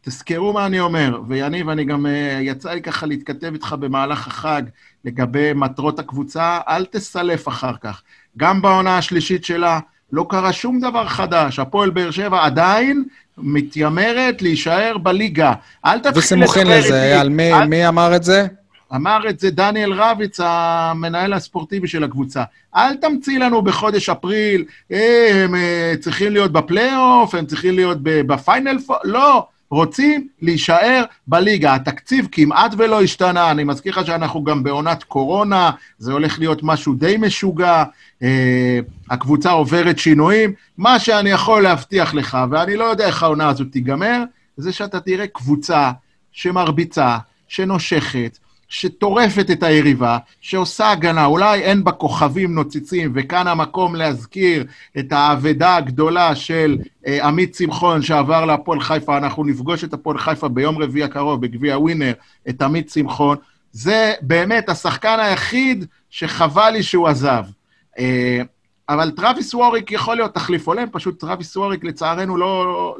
תזכרו 0.00 0.52
מה 0.52 0.66
אני 0.66 0.80
אומר, 0.80 1.20
ויניב, 1.28 1.68
אני 1.68 1.84
גם, 1.84 2.06
אה, 2.06 2.38
יצא 2.42 2.70
לי 2.72 2.82
ככה 2.82 3.06
להתכתב 3.06 3.52
איתך 3.52 3.76
במהלך 3.80 4.26
החג 4.26 4.62
לגבי 5.04 5.52
מטרות 5.54 5.98
הקבוצה, 5.98 6.58
אל 6.68 6.84
תסלף 6.84 7.48
אחר 7.48 7.72
כך. 7.80 8.02
גם 8.36 8.62
בעונה 8.62 8.98
השלישית 8.98 9.44
שלה 9.44 9.78
לא 10.12 10.26
קרה 10.28 10.52
שום 10.52 10.80
דבר 10.80 11.08
חדש. 11.08 11.58
הפועל 11.58 11.90
באר 11.90 12.10
שבע 12.10 12.44
עדיין 12.44 13.04
מתיימרת 13.38 14.42
להישאר 14.42 14.98
בליגה. 14.98 15.52
אל 15.84 15.98
תתחיל 15.98 16.18
וסימוכין 16.18 16.66
לזה, 16.66 17.02
אייל, 17.02 17.28
מי, 17.28 17.52
אל- 17.52 17.66
מי 17.66 17.88
אמר 17.88 18.16
את 18.16 18.22
זה? 18.22 18.46
אמר 18.94 19.28
את 19.28 19.40
זה 19.40 19.50
דניאל 19.50 19.92
רביץ, 19.92 20.40
המנהל 20.42 21.32
הספורטיבי 21.32 21.88
של 21.88 22.04
הקבוצה. 22.04 22.42
אל 22.76 22.96
תמציא 22.96 23.38
לנו 23.38 23.62
בחודש 23.62 24.08
אפריל, 24.08 24.64
אה, 24.92 25.30
הם 25.44 25.54
אה, 25.54 25.94
צריכים 26.00 26.32
להיות 26.32 26.52
בפלייאוף, 26.52 27.34
הם 27.34 27.46
צריכים 27.46 27.74
להיות 27.74 27.98
בפיינל 28.02 28.78
פור, 28.78 28.96
לא. 29.04 29.46
רוצים 29.70 30.28
להישאר 30.42 31.04
בליגה. 31.26 31.74
התקציב 31.74 32.28
כמעט 32.32 32.74
ולא 32.78 33.02
השתנה, 33.02 33.50
אני 33.50 33.64
מזכיר 33.64 33.92
לך 33.92 34.06
שאנחנו 34.06 34.44
גם 34.44 34.62
בעונת 34.62 35.04
קורונה, 35.04 35.70
זה 35.98 36.12
הולך 36.12 36.38
להיות 36.38 36.62
משהו 36.62 36.94
די 36.94 37.16
משוגע, 37.18 37.84
אה, 38.22 38.78
הקבוצה 39.10 39.50
עוברת 39.50 39.98
שינויים. 39.98 40.52
מה 40.78 40.98
שאני 40.98 41.30
יכול 41.30 41.62
להבטיח 41.62 42.14
לך, 42.14 42.38
ואני 42.50 42.76
לא 42.76 42.84
יודע 42.84 43.06
איך 43.06 43.22
העונה 43.22 43.48
הזאת 43.48 43.66
תיגמר, 43.72 44.22
זה 44.56 44.72
שאתה 44.72 45.00
תראה 45.00 45.26
קבוצה 45.26 45.90
שמרביצה, 46.32 47.18
שנושכת, 47.48 48.38
שטורפת 48.68 49.50
את 49.50 49.62
היריבה, 49.62 50.18
שעושה 50.40 50.90
הגנה, 50.90 51.24
אולי 51.24 51.60
אין 51.60 51.84
בה 51.84 51.92
כוכבים 51.92 52.54
נוצצים, 52.54 53.12
וכאן 53.14 53.46
המקום 53.46 53.94
להזכיר 53.94 54.64
את 54.98 55.12
האבדה 55.12 55.76
הגדולה 55.76 56.34
של 56.34 56.78
אה, 57.06 57.26
עמית 57.26 57.54
שמחון 57.54 58.02
שעבר 58.02 58.44
להפועל 58.44 58.80
חיפה, 58.80 59.16
אנחנו 59.16 59.44
נפגוש 59.44 59.84
את 59.84 59.92
הפועל 59.92 60.18
חיפה 60.18 60.48
ביום 60.48 60.78
רביעי 60.78 61.04
הקרוב 61.04 61.40
בגביע 61.40 61.78
ווינר, 61.78 62.12
את 62.48 62.62
עמית 62.62 62.90
שמחון. 62.90 63.36
זה 63.72 64.12
באמת 64.22 64.68
השחקן 64.68 65.16
היחיד 65.20 65.84
שחבל 66.10 66.70
לי 66.70 66.82
שהוא 66.82 67.08
עזב. 67.08 67.44
אה, 67.98 68.42
אבל 68.88 69.10
טרוויס 69.10 69.54
ווריק 69.54 69.92
יכול 69.92 70.16
להיות 70.16 70.34
תחליף 70.34 70.68
הולם, 70.68 70.88
פשוט 70.92 71.20
טרוויס 71.20 71.56
ווריק 71.56 71.84
לצערנו 71.84 72.36
לא, 72.36 72.64
לא, 72.64 72.96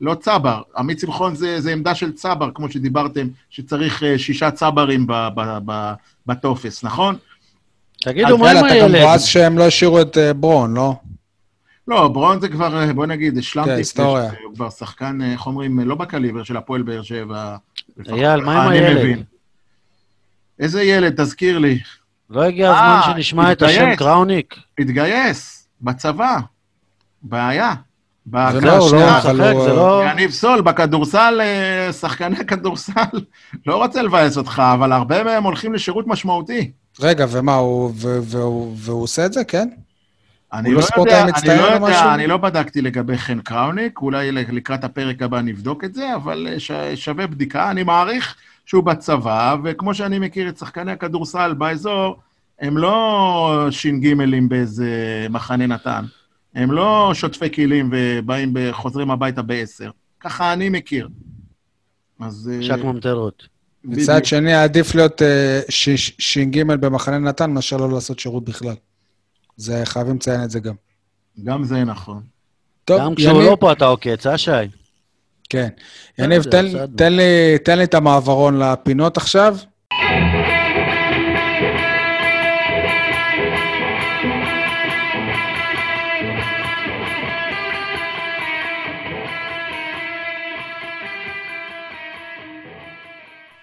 לא 0.00 0.14
צבר. 0.14 0.62
עמית 0.76 0.98
שמחון 0.98 1.34
זה, 1.34 1.60
זה 1.60 1.72
עמדה 1.72 1.94
של 1.94 2.12
צבר, 2.12 2.50
כמו 2.54 2.70
שדיברתם, 2.70 3.28
שצריך 3.50 4.02
אה, 4.02 4.18
שישה 4.18 4.50
צברים 4.50 5.06
בטופס, 6.26 6.84
נכון? 6.84 7.16
תגידו, 8.00 8.38
מה 8.38 8.50
עם 8.50 8.56
אתה 8.56 8.66
גם 8.66 8.72
הילד? 8.72 8.96
מבואס 9.02 9.24
שהם 9.24 9.58
לא 9.58 9.64
השאירו 9.66 10.00
את 10.00 10.18
אה, 10.18 10.32
ברון, 10.32 10.74
לא? 10.74 10.94
לא, 11.88 12.08
ברון 12.08 12.40
זה 12.40 12.48
כבר, 12.48 12.76
אה, 12.82 12.92
בוא 12.92 13.06
נגיד, 13.06 13.38
השלמתי 13.38 13.70
כן, 13.70 13.76
היסטוריה. 13.76 14.30
שהוא 14.40 14.54
כבר 14.54 14.70
שחקן, 14.70 15.18
איך 15.22 15.46
אומרים, 15.46 15.80
לא 15.80 15.94
בקליבר 15.94 16.42
של 16.42 16.56
הפועל 16.56 16.82
באר 16.82 17.02
שבע. 17.02 17.56
אייל, 18.12 18.40
מה 18.40 18.62
עם 18.62 18.68
אני 18.68 18.78
הילד? 18.78 18.98
מבין. 18.98 19.22
איזה 20.58 20.82
ילד, 20.82 21.22
תזכיר 21.22 21.58
לי. 21.58 21.78
לא 22.30 22.42
הגיע 22.42 22.70
אה, 22.70 22.98
הזמן 22.98 23.14
שנשמע 23.14 23.52
את 23.52 23.62
השם. 23.62 23.96
קראוניק? 23.96 24.54
התגייס, 24.78 25.68
בצבא. 25.80 26.36
בעיה. 27.22 27.74
לא, 28.32 28.50
לא 29.34 29.76
לא... 29.76 30.02
יניב 30.10 30.30
סול, 30.30 30.60
בכדורסל, 30.60 31.40
אה, 31.40 31.92
שחקני 31.92 32.46
כדורסל, 32.46 33.20
לא 33.66 33.76
רוצה 33.76 34.02
לבאס 34.02 34.36
אותך, 34.36 34.62
אבל 34.74 34.92
הרבה 34.92 35.24
מהם 35.24 35.44
הולכים 35.44 35.72
לשירות 35.74 36.06
משמעותי. 36.06 36.70
רגע, 37.00 37.26
ומה, 37.30 37.62
והוא 37.62 38.74
והוא 38.76 39.02
עושה 39.02 39.26
את 39.26 39.32
זה, 39.32 39.44
כן? 39.44 39.68
אני 40.52 40.72
לא 40.72 40.80
לא 40.80 41.02
יודע, 41.02 41.22
אני 41.22 41.58
לא 41.58 41.62
יודע? 41.62 42.14
אני 42.14 42.26
לא 42.26 42.36
בדקתי 42.36 42.82
לגבי 42.82 43.18
חן 43.18 43.40
קראוניק, 43.40 44.00
אולי 44.02 44.32
לקראת 44.32 44.84
הפרק 44.84 45.22
הבא 45.22 45.40
נבדוק 45.40 45.84
את 45.84 45.94
זה, 45.94 46.14
אבל 46.14 46.48
אה, 46.50 46.60
ש- 46.60 46.72
שווה 46.94 47.26
בדיקה. 47.26 47.70
אני 47.70 47.82
מעריך 47.82 48.36
שהוא 48.70 48.84
בצבא, 48.84 49.56
וכמו 49.64 49.94
שאני 49.94 50.18
מכיר 50.18 50.48
את 50.48 50.58
שחקני 50.58 50.92
הכדורסל 50.92 51.54
באזור, 51.54 52.16
הם 52.60 52.78
לא 52.78 53.66
ש"גים 53.70 54.48
באיזה 54.48 55.26
מחנה 55.30 55.66
נתן. 55.66 56.04
הם 56.54 56.72
לא 56.72 57.10
שוטפי 57.14 57.50
כלים 57.50 57.90
ובאים, 57.92 58.54
חוזרים 58.72 59.10
הביתה 59.10 59.42
בעשר. 59.42 59.90
ככה 60.20 60.52
אני 60.52 60.68
מכיר. 60.68 61.08
אז... 62.20 62.50
אה, 62.52 62.62
שק 62.62 62.84
ממטרות. 62.84 63.48
מצד. 63.84 64.24
שני, 64.24 64.54
עדיף 64.54 64.94
להיות 64.94 65.22
אה, 65.22 65.60
ש"ג 65.68 66.62
במחנה 66.62 67.18
נתן 67.18 67.50
מאשר 67.50 67.76
לא 67.76 67.90
לעשות 67.90 68.18
שירות 68.18 68.44
בכלל. 68.44 68.74
זה, 69.56 69.82
חייבים 69.84 70.16
לציין 70.16 70.44
את 70.44 70.50
זה 70.50 70.60
גם. 70.60 70.74
גם 71.44 71.64
זה 71.64 71.84
נכון. 71.84 72.22
טוב, 72.84 73.00
גם 73.00 73.14
כשהוא 73.14 73.42
לא 73.42 73.56
פה 73.60 73.72
אתה 73.72 73.84
עוקץ, 73.84 74.26
אה, 74.26 74.38
שי? 74.38 74.50
כן. 75.50 75.68
יניב, 76.18 76.40
בסדר, 76.40 76.86
תן. 76.86 76.92
תן, 76.96 77.12
לי, 77.12 77.58
תן 77.64 77.78
לי 77.78 77.84
את 77.84 77.94
המעברון 77.94 78.58
לפינות 78.58 79.16
עכשיו. 79.16 79.56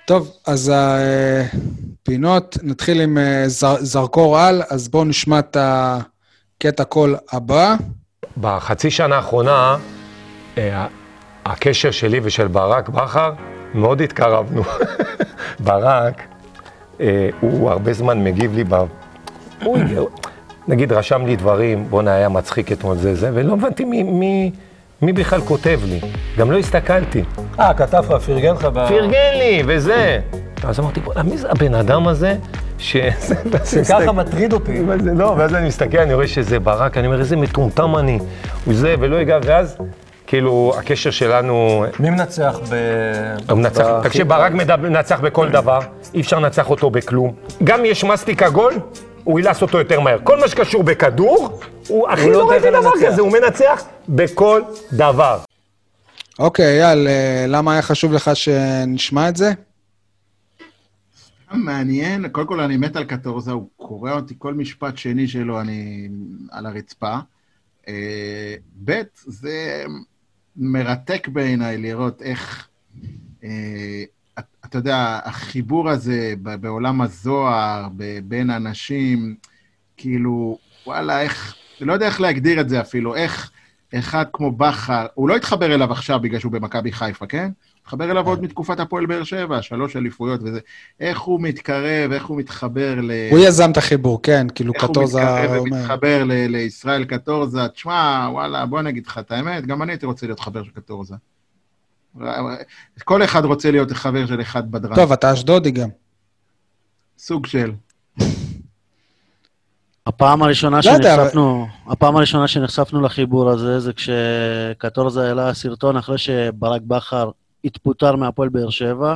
טוב, 0.06 0.32
אז 0.48 0.72
הפינות, 0.76 2.58
נתחיל 2.64 3.02
עם 3.02 3.18
אה, 3.18 3.44
זר, 3.48 3.76
זרקור 3.80 4.40
על, 4.40 4.62
אז 4.70 4.88
בואו 4.88 5.04
נשמע 5.06 5.40
את 5.40 5.58
הקטע 5.60 6.84
קול 6.84 7.16
הבא. 7.32 7.76
בחצי 8.38 8.92
שנה 8.92 9.16
האחרונה, 9.16 9.78
אה, 10.58 10.88
הקשר 11.52 11.92
שלי 11.92 12.20
ושל 12.24 12.48
ברק 12.48 12.90
בכר, 12.90 13.32
מאוד 13.74 14.02
התקרבנו. 14.02 14.64
ברק, 15.66 16.22
אה, 17.02 17.30
הוא 17.40 17.70
הרבה 17.72 17.94
זמן 17.94 18.24
מגיב 18.24 18.56
לי 18.56 18.64
ב... 18.64 18.76
הוא, 19.64 19.78
נגיד, 20.68 20.92
רשם 20.92 21.26
לי 21.26 21.36
דברים, 21.36 21.86
בואנה, 21.90 22.14
היה 22.14 22.30
מצחיק 22.30 22.72
אתמול 22.72 22.98
זה 22.98 23.16
זה, 23.16 23.32
ולא 23.34 23.54
הבנתי 23.54 23.86
מי, 23.86 24.04
מי, 24.04 24.52
מי 25.02 25.14
בכלל 25.14 25.42
כותב 25.42 25.80
לי. 25.86 26.00
גם 26.38 26.52
לא 26.52 26.58
הסתכלתי. 26.58 27.24
אה, 27.60 27.74
כתב 27.74 28.04
לך, 28.10 28.22
פרגן 28.22 28.54
לך 28.54 28.66
ב... 28.66 28.88
פרגן 28.88 29.34
לי, 29.38 29.64
וזה. 29.66 30.20
אז 30.64 30.80
אמרתי, 30.80 31.00
בוא'נה, 31.00 31.24
מי 31.24 31.38
זה 31.38 31.52
הבן 31.52 31.74
אדם 31.74 32.08
הזה? 32.08 32.36
ש... 32.80 32.98
שככה 33.72 34.12
מטריד 34.12 34.54
אותי. 34.54 34.82
לא, 35.16 35.26
ואז 35.38 35.56
אני 35.56 35.68
מסתכל, 35.68 35.98
אני 35.98 36.14
רואה 36.14 36.28
שזה 36.28 36.60
ברק, 36.60 36.98
אני 36.98 37.08
אומר, 37.08 37.20
איזה 37.20 37.36
מטומטם 37.36 37.96
אני. 37.96 38.20
הוא 38.66 38.74
זה, 38.74 38.96
ולא 39.00 39.16
הגע, 39.16 39.40
ואז, 39.44 39.78
כאילו, 40.28 40.74
הקשר 40.78 41.12
שלנו... 41.12 41.86
מי 42.00 42.10
מנצח 42.10 42.60
ב... 42.70 42.76
הוא 43.50 43.58
מנצח, 43.58 43.86
תקשיב, 44.04 44.28
ברק 44.28 44.52
מנצח 44.80 45.20
בכל 45.20 45.50
דבר, 45.50 45.80
אי 46.14 46.22
אפשר 46.22 46.40
לנצח 46.40 46.70
אותו 46.70 46.90
בכלום. 46.90 47.36
גם 47.64 47.86
יש 47.86 48.04
מסטיק 48.04 48.44
עגול, 48.44 48.74
הוא 49.24 49.40
ילעס 49.40 49.62
אותו 49.62 49.78
יותר 49.78 50.00
מהר. 50.00 50.20
כל 50.24 50.40
מה 50.40 50.48
שקשור 50.48 50.84
בכדור, 50.84 51.60
הוא 51.88 52.10
הכי 52.10 52.30
לא 52.32 52.50
ראיתי 52.50 52.72
דבר. 52.72 52.92
כזה, 53.06 53.22
הוא 53.22 53.32
מנצח 53.32 53.84
בכל 54.10 54.62
דבר. 54.94 55.40
אוקיי, 56.40 56.84
אייל, 56.84 57.08
אה, 57.08 57.46
למה 57.48 57.74
היה 57.74 57.82
חשוב 57.82 58.14
לך 58.14 58.32
שנשמע 58.34 59.30
את 59.30 59.36
זה? 59.36 59.52
מעניין, 61.52 62.28
קודם 62.28 62.48
כל 62.48 62.60
אני 62.60 62.78
מת 62.78 62.96
על 62.96 63.04
קטורזה, 63.04 63.52
הוא 63.52 63.68
קורע 63.78 64.12
אותי 64.12 64.34
כל 64.38 64.54
משפט 64.54 64.98
שני 64.98 65.28
שלו, 65.28 65.62
אני 65.62 66.10
על 66.52 66.66
הרצפה. 66.66 67.16
אה, 67.88 68.56
ב', 68.86 69.02
זה 69.26 69.86
מרתק 70.58 71.28
בעיניי 71.28 71.78
לראות 71.78 72.22
איך, 72.22 72.68
אה, 73.44 74.04
את- 74.40 74.46
אתה 74.66 74.78
יודע, 74.78 75.20
החיבור 75.24 75.90
הזה 75.90 76.34
בעולם 76.42 77.02
הזוהר, 77.02 77.88
בין 78.24 78.50
אנשים, 78.50 79.36
כאילו, 79.98 80.58
וואלה, 80.86 81.22
איך, 81.22 81.56
לא 81.82 81.94
יודע 81.94 82.06
איך 82.06 82.22
להגדיר 82.22 82.62
את 82.62 82.70
זה 82.70 82.82
אפילו, 82.82 83.16
איך 83.16 83.52
אחד 83.96 84.26
כמו 84.34 84.52
בכר, 84.52 85.06
הוא 85.14 85.30
לא 85.30 85.36
התחבר 85.36 85.74
אליו 85.74 85.92
עכשיו 85.92 86.20
בגלל 86.20 86.40
שהוא 86.40 86.52
במכבי 86.52 86.92
חיפה, 86.92 87.28
כן? 87.28 87.52
התחבר 87.88 88.12
אליו 88.12 88.28
עוד 88.28 88.44
מתקופת 88.44 88.80
הפועל 88.80 89.06
באר 89.06 89.24
שבע, 89.24 89.62
שלוש 89.62 89.96
אליפויות 89.96 90.42
וזה. 90.44 90.60
איך 91.00 91.20
הוא 91.20 91.42
מתקרב, 91.42 92.12
איך 92.12 92.26
הוא 92.26 92.38
מתחבר 92.38 92.96
ל... 93.02 93.12
הוא 93.32 93.40
יזם 93.40 93.72
את 93.72 93.78
החיבור, 93.78 94.22
כן, 94.24 94.48
כאילו 94.56 94.74
איך 94.74 94.84
הוא 94.84 94.90
קטורזה 94.92 95.20
מתקרב. 95.20 95.62
ומתחבר 95.62 96.24
ל- 96.24 96.48
לישראל 96.48 97.06
קטורזה. 97.06 97.68
תשמע, 97.68 98.28
וואלה, 98.32 98.66
בוא 98.66 98.82
נגיד 98.82 99.08
לך 99.08 99.18
את 99.18 99.32
האמת, 99.32 99.66
גם 99.66 99.82
אני 99.82 99.92
הייתי 99.92 100.06
רוצה 100.06 100.26
להיות 100.26 100.40
חבר 100.40 100.64
של 100.64 100.72
קטורזה. 100.72 101.16
כל 103.04 103.24
אחד 103.24 103.46
רוצה 103.46 103.72
להיות 103.72 103.92
חבר 103.92 104.26
של 104.26 104.42
אחד 104.42 104.72
בדרן. 104.72 104.96
טוב, 104.96 105.12
אתה 105.12 105.34
אשדודי 105.34 105.72
גם. 105.72 105.90
סוג 107.18 107.46
של. 107.46 107.72
הפעם 110.08 110.44
הראשונה 110.44 110.76
לא 110.78 110.82
שנחשפנו, 110.82 111.68
הפעם 111.88 112.16
הראשונה 112.16 112.48
שנחשפנו 112.48 113.02
לחיבור 113.02 113.50
הזה 113.50 113.80
זה 113.80 113.92
כשקטורזה 113.94 115.28
העלה 115.28 115.54
סרטון 115.54 115.98
אחרי 115.98 116.18
שברק 116.18 116.82
בכר 116.82 117.30
התפוטר 117.64 118.16
מהפועל 118.16 118.50
באר 118.50 118.70
שבע, 118.70 119.16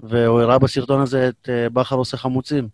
והוא 0.00 0.40
הראה 0.40 0.58
בסרטון 0.58 1.00
הזה 1.00 1.28
את 1.28 1.48
אה, 1.48 1.68
בכר 1.68 1.96
עושה 1.96 2.16
חמוצים. 2.16 2.68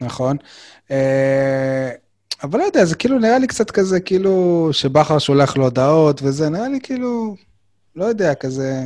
נכון. 0.00 0.36
אה, 0.90 1.90
אבל 2.42 2.58
לא 2.58 2.64
יודע, 2.64 2.84
זה 2.84 2.96
כאילו 2.96 3.18
נראה 3.18 3.38
לי 3.38 3.46
קצת 3.46 3.70
כזה, 3.70 4.00
כאילו, 4.00 4.68
שבכר 4.72 5.18
שולח 5.18 5.56
לו 5.56 5.64
הודעות 5.64 6.20
וזה, 6.22 6.48
נראה 6.48 6.68
לי 6.68 6.80
כאילו, 6.82 7.36
לא 7.96 8.04
יודע, 8.04 8.34
כזה... 8.34 8.84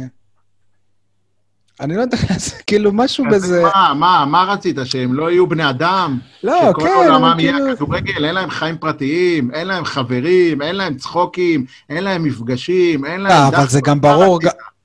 אני 1.83 1.97
לא 1.97 2.01
יודע, 2.01 2.17
כאילו 2.67 2.93
משהו 2.93 3.25
בזה... 3.31 3.63
מה, 3.63 3.95
מה, 3.95 4.25
מה 4.25 4.43
רצית, 4.43 4.77
שהם 4.85 5.15
לא 5.15 5.31
יהיו 5.31 5.47
בני 5.47 5.71
אדם? 5.71 6.19
לא, 6.43 6.61
שכל 6.71 6.81
כן, 6.81 6.93
עולמם 6.97 7.25
אבל 7.25 7.41
יהיה 7.41 7.53
כאילו... 7.53 7.77
כדורגל, 7.77 8.25
אין 8.25 8.35
להם 8.35 8.51
חיים 8.51 8.79
פרטיים, 8.79 9.51
אין 9.51 9.67
להם 9.67 9.85
חברים, 9.85 10.63
אין 10.63 10.77
להם 10.77 10.97
צחוקים, 10.97 11.65
אין 11.91 12.05
להם 12.05 12.23
מפגשים, 12.23 13.05
אין 13.05 13.21
להם... 13.21 13.33
אה, 13.33 13.49
אבל 13.49 13.69
זה. 13.69 13.81
גם 13.81 14.01
ברור? 14.01 14.39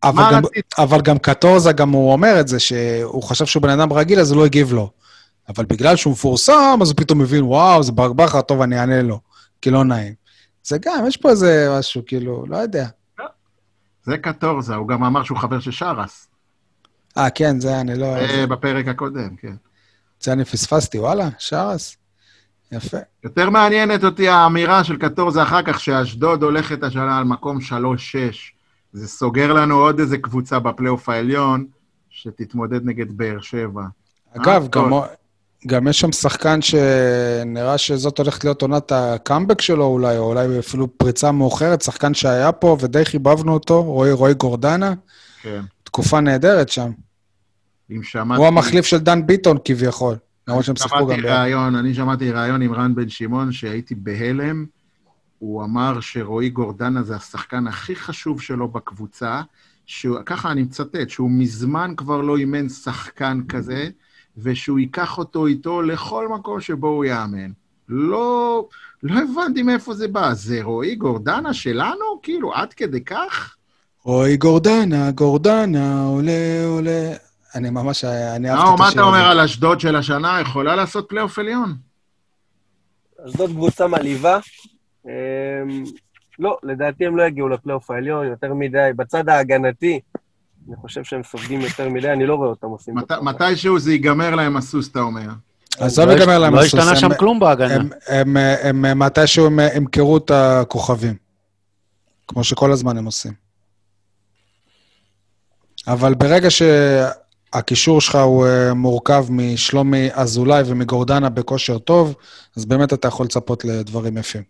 אבל 0.03 0.23
גם? 0.31 0.41
אבל 0.77 1.01
גם 1.01 1.17
קטורזה, 1.17 1.71
גם 1.71 1.89
הוא 1.89 2.11
אומר 2.11 2.39
את 2.39 2.47
זה, 2.47 2.59
שהוא 2.59 3.23
חשב 3.23 3.45
שהוא 3.45 3.63
בן 3.63 3.69
אדם 3.69 3.93
רגיל, 3.93 4.19
אז 4.19 4.31
הוא 4.31 4.39
לא 4.39 4.45
הגיב 4.45 4.73
לו. 4.73 4.89
אבל 5.49 5.65
בגלל 5.65 5.95
שהוא 5.95 6.13
מפורסם, 6.13 6.79
אז 6.81 6.89
הוא 6.89 6.97
פתאום 6.97 7.19
מבין, 7.19 7.43
וואו, 7.43 7.83
זה 7.83 7.91
ברק 7.91 8.11
בכר, 8.11 8.41
טוב, 8.41 8.61
אני 8.61 8.79
אענה 8.79 9.01
לו, 9.01 9.19
כי 9.61 9.71
לא 9.71 9.83
נעים. 9.83 10.13
זה 10.63 10.77
גם, 10.77 11.07
יש 11.07 11.17
פה 11.17 11.29
איזה 11.29 11.75
משהו, 11.79 12.01
כאילו, 12.05 12.45
לא 12.47 12.57
יודע. 12.57 12.87
זה 14.03 14.17
קטורזה, 14.17 14.75
הוא 14.75 14.87
גם 14.87 15.03
אמר 15.03 15.23
שהוא 15.23 15.37
חבר 15.37 15.59
של 15.59 15.71
שרס. 15.71 16.27
אה, 17.17 17.29
כן, 17.29 17.59
זה 17.59 17.81
אני 17.81 17.95
לא... 17.95 18.27
זה 18.27 18.47
בפרק 18.47 18.87
הקודם, 18.87 19.35
כן. 19.35 19.55
זה 20.21 20.33
אני 20.33 20.45
פספסתי, 20.45 20.99
וואלה, 20.99 21.29
שרס. 21.37 21.97
יפה. 22.71 22.97
יותר 23.23 23.49
מעניינת 23.49 24.03
אותי 24.03 24.29
האמירה 24.29 24.83
של 24.83 24.97
קטורזה 24.97 25.43
אחר 25.43 25.61
כך, 25.61 25.79
שאשדוד 25.79 26.43
הולכת 26.43 26.83
השנה 26.83 27.17
על 27.17 27.23
מקום 27.23 27.57
3-6. 27.57 27.61
זה 28.93 29.07
סוגר 29.07 29.53
לנו 29.53 29.75
עוד 29.75 29.99
איזה 29.99 30.17
קבוצה 30.17 30.59
בפלייאוף 30.59 31.09
העליון, 31.09 31.65
שתתמודד 32.09 32.85
נגד 32.85 33.17
באר 33.17 33.41
שבע. 33.41 33.83
אגב, 34.35 34.63
אה, 34.63 34.67
גם. 34.71 34.91
גם 35.67 35.87
יש 35.87 35.99
שם 35.99 36.11
שחקן 36.11 36.59
שנראה 36.61 37.77
שזאת 37.77 38.17
הולכת 38.17 38.43
להיות 38.43 38.61
עונת 38.61 38.91
הקאמבק 38.91 39.61
שלו 39.61 39.85
אולי, 39.85 40.17
או 40.17 40.23
אולי 40.23 40.59
אפילו 40.59 40.97
פריצה 40.97 41.31
מאוחרת, 41.31 41.81
שחקן 41.81 42.13
שהיה 42.13 42.51
פה 42.51 42.77
ודי 42.79 43.05
חיבבנו 43.05 43.53
אותו, 43.53 43.83
רועי, 43.83 44.11
רועי 44.11 44.33
גורדנה, 44.33 44.93
כן. 45.41 45.61
תקופה 45.83 46.19
נהדרת 46.19 46.69
שם. 46.69 46.91
אם 47.91 48.03
שמעתי... 48.03 48.39
הוא 48.39 48.47
המחליף 48.47 48.85
של 48.85 48.97
דן 48.97 49.25
ביטון 49.25 49.57
כביכול, 49.65 50.15
למרות 50.47 50.65
שהם 50.65 50.75
שיחקו 50.75 51.07
גם. 51.07 51.19
ראיון, 51.23 51.75
אני 51.75 51.93
שמעתי 51.93 52.31
ראיון 52.31 52.61
עם 52.61 52.73
רן 52.73 52.95
בן 52.95 53.09
שמעון, 53.09 53.51
שהייתי 53.51 53.95
בהלם. 53.95 54.65
הוא 55.39 55.63
אמר 55.63 55.99
שרועי 55.99 56.49
גורדנה 56.49 57.03
זה 57.03 57.15
השחקן 57.15 57.67
הכי 57.67 57.95
חשוב 57.95 58.41
שלו 58.41 58.67
בקבוצה, 58.67 59.41
שהוא, 59.85 60.17
ככה 60.25 60.51
אני 60.51 60.63
מצטט, 60.63 61.09
שהוא 61.09 61.31
מזמן 61.31 61.93
כבר 61.97 62.21
לא 62.21 62.37
אימן 62.37 62.69
שחקן 62.69 63.41
כזה, 63.49 63.89
ושהוא 64.37 64.79
ייקח 64.79 65.17
אותו 65.17 65.47
איתו 65.47 65.81
לכל 65.81 66.27
מקום 66.27 66.61
שבו 66.61 66.87
הוא 66.87 67.05
יאמן. 67.05 67.51
לא, 67.89 68.67
לא 69.03 69.19
הבנתי 69.19 69.63
מאיפה 69.63 69.93
זה 69.93 70.07
בא. 70.07 70.33
זה 70.33 70.63
רועי 70.63 70.95
גורדנה 70.95 71.53
שלנו? 71.53 72.19
כאילו, 72.23 72.53
עד 72.53 72.73
כדי 72.73 73.03
כך? 73.03 73.55
רועי 74.03 74.37
גורדנה, 74.37 75.11
גורדנה, 75.11 76.03
עולה, 76.03 76.65
עולה. 76.65 77.13
אני 77.57 77.69
ממש, 77.69 78.03
אני 78.05 78.49
אהבתי 78.51 78.73
את 78.73 78.79
מה 78.79 78.87
השיר 78.87 79.01
אתה 79.01 79.07
אומר. 79.07 79.25
על 79.25 79.39
אשדוד 79.39 79.79
של 79.79 79.95
השנה? 79.95 80.41
יכולה 80.41 80.75
לעשות 80.75 81.05
פלייאוף 81.09 81.39
עליון? 81.39 81.75
זאת 83.25 83.49
קבוצה 83.49 83.87
מלהיבה. 83.87 84.39
אמ, 85.05 85.11
לא, 86.39 86.57
לדעתי 86.63 87.05
הם 87.05 87.17
לא 87.17 87.23
יגיעו 87.23 87.49
לפלייאוף 87.49 87.91
העליון 87.91 88.27
יותר 88.27 88.53
מדי. 88.53 88.89
בצד 88.95 89.29
ההגנתי, 89.29 89.99
אני 90.67 90.75
חושב 90.75 91.03
שהם 91.03 91.23
סופגים 91.23 91.61
יותר 91.61 91.89
מדי, 91.89 92.11
אני 92.11 92.25
לא 92.25 92.35
רואה 92.35 92.49
אותם 92.49 92.67
עושים... 92.67 92.95
מתישהו 93.21 93.79
זה 93.79 93.91
ייגמר 93.91 94.35
להם 94.35 94.57
הסוס, 94.57 94.89
אתה 94.91 94.99
אומר. 94.99 95.29
עזוב 95.79 96.05
לא 96.07 96.11
ייגמר 96.11 96.39
להם 96.39 96.53
לא 96.55 96.59
הסוס, 96.59 96.73
השתנה 96.73 96.89
הם- 96.89 96.95
שם 96.95 97.17
כלום 97.19 97.39
בהגנה. 97.39 97.83
הם, 98.07 98.99
מתישהו 98.99 99.45
הם 99.45 99.59
ימכרו 99.75 100.17
את 100.17 100.31
הכוכבים, 100.31 101.15
כמו 102.27 102.43
שכל 102.43 102.71
הזמן 102.71 102.97
הם 102.97 103.05
עושים. 103.05 103.33
אבל 105.87 106.13
ברגע 106.13 106.49
שהקישור 107.55 108.01
שלך 108.01 108.15
הוא 108.15 108.47
אה, 108.47 108.73
מורכב 108.73 109.25
משלומי 109.29 110.09
אזולאי 110.13 110.63
ומגורדנה 110.65 111.29
בכושר 111.29 111.77
טוב, 111.77 112.15
אז 112.57 112.65
באמת 112.65 112.93
אתה 112.93 113.07
יכול 113.07 113.25
לצפות 113.25 113.65
לדברים 113.65 114.17
יפים. 114.17 114.43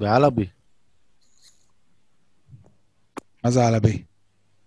ואלאבי. 0.00 0.46
מה 3.44 3.50
זה 3.50 3.68
אלאבי? 3.68 4.02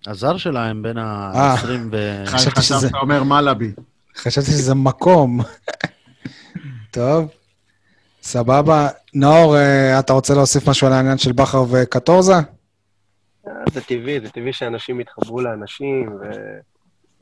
הזר 0.07 0.37
שלהם 0.37 0.81
בין 0.83 0.97
אה. 0.97 1.03
ה-20 1.03 1.67
ו... 1.91 2.23
חשבתי 2.25 2.61
שזה- 2.61 2.75
חשבת, 2.75 2.91
אומר 3.01 3.23
מלאבי. 3.23 3.71
חשבתי 4.17 4.47
שזה 4.51 4.75
מקום. 4.75 5.39
טוב, 6.91 7.27
סבבה. 8.23 8.87
נאור, 9.13 9.57
אה, 9.57 9.99
אתה 9.99 10.13
רוצה 10.13 10.33
להוסיף 10.33 10.69
משהו 10.69 10.87
על 10.87 10.93
העניין 10.93 11.17
של 11.17 11.31
בכר 11.31 11.63
וקטורזה? 11.71 12.33
אה, 12.33 13.51
זה 13.73 13.81
טבעי, 13.81 14.19
זה 14.21 14.29
טבעי 14.29 14.53
שאנשים 14.53 14.99
יתחברו 14.99 15.41
לאנשים, 15.41 16.09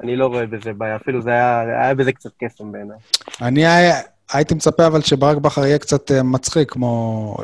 ואני 0.03 0.15
לא 0.15 0.25
רואה 0.27 0.45
בזה 0.45 0.73
בעיה. 0.73 0.95
אפילו 0.95 1.21
זה 1.21 1.29
היה, 1.29 1.61
היה 1.61 1.93
בזה 1.95 2.11
קצת 2.11 2.29
קסם 2.43 2.71
בעיניי. 2.71 2.97
אני 3.41 3.65
היה- 3.67 3.99
הייתי 4.33 4.53
מצפה 4.53 4.87
אבל 4.87 5.01
שברק 5.01 5.37
בכר 5.37 5.65
יהיה 5.65 5.77
קצת 5.79 6.11
אה, 6.11 6.23
מצחיק, 6.23 6.71
כמו... 6.71 7.37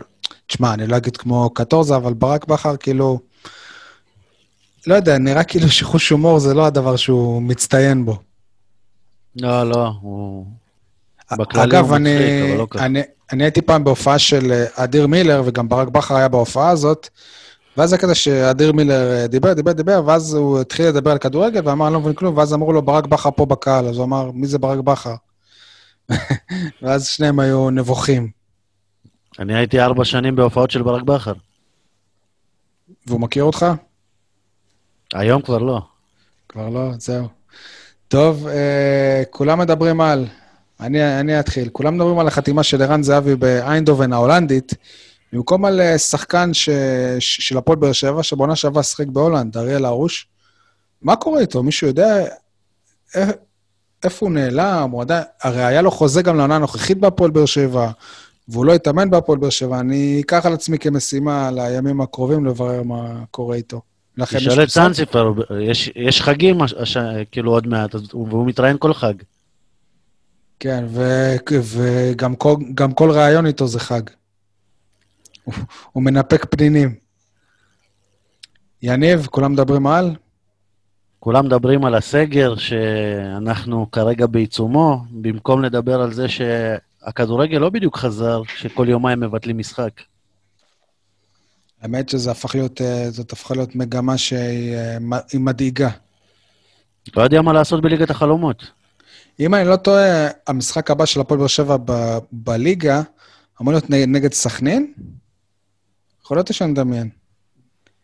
תשמע, 0.47 0.73
אני 0.73 0.87
לא 0.87 0.97
אגיד 0.97 1.17
כמו 1.17 1.49
קטורזה, 1.49 1.95
אבל 1.95 2.13
ברק 2.13 2.45
בכר 2.45 2.77
כאילו... 2.77 3.19
לא 4.87 4.95
יודע, 4.95 5.17
נראה 5.17 5.43
כאילו 5.43 5.69
שחוש 5.69 6.09
הומור 6.09 6.39
זה 6.39 6.53
לא 6.53 6.65
הדבר 6.65 6.95
שהוא 6.95 7.41
מצטיין 7.41 8.05
בו. 8.05 8.17
לא, 9.35 9.69
לא, 9.69 9.91
הוא... 10.01 10.45
בכללי 11.37 11.63
אגב, 11.63 11.85
הוא 11.87 11.95
אני, 11.95 12.13
מצחיק, 12.13 12.49
אבל 12.51 12.57
לא 12.57 12.67
ככה. 12.69 12.85
אני, 12.85 13.01
אני 13.31 13.43
הייתי 13.43 13.61
פעם 13.61 13.83
בהופעה 13.83 14.19
של 14.19 14.51
אה, 14.51 14.65
אדיר 14.83 15.07
מילר, 15.07 15.41
וגם 15.45 15.69
ברק 15.69 15.87
בכר 15.87 16.15
היה 16.15 16.27
בהופעה 16.27 16.69
הזאת, 16.69 17.09
ואז 17.77 17.93
היה 17.93 18.01
כזה 18.01 18.15
שאדיר 18.15 18.71
מילר 18.71 19.11
אה, 19.11 19.27
דיבר, 19.27 19.53
דיבר, 19.53 19.71
דיבר, 19.71 20.01
ואז 20.05 20.33
הוא 20.33 20.59
התחיל 20.59 20.87
לדבר 20.87 21.11
על 21.11 21.17
כדורגל, 21.17 21.61
ואמר, 21.67 21.87
אני 21.87 21.93
לא 21.93 21.99
מבין 21.99 22.13
כלום, 22.13 22.37
ואז 22.37 22.53
אמרו 22.53 22.73
לו, 22.73 22.81
ברק 22.81 23.05
בכר 23.05 23.31
פה 23.31 23.45
בקהל, 23.45 23.87
אז 23.87 23.97
הוא 23.97 24.05
אמר, 24.05 24.31
מי 24.31 24.47
זה 24.47 24.57
ברק 24.57 24.79
בכר? 24.79 25.15
ואז 26.81 27.07
שניהם 27.07 27.39
היו 27.39 27.69
נבוכים, 27.69 28.39
אני 29.39 29.55
הייתי 29.55 29.81
ארבע 29.81 30.05
שנים 30.05 30.35
בהופעות 30.35 30.71
של 30.71 30.81
ברק 30.81 31.03
בכר. 31.03 31.33
והוא 33.07 33.19
מכיר 33.21 33.43
אותך? 33.43 33.65
היום 35.13 35.41
כבר 35.41 35.57
לא. 35.57 35.81
כבר 36.49 36.69
לא, 36.69 36.91
זהו. 36.97 37.27
טוב, 38.07 38.47
אה, 38.47 39.23
כולם 39.29 39.59
מדברים 39.59 40.01
על... 40.01 40.25
אני, 40.79 41.19
אני 41.19 41.39
אתחיל. 41.39 41.69
כולם 41.69 41.95
מדברים 41.95 42.19
על 42.19 42.27
החתימה 42.27 42.63
של 42.63 42.81
ערן 42.81 43.03
זהבי 43.03 43.35
באיינדובן 43.35 44.13
ההולנדית, 44.13 44.73
במקום 45.33 45.65
על 45.65 45.81
אה, 45.81 45.97
שחקן 45.97 46.53
ש, 46.53 46.69
של 47.19 47.57
הפועל 47.57 47.77
באר 47.77 47.91
שבע, 47.91 48.23
שבעונה 48.23 48.55
שעברה 48.55 48.83
שיחק 48.83 49.07
בהולנד, 49.07 49.57
אריאל 49.57 49.85
הרוש. 49.85 50.27
מה 51.01 51.15
קורה 51.15 51.39
איתו? 51.41 51.63
מישהו 51.63 51.87
יודע 51.87 52.25
איפה 54.03 54.25
הוא 54.25 54.31
נעלם? 54.33 54.89
הוא 54.91 55.01
עדיין... 55.01 55.23
הרי 55.43 55.63
היה 55.65 55.81
לו 55.81 55.91
חוזה 55.91 56.21
גם 56.21 56.37
לעונה 56.37 56.55
הנוכחית 56.55 56.97
בהפועל 56.97 57.31
באר 57.31 57.45
שבע, 57.45 57.91
והוא 58.47 58.65
לא 58.65 58.73
התאמן 58.73 59.09
בהפועל 59.09 59.37
באר 59.39 59.49
שבע. 59.49 59.79
אני 59.79 60.21
אקח 60.25 60.45
על 60.45 60.53
עצמי 60.53 60.79
כמשימה 60.79 61.51
לימים 61.51 62.01
הקרובים 62.01 62.45
לברר 62.45 62.83
מה 62.83 63.23
קורה 63.31 63.55
איתו. 63.55 63.81
לכם 64.17 64.37
יש 64.37 64.47
תשאל 64.47 64.63
את? 64.63 64.69
סנציפר, 64.69 65.33
יש- 65.61 65.91
יש 65.95 66.21
חגים, 66.21 66.61
הש- 66.61 66.97
כאילו 67.31 67.51
עוד 67.51 67.67
מעט, 67.67 67.95
והוא 68.13 68.47
מתראיין 68.47 68.77
כל 68.79 68.93
חג. 68.93 69.13
כן, 70.59 70.85
ו- 70.89 71.35
וגם 71.63 72.35
כל, 72.35 72.55
גם 72.75 72.91
כל 72.91 73.11
ראיון 73.11 73.45
איתו 73.45 73.67
זה 73.67 73.79
חג. 73.79 74.01
הוא, 75.55 75.65
הוא 75.91 76.03
מנפק 76.03 76.45
פנינים. 76.45 76.95
יניב, 78.81 79.27
כולם 79.31 79.51
מדברים 79.51 79.87
על? 79.87 80.15
כולם 81.19 81.45
מדברים 81.45 81.85
על 81.85 81.95
הסגר, 81.95 82.55
שאנחנו 82.55 83.91
כרגע 83.91 84.27
בעיצומו, 84.27 85.03
במקום 85.11 85.63
לדבר 85.63 86.01
על 86.01 86.13
זה 86.13 86.25
שהכדורגל 86.29 87.57
לא 87.57 87.69
בדיוק 87.69 87.97
חזר, 87.97 88.41
שכל 88.57 88.89
יומיים 88.89 89.19
מבטלים 89.19 89.57
משחק. 89.57 90.01
האמת 91.81 92.09
שזה 92.09 92.31
הפך 92.31 92.55
להיות, 92.55 92.81
אה, 92.81 93.11
זאת 93.11 93.31
הפכה 93.31 93.53
להיות 93.53 93.75
מגמה 93.75 94.17
שהיא 94.17 94.75
אה, 94.75 94.97
מדאיגה. 95.33 95.89
לא 97.15 97.21
יודע 97.21 97.41
מה 97.41 97.53
לעשות 97.53 97.81
בליגת 97.81 98.09
החלומות. 98.09 98.71
אם 99.39 99.55
אני 99.55 99.67
לא 99.67 99.75
טועה, 99.75 100.27
המשחק 100.47 100.91
הבא 100.91 101.05
של 101.05 101.21
הפועל 101.21 101.39
באר 101.39 101.47
שבע 101.47 101.77
בליגה 102.31 103.01
אמור 103.61 103.73
להיות 103.73 103.89
נגד 103.89 104.33
סכנין? 104.33 104.93
יכול 106.29 106.37
להיות 106.37 106.53
שאני 106.53 106.71
מדמיין. 106.71 107.09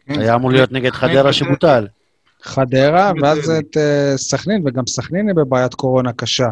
כן, 0.05 0.19
היה 0.19 0.35
אמור 0.35 0.51
להיות 0.51 0.71
נגד 0.71 0.91
חדרה 0.91 1.33
שבוטל. 1.33 1.87
חדרה, 2.43 3.11
ואז. 3.21 3.49
את 3.49 3.77
אה, 3.77 4.17
סכנין, 4.17 4.61
וגם 4.65 4.87
סכנין 4.87 5.27
היא 5.27 5.35
בבעיית 5.35 5.73
קורונה 5.73 6.13
קשה. 6.13 6.47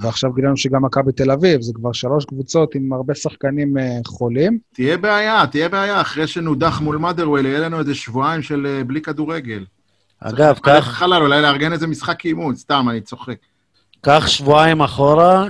ועכשיו 0.00 0.32
גילינו 0.32 0.56
שגם 0.56 0.84
מכבי 0.84 1.12
תל 1.12 1.30
אביב, 1.30 1.60
זה 1.60 1.72
כבר 1.74 1.92
שלוש 1.92 2.24
קבוצות 2.24 2.74
עם 2.74 2.92
הרבה 2.92 3.14
שחקנים 3.14 3.78
אה, 3.78 3.98
חולים. 4.06 4.58
תהיה 4.74 4.96
בעיה, 4.96 5.44
תהיה 5.50 5.68
בעיה. 5.68 6.00
אחרי 6.00 6.26
שנודח 6.26 6.80
מול 6.80 6.96
מאדרוול, 6.96 7.46
יהיה 7.46 7.60
לנו 7.60 7.78
איזה 7.78 7.94
שבועיים 7.94 8.42
של 8.42 8.66
אה, 8.66 8.84
בלי 8.84 9.00
כדורגל. 9.00 9.64
אגב, 10.20 10.54
צריך 10.54 10.84
קח, 10.84 10.88
חלל, 10.88 11.22
אולי 11.22 11.42
לארגן 11.42 11.72
איזה 11.72 11.86
משחק 11.86 12.26
אימון, 12.26 12.56
סתם, 12.56 12.86
אני 12.90 13.00
צוחק. 13.00 13.38
קח 14.00 14.26
שבועיים 14.26 14.82
אחורה, 14.82 15.48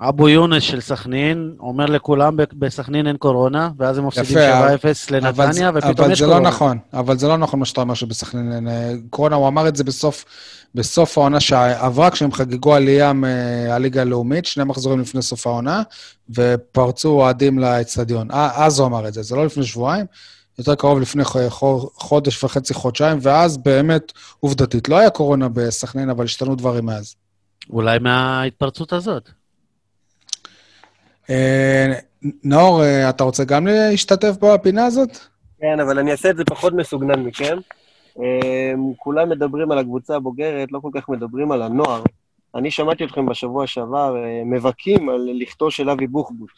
אבו 0.00 0.28
יונס 0.28 0.62
של 0.62 0.80
סכנין 0.80 1.54
אומר 1.60 1.86
לכולם 1.86 2.36
בסכנין 2.52 3.06
אין 3.06 3.16
קורונה, 3.16 3.70
ואז 3.78 3.98
הם 3.98 4.06
מפסידים 4.06 4.38
יפה, 4.38 4.76
7-0 4.76 5.10
לנתניה, 5.10 5.52
זה- 5.72 5.78
ופתאום 5.78 5.92
אבל 5.98 6.12
יש 6.12 6.18
זה 6.18 6.24
קורונה. 6.24 6.42
לא 6.44 6.48
נכון, 6.48 6.78
אבל 6.92 7.18
זה 7.18 7.28
לא 7.28 7.36
נכון 7.36 7.60
מה 7.60 7.66
שאתה 7.66 7.80
אומר 7.80 7.94
שבסכנין 7.94 8.52
אין 8.52 8.68
אה, 8.68 8.92
קורונה, 9.10 9.36
הוא 9.36 9.48
אמר 9.48 9.68
את 9.68 9.76
זה 9.76 9.84
בסוף, 9.84 10.24
בסוף 10.74 11.18
העונה 11.18 11.40
שעברה, 11.40 12.10
כשהם 12.10 12.32
חגגו 12.32 12.74
עלייה 12.74 13.12
מהליגה 13.12 14.00
הלאומית, 14.00 14.44
שני 14.46 14.64
מחזורים 14.64 15.00
לפני 15.00 15.22
סוף 15.22 15.46
העונה, 15.46 15.82
ופרצו 16.30 17.08
אוהדים 17.08 17.58
לאצטדיון. 17.58 18.30
אה, 18.30 18.64
אז 18.64 18.78
הוא 18.78 18.86
אמר 18.86 19.08
את 19.08 19.14
זה, 19.14 19.22
זה 19.22 19.36
לא 19.36 19.46
לפני 19.46 19.64
שבועיים, 19.64 20.06
יותר 20.58 20.74
קרוב 20.74 21.00
לפני 21.00 21.22
חודש 21.94 22.44
וחצי, 22.44 22.74
חודשיים, 22.74 23.18
ואז 23.22 23.56
באמת, 23.56 24.12
עובדתית, 24.40 24.88
לא 24.88 24.98
היה 24.98 25.10
קורונה 25.10 25.48
בסכנין, 25.48 26.10
אבל 26.10 26.24
השתנו 26.24 26.54
דברים 26.54 26.86
מאז. 26.86 27.14
אולי 27.70 27.98
מההתפרצות 27.98 28.92
הזאת. 28.92 29.30
אה, 31.30 31.92
נאור, 32.44 32.82
אה, 32.82 33.10
אתה 33.10 33.24
רוצה 33.24 33.44
גם 33.44 33.66
להשתתף 33.66 34.36
בפינה 34.40 34.86
הזאת? 34.86 35.18
כן, 35.60 35.80
אבל 35.80 35.98
אני 35.98 36.10
אעשה 36.10 36.30
את 36.30 36.36
זה 36.36 36.44
פחות 36.44 36.72
מסוגנן 36.72 37.20
מכם. 37.20 37.58
אמ, 38.18 38.94
כולם 38.96 39.28
מדברים 39.28 39.72
על 39.72 39.78
הקבוצה 39.78 40.16
הבוגרת, 40.16 40.72
לא 40.72 40.80
כל 40.80 40.90
כך 40.94 41.08
מדברים 41.08 41.52
על 41.52 41.62
הנוער. 41.62 42.02
אני 42.54 42.70
שמעתי 42.70 43.04
אתכם 43.04 43.26
בשבוע 43.26 43.66
שעבר 43.66 44.16
אה, 44.16 44.42
מבכים 44.44 45.08
על 45.08 45.28
לכתו 45.34 45.70
של 45.70 45.90
אבי 45.90 46.06
בוחבוט. 46.06 46.50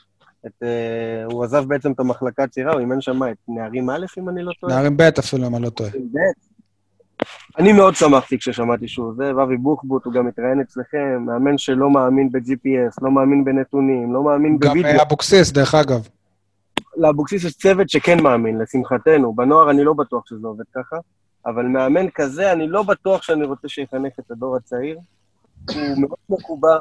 את, 0.47 0.63
אה, 0.63 1.25
הוא 1.25 1.45
עזב 1.45 1.65
בעצם 1.69 1.93
את 1.93 2.01
המחלקה 2.01 2.43
הצעירה, 2.43 2.73
הוא 2.73 2.81
אימן 2.81 3.01
שם 3.01 3.23
את 3.23 3.37
נערים 3.49 3.91
א', 3.91 4.07
אם 4.19 4.29
אני 4.29 4.43
לא 4.43 4.53
טועה. 4.61 4.75
נערים 4.75 4.97
ב' 4.97 5.03
אפילו, 5.19 5.47
אם 5.47 5.55
אני 5.55 5.63
לא 5.63 5.71
טועה. 5.71 5.91
ב'. 5.91 6.48
אני 7.59 7.73
מאוד 7.73 7.95
שמחתי 7.95 8.39
כששמעתי 8.39 8.89
שהוא 8.89 9.09
עוזב, 9.09 9.39
אבי 9.39 9.57
בוחבוט, 9.57 10.05
הוא 10.05 10.13
גם 10.13 10.29
התראיין 10.29 10.61
אצלכם, 10.61 11.23
מאמן 11.27 11.59
שלא 11.59 11.91
מאמין 11.91 12.33
ב-GPS, 12.33 13.03
לא 13.03 13.11
מאמין 13.11 13.45
בנתונים, 13.45 14.15
לא 14.15 14.23
מאמין 14.25 14.59
גם 14.59 14.69
בווידאו. 14.69 14.91
אה, 14.91 15.03
אבוקסיס, 15.03 15.53
דרך 15.53 15.75
אגב. 15.75 16.09
לאבוקסיס 16.97 17.45
יש 17.45 17.53
צוות 17.53 17.89
שכן 17.91 18.23
מאמין, 18.23 18.59
לשמחתנו. 18.59 19.33
בנוער 19.35 19.71
אני 19.71 19.85
לא 19.85 19.93
בטוח 19.93 20.23
שזה 20.27 20.47
עובד 20.47 20.65
ככה, 20.75 20.97
אבל 21.47 21.63
מאמן 21.63 22.11
כזה, 22.15 22.53
אני 22.53 22.69
לא 22.69 22.83
בטוח 22.83 23.23
שאני 23.23 23.45
רוצה 23.45 23.69
שיחנך 23.69 24.13
את 24.21 24.31
הדור 24.31 24.57
הצעיר. 24.57 24.99
הוא 25.75 25.99
מאוד 25.99 26.19
מקובע. 26.29 26.77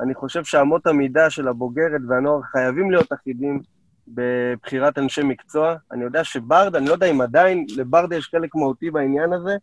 אני 0.00 0.14
חושב 0.14 0.44
שאמות 0.44 0.86
המידה 0.86 1.30
של 1.30 1.48
הבוגרת 1.48 2.00
והנוער 2.08 2.42
חייבים 2.42 2.90
להיות 2.90 3.12
אחידים 3.12 3.62
בבחירת 4.08 4.98
אנשי 4.98 5.22
מקצוע. 5.22 5.74
אני 5.92 6.04
יודע 6.04 6.24
שברדה, 6.24 6.78
אני 6.78 6.86
לא 6.86 6.92
יודע 6.92 7.06
אם 7.06 7.20
עדיין, 7.20 7.66
לברדה 7.76 8.16
יש 8.16 8.28
חלק 8.28 8.54
מהותי 8.54 8.90
בעניין 8.90 9.32
הזה, 9.32 9.56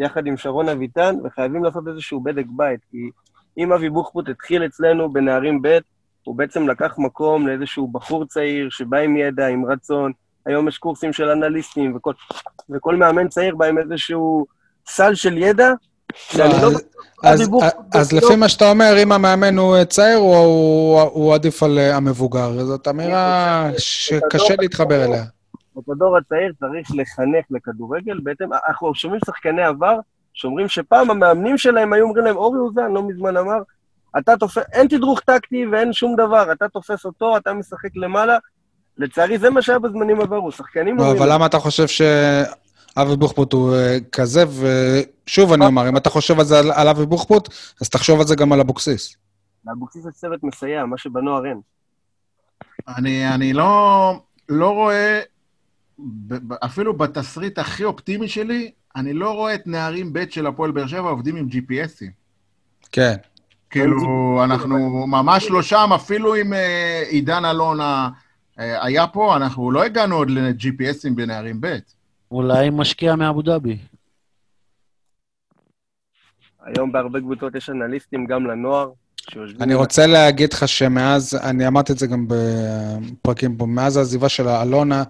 יחד 0.00 0.26
עם 0.26 0.36
שרון 0.36 0.68
אביטן, 0.68 1.14
וחייבים 1.24 1.64
לעשות 1.64 1.88
איזשהו 1.88 2.20
בדק 2.20 2.44
בית, 2.48 2.80
כי 2.90 2.96
אם 3.58 3.72
אבי 3.72 3.90
בוחבוט 3.90 4.28
התחיל 4.28 4.64
אצלנו 4.64 5.12
בנערים 5.12 5.62
ב', 5.62 5.78
הוא 6.24 6.36
בעצם 6.36 6.68
לקח 6.68 6.94
מקום 6.98 7.48
לאיזשהו 7.48 7.88
בחור 7.88 8.24
צעיר 8.26 8.68
שבא 8.70 8.98
עם 8.98 9.16
ידע, 9.16 9.46
עם 9.46 9.64
רצון. 9.64 10.12
היום 10.46 10.68
יש 10.68 10.78
קורסים 10.78 11.12
של 11.12 11.28
אנליסטים, 11.28 11.96
וכל, 11.96 12.12
וכל 12.70 12.96
מאמן 12.96 13.28
צעיר 13.28 13.56
בא 13.56 13.66
עם 13.66 13.78
איזשהו 13.78 14.46
סל 14.88 15.14
של 15.14 15.38
ידע, 15.38 15.72
לא... 16.38 16.44
אז- 17.22 18.12
לא- 18.12 18.18
לפי 18.18 18.36
מה 18.36 18.48
שאתה 18.48 18.70
אומר, 18.70 18.94
אם 19.02 19.12
המאמן 19.12 19.58
הוא 19.58 19.76
אה, 19.76 19.84
צעיר, 19.84 20.18
הוא 20.18 21.34
עדיף 21.34 21.62
על 21.62 21.78
אה, 21.78 21.96
המבוגר. 21.96 22.64
זאת 22.64 22.88
אמירה 22.88 23.70
שקשה 23.78 24.54
להתחבר 24.58 25.04
אליה. 25.04 25.24
את 25.78 25.88
הדור 25.88 26.16
הצעיר 26.16 26.52
צריך 26.60 26.88
לחנך 26.94 27.44
לכדורגל, 27.50 28.20
בהתאם, 28.22 28.48
אנחנו 28.68 28.94
שומעים 28.94 29.20
שחקני 29.26 29.62
עבר, 29.62 29.98
שאומרים 30.34 30.68
שפעם 30.68 31.10
המאמנים 31.10 31.58
שלהם 31.58 31.92
היו 31.92 32.04
אומרים 32.04 32.24
להם, 32.24 32.36
אורי 32.36 32.58
אוזן 32.58 32.92
לא 32.92 33.08
מזמן 33.08 33.36
אמר, 33.36 33.58
אתה 34.18 34.36
תופס, 34.36 34.62
אין 34.72 34.88
תדרוך 34.88 35.20
טקטי 35.20 35.66
ואין 35.66 35.92
שום 35.92 36.16
דבר, 36.16 36.52
אתה 36.52 36.68
תופס 36.68 37.04
אותו, 37.04 37.36
אתה 37.36 37.52
משחק 37.52 37.96
למעלה. 37.96 38.38
לצערי, 38.98 39.38
זה 39.38 39.50
מה 39.50 39.62
שהיה 39.62 39.78
בזמנים 39.78 40.20
עברו, 40.20 40.52
שחקנים 40.52 40.96
לא. 40.96 41.12
אבל 41.12 41.32
למה 41.32 41.46
אתה 41.46 41.58
חושב 41.58 41.86
שאבי 41.86 43.16
בוחבוט 43.18 43.52
הוא 43.52 43.74
אה, 43.74 43.98
כזה? 44.12 44.44
ושוב 44.44 45.52
אני 45.52 45.66
אומר, 45.66 45.88
אם 45.88 45.96
אתה 45.96 46.10
חושב 46.10 46.38
על 46.38 46.44
זה 46.44 46.58
על, 46.58 46.88
אבי 46.88 47.06
בוחבוט, 47.06 47.48
אז 47.80 47.88
תחשוב 47.88 48.20
על 48.20 48.26
זה 48.26 48.36
גם 48.36 48.52
על 48.52 48.60
אבוקסיס. 48.60 49.16
לאבוקסיס 49.66 50.06
יש 50.06 50.14
צוות 50.14 50.42
מסייע, 50.42 50.84
מה 50.84 50.98
שבנוער 50.98 51.46
אין. 51.46 51.60
אני, 52.88 53.34
אני 53.34 53.52
לא, 53.52 54.12
לא 54.48 54.70
רואה, 54.70 55.20
אפילו 56.64 56.96
בתסריט 56.96 57.58
הכי 57.58 57.84
אופטימי 57.84 58.28
שלי, 58.28 58.70
אני 58.96 59.12
לא 59.12 59.34
רואה 59.34 59.54
את 59.54 59.66
נערים 59.66 60.12
ב' 60.12 60.30
של 60.30 60.46
הפועל 60.46 60.70
באר 60.70 60.86
שבע 60.86 61.10
עובדים 61.10 61.36
עם 61.36 61.48
GPSים. 61.50 62.10
כן. 62.92 63.14
כאילו, 63.70 64.40
אנחנו 64.44 65.06
ממש 65.06 65.50
לא 65.50 65.62
שם, 65.62 65.90
אפילו 65.94 66.36
אם 66.36 66.52
אה, 66.52 67.02
עידן 67.08 67.44
אלונה 67.44 68.08
אה, 68.58 68.84
היה 68.84 69.06
פה, 69.06 69.36
אנחנו 69.36 69.70
לא 69.70 69.84
הגענו 69.84 70.16
עוד 70.16 70.30
ל-GPSים 70.30 71.14
בנערים 71.14 71.60
ב'. 71.60 71.76
אולי 72.30 72.70
משקיע 72.70 73.16
מאבו 73.16 73.42
דאבי. 73.42 73.78
היום 76.64 76.92
בהרבה 76.92 77.20
קבוצות 77.20 77.54
יש 77.54 77.70
אנליסטים 77.70 78.26
גם 78.26 78.46
לנוער. 78.46 78.90
אני 79.60 79.74
רוצה 79.74 80.06
להגיד 80.06 80.52
לך 80.52 80.68
שמאז, 80.68 81.40
אני 81.42 81.66
אמרתי 81.66 81.92
את 81.92 81.98
זה 81.98 82.06
גם 82.06 82.26
בפרקים 82.28 83.56
פה, 83.56 83.66
מאז 83.66 83.96
העזיבה 83.96 84.28
של 84.28 84.48
אלונה, 84.48 85.02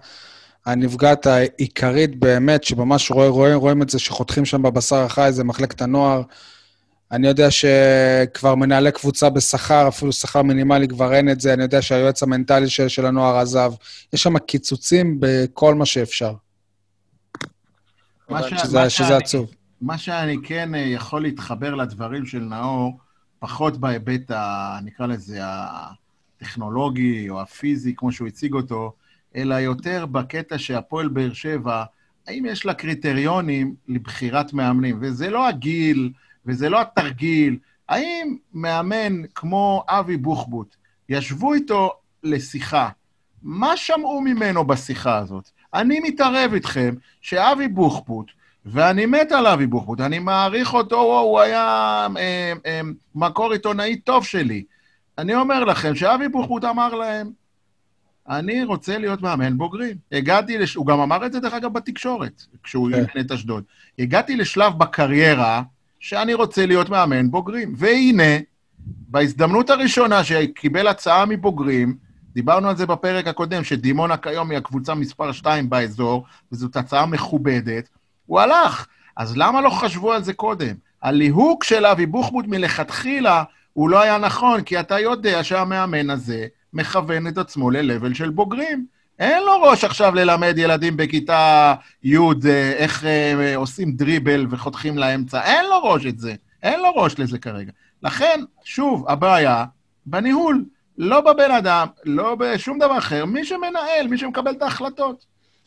הנפגעת 0.65 1.25
העיקרית 1.25 2.15
באמת, 2.19 2.63
שממש 2.63 3.11
רואים, 3.11 3.31
רואים, 3.31 3.57
רואים 3.57 3.81
את 3.81 3.89
זה, 3.89 3.99
שחותכים 3.99 4.45
שם 4.45 4.61
בבשר 4.61 4.95
החי, 4.95 5.27
זה 5.31 5.43
מחלקת 5.43 5.81
הנוער. 5.81 6.21
אני 7.11 7.27
יודע 7.27 7.47
שכבר 7.51 8.55
מנהלי 8.55 8.91
קבוצה 8.91 9.29
בשכר, 9.29 9.87
אפילו 9.87 10.11
שכר 10.11 10.41
מינימלי, 10.41 10.87
כבר 10.87 11.13
אין 11.13 11.29
את 11.31 11.41
זה. 11.41 11.53
אני 11.53 11.63
יודע 11.63 11.81
שהיועץ 11.81 12.23
המנטלי 12.23 12.69
של, 12.69 12.87
של 12.87 13.05
הנוער 13.05 13.37
עזב. 13.37 13.73
יש 14.13 14.23
שם 14.23 14.37
קיצוצים 14.39 15.17
בכל 15.19 15.75
מה 15.75 15.85
שאפשר, 15.85 16.33
מה 18.29 18.43
ש- 18.43 18.53
שזה, 18.63 18.79
מה 18.79 18.89
שזה 18.89 19.03
שאני- 19.07 19.15
עצוב. 19.15 19.51
מה 19.81 19.97
שאני 19.97 20.37
כן 20.43 20.75
אה, 20.75 20.79
יכול 20.79 21.21
להתחבר 21.21 21.75
לדברים 21.75 22.25
של 22.25 22.39
נאור, 22.39 22.99
פחות 23.39 23.77
בהיבט, 23.77 24.31
ה, 24.31 24.79
נקרא 24.83 25.05
לזה, 25.07 25.39
הטכנולוגי 25.43 27.29
או 27.29 27.41
הפיזי, 27.41 27.93
כמו 27.97 28.11
שהוא 28.11 28.27
הציג 28.27 28.53
אותו, 28.53 28.93
אלא 29.35 29.55
יותר 29.55 30.05
בקטע 30.05 30.57
שהפועל 30.57 31.07
באר 31.07 31.33
שבע, 31.33 31.83
האם 32.27 32.45
יש 32.45 32.65
לה 32.65 32.73
קריטריונים 32.73 33.75
לבחירת 33.87 34.53
מאמנים? 34.53 34.97
וזה 35.01 35.29
לא 35.29 35.47
הגיל, 35.47 36.11
וזה 36.45 36.69
לא 36.69 36.81
התרגיל. 36.81 37.57
האם 37.89 38.35
מאמן 38.53 39.21
כמו 39.35 39.83
אבי 39.87 40.17
בוחבוט, 40.17 40.75
ישבו 41.09 41.53
איתו 41.53 41.91
לשיחה, 42.23 42.89
מה 43.43 43.77
שמעו 43.77 44.21
ממנו 44.21 44.63
בשיחה 44.63 45.17
הזאת? 45.17 45.49
אני 45.73 45.99
מתערב 45.99 46.53
איתכם 46.53 46.95
שאבי 47.21 47.67
בוחבוט, 47.67 48.31
ואני 48.65 49.05
מת 49.05 49.31
על 49.31 49.47
אבי 49.47 49.67
בוחבוט, 49.67 50.01
אני 50.01 50.19
מעריך 50.19 50.73
אותו, 50.73 51.19
הוא 51.19 51.39
היה 51.39 52.07
אה, 52.17 52.53
אה, 52.65 52.81
מקור 53.15 53.51
עיתונאי 53.51 53.95
טוב 53.95 54.25
שלי. 54.25 54.63
אני 55.17 55.35
אומר 55.35 55.63
לכם 55.63 55.95
שאבי 55.95 56.27
בוחבוט 56.27 56.63
אמר 56.63 56.93
להם, 56.93 57.31
אני 58.29 58.63
רוצה 58.63 58.97
להיות 58.97 59.21
מאמן 59.21 59.57
בוגרים. 59.57 59.97
הגעתי, 60.11 60.57
לש... 60.57 60.75
הוא 60.75 60.85
גם 60.85 60.99
אמר 60.99 61.25
את 61.25 61.33
זה, 61.33 61.39
דרך 61.39 61.53
אגב, 61.53 61.73
בתקשורת, 61.73 62.43
כשהוא 62.63 62.89
כן. 62.89 62.95
אימן 62.95 63.25
את 63.25 63.31
אשדוד. 63.31 63.63
הגעתי 63.99 64.35
לשלב 64.35 64.77
בקריירה 64.77 65.61
שאני 65.99 66.33
רוצה 66.33 66.65
להיות 66.65 66.89
מאמן 66.89 67.31
בוגרים. 67.31 67.73
והנה, 67.77 68.37
בהזדמנות 68.85 69.69
הראשונה 69.69 70.23
שקיבל 70.23 70.87
הצעה 70.87 71.25
מבוגרים, 71.25 71.97
דיברנו 72.33 72.69
על 72.69 72.77
זה 72.77 72.85
בפרק 72.85 73.27
הקודם, 73.27 73.63
שדימונה 73.63 74.17
כיום 74.17 74.51
היא 74.51 74.57
הקבוצה 74.57 74.95
מספר 74.95 75.31
2 75.31 75.69
באזור, 75.69 76.25
וזאת 76.51 76.75
הצעה 76.75 77.05
מכובדת, 77.05 77.89
הוא 78.25 78.39
הלך. 78.39 78.87
אז 79.17 79.37
למה 79.37 79.61
לא 79.61 79.69
חשבו 79.69 80.13
על 80.13 80.23
זה 80.23 80.33
קודם? 80.33 80.75
הליהוק 81.01 81.63
של 81.63 81.85
אבי 81.85 82.05
בוחבוט 82.05 82.45
מלכתחילה 82.47 83.43
הוא 83.73 83.89
לא 83.89 84.01
היה 84.01 84.17
נכון, 84.17 84.61
כי 84.61 84.79
אתה 84.79 84.99
יודע 84.99 85.43
שהמאמן 85.43 86.09
הזה 86.09 86.47
מכוון 86.73 87.27
את 87.27 87.37
עצמו 87.37 87.71
ל-level 87.71 88.13
של 88.13 88.29
בוגרים. 88.29 88.85
אין 89.19 89.43
לו 89.43 89.61
ראש 89.61 89.83
עכשיו 89.83 90.15
ללמד 90.15 90.53
ילדים 90.57 90.97
בכיתה 90.97 91.73
י' 92.03 92.17
אה, 92.17 92.71
איך 92.71 93.05
אה, 93.05 93.55
עושים 93.55 93.91
דריבל 93.91 94.47
וחותכים 94.49 94.97
לאמצע. 94.97 95.41
אין 95.43 95.65
לו 95.65 95.83
ראש 95.83 96.05
את 96.05 96.19
זה. 96.19 96.35
אין 96.63 96.79
לו 96.79 96.95
ראש 96.95 97.19
לזה 97.19 97.37
כרגע. 97.37 97.71
לכן, 98.03 98.41
שוב, 98.63 99.05
הבעיה 99.07 99.65
בניהול, 100.05 100.65
לא 100.97 101.21
בבן 101.21 101.51
אדם, 101.51 101.87
לא 102.05 102.35
בשום 102.35 102.79
דבר 102.79 102.97
אחר. 102.97 103.25
מי 103.25 103.45
שמנהל, 103.45 104.07
מי 104.09 104.17
שמקבל 104.17 104.51
את 104.51 104.61
ההחלטות. 104.61 105.25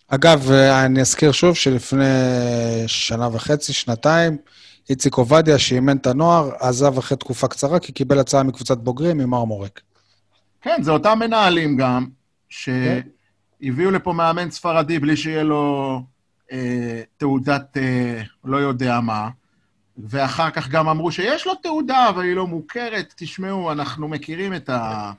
אגב, 0.09 0.51
אה, 0.51 0.85
אני 0.85 1.01
אזכיר 1.01 1.33
שוב 1.33 1.55
שלפני 1.55 2.05
שנה 2.87 3.29
וחצי, 3.33 3.73
שנתיים, 3.73 4.37
איציק 4.91 5.15
עובדיה, 5.15 5.59
שאימן 5.59 5.97
את 5.97 6.07
הנוער, 6.07 6.51
עזב 6.61 6.99
אחרי 6.99 7.17
תקופה 7.17 7.49
קצרה, 7.49 7.79
כי 7.79 7.93
קיבל 7.93 8.19
הצעה 8.19 8.43
מקבוצת 8.43 8.79
בוגרים 8.79 9.19
ממרמורק. 9.19 9.81
כן, 10.65 10.83
זה 10.83 10.91
אותם 10.91 11.19
מנהלים 11.19 11.77
גם, 11.77 12.07
שהביאו 12.49 13.91
לפה 13.91 14.13
מאמן 14.13 14.51
ספרדי 14.51 14.99
בלי 14.99 15.17
שיהיה 15.17 15.43
לו 15.43 16.01
אה, 16.53 17.01
תעודת 17.17 17.77
אה, 17.77 18.23
לא 18.45 18.57
יודע 18.57 19.01
מה, 19.01 19.29
ואחר 20.09 20.51
כך 20.51 20.69
גם 20.69 20.89
אמרו 20.89 21.13
שיש 21.13 21.47
לו 21.47 21.55
תעודה, 21.55 22.09
אבל 22.09 22.23
היא 22.23 22.37
לא 22.37 22.47
מוכרת. 22.47 23.15
תשמעו, 23.17 23.73
אנחנו 23.73 24.09
מכירים 24.09 24.55
את, 24.55 24.69
ה... 24.69 25.13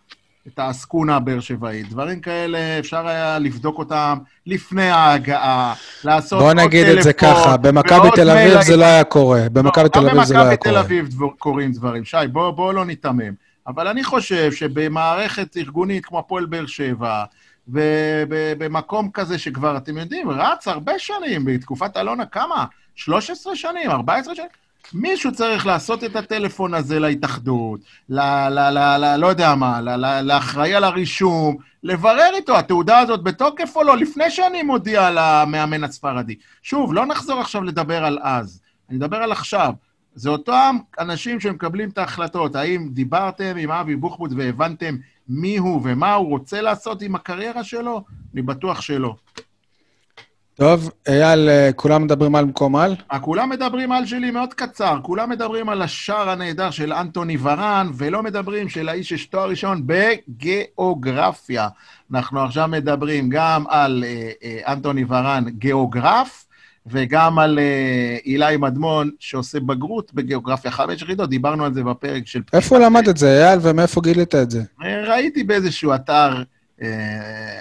את 0.48 0.60
העסקונה 0.60 1.16
הבאר 1.16 1.40
שבעית. 1.40 1.90
דברים 1.90 2.20
כאלה, 2.20 2.80
אפשר 2.80 3.08
היה 3.08 3.40
לבדוק 3.40 3.78
אותם 3.78 4.18
לפני 4.46 4.90
ההגעה, 4.90 5.74
לעשות 6.04 6.40
בוא 6.40 6.48
עוד 6.50 6.60
נגיד 6.60 6.88
את 6.88 7.04
זה 7.04 7.14
טלפון, 7.14 7.36
ככה, 7.36 7.58
במכבי 7.58 8.10
תל 8.16 8.30
אביב 8.30 8.62
זה 8.62 8.78
לא 8.78 8.86
היה 8.86 9.04
קורה. 9.04 9.50
במכבי 9.52 9.90
תל 9.90 10.10
אביב 10.10 10.24
זה 10.24 10.34
לא 10.34 10.40
גם 10.40 10.48
היה 10.48 10.56
במכבי 10.56 10.58
תל 10.58 10.70
קורה. 10.70 10.82
אביב 10.82 11.10
קורים 11.38 11.72
דברים. 11.72 12.06
שי, 12.06 12.18
בוא, 12.32 12.52
בוא 12.52 12.74
לא 12.74 12.86
ניתמם. 12.86 13.34
אבל 13.68 13.88
אני 13.88 14.04
חושב 14.04 14.52
שבמערכת 14.52 15.58
ארגונית 15.58 16.06
כמו 16.06 16.20
הפועל 16.20 16.46
באר 16.46 16.66
שבע, 16.66 17.24
ובמקום 17.68 19.12
כזה 19.12 19.38
שכבר, 19.40 19.78
אתם 19.78 19.98
יודעים, 19.98 20.30
רץ 20.30 20.68
הרבה 20.68 21.00
שנים, 21.00 21.46
בתקופת 21.46 21.98
אלונה, 21.98 22.26
כמה? 22.26 22.66
13 22.96 23.56
שנים, 23.56 23.92
14 23.92 24.36
שנים? 24.36 24.48
מישהו 24.94 25.32
צריך 25.32 25.66
לעשות 25.66 26.04
את 26.04 26.16
הטלפון 26.16 26.74
הזה 26.74 27.00
להתאחדות, 27.00 27.80
ל... 28.10 28.20
ל, 28.50 28.60
ל, 28.60 28.98
ל 28.98 29.16
לא 29.16 29.28
יודע 29.28 29.56
מה, 29.56 29.82
ל, 29.82 30.06
ל, 30.06 30.22
לאחראי 30.22 30.76
על 30.76 30.84
הרישום, 30.84 31.58
לברר 31.84 32.30
איתו, 32.36 32.58
התעודה 32.58 33.00
הזאת 33.00 33.24
בתוקף 33.24 33.76
או 33.76 33.84
לא, 33.84 33.98
לפני 33.98 34.32
שאני 34.32 34.64
מודיע 34.64 35.10
למאמן 35.12 35.84
הספרדי. 35.84 36.36
שוב, 36.64 36.94
לא 36.94 37.06
נחזור 37.06 37.42
עכשיו 37.42 37.64
לדבר 37.64 38.06
על 38.06 38.20
אז, 38.22 38.62
אני 38.90 38.98
מדבר 38.98 39.18
על 39.18 39.32
עכשיו. 39.32 39.74
זה 40.16 40.30
אותם 40.30 40.76
אנשים 41.00 41.40
שמקבלים 41.40 41.90
את 41.90 41.98
ההחלטות. 41.98 42.56
האם 42.56 42.90
דיברתם 42.92 43.58
עם 43.58 43.72
אבי 43.72 43.96
בוחבוט 43.96 44.32
והבנתם 44.38 44.96
מי 45.30 45.58
הוא 45.58 45.82
ומה 45.84 46.14
הוא 46.14 46.30
רוצה 46.30 46.62
לעשות 46.62 47.02
עם 47.02 47.16
הקריירה 47.16 47.64
שלו? 47.64 48.04
אני 48.34 48.42
בטוח 48.42 48.82
שלא. 48.82 49.16
טוב, 50.56 50.92
אייל, 51.08 51.50
אה, 51.50 51.70
כולם 51.76 52.04
מדברים 52.04 52.36
על 52.36 52.46
מקום 52.46 52.76
על? 52.76 52.96
אה, 53.12 53.20
כולם 53.20 53.50
מדברים 53.50 53.92
על 53.92 54.06
שלי 54.06 54.32
מאוד 54.32 54.54
קצר, 54.54 55.00
כולם 55.02 55.30
מדברים 55.30 55.70
על 55.70 55.82
השער 55.82 56.30
הנהדר 56.30 56.72
של 56.72 56.94
אנטוני 56.94 57.38
ורן, 57.42 57.90
ולא 57.94 58.24
מדברים 58.24 58.70
של 58.70 58.90
האיש 58.90 59.10
שיש 59.10 59.26
תואר 59.26 59.50
ראשון 59.50 59.82
בגיאוגרפיה. 59.86 61.68
אנחנו 62.14 62.44
עכשיו 62.44 62.68
מדברים 62.68 63.30
גם 63.30 63.64
על 63.68 64.04
אה, 64.08 64.32
אה, 64.44 64.74
אנטוני 64.74 65.06
ורן, 65.08 65.44
גיאוגרף, 65.50 66.45
וגם 66.88 67.40
על 67.40 67.60
אה, 67.60 68.18
אילי 68.26 68.58
מדמון, 68.58 69.12
שעושה 69.20 69.60
בגרות 69.60 70.14
בגיאוגרפיה 70.14 70.72
חמש 70.72 71.02
יחידות, 71.02 71.30
דיברנו 71.30 71.66
על 71.66 71.74
זה 71.74 71.84
בפרק 71.84 72.28
של... 72.28 72.42
איפה 72.54 72.78
למד 72.78 73.08
את 73.08 73.18
זה, 73.18 73.46
אייל, 73.46 73.60
ומאיפה 73.62 74.02
גילית 74.02 74.36
את 74.36 74.52
זה? 74.52 74.64
ראיתי 74.82 75.44
באיזשהו 75.44 75.96
אתר, 75.96 76.44
אה, 76.82 76.88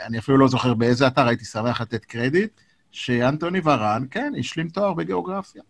אני 0.06 0.18
אפילו 0.18 0.38
לא 0.38 0.48
זוכר 0.48 0.74
באיזה 0.74 1.06
אתר, 1.06 1.26
הייתי 1.26 1.44
שמח 1.44 1.80
לתת 1.80 2.04
קרדיט, 2.04 2.50
שאנטוני 2.92 3.60
ורן, 3.64 4.04
כן, 4.10 4.32
השלים 4.38 4.68
תואר 4.68 4.92
בגיאוגרפיה. 4.92 5.62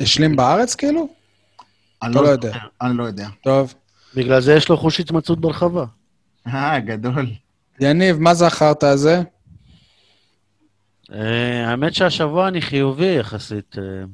השלים 0.00 0.36
בארץ, 0.36 0.74
כאילו? 0.74 1.08
אני 2.02 2.14
לא 2.14 2.22
לא 2.22 2.28
יודע. 2.28 2.52
אני 2.82 2.96
לא 2.96 3.04
יודע. 3.04 3.28
טוב. 3.42 3.74
בגלל 4.14 4.40
זה 4.40 4.54
יש 4.54 4.68
לו 4.68 4.76
חוש 4.76 5.00
התמצאות 5.00 5.40
ברחבה. 5.40 5.84
אה, 6.46 6.80
גדול. 6.80 7.26
יניב, 7.80 8.18
מה 8.18 8.34
זה 8.34 8.46
החרטא 8.46 8.86
הזה? 8.86 9.22
אה, 11.12 11.70
האמת 11.70 11.94
שהשבוע 11.94 12.48
אני 12.48 12.62
חיובי 12.62 13.16
יחסית. 13.18 13.76
אה, 13.78 14.04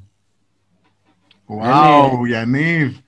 וואו, 1.49 2.27
יניב. 2.27 3.01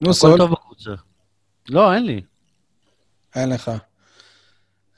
נו, 0.00 0.10
הכל 0.10 0.12
סול. 0.12 0.38
טוב 0.38 0.50
בקבוצה. 0.50 0.90
לא, 1.68 1.94
אין 1.94 2.06
לי. 2.06 2.20
אין 3.34 3.48
לך. 3.48 3.70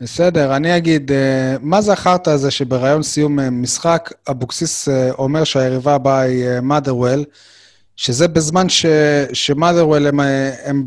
בסדר, 0.01 0.57
אני 0.57 0.77
אגיד, 0.77 1.13
אה, 1.13 1.57
מה 1.61 1.81
זה 1.81 1.93
החרטא 1.93 2.31
הזה 2.31 2.51
שבראיון 2.51 3.03
סיום 3.03 3.63
משחק, 3.63 4.11
אבוקסיס 4.31 4.89
אומר 5.19 5.45
שהיריבה 5.45 5.95
הבאה 5.95 6.21
היא 6.21 6.61
מאדרוול, 6.63 7.25
שזה 7.97 8.29
בזמן 8.29 8.69
ש, 8.69 8.87
שמאדרוול 9.33 10.07
הם, 10.07 10.21
הם, 10.65 10.87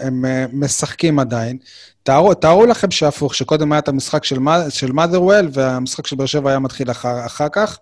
הם 0.00 0.24
אה, 0.24 0.46
משחקים 0.52 1.18
עדיין. 1.18 1.58
תארו, 2.02 2.34
תארו 2.34 2.66
לכם 2.66 2.90
שהפוך, 2.90 3.34
שקודם 3.34 3.72
היה 3.72 3.78
את 3.78 3.88
המשחק 3.88 4.24
של, 4.24 4.38
של 4.68 4.92
מאדרוול, 4.92 5.48
והמשחק 5.52 6.06
של 6.06 6.16
באר 6.16 6.26
שבע 6.26 6.50
היה 6.50 6.58
מתחיל 6.58 6.90
אחר, 6.90 7.26
אחר 7.26 7.48
כך, 7.52 7.78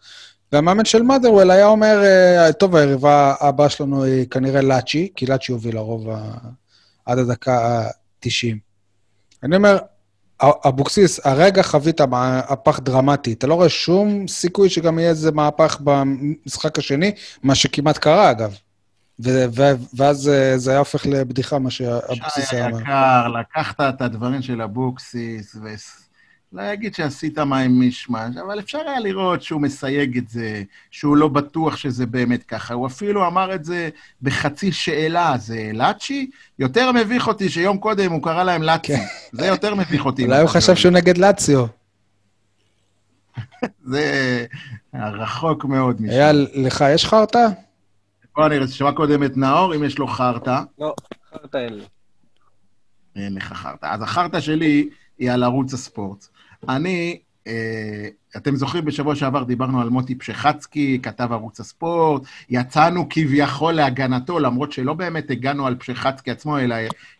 והמאמן 0.53 0.85
של 0.85 1.03
מאדרוול 1.03 1.51
היה 1.51 1.67
אומר, 1.67 2.03
אה, 2.05 2.53
טוב, 2.53 2.77
היריבה 2.77 3.35
הבאה 3.41 3.69
שלנו 3.69 4.05
היא 4.05 4.27
כנראה 4.27 4.61
לאצ'י, 4.61 5.13
כי 5.17 5.27
לאצ'י 5.27 5.53
הוביל 5.53 5.75
לרוב 5.75 6.11
ה- 6.11 6.35
עד 7.07 7.19
הדקה 7.19 7.59
ה-90. 7.59 8.57
אני 9.43 9.57
אומר, 9.57 9.79
אבוקסיס, 10.43 11.21
הרגע 11.27 11.63
חווית 11.63 12.01
מהפך 12.01 12.81
דרמטי. 12.81 13.33
אתה 13.33 13.47
לא 13.47 13.55
רואה 13.55 13.69
שום 13.69 14.29
סיכוי 14.29 14.69
שגם 14.69 14.99
יהיה 14.99 15.11
איזה 15.11 15.33
מהפך 15.33 15.81
במשחק 15.81 16.79
השני, 16.79 17.13
מה 17.43 17.55
שכמעט 17.55 17.99
קרה, 17.99 18.31
אגב. 18.31 18.55
ואז 19.97 20.29
אה, 20.29 20.59
זה 20.59 20.71
היה 20.71 20.79
הופך 20.79 21.07
לבדיחה, 21.07 21.59
מה 21.59 21.71
שאבוקסיס 21.71 22.49
שי 22.51 22.57
היה 22.57 22.67
אומר. 22.67 22.79
היקר, 22.79 23.29
לקחת 23.29 23.81
את 23.81 24.03
הדברים 24.03 24.43
של 24.43 24.63
אבוקסיס, 24.63 25.57
אגיד 26.59 26.95
שעשית 26.95 27.39
מהם 27.39 27.79
מישמש, 27.79 28.37
אבל 28.37 28.59
אפשר 28.59 28.79
היה 28.79 29.01
לראות 29.01 29.43
שהוא 29.43 29.61
מסייג 29.61 30.19
את 30.19 30.29
זה, 30.29 30.63
שהוא 30.91 31.17
לא 31.17 31.29
בטוח 31.29 31.77
שזה 31.77 32.07
באמת 32.07 32.43
ככה. 32.43 32.75
הוא 32.75 32.87
אפילו 32.87 33.27
אמר 33.27 33.55
את 33.55 33.65
זה 33.65 33.89
בחצי 34.23 34.73
שאלה, 34.73 35.35
זה 35.39 35.71
לאצ'י? 35.75 36.31
יותר 36.59 36.93
מביך 36.93 37.29
אותי 37.29 37.49
שיום 37.49 37.79
קודם 37.79 38.13
הוא 38.13 38.23
קרא 38.23 38.45
להם 38.45 38.63
לאצי. 38.63 38.97
כן. 38.97 39.05
זה 39.33 39.47
יותר 39.47 39.75
מביך 39.75 40.07
אותי. 40.07 40.25
אולי 40.25 40.41
הוא 40.41 40.49
חשב 40.49 40.75
שהוא 40.75 40.93
נגד 40.93 41.19
לאציו. 41.19 41.67
זה 43.93 44.45
רחוק 44.95 45.65
מאוד 45.65 46.03
משם. 46.03 46.13
אייל, 46.13 46.47
לך 46.55 46.85
יש 46.95 47.07
חרטא? 47.07 47.49
בוא 48.36 48.48
נראה, 48.48 48.66
תשמע 48.66 48.93
קודם 48.93 49.24
את 49.24 49.36
נאור, 49.36 49.74
אם 49.74 49.85
יש 49.85 49.98
לו 49.98 50.07
חרטא. 50.07 50.61
לא, 50.78 50.94
חרטא 51.31 51.57
אין 51.57 51.74
לי. 51.74 51.85
אין 53.16 53.35
לך 53.35 53.52
חרטא. 53.52 53.86
אז 53.86 54.02
החרטא 54.02 54.40
שלי 54.40 54.89
היא 55.19 55.31
על 55.31 55.43
ערוץ 55.43 55.74
הספורט. 55.74 56.27
אני, 56.69 57.19
אה, 57.47 58.09
אתם 58.36 58.57
זוכרים, 58.57 58.85
בשבוע 58.85 59.15
שעבר 59.15 59.43
דיברנו 59.43 59.81
על 59.81 59.89
מוטי 59.89 60.15
פשחצקי, 60.15 60.98
כתב 61.02 61.32
ערוץ 61.32 61.61
הספורט, 61.61 62.23
יצאנו 62.51 63.07
כביכול 63.11 63.73
להגנתו, 63.73 64.39
למרות 64.39 64.73
שלא 64.73 64.94
באמת 64.94 65.31
הגענו 65.31 65.66
על 65.66 65.74
פשחצקי 65.74 66.31
עצמו, 66.31 66.59
אלא 66.59 66.77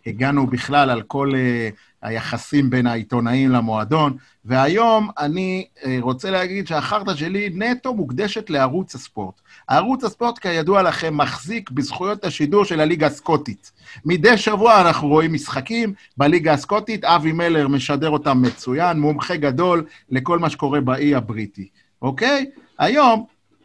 הגענו 0.07 0.47
בכלל 0.47 0.91
על 0.91 1.03
כל 1.03 1.33
אה, 1.35 1.69
היחסים 2.03 2.71
בין 2.71 2.87
העיתונאים 2.87 3.51
למועדון. 3.51 4.17
והיום 4.45 5.11
אני 5.19 5.67
אה, 5.85 5.99
רוצה 6.01 6.31
להגיד 6.31 6.67
שהחרטא 6.67 7.15
שלי 7.15 7.51
נטו 7.55 7.95
מוקדשת 7.95 8.51
לערוץ 8.51 8.95
הספורט. 8.95 9.41
ערוץ 9.71 10.05
הספורט, 10.05 10.39
כידוע 10.39 10.83
לכם, 10.83 11.17
מחזיק 11.17 11.71
בזכויות 11.71 12.25
השידור 12.25 12.65
של 12.65 12.81
הליגה 12.81 13.07
הסקוטית. 13.07 13.73
מדי 14.05 14.37
שבוע 14.37 14.81
אנחנו 14.81 15.09
רואים 15.09 15.33
משחקים 15.33 15.95
בליגה 16.17 16.53
הסקוטית, 16.53 17.05
אבי 17.05 17.33
מלר 17.33 17.69
משדר 17.69 18.11
אותם 18.11 18.43
מצוין, 18.43 19.01
מומחה 19.01 19.37
גדול 19.37 19.85
לכל 20.11 20.39
מה 20.39 20.51
שקורה 20.51 20.81
באי 20.81 21.15
הבריטי, 21.15 21.69
אוקיי? 22.03 22.51
היום, 22.79 23.25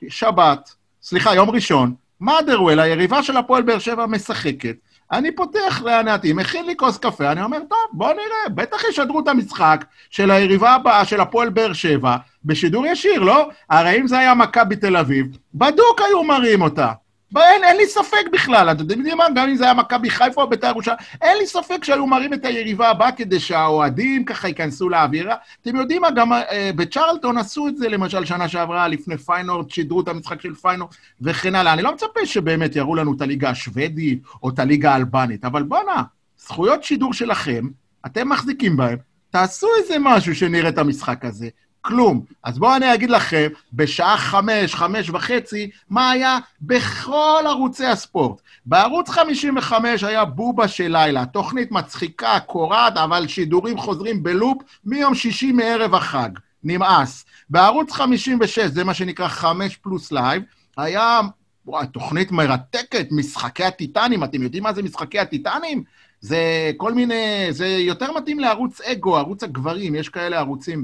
שבת, 0.09 0.75
סליחה, 1.03 1.35
יום 1.35 1.49
ראשון, 1.49 1.93
מאדרוול, 2.21 2.79
היריבה 2.79 3.23
של 3.23 3.37
הפועל 3.37 3.63
באר 3.63 3.79
שבע, 3.79 4.05
משחקת. 4.05 4.75
אני 5.17 5.35
פותח 5.35 5.81
להנאתי, 5.85 6.33
מכין 6.33 6.65
לי 6.65 6.75
כוס 6.77 6.97
קפה, 6.97 7.31
אני 7.31 7.43
אומר, 7.43 7.59
טוב, 7.59 7.79
בוא 7.93 8.09
נראה, 8.13 8.49
בטח 8.55 8.83
ישדרו 8.89 9.19
את 9.19 9.27
המשחק 9.27 9.85
של 10.09 10.31
היריבה 10.31 10.71
הבאה 10.71 11.05
של 11.05 11.21
הפועל 11.21 11.49
באר 11.49 11.73
שבע 11.73 12.15
בשידור 12.45 12.85
ישיר, 12.85 13.19
לא? 13.19 13.49
הרי 13.69 13.97
אם 13.99 14.07
זה 14.07 14.19
היה 14.19 14.33
מכבי 14.33 14.75
תל 14.75 14.97
אביב, 14.97 15.37
בדוק 15.55 16.01
היו 16.07 16.23
מראים 16.23 16.61
אותה. 16.61 16.91
אין, 17.37 17.63
אין 17.63 17.77
לי 17.77 17.87
ספק 17.87 18.25
בכלל, 18.33 18.71
אתם 18.71 18.81
יודעים 18.81 19.17
מה? 19.17 19.25
גם 19.35 19.49
אם 19.49 19.55
זה 19.55 19.63
היה 19.63 19.73
מכבי 19.73 20.09
חיפה 20.09 20.41
או 20.41 20.49
בית"ר 20.49 20.67
ירושלים, 20.67 20.97
אין 21.21 21.37
לי 21.37 21.47
ספק 21.47 21.83
שהיו 21.83 22.07
מראים 22.07 22.33
את 22.33 22.45
היריבה 22.45 22.89
הבאה 22.89 23.11
כדי 23.11 23.39
שהאוהדים 23.39 24.25
ככה 24.25 24.47
ייכנסו 24.47 24.89
לאווירה. 24.89 25.35
אתם 25.61 25.75
יודעים 25.75 26.01
מה? 26.01 26.11
גם 26.11 26.33
אה, 26.33 26.71
בצ'רלטון 26.75 27.37
עשו 27.37 27.67
את 27.67 27.77
זה, 27.77 27.89
למשל, 27.89 28.25
שנה 28.25 28.47
שעברה, 28.47 28.87
לפני 28.87 29.17
פיינורד, 29.17 29.69
שידרו 29.69 30.01
את 30.01 30.07
המשחק 30.07 30.41
של 30.41 30.55
פיינורד 30.55 30.91
וכן 31.21 31.55
הלאה. 31.55 31.73
אני 31.73 31.81
לא 31.81 31.93
מצפה 31.93 32.25
שבאמת 32.25 32.75
יראו 32.75 32.95
לנו 32.95 33.13
את 33.13 33.21
הליגה 33.21 33.49
השוודית 33.49 34.23
או 34.43 34.49
את 34.49 34.59
הליגה 34.59 34.93
האלבנית, 34.93 35.45
אבל 35.45 35.63
בואנה, 35.63 36.03
זכויות 36.37 36.83
שידור 36.83 37.13
שלכם, 37.13 37.67
אתם 38.05 38.29
מחזיקים 38.29 38.77
בהם, 38.77 38.97
תעשו 39.29 39.67
איזה 39.79 39.95
משהו 39.99 40.35
שנראה 40.35 40.69
את 40.69 40.77
המשחק 40.77 41.25
הזה. 41.25 41.49
כלום. 41.85 42.21
אז 42.43 42.59
בואו 42.59 42.75
אני 42.75 42.93
אגיד 42.93 43.09
לכם, 43.09 43.47
בשעה 43.73 44.17
חמש, 44.17 44.75
חמש 44.75 45.09
וחצי, 45.09 45.69
מה 45.89 46.11
היה 46.11 46.37
בכל 46.61 47.43
ערוצי 47.45 47.85
הספורט. 47.85 48.41
בערוץ 48.65 49.09
55 49.09 50.03
היה 50.03 50.25
בובה 50.25 50.67
של 50.67 50.87
לילה, 50.87 51.25
תוכנית 51.25 51.71
מצחיקה, 51.71 52.39
קורעת, 52.39 52.97
אבל 52.97 53.27
שידורים 53.27 53.77
חוזרים 53.77 54.23
בלופ 54.23 54.57
מיום 54.85 55.15
שישי 55.15 55.51
מערב 55.51 55.95
החג. 55.95 56.29
נמאס. 56.63 57.25
בערוץ 57.49 57.91
56, 57.91 58.59
זה 58.59 58.83
מה 58.83 58.93
שנקרא 58.93 59.27
5 59.27 59.75
פלוס 59.75 60.11
לייב, 60.11 60.43
היה 60.77 61.21
וואי, 61.67 61.87
תוכנית 61.87 62.31
מרתקת, 62.31 63.07
משחקי 63.11 63.63
הטיטנים, 63.63 64.23
אתם 64.23 64.43
יודעים 64.43 64.63
מה 64.63 64.73
זה 64.73 64.83
משחקי 64.83 65.19
הטיטנים? 65.19 65.83
זה 66.21 66.71
כל 66.77 66.93
מיני, 66.93 67.47
זה 67.49 67.67
יותר 67.67 68.11
מתאים 68.11 68.39
לערוץ 68.39 68.81
אגו, 68.81 69.17
ערוץ 69.17 69.43
הגברים, 69.43 69.95
יש 69.95 70.09
כאלה 70.09 70.39
ערוצים, 70.39 70.83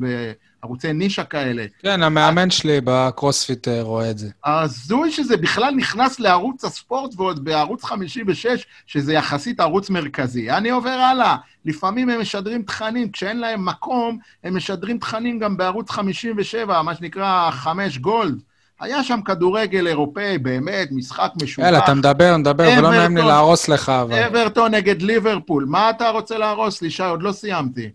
ערוצי 0.61 0.93
נישה 0.93 1.23
כאלה. 1.23 1.65
כן, 1.81 2.03
המאמן 2.03 2.49
שלי 2.49 2.79
בקרוספיט 2.83 3.67
אה, 3.67 3.81
רואה 3.81 4.11
את 4.11 4.17
זה. 4.17 4.29
הזוי 4.45 5.11
שזה 5.11 5.37
בכלל 5.37 5.73
נכנס 5.75 6.19
לערוץ 6.19 6.65
הספורט 6.65 7.13
ועוד 7.17 7.43
בערוץ 7.43 7.83
56, 7.83 8.65
שזה 8.87 9.13
יחסית 9.13 9.59
ערוץ 9.59 9.89
מרכזי. 9.89 10.51
אני 10.51 10.69
עובר 10.69 10.89
הלאה. 10.89 11.35
לפעמים 11.65 12.09
הם 12.09 12.21
משדרים 12.21 12.63
תכנים, 12.63 13.11
כשאין 13.11 13.39
להם 13.39 13.65
מקום, 13.65 14.17
הם 14.43 14.55
משדרים 14.55 14.97
תכנים 14.97 15.39
גם 15.39 15.57
בערוץ 15.57 15.89
57, 15.89 16.81
מה 16.81 16.95
שנקרא 16.95 17.51
5 17.51 17.97
גולד. 17.97 18.41
היה 18.81 19.03
שם 19.03 19.19
כדורגל 19.25 19.87
אירופאי, 19.87 20.37
באמת, 20.37 20.87
משחק 20.91 21.31
משובח. 21.41 21.65
יאללה, 21.65 21.79
אתה 21.79 21.93
מדבר, 21.93 22.37
מדבר, 22.37 22.69
ולא 22.77 22.91
נעים 22.91 23.17
לי. 23.17 23.23
להרוס 23.23 23.67
לך, 23.69 23.89
אבל... 23.89 24.23
אברטון 24.23 24.75
נגד 24.75 25.01
ליברפול. 25.01 25.65
מה 25.65 25.89
אתה 25.89 26.09
רוצה 26.09 26.37
להרוס 26.37 26.81
לי, 26.81 26.89
שי? 26.89 27.03
עוד 27.03 27.23
לא 27.23 27.31
סיימתי. 27.31 27.89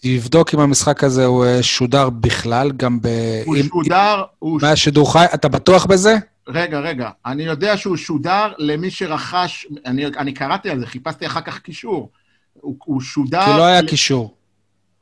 תבדוק 0.00 0.54
אם 0.54 0.60
המשחק 0.60 1.04
הזה 1.04 1.24
הוא 1.24 1.44
אה, 1.44 1.62
שודר 1.62 2.10
בכלל, 2.10 2.72
גם 2.72 3.00
ב... 3.00 3.08
הוא 3.44 3.56
אם- 3.56 3.62
שודר, 3.62 4.22
הוא... 4.38 4.60
אם 4.60 4.66
היה 4.66 4.76
שידור 4.76 5.12
חי, 5.12 5.24
אתה 5.34 5.48
בטוח 5.48 5.86
בזה? 5.86 6.16
רגע, 6.48 6.80
רגע. 6.80 7.10
אני 7.26 7.42
יודע 7.42 7.76
שהוא 7.76 7.96
שודר 7.96 8.52
למי 8.58 8.90
שרכש... 8.90 9.66
אני, 9.86 10.06
אני 10.06 10.32
קראתי 10.32 10.70
על 10.70 10.80
זה, 10.80 10.86
חיפשתי 10.86 11.26
אחר 11.26 11.40
כך 11.40 11.58
קישור. 11.58 12.10
הוא, 12.52 12.76
הוא 12.84 13.00
שודר... 13.00 13.44
כי 13.44 13.50
לא 13.50 13.64
היה 13.64 13.82
קישור. 13.82 14.35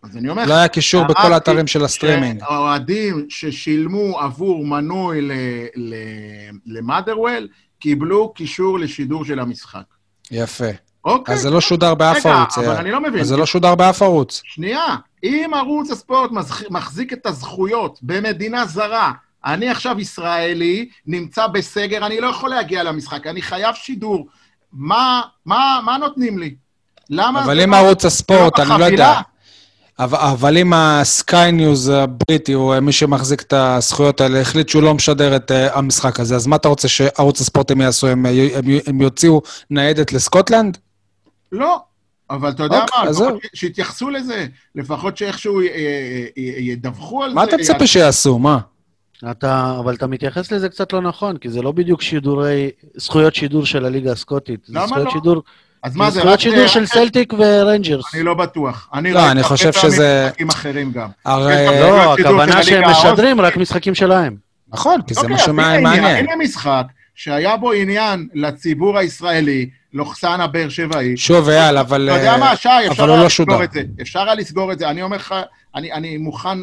אז 0.05 0.17
אני 0.17 0.29
אומר 0.29 0.45
לא 0.47 0.55
היה 0.55 0.69
קישור 0.69 1.05
בכל 1.05 1.33
האתרים 1.33 1.67
של 1.67 1.85
הסטרימינג. 1.85 2.41
שאוהדים 2.41 3.27
ששילמו 3.29 4.21
עבור 4.21 4.67
מנוי 4.67 5.29
למאדרוול, 6.67 7.49
קיבלו 7.79 8.33
קישור 8.33 8.79
לשידור 8.79 9.25
של 9.25 9.41
המשחק. 9.41 9.83
יפה. 10.31 10.65
אוקיי. 11.05 11.35
אז 11.35 11.41
זה 11.41 11.51
לא 11.51 11.61
שודר 11.61 11.95
באף 11.95 12.27
רגע, 12.27 12.35
ערוץ. 12.37 12.59
אבל 12.59 12.69
אה, 12.69 12.81
אני 12.81 12.91
לא 12.91 13.01
מבין. 13.01 13.21
אז 13.21 13.27
זה 13.29 13.37
לא 13.37 13.47
שודר 13.47 13.75
באף 13.75 14.03
ערוץ. 14.03 14.41
שנייה, 14.45 14.97
אם 15.25 15.51
ערוץ 15.55 15.91
הספורט 15.91 16.31
מחזיק- 16.71 17.13
את 17.13 17.27
הזכויות 17.27 17.99
במדינה 18.03 18.67
זרה, 18.67 19.13
אני 19.45 19.69
עכשיו 19.71 20.01
ישראלי, 20.01 20.89
נמצא 21.07 21.47
בסגר, 21.47 22.07
אני 22.07 22.21
לא 22.21 22.27
יכול 22.27 22.51
להגיע 22.51 22.83
למשחק, 22.83 23.27
אני 23.27 23.43
חייב 23.43 23.75
שידור. 23.75 24.27
מה, 24.73 25.21
מה, 25.47 25.81
מה 25.85 25.99
נותנים 25.99 26.39
לי? 26.39 26.55
למה 27.11 27.45
אבל 27.45 27.61
אם 27.61 27.71
לא- 27.71 27.77
ערוץ 27.77 28.05
הספורט, 28.05 28.57
זה 28.57 28.63
אני 28.63 28.81
לא? 28.81 28.85
יודע. 28.85 29.21
אבל, 29.99 30.19
אבל 30.19 30.59
אם 30.59 30.73
הסקיי 30.73 31.53
ניוז 31.53 31.89
הבריטי, 31.89 32.53
הוא 32.53 32.75
אה, 32.75 32.81
מי 32.81 32.93
שמחזיק 32.93 33.43
את 33.43 33.53
הזכויות 33.53 34.21
האלה, 34.21 34.41
החליט 34.41 34.69
שהוא 34.69 34.83
לא 34.83 34.95
משדר 34.95 35.37
את 35.37 35.51
אה, 35.51 35.55
המשחק 35.79 36.21
הזה, 36.21 36.37
אז 36.37 36.47
מה 36.47 36.57
אתה 36.57 36.69
רוצה 36.69 36.89
שערוץ 36.89 37.41
הספורט 37.41 37.71
הם 37.71 37.81
יעשו? 37.81 38.07
הם, 38.07 38.27
הם, 38.27 38.65
הם 38.87 39.01
יוציאו 39.01 39.43
ניידת 39.71 40.13
לסקוטלנד? 40.13 40.79
לא. 41.53 41.79
אבל 42.31 42.51
אתה 42.51 42.63
יודע 42.63 42.83
אוקיי, 42.83 43.05
מה, 43.05 43.39
ש- 43.55 43.61
שיתייחסו 43.61 44.11
לזה, 44.11 44.47
לפחות 44.75 45.17
שאיכשהו 45.17 45.61
אה, 45.61 45.67
אה, 45.67 46.27
אה, 46.39 46.43
ידווחו 46.59 47.23
על 47.23 47.31
זה. 47.31 47.35
מה 47.35 47.45
אתה 47.45 47.57
מצפה 47.57 47.87
שיעשו? 47.87 48.39
מה? 48.39 48.59
אתה, 49.31 49.77
אבל 49.79 49.95
אתה 49.95 50.07
מתייחס 50.07 50.53
לזה 50.53 50.69
קצת 50.69 50.93
לא 50.93 51.01
נכון, 51.01 51.37
כי 51.37 51.51
זה 51.51 51.63
לא 51.63 51.73
בדיוק 51.73 52.03
שידורי, 52.03 52.71
זכויות 52.95 53.35
שידור 53.35 53.67
של 53.67 53.85
הליגה 53.85 54.13
הסקוטית. 54.13 54.61
זה 54.67 54.75
למה 54.75 54.87
זכויות 54.87 55.07
לא? 55.07 55.13
שידור, 55.13 55.43
אז 55.85 55.97
מה 55.97 56.11
זה, 56.11 56.21
זכויות. 56.21 56.41
שידור 56.41 56.67
של 56.67 56.87
סלטיק 56.87 57.33
ורנג'רס. 57.39 58.15
אני 58.15 58.23
לא 58.23 58.35
בטוח. 58.35 58.89
אני 58.95 59.13
לא, 59.13 59.19
ראיתי 59.19 59.31
אני 59.33 59.43
חושב 59.43 59.73
שזה- 59.73 60.25
משחקים 60.27 60.49
אחרים 60.49 60.93
גם. 60.93 61.09
הרי... 61.25 61.67
גם- 61.67 61.73
לא, 61.73 62.15
שידור 62.17 62.31
הכוונה 62.31 62.63
שהם 62.63 62.85
הליגה 62.85 62.91
משדרים 62.91 63.41
רק 63.41 63.57
משחקים 63.57 63.95
שלהם. 63.95 64.37
נכון, 64.73 65.01
כי 65.07 65.15
זה 65.15 65.21
אוקיי, 65.21 65.53
מה 65.53 65.75
אז 65.75 65.99
הנה 66.19 66.37
משחק 66.37 66.85
שהיה 67.15 67.57
בו 67.57 67.73
עניין 67.73 68.29
לציבור 68.35 68.99
הישראלי, 68.99 69.69
לוכסן 69.93 70.41
הבאר 70.41 70.69
שבעי. 70.69 71.17
שוב, 71.17 71.49
אייל, 71.49 71.79
אבל... 71.79 72.09
אתה 72.11 72.19
יודע 72.19 72.33
אה, 72.33 72.37
מה, 72.39 72.57
שי, 72.57 72.69
אפשר 72.91 73.05
היה 73.11 73.17
לא 73.17 73.25
לסגור. 73.27 73.65
את 73.65 73.73
זה. 73.73 73.83
אפשר 74.03 74.21
היה 74.21 74.35
לסגור 74.35 74.73
את 74.73 74.79
זה. 74.79 74.91
אני 74.91 75.03
אומר 75.03 75.17
לך, 75.17 75.35
אני, 75.75 75.93
אני 75.93 76.17
מוכן, 76.17 76.59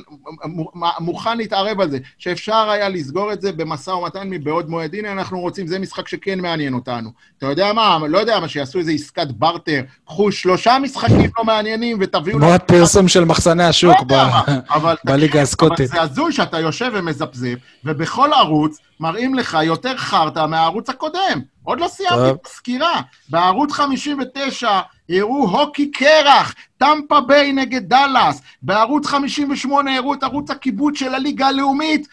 מוכן 1.00 1.38
להתערב 1.38 1.82
על 1.82 1.90
זה, 1.90 1.98
שאפשר 2.18 2.70
היה 2.70 2.90
לסגור 2.90 3.34
את 3.34 3.42
זה 3.42 3.52
במשא 3.52 3.90
ומתן 3.90 4.30
מבעוד 4.30 4.70
מועד. 4.70 4.96
הנה, 4.96 5.12
אנחנו 5.12 5.40
רוצים, 5.40 5.68
זה 5.68 5.80
משחק 5.80 6.08
שכן 6.08 6.40
מעניין 6.40 6.74
אותנו. 6.74 7.10
אתה 7.38 7.46
יודע 7.46 7.74
מה, 7.74 7.98
לא 8.10 8.18
יודע 8.18 8.40
מה, 8.40 8.48
שיעשו 8.48 8.80
איזה 8.80 8.92
עסקת 8.92 9.28
בארטר, 9.28 9.82
קחו 10.06 10.32
שלושה 10.32 10.78
משחקים 10.82 11.32
לא 11.38 11.44
מעניינים 11.44 11.98
ותביאו... 12.02 12.40
כמו 12.40 12.54
הפרסום 12.54 13.08
של 13.08 13.26
מחסני 13.26 13.64
השוק 13.64 13.96
לא 14.10 14.94
בליגה 15.06 15.42
הסקוטית. 15.42 15.92
אבל 15.92 16.00
זה 16.00 16.02
הזוי 16.02 16.32
שאתה 16.32 16.60
יושב 16.60 16.92
ומזפזפ, 16.94 17.58
ובכל 17.86 18.34
ערוץ 18.34 18.78
מראים 19.00 19.36
לך 19.36 19.58
יותר 19.64 19.98
חרטא 19.98 20.46
מהערוץ 20.46 20.90
הקודם. 20.90 21.42
עוד 21.64 21.80
לא 21.80 21.88
סיימתי. 21.88 22.30
את 22.30 22.46
הסקירה. 22.46 23.02
בערוץ 23.30 23.72
59 23.72 24.80
הראו 25.10 25.48
הוקי 25.48 25.92
קרח, 25.92 26.56
טמפה 26.78 27.22
ביי 27.22 27.52
נגד 27.52 27.90
דאלאס. 27.90 28.42
בערוץ 28.62 29.06
58 29.08 29.98
הראו 29.98 30.14
את 30.14 30.24
ערוץ 30.24 30.52
הכיבוד 30.52 30.96
של 30.96 31.16
הליגה 31.16 31.48
הלאומית, 31.48 32.08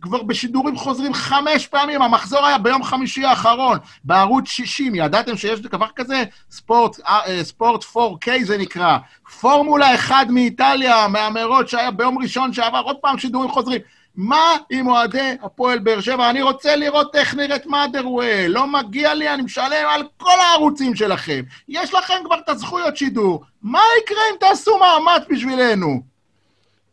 כבר 0.00 0.22
בשידורים 0.22 0.76
חוזרים 0.76 1.14
חמש 1.14 1.66
פעמים, 1.66 2.02
המחזור 2.02 2.46
היה 2.46 2.58
ביום 2.58 2.84
חמישי 2.84 3.24
האחרון. 3.24 3.78
בערוץ 4.04 4.48
60, 4.48 4.94
ידעתם 4.94 5.36
שיש 5.36 5.60
דבר 5.60 5.86
כזה? 5.96 6.24
ספורט, 6.50 7.00
אה, 7.00 7.20
אה, 7.26 7.44
ספורט 7.44 7.84
4K 7.84 8.44
זה 8.44 8.58
נקרא. 8.58 8.98
פורמולה 9.40 9.94
1 9.94 10.26
מאיטליה, 10.30 11.08
מהמרוץ 11.08 11.70
שהיה 11.70 11.90
ביום 11.90 12.18
ראשון 12.18 12.52
שעבר, 12.52 12.80
עוד 12.80 12.96
פעם 12.96 13.18
שידורים 13.18 13.50
חוזרים. 13.50 13.80
מה 14.18 14.56
עם 14.70 14.86
אוהדי 14.86 15.36
הפועל 15.42 15.78
באר 15.78 16.00
שבע? 16.00 16.30
אני 16.30 16.42
רוצה 16.42 16.76
לראות 16.76 17.16
איך 17.16 17.34
נראית 17.34 17.66
מאדרוול. 17.66 18.46
לא 18.48 18.66
מגיע 18.66 19.14
לי, 19.14 19.34
אני 19.34 19.42
משלם 19.42 19.86
על 19.94 20.02
כל 20.16 20.40
הערוצים 20.40 20.94
שלכם. 20.94 21.42
יש 21.68 21.94
לכם 21.94 22.14
כבר 22.24 22.36
את 22.44 22.48
הזכויות 22.48 22.96
שידור. 22.96 23.44
מה 23.62 23.80
יקרה 24.02 24.18
אם 24.32 24.36
תעשו 24.40 24.78
מאמץ 24.78 25.22
בשבילנו? 25.30 26.02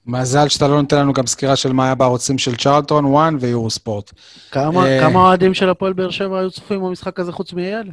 מזל 0.06 0.50
שאתה 0.50 0.68
לא 0.68 0.82
נותן 0.82 1.00
לנו 1.00 1.14
גם 1.14 1.28
סקירה 1.28 1.56
של 1.56 1.74
מה 1.74 1.86
היה 1.86 1.96
בערוצים 1.96 2.38
של 2.38 2.56
צ'רלטון 2.56 3.16
1 3.16 3.34
ויורו 3.40 3.70
ספורט. 3.70 4.12
כמה 4.52 4.86
אה. 4.86 5.00
כמה 5.02 5.20
אוהדים 5.20 5.54
של 5.54 5.70
הפועל 5.70 5.94
באר 5.94 6.10
שבע 6.10 6.40
היו 6.40 6.52
צופים 6.52 6.82
במשחק 6.82 7.20
הזה 7.20 7.32
חוץ 7.32 7.54
מאייל? 7.54 7.92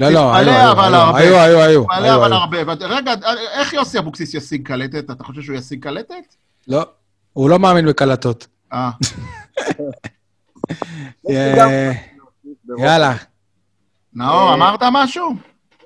לא, 0.00 0.08
לא, 0.08 0.34
היו, 0.34 0.50
היו, 0.50 0.82
היו. 0.82 1.16
היו, 1.16 1.38
היו, 1.38 1.60
היו, 1.60 1.84
מלא 1.84 2.14
אבל. 2.14 2.32
הרבה. 2.32 2.58
רגע, 2.80 3.14
איך 3.52 3.72
יוסי 3.72 3.98
אבוקסיס 3.98 4.34
ישיג 4.34 4.66
קלטת? 4.66 5.10
אתה 5.10 5.24
חושב 5.24 5.42
שהוא 5.42 5.56
ישיג 5.56 5.82
קלטת? 5.82 6.34
לא, 6.68 6.86
הוא 7.32 7.50
לא 7.50 7.58
מאמין 7.58 7.86
בקלטות. 7.86 8.46
אה. 8.72 8.90
אה, 11.30 11.92
יאללה. 12.78 13.14
נאור, 14.14 14.54
אמרת 14.54 14.80
משהו? 14.92 15.30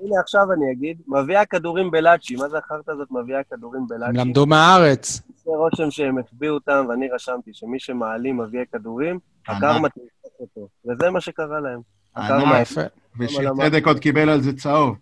הנה, 0.01 0.21
עכשיו 0.21 0.43
אני 0.53 0.73
אגיד, 0.73 0.97
מביאה 1.09 1.45
כדורים 1.45 1.91
בלאצ'י. 1.91 2.37
מה 2.37 2.49
זה 2.49 2.59
החרטא 2.59 2.91
הזאת 2.91 3.09
מביאה 3.11 3.39
כדורים 3.53 3.81
הם 3.83 3.89
בלאצ'י? 3.89 4.19
למדו 4.19 4.47
מהארץ. 4.47 5.21
עושה 5.37 5.51
רושם 5.57 5.91
שהם 5.91 6.19
החביאו 6.19 6.55
אותם, 6.55 6.87
ואני 6.89 7.09
רשמתי 7.15 7.51
שמי 7.55 7.81
שמעלים 7.81 8.41
מביאה 8.41 8.63
כדורים. 8.73 9.19
הקרמה 9.49 9.89
תלחץ 9.89 10.41
אותו. 10.41 10.69
וזה 10.89 11.11
מה 11.11 11.21
שקרה 11.21 11.61
להם. 11.61 11.81
הקרמה 12.17 12.61
יפה. 12.61 12.81
ושיר 13.21 13.51
צדק 13.63 13.87
עוד 13.87 13.99
קיבל 13.99 14.29
על 14.29 14.41
זה 14.43 14.57
צהוב. 14.57 14.97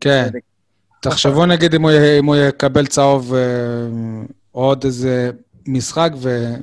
כן. 0.00 0.28
תחשבו 1.02 1.46
נגיד 1.46 1.74
אם 1.74 1.82
הוא 1.82 1.90
י- 1.90 2.18
אם 2.18 2.24
הוא 2.24 2.36
יקבל 2.36 2.86
צהוב 2.86 3.34
אה, 3.34 3.40
עוד 4.52 4.84
איזה 4.84 5.30
משחק 5.68 6.10
ו- 6.16 6.54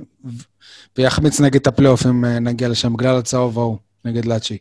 ויחמיץ 0.97 1.39
נגיד 1.39 1.61
את 1.61 1.67
הפלייאוף 1.67 2.05
אם 2.05 2.25
אה, 2.25 2.39
נגיע 2.39 2.67
לשם, 2.67 2.93
בגלל 2.93 3.17
הצהוב 3.17 3.59
ההוא, 3.59 3.77
נגד 4.05 4.25
לאצ'י. 4.25 4.57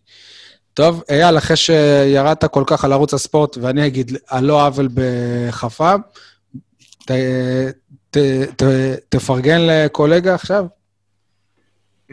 טוב, 0.74 1.02
אייל, 1.08 1.38
אחרי 1.38 1.56
שירדת 1.56 2.44
כל 2.44 2.64
כך 2.66 2.84
על 2.84 2.92
ערוץ 2.92 3.14
הספורט, 3.14 3.56
ואני 3.60 3.86
אגיד 3.86 4.12
על 4.28 4.44
לא 4.44 4.66
עוול 4.66 4.88
בכפם, 4.94 6.00
ת, 7.06 7.10
ת, 8.10 8.16
ת, 8.56 8.62
תפרגן 9.08 9.60
לקולגה 9.60 10.34
עכשיו? 10.34 10.66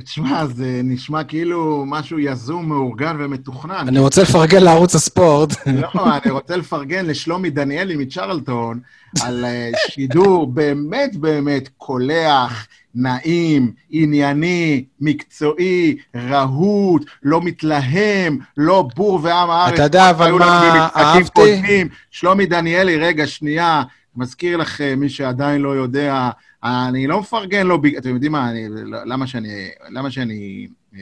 תשמע, 0.02 0.46
זה 0.46 0.82
נשמע 0.84 1.24
כאילו 1.24 1.84
משהו 1.88 2.20
יזום, 2.20 2.70
מאורגן 2.70 3.16
ומתוכנן. 3.20 3.88
אני 3.88 4.00
רוצה 4.00 4.22
לפרגן 4.22 4.64
לערוץ 4.64 4.96
הספורט. 4.96 5.54
לא, 5.68 6.18
אני 6.24 6.32
רוצה 6.32 6.56
לפרגן 6.56 7.06
לשלומי 7.06 7.50
דניאלי 7.50 7.96
מצ'רלטון 7.96 8.80
על 9.22 9.46
אה, 9.46 9.70
שידור 9.90 10.48
באמת 10.48 11.16
באמת 11.16 11.70
קולח, 11.78 12.68
נעים, 12.96 13.72
ענייני, 13.90 14.86
מקצועי, 15.02 15.98
רהוט, 16.16 17.06
לא 17.24 17.42
מתלהם, 17.42 18.38
לא 18.58 18.88
בור 18.96 19.20
ועם 19.24 19.50
הארץ. 19.50 19.74
אתה 19.74 19.84
יודע, 19.84 20.10
אבל 20.10 20.32
מה 20.32 20.88
אהבתי? 20.96 21.30
קודמים. 21.34 21.88
שלומי 22.12 22.46
דניאלי, 22.46 22.98
רגע, 22.98 23.28
שנייה, 23.28 23.84
מזכיר 24.16 24.58
לכם, 24.58 24.98
מי 24.98 25.10
שעדיין 25.10 25.62
לא 25.62 25.70
יודע, 25.70 26.30
אני 26.64 27.08
לא 27.08 27.20
מפרגן 27.20 27.68
לו, 27.68 27.82
אתם 27.98 28.10
יודעים 28.10 28.32
מה, 28.32 28.50
אני, 28.50 28.66
למה 29.06 29.28
שאני, 29.28 29.70
למה 29.90 30.12
שאני 30.12 30.68
אה, 30.96 31.00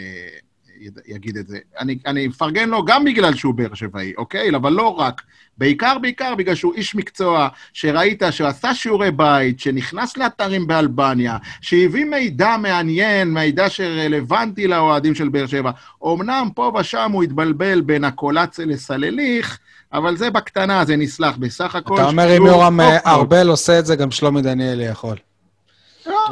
יד- 0.79 0.99
יגיד 1.07 1.37
את 1.37 1.47
זה. 1.47 1.57
אני, 1.79 1.97
אני 2.05 2.27
מפרגן 2.27 2.69
לו 2.69 2.85
גם 2.85 3.05
בגלל 3.05 3.35
שהוא 3.35 3.53
באר 3.53 3.73
שבעי, 3.73 4.13
אוקיי? 4.17 4.55
אבל 4.55 4.73
לא 4.73 4.87
רק. 4.87 5.21
בעיקר, 5.57 5.97
בעיקר 6.01 6.35
בגלל 6.35 6.55
שהוא 6.55 6.73
איש 6.75 6.95
מקצוע, 6.95 7.47
שראית 7.73 8.23
שעשה 8.31 8.73
שיעורי 8.73 9.11
בית, 9.11 9.59
שנכנס 9.59 10.17
לאתרים 10.17 10.67
באלבניה, 10.67 11.37
שהביא 11.61 12.05
מידע 12.05 12.57
מעניין, 12.57 13.33
מידע 13.33 13.69
שרלוונטי 13.69 14.67
לאוהדים 14.67 15.15
של 15.15 15.29
באר 15.29 15.45
שבע. 15.45 15.71
אמנם 16.05 16.49
פה 16.55 16.71
ושם 16.79 17.11
הוא 17.11 17.23
התבלבל 17.23 17.81
בין 17.81 18.03
הקולציה 18.03 18.65
לסלליך, 18.65 19.59
אבל 19.93 20.17
זה 20.17 20.29
בקטנה, 20.29 20.85
זה 20.85 20.95
נסלח. 20.95 21.37
בסך 21.37 21.75
הכל... 21.75 21.95
אתה 21.95 22.03
אומר, 22.05 22.37
אם 22.37 22.45
יורם 22.45 22.79
אה. 22.79 22.97
ארבל 23.05 23.47
עושה 23.47 23.79
את 23.79 23.85
זה, 23.85 23.95
גם 23.95 24.11
שלומי 24.11 24.41
דניאלי 24.41 24.83
יכול. 24.83 25.17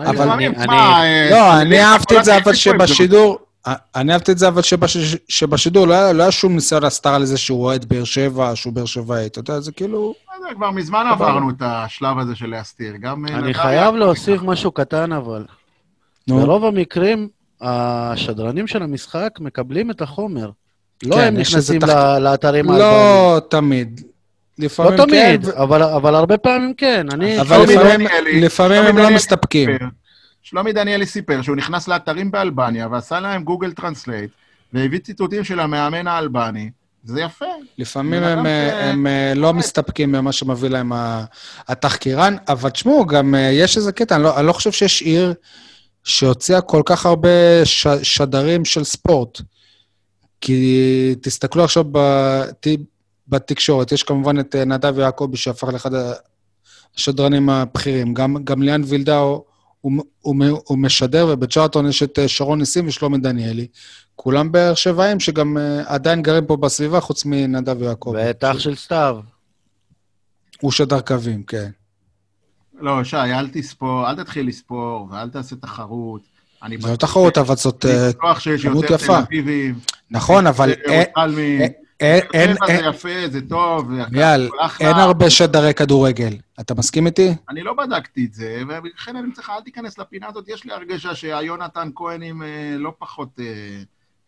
לא, 0.03 0.09
אבל 0.09 0.29
אני- 0.29 0.47
אה, 0.47 0.53
לא, 1.31 1.35
סלליך 1.35 1.61
אני 1.61 1.83
אהבתי 1.83 2.19
את 2.19 2.25
זה, 2.25 2.37
אבל 2.37 2.51
זה. 2.51 2.57
שבשידור... 2.57 3.39
אני 3.95 4.13
אהבתי 4.13 4.31
את 4.31 4.37
זה, 4.37 4.47
אבל 4.47 4.61
שבש- 4.61 5.15
שבשידור 5.29 5.87
לא 5.87 5.93
היה- 5.93 6.13
לא 6.13 6.31
שום 6.31 6.55
ניסיון 6.55 6.83
הסתרה 6.83 7.17
לזה 7.17 7.37
שהוא 7.37 7.63
אוהד 7.63 7.85
באר 7.85 8.03
שבע, 8.03 8.51
שהוא 8.55 8.73
באר 8.73 8.85
שבעי. 8.85 9.25
אתה 9.25 9.39
יודע, 9.39 9.59
זה 9.59 9.71
כאילו... 9.71 10.13
בסדר, 10.33 10.55
כבר 10.55 10.71
מזמן 10.71 11.05
עברנו 11.11 11.49
את 11.49 11.55
השלב 11.61 12.19
הזה 12.19 12.35
של 12.35 12.49
להסתיר. 12.49 12.93
גם... 13.01 13.25
אה, 13.27 13.35
אני 13.35 13.53
חייב 13.53 13.95
להוסיף. 13.95 14.41
משהו 14.41 14.71
קטן, 14.71 15.11
אבל. 15.11 15.45
ברוב 16.27 16.65
המקרים, 16.65 17.27
השדרנים 17.61 18.67
של 18.67 18.83
המשחק 18.83 19.29
מקבלים 19.39 19.91
את 19.91 20.01
החומר. 20.01 20.49
לא 21.03 21.15
כן, 21.15 21.21
הם 21.21 21.37
נכנסים 21.37 21.81
לאתרים 22.21 22.69
האלבניים. 22.69 22.91
לא 22.93 23.39
תמיד. 23.49 24.01
לפעמים 24.59 24.93
לא 24.93 24.97
כן, 24.97 25.07
תמיד, 25.09 25.45
ו- 25.47 25.63
אבל 25.63 25.83
אבל 25.83 26.15
הרבה 26.15 26.37
פעמים 26.37 26.73
כן. 26.77 27.07
אני... 27.13 27.41
אבל 27.41 27.61
לפעמים- 27.63 28.07
דניאלי- 28.07 28.41
לפעמים 28.41 28.83
הם 28.83 28.97
לא 28.97 29.09
מסתפקים. 29.09 29.69
סיפר- 29.73 29.85
שלומי 30.43 30.73
דניאלי 30.73 31.05
סיפר 31.05 31.41
שהוא 31.41 31.55
נכנס 31.55 31.87
לאתרים 31.87 32.31
באלבניה 32.31 32.87
ועשה 32.91 33.19
להם 33.19 33.43
Google 33.43 33.71
Translate, 33.71 34.29
והביא 34.73 34.99
ציטוטים 34.99 35.43
של 35.43 35.59
המאמן 35.59 36.07
האלבני. 36.07 36.69
זה 37.03 37.21
יפה. 37.21 37.45
לפעמים 37.77 38.23
הם, 38.23 38.37
אדם 38.37 38.45
אה, 38.45 38.69
ש- 38.71 38.83
הם 38.83 39.07
אה, 39.07 39.33
לא 39.35 39.53
מסתפקים 39.53 40.11
במה 40.11 40.31
שמביא 40.31 40.69
להם 40.69 40.91
התחקירן, 41.67 42.35
אבל 42.47 42.69
תשמעו, 42.69 43.05
גם 43.05 43.35
אה, 43.35 43.39
יש 43.39 43.77
איזה 43.77 43.91
קטע, 43.91 44.15
אני 44.15 44.23
לא, 44.23 44.39
אני 44.39 44.47
לא 44.47 44.53
חושב 44.53 44.71
שיש 44.71 45.01
עיר 45.01 45.33
שהוציאה 46.03 46.61
כל 46.61 46.81
כך 46.85 47.05
הרבה 47.05 47.29
ש, 47.65 47.87
שדרים 48.03 48.65
של 48.65 48.83
ספורט. 48.83 49.41
כי 50.41 50.75
תסתכלו 51.21 51.63
עכשיו 51.63 51.83
בת, 51.91 52.67
בתקשורת, 53.27 53.91
יש 53.91 54.03
כמובן 54.03 54.39
את 54.39 54.55
אה, 54.55 54.65
נדב 54.65 54.99
יעקבי 54.99 55.37
שהפך 55.37 55.67
לאחד 55.67 55.91
השדרנים 56.95 57.49
הבכירים, 57.49 58.13
גם, 58.13 58.43
גם 58.43 58.61
ליאן 58.61 58.81
וילדאו 58.85 59.45
הוא, 59.81 60.03
הוא, 60.21 60.35
הוא 60.65 60.77
משדר, 60.77 61.27
ובצ'ארטון 61.29 61.87
יש 61.87 62.03
את 62.03 62.19
אה, 62.19 62.27
שרון 62.27 62.59
ניסים 62.59 62.87
ושלומי 62.87 63.17
דניאלי. 63.17 63.67
כולם 64.15 64.51
באר 64.51 64.73
שבעים 64.73 65.19
שגם 65.19 65.57
uh, 65.57 65.89
עדיין 65.89 66.21
גרים 66.21 66.45
פה 66.45 66.57
בסביבה, 66.57 66.99
חוץ 66.99 67.25
מנדב 67.25 67.81
יעקב. 67.81 68.13
ואת 68.15 68.43
אח 68.43 68.59
של 68.59 68.75
סתיו. 68.75 69.19
הוא 70.61 70.71
שדר 70.71 71.01
קווים, 71.01 71.43
כן. 71.43 71.69
לא, 72.79 73.03
שי, 73.03 73.15
אל 73.17 73.47
תספור, 73.47 74.09
אל 74.09 74.23
תתחיל 74.23 74.47
לספור, 74.47 75.07
ואל 75.11 75.29
תעשה 75.29 75.55
תחרות. 75.55 76.21
אני 76.63 76.77
זו 76.77 76.91
לא 76.91 76.95
תחרות, 76.95 77.37
אבל 77.37 77.55
זאת... 77.55 77.85
אני 77.85 77.93
אה, 77.93 78.09
בטוח 78.09 78.39
שיש 78.39 78.65
כמות 78.65 78.83
יותר 78.83 78.95
יפה. 78.95 79.05
תל 79.05 79.13
אביבים. 79.13 79.79
נכון, 80.11 80.47
אבל 80.47 80.73
אין-. 81.99 82.21
אין- 82.33 82.55
זה 82.67 82.73
יפה, 82.89 83.27
זה 83.31 83.41
טוב, 83.49 83.91
אייל. 84.15 84.49
אין 84.79 84.95
הרבה 84.95 85.29
שדרי 85.29 85.73
כדורגל. 85.73 86.33
אתה 86.59 86.73
מסכים 86.75 87.05
איתי? 87.05 87.35
אני 87.49 87.63
לא 87.63 87.73
בדקתי 87.73 88.25
את 88.25 88.33
זה, 88.33 88.61
ולכן 88.67 89.15
אני 89.15 89.31
צריך, 89.31 89.49
אל 89.49 89.61
תיכנס 89.61 89.97
לפינה 89.97 90.27
הזאת. 90.27 90.45
יש 90.47 90.65
לי 90.65 90.73
הרגשה 90.73 91.15
שהיונתן 91.15 91.89
כהנים 91.95 92.43
אה, 92.43 92.47
לא 92.77 92.93
פחות 92.99 93.39
אה, 93.39 93.45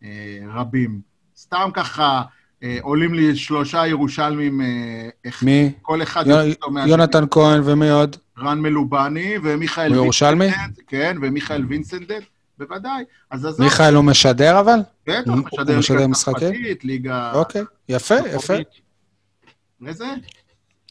אה, 0.04 0.10
רבים. 0.54 1.02
סתם 1.38 1.70
ככה 1.74 2.22
עולים 2.82 3.14
לי 3.14 3.36
שלושה 3.36 3.88
ירושלמים, 3.88 4.62
מי? 5.42 5.72
כל 5.82 6.02
אחד. 6.04 6.24
יונתן 6.88 7.24
כהן 7.32 7.62
ומי 7.66 7.90
עוד? 7.90 8.16
רן 8.40 8.60
מלובני 8.60 9.36
ומיכאל 9.44 9.94
הוא 9.94 10.04
ירושלמי? 10.04 10.46
וינסנדט, 10.46 10.80
כן, 10.88 11.18
ומיכאל 11.22 11.66
וינסנדט, 11.66 12.24
בוודאי. 12.60 13.04
אז 13.32 13.46
עזוב, 13.46 13.62
מיכאל 13.62 13.96
הוא 13.96 14.04
משדר 14.04 14.60
אבל? 14.60 14.80
בטח, 15.08 15.22
הוא- 15.32 15.36
משדר 15.38 15.72
הוא 15.74 15.80
משדר 15.80 16.08
משחקים? 16.08 16.54
ליגה... 16.84 17.32
אוקיי, 17.36 17.62
יפה, 17.90 18.16
יפה. 18.36 18.54
איזה? 19.88 20.06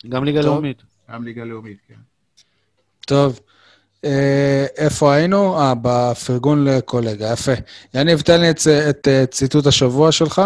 גם 0.09 0.25
ליגה. 0.25 0.41
לאומית. 0.41 0.83
גם 1.13 1.25
ליגה 1.25 1.45
לאומית, 1.45 1.79
כן. 1.89 1.95
טוב. 3.07 3.41
אה, 4.05 4.67
איפה 4.77 5.15
היינו? 5.15 5.59
אה, 5.61 5.73
בפרגון 5.83 6.65
לקולגה, 6.65 7.33
יפה. 7.33 7.53
יניב, 7.95 8.21
תן 8.21 8.41
לי 8.41 8.51
את, 8.51 8.59
את 8.91 9.09
אה, 9.09 9.27
ציטוט 9.27 9.67
השבוע 9.67 10.13
שלך. 10.13 10.43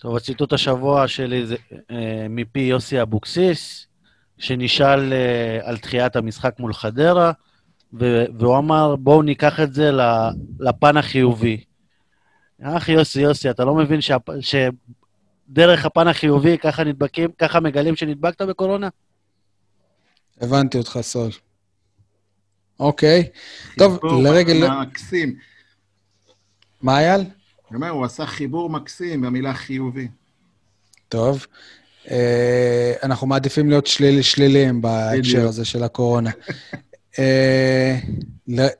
טוב, 0.00 0.16
הציטוט 0.16 0.52
השבוע 0.52 1.08
שלי 1.08 1.46
זה 1.46 1.56
אה, 1.90 2.26
מפי 2.30 2.60
יוסי 2.60 3.02
אבוקסיס, 3.02 3.86
שנשאל 4.38 5.12
אה, 5.12 5.58
על 5.62 5.76
דחיית 5.76 6.16
המשחק 6.16 6.54
מול 6.58 6.74
חדרה, 6.74 7.32
והוא 8.38 8.58
אמר, 8.58 8.96
בואו 8.96 9.22
ניקח 9.22 9.60
את 9.60 9.74
זה 9.74 9.90
לפן 10.60 10.96
החיובי. 10.96 11.64
אח 12.62 12.88
יוסי, 12.88 13.20
יוסי, 13.20 13.50
אתה 13.50 13.64
לא 13.64 13.74
מבין 13.74 14.00
שהפ... 14.00 14.22
שדרך 14.40 15.84
הפן 15.84 16.08
החיובי 16.08 16.58
ככה 16.58 16.84
נדבקים, 16.84 17.30
ככה 17.38 17.60
מגלים 17.60 17.96
שנדבקת 17.96 18.42
בקורונה? 18.42 18.88
הבנתי 20.40 20.78
אותך, 20.78 20.98
סול. 21.02 21.30
אוקיי. 22.80 23.28
טוב, 23.78 23.98
חיבור 24.00 24.22
לרגל... 24.22 24.68
מקסים. 24.68 25.36
מה, 26.82 26.98
אייל? 26.98 27.20
אני 27.20 27.76
אומר, 27.76 27.88
הוא 27.88 28.04
עשה 28.04 28.26
חיבור 28.26 28.70
מקסים 28.70 29.20
במילה 29.20 29.54
חיובי. 29.54 30.08
טוב. 31.08 31.46
אה, 32.10 32.92
אנחנו 33.02 33.26
מעדיפים 33.26 33.68
להיות 33.68 33.86
שלילי 33.86 34.22
שליליים 34.22 34.82
בהקשר. 34.82 35.48
הזה 35.48 35.64
של 35.64 35.82
הקורונה. 35.82 36.30
אה, 37.18 37.98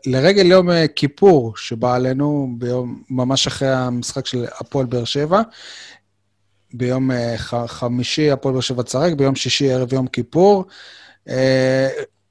לרגל 0.07 0.47
יום 0.47 0.71
אה, 0.71 0.89
כיפור 0.89 1.57
שבא 1.57 1.95
עלינו, 1.95 2.49
ביום, 2.59 3.03
ממש 3.11 3.47
אחרי 3.47 3.69
המשחק 3.69 4.27
של 4.27 4.45
הפועל 4.61 4.87
באר 4.87 5.05
שבע, 5.05 5.43
ביום 6.75 7.11
אה, 7.11 7.35
חמישי 7.67 8.31
הפועל 8.31 8.53
באר 8.53 8.61
שבע 8.61 8.83
צחק, 8.83 9.13
ביום 9.17 9.35
שישי 9.35 9.73
ערב 9.73 9.93
יום 9.93 10.07
כיפור. 10.07 10.65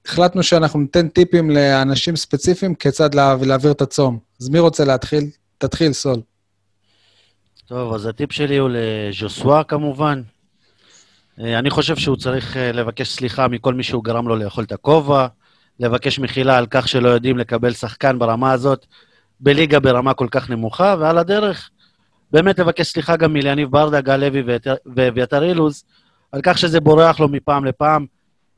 החלטנו 0.06 0.44
שאנחנו 0.44 0.80
ניתן 0.80 1.08
טיפים 1.08 1.50
לאנשים 1.50 2.16
ספציפיים 2.16 2.76
כיצד 2.76 3.16
לה- 3.16 3.36
להעביר 3.46 3.72
את 3.72 3.82
הצום. 3.82 4.20
אז 4.42 4.50
מי 4.50 4.60
רוצה 4.60 4.86
להתחיל? 4.86 5.24
תתחיל, 5.58 5.94
סול. 5.94 6.22
טוב, 7.68 7.94
אז 7.94 8.06
הטיפ 8.06 8.32
שלי 8.32 8.58
הוא 8.58 8.70
לז'וסווה 8.74 9.64
כמובן. 9.64 10.22
אני 11.38 11.70
חושב 11.70 11.96
שהוא 11.96 12.18
צריך 12.18 12.58
לבקש 12.60 13.16
סליחה 13.16 13.48
מכל 13.48 13.74
מי 13.74 13.84
שהוא 13.84 14.04
גרם 14.04 14.28
לו 14.28 14.36
לאכול 14.36 14.64
את 14.64 14.72
הכובע, 14.72 15.28
לבקש 15.80 16.20
מחילה 16.20 16.58
על 16.58 16.68
כך 16.70 16.88
שלא 16.88 17.10
יודעים 17.10 17.38
לקבל 17.38 17.74
שחקן 17.74 18.20
ברמה 18.20 18.52
הזאת, 18.52 18.86
בליגה 19.40 19.80
ברמה 19.80 20.14
כל 20.14 20.28
כך 20.32 20.50
נמוכה, 20.50 20.96
ועל 21.00 21.18
הדרך, 21.18 21.70
באמת 22.32 22.60
לבקש 22.60 22.88
סליחה 22.88 23.16
גם 23.16 23.34
מליניב 23.34 23.72
ברדה, 23.72 24.02
גל 24.02 24.18
לוי 24.18 24.44
ואביתר 24.96 25.44
אילוז, 25.44 25.84
על 26.32 26.42
כך 26.44 26.58
שזה 26.58 26.80
בורח 26.80 27.20
לו 27.20 27.28
מפעם 27.28 27.66
לפעם, 27.66 28.06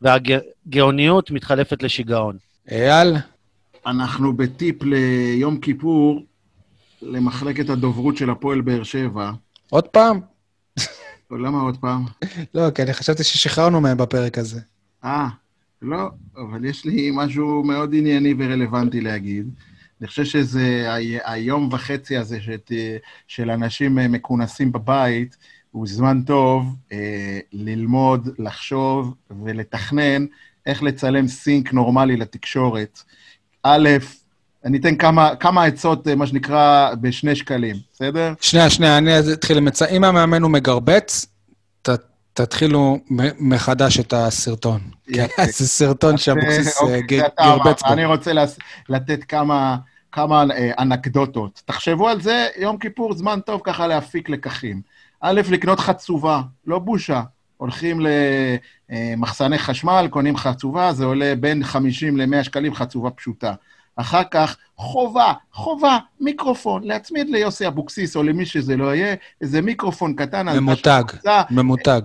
והגאוניות 0.02 1.31
מתחלפת 1.31 1.84
לשיגעון. 1.84 2.38
אייל? 2.72 3.15
אנחנו 3.85 4.38
בטיפ 4.38 4.84
ליום 4.84 5.60
כיפור, 5.60 6.26
למחלקת 7.02 7.69
הדוברות 7.69 8.18
של 8.18 8.30
הפועל 8.30 8.61
באר 8.61 8.84
שבע. 8.84 9.31
עוד 9.69 9.88
פעם? 9.88 10.19
למה 11.31 11.61
עוד 11.61 11.77
פעם? 11.77 12.06
לא, 12.53 12.72
כי 12.72 12.81
אני 12.81 12.94
חשבתי 12.94 13.23
ששחררנו 13.23 13.81
מהם 13.81 13.98
בפרק 13.98 14.38
הזה. 14.38 14.60
אה, 15.03 15.27
לא, 15.82 16.10
אבל 16.38 16.66
יש 16.66 16.86
לי 16.86 17.12
משהו 17.14 17.64
מאוד 17.64 17.94
ענייני 17.94 18.34
ורלוונטי 18.38 19.02
להגיד. 19.02 19.49
אני 20.02 20.08
חושב 20.08 20.26
שזה 20.26 20.86
היום 21.26 21.70
וחצי 21.72 22.18
הזה 22.18 22.41
שת, 22.41 22.72
של 23.28 23.52
אנשים 23.52 23.99
אה, 23.99 24.08
מכונסים 24.08 24.72
בבית, 24.72 25.38
הוא 25.72 25.88
זמן 25.88 26.22
טוב 26.22 26.76
אה, 26.91 27.40
ללמוד, 27.54 28.30
לחשוב 28.40 29.14
ולתכנן 29.44 30.26
איך 30.66 30.84
לצלם 30.84 31.28
סינק 31.28 31.74
נורמלי 31.74 32.18
לתקשורת. 32.18 33.04
א', 33.64 33.90
אני 34.66 34.78
אתן 34.78 34.95
כמה, 34.95 35.36
כמה 35.36 35.64
עצות, 35.64 36.08
אה, 36.08 36.16
מה 36.16 36.28
שנקרא, 36.28 36.94
בשני 37.02 37.36
שקלים, 37.36 37.76
בסדר? 37.94 38.34
שנייה, 38.41 38.70
שנייה, 38.70 38.98
אני 38.98 39.12
אתחיל 39.34 39.58
למצ... 39.58 39.82
אם 39.82 40.04
המאמן 40.04 40.41
הוא 40.41 40.52
מגרבץ, 40.52 41.26
ת, 41.82 41.90
תתחילו 42.38 43.00
מחדש 43.40 44.00
את 44.00 44.14
הסרטון. 44.14 44.80
יפה. 45.08 45.46
זה 45.58 45.68
סרטון 45.68 46.18
שאבוקסיס 46.18 46.82
אה, 46.82 47.02
גרבץ. 47.02 47.84
בו. 47.84 47.94
אני 47.94 48.06
רוצה 48.06 48.32
לתת 48.90 49.24
כמה, 49.24 49.78
אה, 50.18 50.72
אנקדוטות. 50.80 51.62
תחשבו 51.66 52.10
על 52.10 52.22
זה, 52.22 52.48
יום 52.58 52.78
כיפור 52.78 53.14
זמן 53.14 53.40
טוב 53.46 53.62
ככה 53.64 53.88
להפיק 53.88 54.30
לקחים. 54.30 54.82
א', 55.22 55.42
לקנות 55.50 55.80
חצובה, 55.80 56.42
לא 56.68 56.80
בושה. 56.80 57.22
הולכים 57.58 58.00
למחסני 58.90 59.58
חשמל, 59.58 60.08
קונים 60.10 60.38
חצובה, 60.38 60.94
זה 60.94 61.06
עולה 61.06 61.34
בין 61.40 61.64
50 61.64 62.18
ל-100 62.18 62.44
שקלים 62.44 62.76
חצובה 62.76 63.10
פשוטה. 63.10 63.54
אחר 63.96 64.24
כך 64.32 64.58
חובה, 64.76 65.34
חובה, 65.52 65.98
מיקרופון, 66.20 66.84
להצמיד 66.84 67.30
ליוסי 67.30 67.68
אבוקסיס 67.68 68.16
או 68.16 68.24
למי 68.24 68.46
שזה 68.46 68.78
לא 68.78 68.96
יהיה, 68.96 69.16
איזה 69.42 69.62
מיקרופון 69.62 70.14
קטן. 70.14 70.50
ממותג. 70.50 71.04
ממותג. 71.50 72.02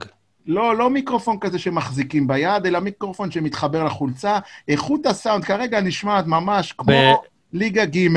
לא, 0.46 0.76
לא 0.76 0.90
מיקרופון 0.90 1.38
כזה 1.40 1.58
שמחזיקים 1.58 2.26
ביד, 2.26 2.66
אלא 2.66 2.80
מיקרופון 2.80 3.30
שמתחבר 3.30 3.84
לחולצה. 3.84 4.38
איכות 4.68 5.06
הסאונד 5.06 5.44
כרגע 5.44 5.80
נשמעת 5.80 6.26
ממש 6.26 6.72
כמו 6.78 6.92
ב- 6.92 7.14
ליגה 7.52 7.84
ג' 7.84 8.08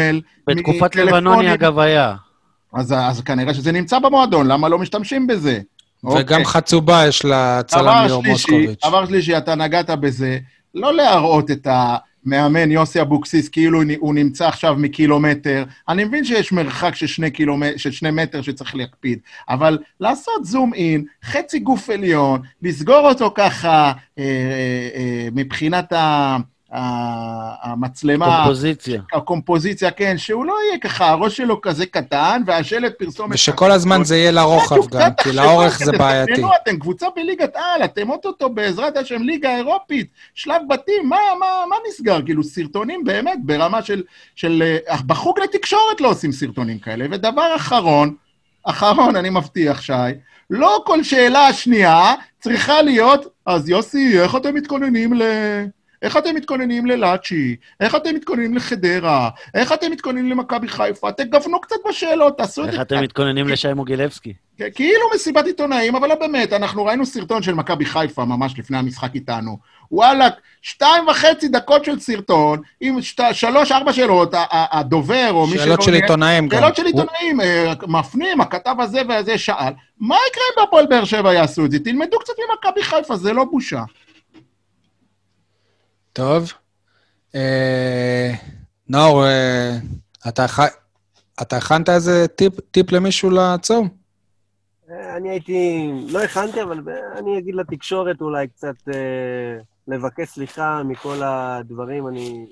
בתקופת. 0.48 0.96
לבנוני, 0.96 1.54
אגב, 1.54 1.80
היה. 1.80 2.16
אז, 2.74 2.94
אז 2.94 3.22
כנראה 3.22 3.54
שזה 3.54 3.72
נמצא 3.72 4.00
במועדון, 4.00 4.48
למה 4.48 4.70
לא 4.70 4.80
משתמשים 4.80 5.28
בזה? 5.28 5.60
וגם 6.04 6.20
אוקיי. 6.22 6.46
חצובה 6.46 7.08
יש 7.08 7.26
לצלם 7.26 7.82
דבר 7.82 8.06
ליאור 8.06 8.24
מוסקוביץ'. 8.24 8.86
דבר 8.86 9.06
שלישי, 9.06 9.38
אתה 9.38 9.56
נגעת 9.56 9.90
בזה, 9.90 10.38
לא 10.76 10.94
להראות 10.94 11.52
את 11.52 11.68
המאמן 12.26 12.72
יוסי 12.72 13.02
אבוקסיס 13.02 13.50
כאילו 13.50 13.80
הוא 14.00 14.14
נמצא 14.14 14.48
עכשיו 14.48 14.76
מקילומטר. 14.78 15.64
אני 15.90 16.04
מבין 16.04 16.26
שיש 16.26 16.52
מרחק 16.52 16.96
של 16.96 17.08
שני, 17.08 17.32
קילומט... 17.32 17.78
של 17.78 17.92
שני 17.92 18.12
מטר 18.12 18.42
שצריך 18.42 18.76
להקפיד, 18.76 19.20
אבל 19.50 19.78
לעשות 20.00 20.46
זום 20.46 20.74
אין, 20.74 21.06
חצי 21.24 21.60
גוף 21.60 21.90
עליון, 21.90 22.42
לסגור 22.62 23.10
אותו 23.10 23.32
ככה 23.36 23.92
אה, 24.20 24.24
אה, 24.24 24.90
אה, 24.96 25.28
מבחינת 25.32 25.94
ה... 25.94 26.38
ה- 26.72 27.72
המצלמה, 27.72 28.38
קומפוזיציה. 28.38 29.02
הקומפוזיציה, 29.14 29.92
כן, 29.92 30.18
שהוא 30.18 30.46
לא 30.46 30.56
יהיה 30.68 30.80
ככה, 30.80 31.10
הראש 31.10 31.38
שלו 31.38 31.62
כזה 31.62 31.86
קטן, 31.86 32.42
והשלט 32.46 32.94
פרסומת... 33.00 33.34
ושכל 33.34 33.72
הזמן 33.72 34.04
זה 34.04 34.18
יהיה 34.18 34.32
לרוחב 34.32 34.88
גם, 34.92 35.10
כי 35.24 35.32
לאורך 35.32 35.80
זה 35.80 35.92
בעייתי. 35.92 36.42
אתם 36.64 36.80
קבוצה 36.80 37.08
בליגת 37.16 37.56
על, 37.56 37.84
אתם 37.84 38.10
אוטוטו 38.10 38.50
בעזרת 38.50 38.98
השם 38.98 39.22
ליגה 39.22 39.56
אירופית, 39.56 40.08
שלב 40.34 40.62
בתים, 40.70 41.10
מה, 41.10 41.18
מה, 41.40 41.46
מה 41.70 41.76
נסגר? 41.90 42.22
כאילו, 42.26 42.44
סרטונים 42.44 43.04
באמת 43.04 43.40
ברמה 43.44 43.82
של... 43.82 44.04
של 44.36 44.64
אה, 44.90 44.98
בחוג 45.08 45.40
לתקשורת 45.40 46.02
לא 46.02 46.10
עושים 46.10 46.32
סרטונים 46.32 46.80
כאלה. 46.80 47.06
ודבר 47.12 47.56
אחרון, 47.56 48.16
אחרון, 48.64 49.16
אני 49.16 49.30
מבטיח, 49.30 49.82
שי, 49.82 49.94
לא 50.50 50.84
כל 50.86 51.04
שאלה 51.04 51.54
שנייה 51.54 52.14
צריכה 52.40 52.82
להיות, 52.82 53.26
אז 53.46 53.70
יוסי, 53.70 54.20
איך 54.22 54.36
אתם 54.36 54.56
מתכוננים 54.56 55.14
ל... 55.14 55.22
איך 56.06 56.18
אתם 56.18 56.36
מתכוננים 56.36 56.86
ללאצ'י? 56.86 57.56
איך 57.80 57.96
אתם 57.96 58.16
מתכוננים 58.16 58.56
לחדרה? 58.56 59.30
איך 59.54 59.74
אתם 59.74 59.92
מתכוננים 59.92 60.30
למכבי 60.30 60.68
חיפה? 60.68 61.12
תגוונו 61.12 61.62
קצת 61.62 61.76
בשאלות, 61.90 62.38
תעשו 62.38 62.64
את 62.64 62.68
איך 62.68 62.76
זה 62.76 62.82
אתם 62.82 63.02
מתכוננים 63.02 63.48
לשי 63.48 63.74
מוגילבסקי? 63.74 64.34
כאילו 64.58 65.02
מסיבת 65.16 65.46
עיתונאים, 65.46 65.96
אבל 65.96 66.10
לא 66.10 66.16
באמת, 66.16 66.54
אנחנו 66.54 66.86
ראינו 66.86 67.06
סרטון 67.06 67.44
של 67.44 67.54
מכבי 67.54 67.86
חיפה 67.86 68.26
ממש 68.26 68.54
לפני 68.60 68.78
המשחק 68.78 69.16
איתנו. 69.16 69.58
וואלה, 69.92 70.28
שתיים 70.62 71.08
וחצי 71.08 71.48
דקות 71.48 71.86
של 71.86 72.00
סרטון, 72.00 72.62
עם 72.82 73.02
שת, 73.02 73.24
שלוש, 73.32 73.72
ארבע 73.72 73.94
שאלות, 73.94 74.34
הדובר 74.52 75.30
או 75.32 75.48
מי 75.48 75.54
שלא... 75.54 75.64
שאלות 75.64 75.82
של 75.82 75.94
עיתונאים 75.94 76.48
גם. 76.48 76.60
שאלות 76.60 76.76
של 76.76 76.86
עיתונאים, 76.86 77.42
אה, 77.42 77.74
מפנים, 77.88 78.42
הכתב 78.42 78.76
הזה 78.80 79.02
והזה 79.08 79.38
שאל, 79.38 79.74
מה 80.00 80.16
יקרה 80.30 80.44
אם 80.52 80.64
בהפועל 80.64 80.86
באר 80.86 81.06
שבע 81.06 81.34
יעשו 81.34 81.66
את 81.66 81.72
זה? 81.72 81.80
תלמדו 81.80 82.20
קצת 82.20 82.34
ממכבי 82.50 82.84
חיפה, 82.84 83.16
זה 83.16 83.34
לא 83.34 83.44
בושה. 83.44 83.84
טוב. 86.16 86.52
אה, 87.36 88.32
נאור, 88.90 89.26
אה, 89.26 89.78
אתה 90.28 90.46
אתה 91.42 91.58
הכנת 91.58 91.90
איזה 91.90 92.26
טיפ- 92.28 92.62
טיפ 92.72 92.92
למישהו 92.92 93.30
לצום? 93.30 93.90
אה, 94.92 95.18
אני 95.18 95.30
הייתי, 95.30 95.92
לא 96.10 96.24
הכנתי, 96.24 96.62
אבל 96.62 96.82
אני 97.18 97.38
אגיד 97.38 97.56
לתקשורת 97.56 98.22
אולי 98.22 98.48
קצת 98.48 98.76
אה, 98.94 99.58
לבקש 99.88 100.28
סליחה 100.28 100.84
מכל 100.84 101.22
הדברים. 101.24 102.08
אני... 102.08 102.46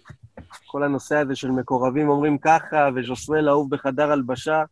כל 0.67 0.83
הנושא 0.83 1.15
הזה 1.15 1.35
של 1.35 1.51
מקורבים 1.51 2.09
אומרים 2.09 2.37
ככה, 2.37 2.89
וז'וסרל 2.95 3.49
אהוב 3.49 3.69
בחדר 3.69 4.11
הלבשה. 4.11 4.63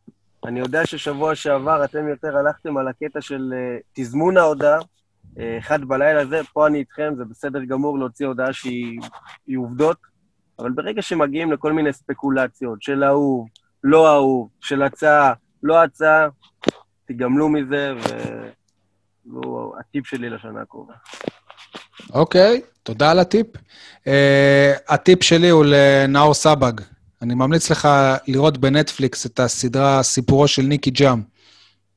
אני 0.45 0.59
יודע 0.59 0.85
ששבוע 0.85 1.35
שעבר 1.35 1.83
אתם 1.83 2.07
יותר 2.07 2.37
הלכתם 2.37 2.77
על 2.77 2.87
הקטע 2.87 3.21
של 3.21 3.53
אה, 3.55 3.77
תזמון 3.93 4.37
ההודעה, 4.37 4.79
אחד 5.39 5.85
בלילה 5.85 6.25
זה, 6.25 6.41
פה 6.53 6.67
אני 6.67 6.79
איתכם, 6.79 7.13
זה 7.17 7.25
בסדר 7.25 7.63
גמור 7.63 7.99
להוציא 7.99 8.27
הודעה 8.27 8.53
שהיא 8.53 8.99
היא 9.47 9.57
עובדות, 9.57 9.97
אבל 10.59 10.71
ברגע 10.71 11.01
שמגיעים 11.01 11.51
לכל 11.51 11.73
מיני 11.73 11.93
ספקולציות 11.93 12.81
של 12.81 13.03
אהוב, 13.03 13.47
לא 13.83 14.13
אהוב, 14.13 14.49
של 14.59 14.81
הצעה, 14.81 15.33
לא 15.63 15.83
הצעה, 15.83 16.27
תיגמלו 17.05 17.49
מזה, 17.49 17.93
והוא 19.25 19.75
הטיפ 19.79 20.07
שלי 20.07 20.29
לשנה 20.29 20.61
הקרובה. 20.61 20.93
אוקיי, 22.13 22.61
תודה 22.83 23.11
על 23.11 23.19
הטיפ. 23.19 23.47
אה, 24.07 24.73
הטיפ 24.89 25.23
שלי 25.23 25.49
הוא 25.49 25.65
לנאור 25.67 26.33
סבג. 26.33 26.73
אני 27.21 27.33
ממליץ 27.33 27.71
לך 27.71 27.87
לראות 28.27 28.57
בנטפליקס 28.57 29.25
את 29.25 29.39
הסדרה 29.39 30.03
סיפורו 30.03 30.47
של 30.47 30.61
ניקי 30.61 30.91
ג'אם. 30.91 31.21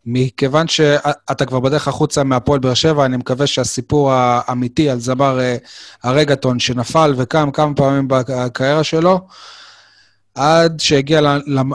מכיוון 0.07 0.69
שאתה 0.69 1.45
כבר 1.47 1.61
בדרך 1.61 1.89
החוצה 1.89 2.25
מהפועל 2.25 2.61
באר 2.61 2.75
שבע, 2.75 3.05
אני 3.05 3.17
מקווה 3.17 3.47
שהסיפור 3.47 4.13
האמיתי 4.13 4.91
על 4.91 5.01
זמר 5.01 5.41
אה, 5.41 5.57
הרגטון 6.03 6.59
שנפל 6.59 7.15
וקם 7.17 7.51
כמה 7.51 7.75
פעמים 7.75 8.09
בקריירה 8.09 8.85
שלו, 8.85 9.21
עד 10.35 10.81
שהגיע 10.81 11.21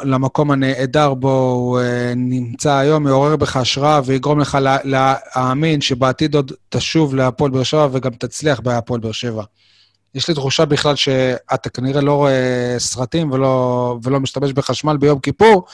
למקום 0.03 0.51
הנהדר 0.51 1.13
בו 1.13 1.51
הוא 1.51 1.79
אה, 1.79 2.13
נמצא 2.15 2.73
היום, 2.73 3.07
יעורר 3.07 3.35
בך 3.35 3.57
השראה 3.57 4.01
ויגרום 4.05 4.39
לך 4.39 4.57
לה- 4.61 4.77
להאמין 4.83 5.81
שבעתיד 5.81 6.35
עוד 6.35 6.51
תשוב 6.69 7.15
להפועל 7.15 7.51
באר 7.51 7.63
שבע 7.63 7.87
וגם 7.91 8.11
תצליח 8.11 8.59
בהפועל 8.59 8.99
באר 8.99 9.11
שבע. 9.11 9.43
יש 10.15 10.27
לי 10.27 10.33
תחושה 10.33 10.65
בכלל 10.65 10.95
שאתה 10.95 11.69
כנראה 11.69 12.01
לא 12.01 12.13
רואה 12.13 12.75
סרטים 12.77 13.31
ולא, 13.31 13.97
ולא 14.03 14.19
משתמש 14.19 14.53
בחשמל 14.53 14.97
ביום 14.97 15.19
כיפור, 15.19 15.65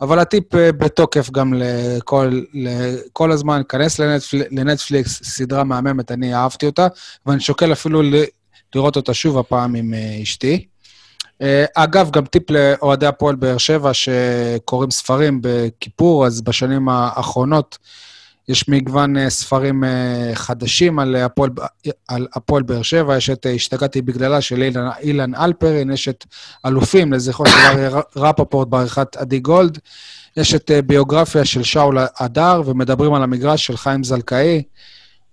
אבל 0.00 0.18
הטיפ 0.18 0.54
אה, 0.54 0.72
בתוקף 0.72 1.30
גם 1.30 1.54
לכל, 1.56 2.40
לכל 2.54 3.32
הזמן, 3.32 3.62
כנס 3.68 3.98
לנטפל, 3.98 4.42
לנטפליקס, 4.50 5.22
סדרה 5.22 5.64
מהממת, 5.64 6.10
אני 6.10 6.34
אהבתי 6.34 6.66
אותה, 6.66 6.86
ואני 7.26 7.40
שוקל 7.40 7.72
אפילו 7.72 8.02
לראות 8.74 8.96
אותה 8.96 9.14
שוב 9.14 9.38
הפעם 9.38 9.74
עם 9.74 9.94
אה, 9.94 10.22
אשתי. 10.22 10.66
אה, 11.42 11.64
אגב, 11.74 12.10
גם 12.10 12.24
טיפ 12.24 12.50
לאוהדי 12.50 13.06
הפועל 13.06 13.36
באר 13.36 13.58
שבע 13.58 13.90
שקוראים 13.94 14.90
ספרים 14.90 15.40
בכיפור, 15.42 16.26
אז 16.26 16.40
בשנים 16.40 16.88
האחרונות 16.88 17.78
יש 18.48 18.68
מגוון 18.68 19.16
אה, 19.16 19.30
ספרים 19.30 19.84
אה, 19.84 20.30
חדשים 20.34 20.98
על 20.98 21.16
הפועל, 21.16 21.50
על 22.08 22.26
הפועל 22.34 22.62
באר 22.62 22.82
שבע, 22.82 23.16
יש 23.16 23.30
את 23.30 23.46
אה, 23.46 23.52
השתגעתי 23.52 24.02
בגללה 24.02 24.40
של 24.40 24.62
אילן, 24.62 24.88
אילן 25.02 25.34
אלפרין, 25.34 25.90
יש 25.90 26.08
את 26.08 26.24
אלופים 26.66 27.12
לזכרו 27.12 27.46
של 27.46 27.88
רפפורט 28.16 28.68
בעריכת 28.68 29.16
עדי 29.16 29.40
גולד, 29.40 29.78
יש 30.36 30.54
את 30.54 30.70
אה, 30.70 30.82
ביוגרפיה 30.82 31.44
של 31.44 31.62
שאול 31.62 31.98
הדר, 32.16 32.62
ומדברים 32.66 33.14
על 33.14 33.22
המגרש 33.22 33.66
של 33.66 33.76
חיים 33.76 34.04
זלקאי. 34.04 34.62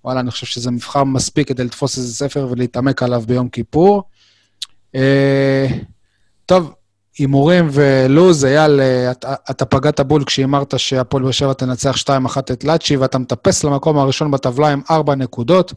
וואלה, 0.06 0.20
אני 0.20 0.32
חושב 0.32 0.46
שזה 0.46 0.72
מבחר 0.72 1.04
מספיק 1.04 1.48
כדי 1.48 1.64
לתפוס 1.64 1.98
איזה 1.98 2.14
ספר 2.14 2.48
ולהתעמק 2.52 3.04
עליו 3.04 3.24
ביום 3.28 3.50
כיפור. 3.50 4.04
אה, 4.96 5.68
טוב, 6.46 6.74
הימורים 7.18 7.68
ולוז, 7.72 8.46
אייל, 8.46 8.80
אה, 8.82 9.12
אתה, 9.12 9.34
אתה 9.50 9.66
פגעת 9.66 10.00
בול 10.00 10.24
כשהימרת 10.24 10.74
שהפועל 10.80 11.24
באר 11.24 11.32
שבע 11.32 11.54
תנצח 11.54 11.96
2-1 11.98 12.08
את 12.40 12.64
לאצ'י, 12.64 12.98
ואתה 12.98 13.18
מטפס 13.18 13.64
למקום 13.64 13.98
הראשון 13.98 14.32
בטבלה 14.32 14.68
עם 14.68 14.82
4 14.92 15.16
נקודות. 15.16 15.74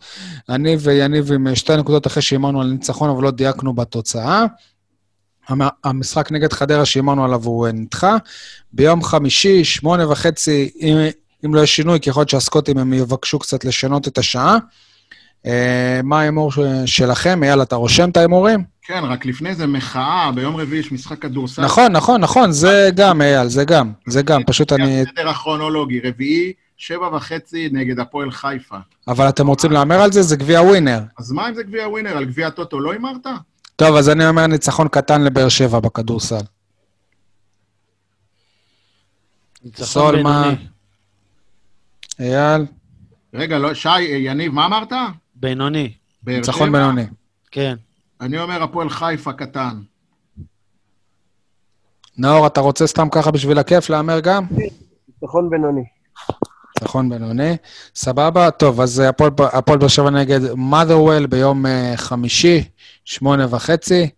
אני 0.48 0.76
ויניב 0.80 1.32
עם 1.32 1.54
2 1.54 1.80
נקודות 1.80 2.06
אחרי 2.06 2.22
שהימרנו 2.22 2.60
על 2.60 2.66
ניצחון, 2.66 3.10
אבל 3.10 3.22
לא 3.22 3.30
דייקנו 3.30 3.72
בתוצאה. 3.74 4.44
המ- 5.48 5.68
המשחק 5.84 6.32
נגד 6.32 6.52
חדרה 6.52 6.84
שהימרנו 6.84 7.24
עליו 7.24 7.44
הוא 7.44 7.66
אה, 7.66 7.72
נדחה. 7.72 8.16
ביום 8.72 9.02
חמישי, 9.02 9.64
שמונה 9.64 10.08
וחצי, 10.12 10.70
אם, 10.80 10.96
אם 11.44 11.54
לא 11.54 11.60
יש 11.60 11.76
שינוי, 11.76 12.00
כי 12.00 12.10
יכול 12.10 12.20
להיות 12.20 12.28
שהסקוטים 12.28 12.78
הם 12.78 12.92
יבקשו 12.92 13.38
קצת 13.38 13.64
לשנות 13.64 14.08
את 14.08 14.18
השעה. 14.18 14.56
אה, 15.46 16.00
מה 16.04 16.20
ההימור 16.20 16.52
שלכם? 16.86 17.42
אייל, 17.44 17.62
אתה 17.62 17.76
רושם 17.76 18.10
את 18.10 18.16
ההימורים? 18.16 18.77
כן, 18.88 19.04
רק 19.04 19.26
לפני 19.26 19.54
זה 19.54 19.66
מחאה, 19.66 20.30
ביום 20.34 20.56
רביעי 20.56 20.80
יש 20.80 20.92
משחק 20.92 21.18
כדורסל. 21.18 21.64
נכון, 21.64 21.92
נכון, 21.92 22.20
נכון, 22.20 22.52
זה 22.52 22.90
גם, 22.94 23.22
אייל, 23.22 23.48
זה 23.48 23.64
גם, 23.64 23.92
זה 24.06 24.22
גם, 24.22 24.42
פשוט 24.46 24.72
אני... 24.72 25.02
הסדר 25.02 25.28
הכרונולוגי, 25.28 26.00
רביעי, 26.00 26.52
שבע 26.76 27.16
וחצי 27.16 27.68
נגד 27.72 28.00
הפועל 28.00 28.30
חיפה. 28.30 28.76
אבל 29.08 29.28
אתם 29.28 29.46
רוצים 29.46 29.72
להמר 29.72 29.94
על 29.94 30.12
זה? 30.12 30.22
זה 30.22 30.36
גביע 30.36 30.62
ווינר. 30.62 31.00
אז 31.18 31.32
מה 31.32 31.48
אם 31.48 31.54
זה 31.54 31.62
גביע 31.62 31.88
ווינר? 31.88 32.16
על 32.16 32.24
גביע 32.24 32.46
הטוטו 32.46 32.80
לא 32.80 32.92
הימרת? 32.92 33.26
טוב, 33.76 33.96
אז 33.96 34.08
אני 34.08 34.28
אומר 34.28 34.46
ניצחון 34.46 34.88
קטן 34.88 35.22
לבאר 35.24 35.48
שבע 35.48 35.80
בכדורסל. 35.80 36.44
ניצחון 39.64 39.86
סול, 39.86 40.22
מה? 40.22 40.42
בינוני. 40.42 40.66
אייל, 42.20 42.66
רגע, 43.34 43.58
לא, 43.58 43.74
שי, 43.74 44.00
יניב, 44.00 44.52
מה 44.52 44.66
אמרת? 44.66 44.92
בינוני, 45.34 45.92
ניצחון? 46.26 46.72
בינוני. 46.72 47.04
כן. 47.50 47.76
אני 48.20 48.38
אומר 48.38 48.62
הפועל 48.62 48.90
חיפה 48.90 49.32
קטן. 49.32 49.80
נאור, 52.18 52.46
אתה 52.46 52.60
רוצה 52.60 52.86
סתם 52.86 53.08
ככה 53.12 53.30
בשביל 53.30 53.58
הכיף 53.58 53.90
להמר 53.90 54.20
גם? 54.20 54.44
ניצחון 55.22 55.50
בינוני. 55.50 55.84
ניצחון 56.80 57.08
בינוני. 57.10 57.56
סבבה? 57.94 58.50
טוב, 58.50 58.80
אז 58.80 59.02
הפועל 59.52 59.78
באר 59.78 59.88
שבע 59.88 60.10
נגד 60.10 60.40
motherwell 60.52 61.26
ביום 61.28 61.66
אה, 61.66 61.92
חמישי, 61.96 62.64
שמונה 63.04 63.54
וחצי. 63.54 64.10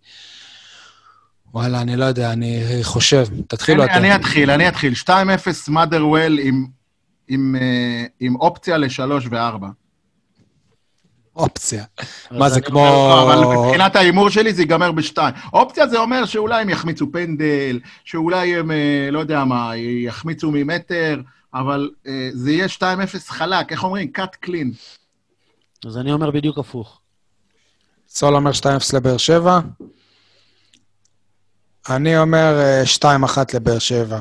וואלה, 1.55 1.81
אני 1.81 1.97
לא 1.97 2.05
יודע, 2.05 2.33
אני 2.33 2.63
חושב. 2.83 3.25
תתחילו 3.49 3.83
אני- 3.83 3.93
אתם. 3.93 4.01
אני 4.01 4.15
אתחיל, 4.15 4.51
אני 4.51 4.69
אתחיל. 4.69 4.93
2-0 4.95 5.09
מאדרוול 5.69 6.39
עם- 6.39 6.67
עם, 7.29 7.57
אה, 7.61 8.05
עם 8.21 8.37
אופציה 8.37 8.77
לשלוש 8.77 9.27
וארבע. 9.31 9.69
אופציה. 11.41 11.85
מה, 12.31 12.49
זה 12.51 12.61
כמו... 12.61 12.85
לא, 12.85 13.23
אבל 13.23 13.67
מבחינת 13.67 13.97
ההימור 13.97 14.31
שלי 14.31 14.55
זה 14.55 14.63
ייגמר 14.63 14.93
בשתיים. 14.93 15.35
אופציה 15.53 15.87
זה 15.87 15.99
אומר 15.99 16.25
שאולי 16.25 16.63
הם 16.63 16.69
יחמיצו 16.69 17.13
פנדל, 17.13 17.81
שאולי 18.05 18.57
הם, 18.57 18.71
אה, 18.71 19.09
לא 19.11 19.19
יודע 19.19 19.45
מה, 19.45 19.77
יחמיצו 19.77 20.51
ממטר, 20.53 21.21
אבל 21.55 21.91
אה, 22.07 22.31
זה 22.33 22.51
יהיה 22.51 22.67
2-0 22.67 22.81
חלק, 23.29 23.73
איך 23.73 23.85
אומרים? 23.85 24.13
cut 24.19 24.47
clean. 24.47 24.77
אז 25.87 25.97
אני 25.97 26.13
אומר 26.13 26.31
בדיוק 26.31 26.59
הפוך. 26.59 27.01
סול 28.09 28.35
אומר 28.35 28.51
2-0 28.51 28.65
לבאר 28.97 29.17
שבע. 29.17 29.61
אני 31.89 32.19
אומר 32.19 32.59
אה, 32.59 32.83
2-1 33.27 33.39
לבאר 33.55 33.79
שבע. 33.79 34.21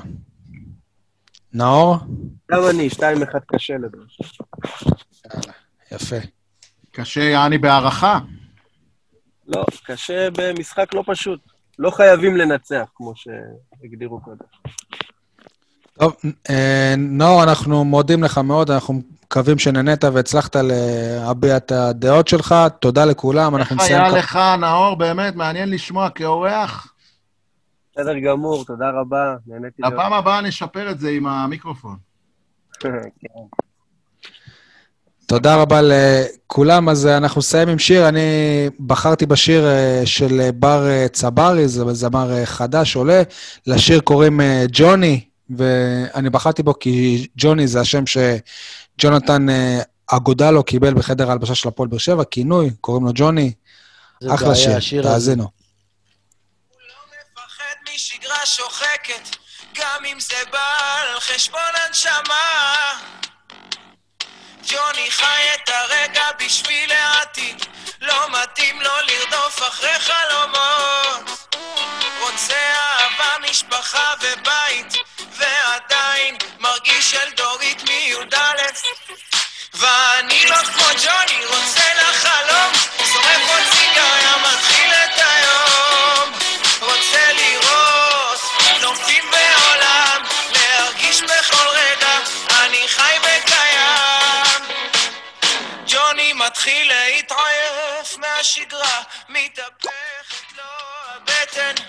נאור? 1.53 1.97
גם 2.51 2.59
אני, 2.69 2.87
2-1 2.87 3.01
קשה 3.45 3.73
לדבר. 3.73 4.03
יפה. 5.91 6.38
קשה, 6.91 7.21
יעני 7.21 7.57
בהערכה. 7.57 8.19
לא, 9.47 9.65
קשה 9.83 10.27
במשחק 10.37 10.93
לא 10.93 11.03
פשוט. 11.07 11.39
לא 11.79 11.91
חייבים 11.91 12.37
לנצח, 12.37 12.85
כמו 12.95 13.13
שהגדירו 13.15 14.21
קודם. 14.21 14.45
טוב, 15.99 16.15
אה, 16.49 16.93
נאור, 16.97 17.43
אנחנו 17.43 17.85
מודים 17.85 18.23
לך 18.23 18.37
מאוד, 18.37 18.71
אנחנו 18.71 18.93
מקווים 19.23 19.57
שנהנית 19.59 20.03
והצלחת 20.03 20.55
להביע 20.55 21.57
את 21.57 21.71
הדעות 21.71 22.27
שלך. 22.27 22.55
תודה 22.79 23.05
לכולם, 23.05 23.55
אנחנו 23.55 23.75
איך 23.75 23.83
נסיים... 23.83 24.01
היה 24.01 24.11
כ- 24.11 24.15
לך, 24.15 24.39
נאור? 24.59 24.95
באמת, 24.95 25.35
מעניין 25.35 25.69
לשמוע 25.69 26.09
כאורח. 26.09 26.93
בסדר 27.91 28.19
גמור, 28.19 28.65
תודה 28.65 28.89
רבה, 28.89 29.35
נהניתי. 29.47 29.81
לפעם 29.81 30.13
הבאה 30.13 30.41
נשפר 30.41 30.91
את 30.91 30.99
זה 30.99 31.09
עם 31.09 31.27
המיקרופון. 31.27 31.97
כן. 32.79 32.89
תודה 35.29 35.55
רבה 35.55 35.79
לכולם. 35.83 36.89
אז 36.89 37.07
אה, 37.07 37.17
אנחנו 37.17 37.39
נסיים 37.39 37.69
עם 37.69 37.79
שיר. 37.79 38.07
אני 38.07 38.19
בחרתי 38.79 39.25
בשיר 39.25 39.67
אה, 39.67 40.01
של 40.05 40.41
אה, 40.41 40.51
בר 40.51 41.07
צברי, 41.07 41.67
זה 41.67 41.93
זמר 41.93 42.45
חדש, 42.45 42.95
עולה. 42.95 43.21
לשיר 43.67 43.99
קוראים 43.99 44.41
ג'וני, 44.71 45.25
ואני 45.57 46.29
בחרתי 46.29 46.63
בו 46.63 46.79
כי 46.79 47.27
ג'וני 47.37 47.67
זה 47.67 47.79
השם 47.79 48.03
שג'ונתן 48.05 49.45
אגודלו 50.07 50.63
קיבל 50.63 50.93
בחדר 50.93 51.29
ההלבשה 51.29 51.55
של 51.55 51.67
הפועל 51.67 51.89
באר 51.89 51.99
שבע, 51.99 52.23
כינוי, 52.23 52.69
קוראים 52.81 53.05
לו 53.05 53.11
ג'וני. 53.15 53.53
אחלה 54.29 54.55
שיר. 54.55 55.03
תאזינו. 55.03 55.43
הוא 55.43 55.51
לא 56.81 56.95
מפחד 57.07 57.93
משגרה 57.95 58.45
שוחקת, 58.45 59.37
גם 59.77 60.05
אם 60.11 60.19
זה 60.19 60.35
בא 60.51 60.59
על 61.13 61.19
חשבון 61.19 61.61
הנשמה. 61.87 63.19
ג'וני 64.71 65.11
חי 65.11 65.49
את 65.53 65.69
הרגע 65.69 66.25
בשביל 66.39 66.91
העתיד, 66.91 67.65
לא 68.01 68.29
מתאים 68.29 68.81
לו 68.81 68.91
לרדוף 69.07 69.67
אחרי 69.67 69.99
חלומות. 69.99 71.55
רוצה 72.19 72.55
אהבה, 72.55 73.49
משפחה 73.49 74.13
ובית, 74.21 74.93
ועדיין 75.31 76.37
מרגיש 76.59 77.13
אלדורית 77.13 77.83
מי"א. 77.89 78.35
ואני 79.73 80.45
לא 80.45 80.55
כמו 80.55 80.85
ג'וני, 81.03 81.45
רוצה 81.45 81.93
לחלום, 81.93 82.73
שורף 83.13 83.49
עוד 83.49 83.63
סיגריה, 83.71 84.37
מתחיל 84.37 84.68
מתחיל 96.59 96.87
להתעייף 96.87 98.17
מהשגרה, 98.17 99.01
מתהפכת 99.29 100.57
לו 100.57 100.63
הבטן. 101.07 101.83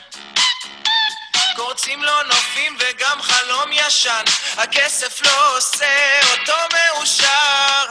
קורצים 1.57 2.03
לו 2.03 2.23
נופים 2.23 2.77
וגם 2.81 3.23
חלום 3.23 3.71
ישן, 3.73 4.25
הכסף 4.57 5.23
לא 5.23 5.57
עושה 5.57 6.21
אותו 6.31 6.53
מאושר. 6.73 7.85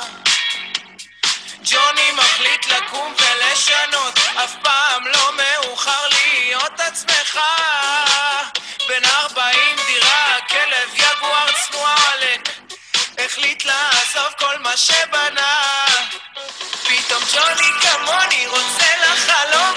ג'וני 1.64 2.12
מחליט 2.12 2.66
לקום 2.66 3.14
ולשנות, 3.18 4.18
אף 4.44 4.56
פעם 4.64 5.08
לא 5.08 5.32
מאוחר 5.34 6.08
להיות 6.08 6.80
עצמך. 6.80 7.40
בן 8.88 9.06
ארבעים 9.06 9.76
דירה, 9.88 10.38
כלב 10.50 10.94
יגואר 10.94 11.52
צנוע 11.52 11.96
עלק, 12.12 12.59
החליט 13.30 13.66
לעזוב 13.66 14.34
כל 14.40 14.58
מה 14.60 14.78
שבנה. 14.78 15.86
פתאום 16.84 17.24
ג'וני 17.34 17.70
כמוני 17.82 18.48
רוצה 18.48 18.86
לחלום, 19.04 19.76